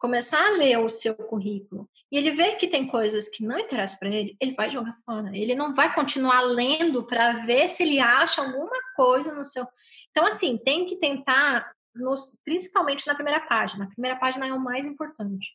começar 0.01 0.43
a 0.47 0.57
ler 0.57 0.79
o 0.79 0.89
seu 0.89 1.13
currículo 1.13 1.87
e 2.11 2.17
ele 2.17 2.31
ver 2.31 2.55
que 2.55 2.67
tem 2.67 2.87
coisas 2.87 3.29
que 3.29 3.45
não 3.45 3.59
interessam 3.59 3.99
para 3.99 4.09
ele, 4.09 4.35
ele 4.41 4.55
vai 4.55 4.69
jogar 4.71 4.97
fora. 5.05 5.29
Ele 5.31 5.53
não 5.53 5.75
vai 5.75 5.93
continuar 5.93 6.41
lendo 6.41 7.05
para 7.05 7.33
ver 7.43 7.67
se 7.67 7.83
ele 7.83 7.99
acha 7.99 8.41
alguma 8.41 8.75
coisa 8.95 9.31
no 9.35 9.45
seu. 9.45 9.67
Então, 10.09 10.25
assim, 10.25 10.57
tem 10.57 10.87
que 10.87 10.95
tentar, 10.95 11.71
nos, 11.93 12.35
principalmente 12.43 13.05
na 13.05 13.13
primeira 13.13 13.41
página. 13.41 13.85
A 13.85 13.89
primeira 13.89 14.17
página 14.17 14.47
é 14.47 14.51
o 14.51 14.59
mais 14.59 14.87
importante. 14.87 15.51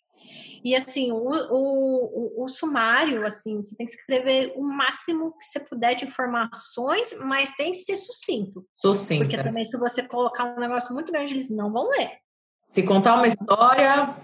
E 0.65 0.77
assim, 0.77 1.11
o, 1.11 1.29
o, 1.29 2.39
o, 2.41 2.45
o, 2.45 2.49
sumário, 2.49 3.27
assim, 3.27 3.57
você 3.57 3.77
tem 3.77 3.85
que 3.85 3.93
escrever 3.93 4.53
o 4.57 4.63
máximo 4.63 5.37
que 5.37 5.45
você 5.45 5.59
puder 5.59 5.95
de 5.97 6.05
informações, 6.05 7.19
mas 7.25 7.51
tem 7.57 7.73
que 7.73 7.79
ser 7.79 7.97
sucinto. 7.97 8.65
Sucinto. 8.77 9.25
Porque 9.25 9.43
também 9.43 9.65
se 9.65 9.77
você 9.77 10.07
colocar 10.07 10.45
um 10.45 10.61
negócio 10.61 10.95
muito 10.95 11.11
grande, 11.11 11.35
eles 11.35 11.51
não 11.51 11.73
vão 11.73 11.89
ler. 11.91 12.21
Se 12.65 12.85
contar 12.85 13.17
uma 13.17 13.27
história. 13.27 14.17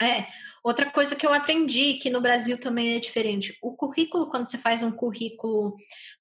É. 0.00 0.26
Outra 0.62 0.90
coisa 0.90 1.16
que 1.16 1.26
eu 1.26 1.32
aprendi, 1.32 1.94
que 1.94 2.10
no 2.10 2.20
Brasil 2.20 2.60
também 2.60 2.96
é 2.96 2.98
diferente. 2.98 3.56
O 3.62 3.74
currículo, 3.74 4.28
quando 4.28 4.48
você 4.48 4.58
faz 4.58 4.82
um 4.82 4.90
currículo 4.90 5.74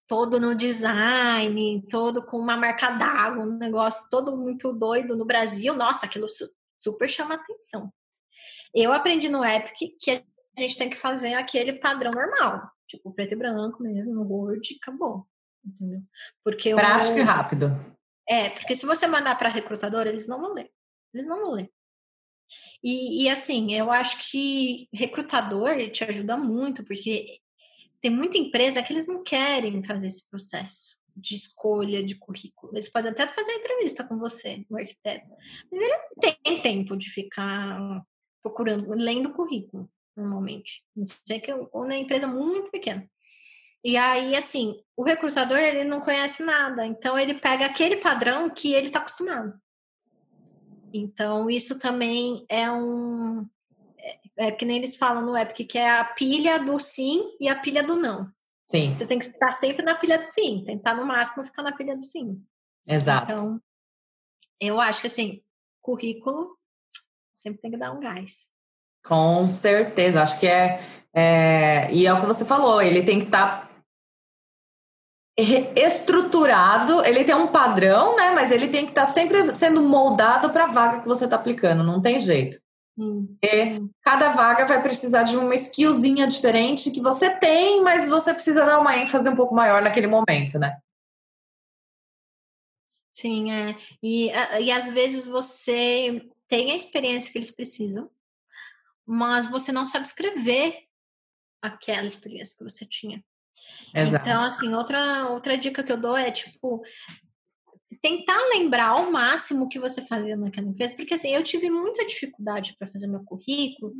todo 0.08 0.40
no 0.40 0.56
design, 0.56 1.84
todo 1.90 2.26
com 2.26 2.38
uma 2.38 2.56
marca 2.56 2.90
d'água, 2.92 3.44
um 3.44 3.58
negócio 3.58 4.10
todo 4.10 4.38
muito 4.38 4.72
doido 4.72 5.16
no 5.16 5.26
Brasil, 5.26 5.74
nossa, 5.74 6.06
aquilo 6.06 6.28
super 6.80 7.10
chama 7.10 7.36
atenção. 7.36 7.92
Eu 8.74 8.94
aprendi 8.94 9.30
no 9.30 9.44
Epic 9.44 9.98
que 10.00 10.12
a 10.12 10.62
gente 10.62 10.78
tem 10.78 10.90
que 10.90 10.96
fazer 10.96 11.34
aquele 11.34 11.74
padrão 11.74 12.12
normal, 12.12 12.70
tipo 12.88 13.12
preto 13.12 13.34
e 13.34 13.36
branco 13.38 13.82
mesmo, 13.82 14.14
no 14.14 14.24
Word, 14.24 14.78
acabou. 14.82 15.28
Entendeu? 15.66 16.02
Porque 16.44 16.74
Prático 16.74 17.18
eu... 17.18 17.20
e 17.20 17.24
rápido. 17.24 17.96
É, 18.28 18.50
porque 18.50 18.76
se 18.76 18.86
você 18.86 19.08
mandar 19.08 19.36
para 19.38 19.50
recrutador, 19.50 20.08
eles 20.08 20.28
não 20.28 20.40
vão 20.40 20.54
ler. 20.54 20.72
Eles 21.14 21.28
não 21.28 21.40
vão 21.40 21.52
ler. 21.52 21.72
E, 22.84 23.24
e, 23.24 23.30
assim, 23.30 23.74
eu 23.74 23.90
acho 23.92 24.30
que 24.30 24.88
recrutador 24.94 25.90
te 25.90 26.04
ajuda 26.04 26.38
muito, 26.38 26.84
porque 26.84 27.40
tem 28.02 28.12
muita 28.12 28.38
empresa 28.38 28.84
que 28.84 28.94
eles 28.94 29.08
não 29.08 29.24
querem 29.24 29.84
fazer 29.84 30.08
esse 30.08 30.30
processo 30.30 30.96
de 31.16 31.34
escolha 31.34 32.04
de 32.04 32.16
currículo. 32.16 32.74
Eles 32.74 32.90
podem 32.90 33.12
até 33.12 33.28
fazer 33.28 33.54
entrevista 33.54 34.04
com 34.04 34.18
você, 34.18 34.66
o 34.70 34.78
arquiteto, 34.78 35.28
mas 35.72 35.82
ele 35.82 35.98
não 35.98 36.16
tem 36.20 36.62
tempo 36.62 36.96
de 36.98 37.10
ficar 37.10 38.04
procurando, 38.44 38.90
lendo 38.92 39.34
currículo, 39.34 39.90
normalmente. 40.16 40.84
Não 40.96 41.06
sei 41.06 41.40
que 41.40 41.52
ou 41.52 41.88
na 41.88 41.98
empresa 41.98 42.28
muito 42.28 42.70
pequena. 42.70 43.10
E 43.84 43.98
aí, 43.98 44.36
assim, 44.36 44.80
o 44.98 45.04
recrutador, 45.04 45.60
ele 45.60 45.84
não 45.84 46.02
conhece 46.02 46.44
nada, 46.44 46.86
então 46.86 47.18
ele 47.18 47.36
pega 47.36 47.66
aquele 47.66 47.98
padrão 47.98 48.50
que 48.50 48.74
ele 48.74 48.88
está 48.88 49.00
acostumado. 49.00 49.54
Então, 50.98 51.50
isso 51.50 51.78
também 51.78 52.46
é 52.48 52.72
um. 52.72 53.46
É, 53.98 54.48
é, 54.48 54.52
que 54.52 54.64
nem 54.64 54.78
eles 54.78 54.96
falam 54.96 55.26
no 55.26 55.38
Epic, 55.38 55.70
que 55.70 55.78
é 55.78 55.90
a 55.90 56.06
pilha 56.06 56.58
do 56.58 56.80
sim 56.80 57.36
e 57.40 57.50
a 57.50 57.56
pilha 57.60 57.84
do 57.84 57.96
não. 57.96 58.32
Sim. 58.66 58.96
Você 58.96 59.06
tem 59.06 59.20
que 59.20 59.26
estar 59.26 59.52
sempre 59.52 59.84
na 59.84 59.96
pilha 59.96 60.18
do 60.18 60.28
sim, 60.28 60.64
tentar 60.66 60.96
no 60.96 61.06
máximo 61.06 61.44
ficar 61.44 61.64
na 61.64 61.76
pilha 61.76 61.96
do 61.96 62.04
sim. 62.04 62.42
Exato. 62.88 63.32
Então, 63.32 63.62
eu 64.60 64.80
acho 64.80 65.02
que 65.02 65.08
assim, 65.08 65.42
currículo 65.82 66.58
sempre 67.36 67.62
tem 67.62 67.72
que 67.72 67.78
dar 67.78 67.92
um 67.92 68.00
gás. 68.00 68.48
Com 69.04 69.48
certeza, 69.48 70.24
acho 70.24 70.40
que 70.40 70.48
é, 70.48 70.82
é 71.14 71.94
e 71.94 72.08
é 72.08 72.14
o 72.14 72.22
que 72.22 72.26
você 72.26 72.46
falou, 72.46 72.82
ele 72.82 73.04
tem 73.04 73.20
que 73.20 73.26
estar 73.26 73.68
tá 73.68 73.75
estruturado, 75.38 77.04
ele 77.06 77.24
tem 77.26 77.36
um 77.36 77.48
padrão, 77.48 78.16
né? 78.16 78.32
Mas 78.32 78.52
ele 78.52 78.70
tem 78.70 78.86
que 78.86 78.92
estar 78.92 79.06
tá 79.06 79.12
sempre 79.12 79.54
sendo 79.54 79.82
moldado 79.82 80.50
para 80.52 80.66
a 80.66 80.72
vaga 80.72 81.02
que 81.02 81.08
você 81.08 81.26
está 81.26 81.36
aplicando, 81.36 81.84
não 81.84 82.02
tem 82.02 82.18
jeito. 82.20 82.58
Hum. 82.98 83.38
Cada 84.02 84.30
vaga 84.30 84.66
vai 84.66 84.82
precisar 84.82 85.24
de 85.24 85.36
uma 85.36 85.54
skillzinha 85.56 86.26
diferente 86.26 86.92
que 86.92 87.02
você 87.02 87.30
tem, 87.30 87.84
mas 87.84 88.08
você 88.08 88.34
precisa 88.34 88.66
dar 88.66 88.80
uma 88.80 88.98
ênfase 88.98 89.28
um 89.28 89.36
pouco 89.36 89.54
maior 89.54 89.82
naquele 89.82 90.08
momento, 90.08 90.58
né? 90.58 90.80
Sim, 93.12 93.52
é. 93.52 93.76
E, 94.02 94.30
e 94.62 94.72
às 94.72 94.90
vezes 94.90 95.26
você 95.26 96.26
tem 96.48 96.72
a 96.72 96.76
experiência 96.76 97.32
que 97.32 97.38
eles 97.38 97.52
precisam, 97.52 98.10
mas 99.06 99.50
você 99.50 99.72
não 99.72 99.88
sabe 99.88 100.06
escrever 100.06 100.86
aquela 101.62 102.06
experiência 102.06 102.58
que 102.58 102.64
você 102.64 102.86
tinha. 102.86 103.24
Exato. 103.94 104.28
Então, 104.28 104.44
assim, 104.44 104.74
outra, 104.74 105.30
outra 105.30 105.58
dica 105.58 105.84
que 105.84 105.92
eu 105.92 105.98
dou 105.98 106.18
é, 106.18 106.32
tipo, 106.32 106.84
tentar 108.02 108.38
lembrar 108.54 108.90
ao 108.90 109.12
máximo 109.12 109.66
o 109.66 109.70
que 109.70 109.80
você 109.80 110.02
fazia 110.06 110.36
naquela 110.36 110.68
empresa, 110.68 110.96
porque, 110.96 111.14
assim, 111.14 111.30
eu 111.30 111.44
tive 111.44 111.70
muita 111.70 112.06
dificuldade 112.06 112.76
para 112.78 112.92
fazer 112.92 113.08
meu 113.08 113.24
currículo, 113.24 113.94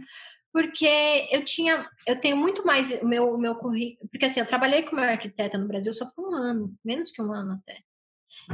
porque 0.56 1.28
eu 1.32 1.44
tinha, 1.44 1.86
eu 2.08 2.18
tenho 2.18 2.38
muito 2.38 2.66
mais 2.66 3.04
meu 3.04 3.38
meu 3.38 3.56
currículo, 3.56 4.10
porque 4.10 4.24
assim, 4.26 4.40
eu 4.40 4.48
trabalhei 4.48 4.84
como 4.84 5.02
arquiteta 5.02 5.58
no 5.58 5.68
Brasil 5.68 5.94
só 5.94 6.10
por 6.16 6.30
um 6.30 6.34
ano, 6.34 6.74
menos 6.84 7.12
que 7.12 7.22
um 7.22 7.34
ano 7.34 7.60
até. 7.62 7.82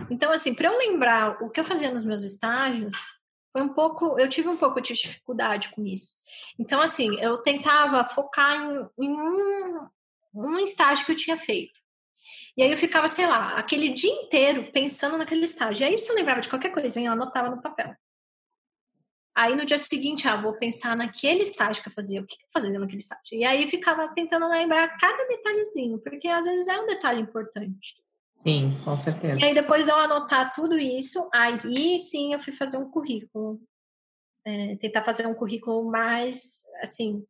Então, 0.09 0.31
assim, 0.31 0.55
para 0.55 0.67
eu 0.67 0.77
lembrar 0.79 1.43
o 1.43 1.49
que 1.51 1.59
eu 1.59 1.63
fazia 1.63 1.91
nos 1.91 2.03
meus 2.03 2.23
estágios, 2.23 2.95
foi 3.51 3.61
um 3.61 3.69
pouco, 3.69 4.17
eu 4.19 4.27
tive 4.27 4.47
um 4.47 4.57
pouco 4.57 4.81
de 4.81 4.93
dificuldade 4.93 5.69
com 5.69 5.85
isso. 5.85 6.13
Então, 6.57 6.81
assim, 6.81 7.19
eu 7.19 7.37
tentava 7.39 8.03
focar 8.03 8.55
em, 8.55 9.05
em 9.05 9.11
um, 9.11 9.87
um 10.33 10.59
estágio 10.59 11.05
que 11.05 11.11
eu 11.11 11.15
tinha 11.15 11.37
feito. 11.37 11.79
E 12.55 12.63
aí 12.63 12.71
eu 12.71 12.77
ficava, 12.77 13.07
sei 13.07 13.27
lá, 13.27 13.57
aquele 13.57 13.89
dia 13.89 14.11
inteiro 14.11 14.71
pensando 14.71 15.17
naquele 15.17 15.45
estágio. 15.45 15.83
E 15.83 15.87
aí, 15.87 15.97
se 15.97 16.09
eu 16.09 16.15
lembrava 16.15 16.41
de 16.41 16.49
qualquer 16.49 16.71
coisinha, 16.71 17.09
eu 17.09 17.13
anotava 17.13 17.49
no 17.49 17.61
papel. 17.61 17.95
Aí 19.33 19.55
no 19.55 19.65
dia 19.65 19.77
seguinte, 19.77 20.27
ah, 20.27 20.35
vou 20.35 20.53
pensar 20.53 20.95
naquele 20.95 21.41
estágio 21.41 21.81
que 21.81 21.87
eu 21.87 21.93
fazia, 21.93 22.21
o 22.21 22.25
que 22.25 22.35
eu 22.35 22.47
fazia 22.53 22.77
naquele 22.77 22.99
estágio. 22.99 23.33
E 23.33 23.45
aí 23.45 23.67
ficava 23.69 24.07
tentando 24.13 24.47
lembrar 24.49 24.97
cada 24.97 25.25
detalhezinho, 25.25 25.99
porque 25.99 26.27
às 26.27 26.45
vezes 26.45 26.67
é 26.67 26.79
um 26.79 26.85
detalhe 26.85 27.21
importante. 27.21 27.95
Sim, 28.33 28.77
com 28.83 28.97
certeza. 28.97 29.39
E 29.39 29.43
aí 29.45 29.53
depois 29.53 29.85
de 29.85 29.91
eu 29.91 29.95
anotar 29.95 30.53
tudo 30.53 30.77
isso, 30.77 31.29
aí 31.33 31.99
sim 31.99 32.33
eu 32.33 32.41
fui 32.41 32.51
fazer 32.51 32.77
um 32.77 32.89
currículo. 32.89 33.61
É, 34.43 34.75
tentar 34.77 35.03
fazer 35.03 35.25
um 35.27 35.35
currículo 35.35 35.89
mais, 35.89 36.63
assim... 36.81 37.25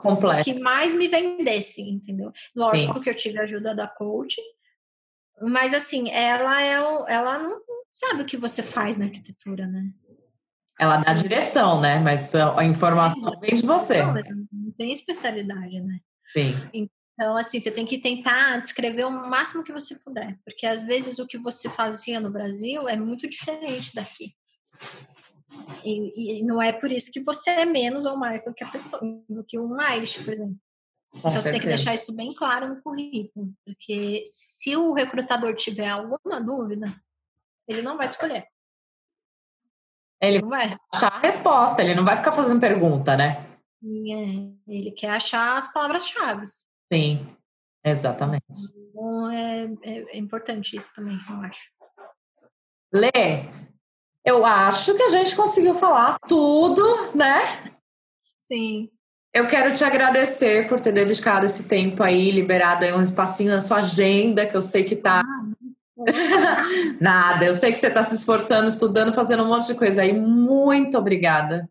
Completo. 0.00 0.44
Que 0.44 0.58
mais 0.58 0.94
me 0.94 1.08
vendesse, 1.08 1.82
entendeu? 1.82 2.32
Lógico 2.56 2.94
sim. 2.94 3.00
que 3.00 3.10
eu 3.10 3.14
tive 3.14 3.38
a 3.38 3.42
ajuda 3.42 3.74
da 3.74 3.86
coach, 3.86 4.40
mas 5.42 5.74
assim, 5.74 6.10
ela 6.10 6.62
é 6.62 6.72
ela 6.72 7.38
não 7.38 7.60
sabe 7.92 8.22
o 8.22 8.26
que 8.26 8.36
você 8.36 8.62
faz 8.62 8.96
na 8.96 9.06
arquitetura, 9.06 9.66
né? 9.66 9.90
Ela 10.78 10.96
dá 10.96 11.12
direção, 11.12 11.80
né? 11.80 11.98
Mas 11.98 12.34
a 12.34 12.64
informação 12.64 13.38
vem 13.38 13.54
de 13.54 13.62
você. 13.62 14.02
Não 14.02 14.72
tem 14.78 14.90
especialidade, 14.92 15.78
né? 15.80 16.00
Sim. 16.32 16.54
Então, 16.72 17.36
assim, 17.36 17.60
você 17.60 17.70
tem 17.70 17.84
que 17.84 17.98
tentar 17.98 18.58
descrever 18.62 19.04
o 19.04 19.10
máximo 19.10 19.62
que 19.62 19.72
você 19.72 19.94
puder, 19.96 20.38
porque 20.42 20.64
às 20.64 20.82
vezes 20.82 21.18
o 21.18 21.26
que 21.26 21.36
você 21.36 21.68
fazia 21.68 22.18
no 22.18 22.30
Brasil 22.30 22.88
é 22.88 22.96
muito 22.96 23.28
diferente 23.28 23.94
daqui. 23.94 24.34
E, 25.84 26.38
e 26.38 26.42
não 26.42 26.60
é 26.60 26.72
por 26.72 26.90
isso 26.90 27.12
que 27.12 27.20
você 27.20 27.50
é 27.50 27.64
menos 27.64 28.06
ou 28.06 28.16
mais 28.16 28.44
do 28.44 28.54
que 28.54 28.62
a 28.62 28.68
pessoa, 28.68 29.00
do 29.28 29.44
que 29.44 29.58
um 29.58 29.80
Irish, 29.80 30.22
por 30.22 30.34
exemplo. 30.34 30.56
Com 31.10 31.18
então 31.18 31.30
certeza. 31.32 31.42
você 31.42 31.50
tem 31.52 31.60
que 31.60 31.66
deixar 31.66 31.94
isso 31.94 32.14
bem 32.14 32.32
claro 32.32 32.68
no 32.68 32.80
currículo, 32.82 33.52
porque 33.64 34.22
se 34.26 34.76
o 34.76 34.92
recrutador 34.92 35.54
tiver 35.56 35.88
alguma 35.88 36.40
dúvida, 36.40 36.94
ele 37.66 37.82
não 37.82 37.96
vai 37.96 38.08
te 38.08 38.12
escolher. 38.12 38.46
Ele 40.22 40.42
vai 40.42 40.70
achar 40.94 41.12
a 41.12 41.18
resposta, 41.20 41.82
ele 41.82 41.94
não 41.94 42.04
vai 42.04 42.16
ficar 42.16 42.32
fazendo 42.32 42.60
pergunta, 42.60 43.16
né? 43.16 43.46
É, 43.82 44.72
ele 44.72 44.92
quer 44.92 45.10
achar 45.10 45.56
as 45.56 45.72
palavras-chave. 45.72 46.44
Sim, 46.92 47.26
exatamente. 47.84 48.44
Então 48.76 49.30
é, 49.30 49.64
é, 49.82 50.16
é 50.16 50.18
importante 50.18 50.76
isso 50.76 50.94
também, 50.94 51.16
eu 51.28 51.36
acho. 51.40 51.70
Lê, 52.92 53.48
eu 54.24 54.44
acho 54.44 54.94
que 54.94 55.02
a 55.02 55.08
gente 55.08 55.34
conseguiu 55.34 55.74
falar 55.74 56.16
tudo, 56.28 56.82
né? 57.14 57.72
Sim. 58.38 58.90
Eu 59.32 59.46
quero 59.46 59.72
te 59.72 59.84
agradecer 59.84 60.68
por 60.68 60.80
ter 60.80 60.92
dedicado 60.92 61.46
esse 61.46 61.64
tempo 61.64 62.02
aí, 62.02 62.30
liberado 62.30 62.84
aí 62.84 62.92
um 62.92 63.02
espacinho 63.02 63.52
na 63.52 63.60
sua 63.60 63.78
agenda, 63.78 64.44
que 64.44 64.56
eu 64.56 64.62
sei 64.62 64.82
que 64.82 64.96
tá. 64.96 65.22
Ah, 65.24 65.40
Nada, 67.00 67.44
eu 67.44 67.54
sei 67.54 67.70
que 67.70 67.78
você 67.78 67.86
está 67.86 68.02
se 68.02 68.14
esforçando, 68.14 68.68
estudando, 68.68 69.12
fazendo 69.12 69.44
um 69.44 69.48
monte 69.48 69.68
de 69.68 69.74
coisa 69.74 70.02
aí. 70.02 70.18
Muito 70.18 70.98
obrigada 70.98 71.68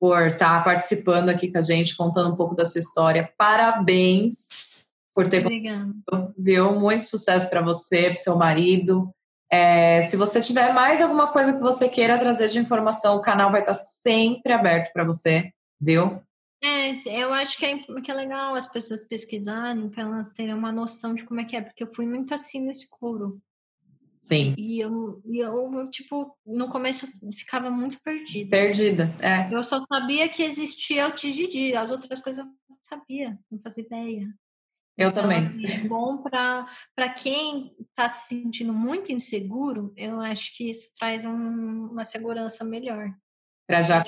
por 0.00 0.26
estar 0.26 0.58
tá 0.58 0.64
participando 0.64 1.28
aqui 1.28 1.50
com 1.50 1.58
a 1.58 1.62
gente, 1.62 1.96
contando 1.96 2.32
um 2.32 2.36
pouco 2.36 2.54
da 2.54 2.64
sua 2.64 2.80
história. 2.80 3.32
Parabéns 3.38 4.86
por 5.14 5.26
ter 5.26 5.40
Obrigada. 5.40 5.92
viu? 6.36 6.78
Muito 6.78 7.04
sucesso 7.04 7.48
para 7.48 7.62
você, 7.62 8.08
para 8.08 8.16
seu 8.16 8.36
marido. 8.36 9.10
É, 9.50 10.00
se 10.02 10.16
você 10.16 10.40
tiver 10.40 10.72
mais 10.72 11.00
alguma 11.00 11.28
coisa 11.28 11.52
que 11.52 11.60
você 11.60 11.88
queira 11.88 12.18
trazer 12.18 12.48
de 12.48 12.58
informação, 12.58 13.16
o 13.16 13.22
canal 13.22 13.50
vai 13.50 13.60
estar 13.60 13.74
sempre 13.74 14.52
aberto 14.52 14.92
para 14.92 15.04
você, 15.04 15.52
viu? 15.80 16.20
É, 16.62 16.90
eu 17.22 17.32
acho 17.32 17.56
que 17.56 17.64
é, 17.64 17.78
que 17.78 18.10
é 18.10 18.14
legal 18.14 18.54
as 18.54 18.66
pessoas 18.66 19.06
pesquisarem 19.06 19.88
para 19.88 20.02
elas 20.02 20.32
terem 20.32 20.54
uma 20.54 20.72
noção 20.72 21.14
de 21.14 21.24
como 21.24 21.40
é 21.40 21.44
que 21.44 21.54
é, 21.54 21.60
porque 21.60 21.84
eu 21.84 21.94
fui 21.94 22.06
muito 22.06 22.34
assim 22.34 22.64
no 22.64 22.70
escuro. 22.70 23.40
Sim. 24.20 24.56
E 24.58 24.80
eu, 24.80 25.22
e 25.24 25.38
eu, 25.38 25.88
tipo, 25.88 26.36
no 26.44 26.68
começo 26.68 27.06
eu 27.22 27.32
ficava 27.32 27.70
muito 27.70 28.00
perdida. 28.02 28.50
Perdida, 28.50 29.14
é. 29.20 29.54
Eu 29.54 29.62
só 29.62 29.78
sabia 29.78 30.28
que 30.28 30.42
existia 30.42 31.06
o 31.06 31.12
TGD, 31.12 31.76
as 31.76 31.92
outras 31.92 32.20
coisas 32.20 32.44
eu 32.44 32.50
não 32.68 32.76
sabia, 32.88 33.38
não 33.48 33.60
fazia 33.60 33.84
ideia. 33.84 34.26
Eu 34.96 35.10
então, 35.10 35.22
também. 35.22 35.38
Assim, 35.38 35.66
é 35.66 35.78
bom 35.80 36.22
para 36.22 37.08
quem 37.14 37.76
está 37.80 38.08
se 38.08 38.28
sentindo 38.28 38.72
muito 38.72 39.12
inseguro, 39.12 39.92
eu 39.96 40.20
acho 40.20 40.56
que 40.56 40.70
isso 40.70 40.92
traz 40.98 41.24
um, 41.24 41.88
uma 41.90 42.04
segurança 42.04 42.64
melhor. 42.64 43.14
Para 43.66 43.82
já 43.82 44.04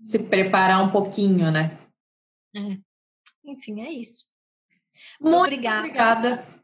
se 0.00 0.18
preparar 0.18 0.82
um 0.82 0.90
pouquinho, 0.90 1.50
né? 1.50 1.78
É. 2.56 2.78
Enfim, 3.44 3.80
é 3.82 3.90
isso. 3.92 4.28
Muito, 5.20 5.36
muito 5.36 5.46
obrigada. 5.46 5.86
obrigada. 5.86 6.62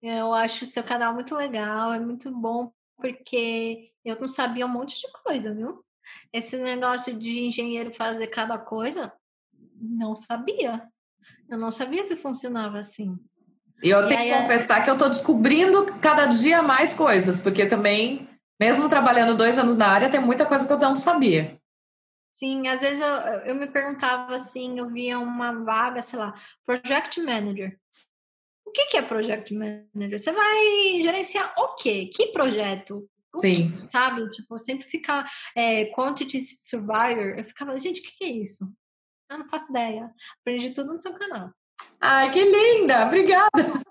Eu 0.00 0.32
acho 0.32 0.64
o 0.64 0.66
seu 0.66 0.84
canal 0.84 1.14
muito 1.14 1.34
legal, 1.34 1.92
é 1.92 1.98
muito 1.98 2.30
bom, 2.30 2.70
porque 2.96 3.92
eu 4.04 4.20
não 4.20 4.28
sabia 4.28 4.66
um 4.66 4.68
monte 4.68 5.00
de 5.00 5.10
coisa, 5.24 5.52
viu? 5.52 5.84
Esse 6.32 6.58
negócio 6.58 7.16
de 7.16 7.40
engenheiro 7.40 7.92
fazer 7.92 8.26
cada 8.26 8.58
coisa, 8.58 9.12
não 9.74 10.14
sabia. 10.14 10.88
Eu 11.54 11.58
não 11.58 11.70
sabia 11.70 12.06
que 12.06 12.16
funcionava 12.16 12.78
assim. 12.78 13.16
E 13.82 13.90
eu 13.90 14.04
e 14.04 14.08
tenho 14.08 14.34
que 14.34 14.42
confessar 14.42 14.84
que 14.84 14.90
eu 14.90 14.94
estou 14.94 15.08
descobrindo 15.08 15.86
cada 16.00 16.26
dia 16.26 16.62
mais 16.62 16.94
coisas, 16.94 17.38
porque 17.38 17.66
também, 17.66 18.28
mesmo 18.60 18.88
trabalhando 18.88 19.36
dois 19.36 19.58
anos 19.58 19.76
na 19.76 19.88
área, 19.88 20.10
tem 20.10 20.20
muita 20.20 20.46
coisa 20.46 20.66
que 20.66 20.72
eu 20.72 20.78
não 20.78 20.96
sabia. 20.96 21.58
Sim, 22.32 22.66
às 22.68 22.80
vezes 22.80 23.00
eu, 23.00 23.08
eu 23.46 23.54
me 23.54 23.66
perguntava 23.66 24.34
assim, 24.34 24.78
eu 24.78 24.90
via 24.90 25.18
uma 25.18 25.52
vaga, 25.64 26.02
sei 26.02 26.18
lá, 26.18 26.34
project 26.66 27.20
manager 27.20 27.78
que, 28.74 28.86
que 28.86 28.96
é 28.96 29.02
Project 29.02 29.54
Manager? 29.54 30.18
Você 30.18 30.32
vai 30.32 31.02
gerenciar 31.02 31.54
o 31.56 31.76
quê? 31.76 32.10
Que 32.12 32.26
projeto? 32.26 33.08
Sim. 33.40 33.74
sabe? 33.86 34.28
Tipo, 34.30 34.56
sempre 34.60 34.86
ficar 34.86 35.28
é, 35.56 35.86
Quantity 35.86 36.40
Survivor. 36.40 37.36
Eu 37.36 37.44
ficava, 37.44 37.78
gente, 37.80 38.00
o 38.00 38.02
que, 38.04 38.16
que 38.16 38.24
é 38.24 38.30
isso? 38.30 38.68
Eu 39.34 39.38
não 39.40 39.48
faço 39.48 39.70
ideia. 39.70 40.12
Aprendi 40.40 40.70
tudo 40.70 40.94
no 40.94 41.00
seu 41.00 41.12
canal. 41.12 41.50
Ai, 42.00 42.30
que 42.30 42.40
linda! 42.40 43.06
Obrigada! 43.06 43.50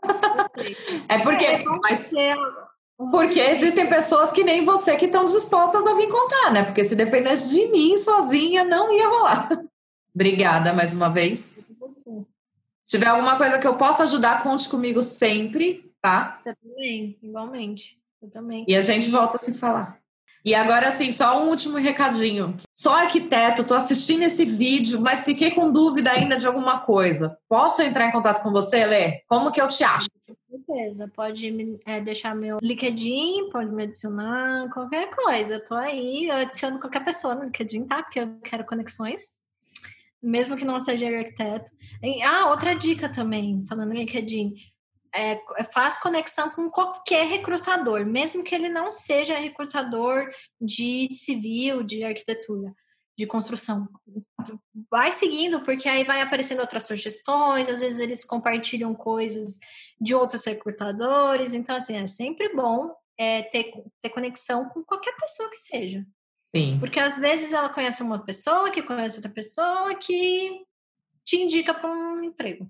É 1.10 1.20
porque. 1.20 1.46
É, 1.46 1.64
mas, 1.82 2.06
porque 3.12 3.40
existem 3.40 3.90
pessoas 3.90 4.32
que 4.32 4.44
nem 4.44 4.64
você 4.64 4.96
que 4.96 5.06
estão 5.06 5.26
dispostas 5.26 5.86
a 5.86 5.94
vir 5.96 6.08
contar, 6.08 6.52
né? 6.52 6.64
Porque 6.64 6.84
se 6.84 6.96
dependesse 6.96 7.50
de 7.50 7.68
mim 7.68 7.98
sozinha, 7.98 8.64
não 8.64 8.92
ia 8.94 9.08
rolar. 9.08 9.50
Obrigada 10.14 10.74
mais 10.74 10.94
uma 10.94 11.10
vez. 11.10 11.68
Se 12.84 12.98
tiver 12.98 13.08
alguma 13.08 13.36
coisa 13.36 13.58
que 13.58 13.68
eu 13.68 13.76
possa 13.76 14.04
ajudar, 14.04 14.44
conte 14.44 14.70
comigo 14.70 15.02
sempre, 15.02 15.92
tá? 16.02 16.40
Eu 16.46 16.56
também, 16.56 17.18
igualmente. 17.22 18.00
Eu 18.22 18.30
também. 18.30 18.66
E 18.68 18.76
a 18.76 18.82
gente 18.82 19.10
volta 19.10 19.38
a 19.38 19.40
se 19.40 19.54
falar. 19.54 20.00
E 20.46 20.54
agora, 20.54 20.90
assim, 20.90 21.12
só 21.12 21.42
um 21.42 21.50
último 21.50 21.78
recadinho. 21.78 22.58
Sou 22.74 22.92
arquiteto, 22.92 23.64
tô 23.64 23.74
assistindo 23.74 24.24
esse 24.24 24.44
vídeo, 24.44 25.00
mas 25.00 25.24
fiquei 25.24 25.52
com 25.52 25.72
dúvida 25.72 26.12
ainda 26.12 26.36
de 26.36 26.46
alguma 26.46 26.80
coisa. 26.82 27.38
Posso 27.48 27.82
entrar 27.82 28.08
em 28.08 28.12
contato 28.12 28.44
com 28.44 28.52
você, 28.52 28.86
Lê? 28.86 29.22
Como 29.28 29.52
que 29.52 29.62
eu 29.62 29.70
te 29.70 29.86
acho? 29.86 30.08
Certeza. 30.50 31.10
Pode 31.16 31.50
me, 31.50 31.80
é, 31.86 32.02
deixar 32.02 32.36
meu 32.36 32.58
LinkedIn, 32.62 33.50
pode 33.52 33.72
me 33.72 33.84
adicionar, 33.84 34.70
qualquer 34.74 35.10
coisa. 35.10 35.54
Eu 35.54 35.64
tô 35.64 35.76
aí, 35.76 36.28
eu 36.28 36.36
adiciono 36.36 36.80
qualquer 36.80 37.04
pessoa 37.06 37.36
no 37.36 37.44
LinkedIn, 37.44 37.86
tá? 37.86 38.04
Porque 38.04 38.20
eu 38.20 38.40
quero 38.44 38.66
conexões 38.66 39.42
mesmo 40.24 40.56
que 40.56 40.64
não 40.64 40.80
seja 40.80 41.06
arquiteto. 41.06 41.70
E, 42.02 42.24
ah, 42.24 42.50
outra 42.50 42.74
dica 42.74 43.10
também, 43.10 43.66
falando 43.68 43.92
em 43.94 44.00
LinkedIn, 44.00 44.54
é, 45.14 45.40
faz 45.72 45.98
conexão 45.98 46.50
com 46.50 46.70
qualquer 46.70 47.28
recrutador, 47.28 48.06
mesmo 48.06 48.44
que 48.44 48.56
ele 48.56 48.70
não 48.70 48.92
seja 48.92 49.38
recrutador 49.38 50.30
de 50.60 51.08
civil, 51.12 51.84
de 51.84 52.04
arquitetura, 52.04 52.74
de 53.18 53.28
construção. 53.28 53.88
Vai 54.90 55.12
seguindo, 55.12 55.62
porque 55.62 55.88
aí 55.88 56.04
vai 56.04 56.22
aparecendo 56.22 56.62
outras 56.62 56.88
sugestões, 56.88 57.70
às 57.70 57.80
vezes 57.80 58.00
eles 58.00 58.26
compartilham 58.26 58.94
coisas 58.96 59.60
de 60.02 60.16
outros 60.16 60.46
recrutadores, 60.46 61.54
então 61.54 61.76
assim, 61.76 61.96
é 61.96 62.08
sempre 62.08 62.54
bom 62.56 62.94
é, 63.18 63.44
ter, 63.44 63.72
ter 64.02 64.10
conexão 64.10 64.68
com 64.70 64.84
qualquer 64.84 65.16
pessoa 65.16 65.50
que 65.50 65.58
seja. 65.58 66.06
Sim. 66.56 66.78
Porque 66.80 67.00
às 67.00 67.16
vezes 67.16 67.54
ela 67.54 67.70
conhece 67.70 68.02
uma 68.02 68.24
pessoa 68.24 68.70
que 68.72 68.84
conhece 68.84 69.18
outra 69.18 69.32
pessoa 69.32 69.96
que 69.96 70.64
te 71.26 71.38
indica 71.38 71.74
para 71.74 71.90
um 71.90 72.24
emprego. 72.24 72.70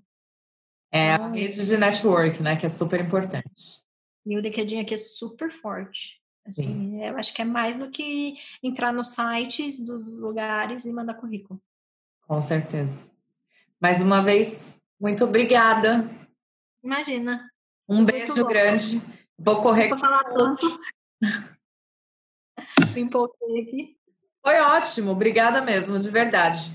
É 0.94 1.14
a 1.14 1.26
rede 1.26 1.66
de 1.66 1.76
network, 1.76 2.40
né? 2.40 2.54
Que 2.54 2.66
é 2.66 2.68
super 2.68 3.00
importante. 3.00 3.82
E 4.24 4.36
o 4.36 4.40
LinkedIn 4.40 4.78
aqui 4.78 4.94
é 4.94 4.96
super 4.96 5.50
forte. 5.50 6.20
Assim, 6.46 7.02
eu 7.04 7.16
acho 7.18 7.34
que 7.34 7.42
é 7.42 7.44
mais 7.44 7.74
do 7.74 7.90
que 7.90 8.34
entrar 8.62 8.92
nos 8.92 9.08
sites 9.08 9.84
dos 9.84 10.20
lugares 10.20 10.86
e 10.86 10.92
mandar 10.92 11.14
currículo. 11.14 11.60
Com 12.28 12.40
certeza. 12.40 13.10
Mais 13.80 14.00
uma 14.00 14.22
vez, 14.22 14.72
muito 15.00 15.24
obrigada. 15.24 16.08
Imagina. 16.82 17.50
Um 17.88 17.96
muito 17.96 18.12
beijo 18.12 18.34
bom. 18.36 18.46
grande. 18.46 19.02
Vou 19.36 19.60
correr. 19.60 19.88
Vou 19.88 19.98
falar 19.98 20.22
tanto. 20.32 20.78
Me 22.94 23.00
empolguei 23.00 23.62
aqui. 23.62 23.96
Foi 24.46 24.60
ótimo, 24.60 25.10
obrigada 25.10 25.60
mesmo, 25.60 25.98
de 25.98 26.08
verdade. 26.08 26.72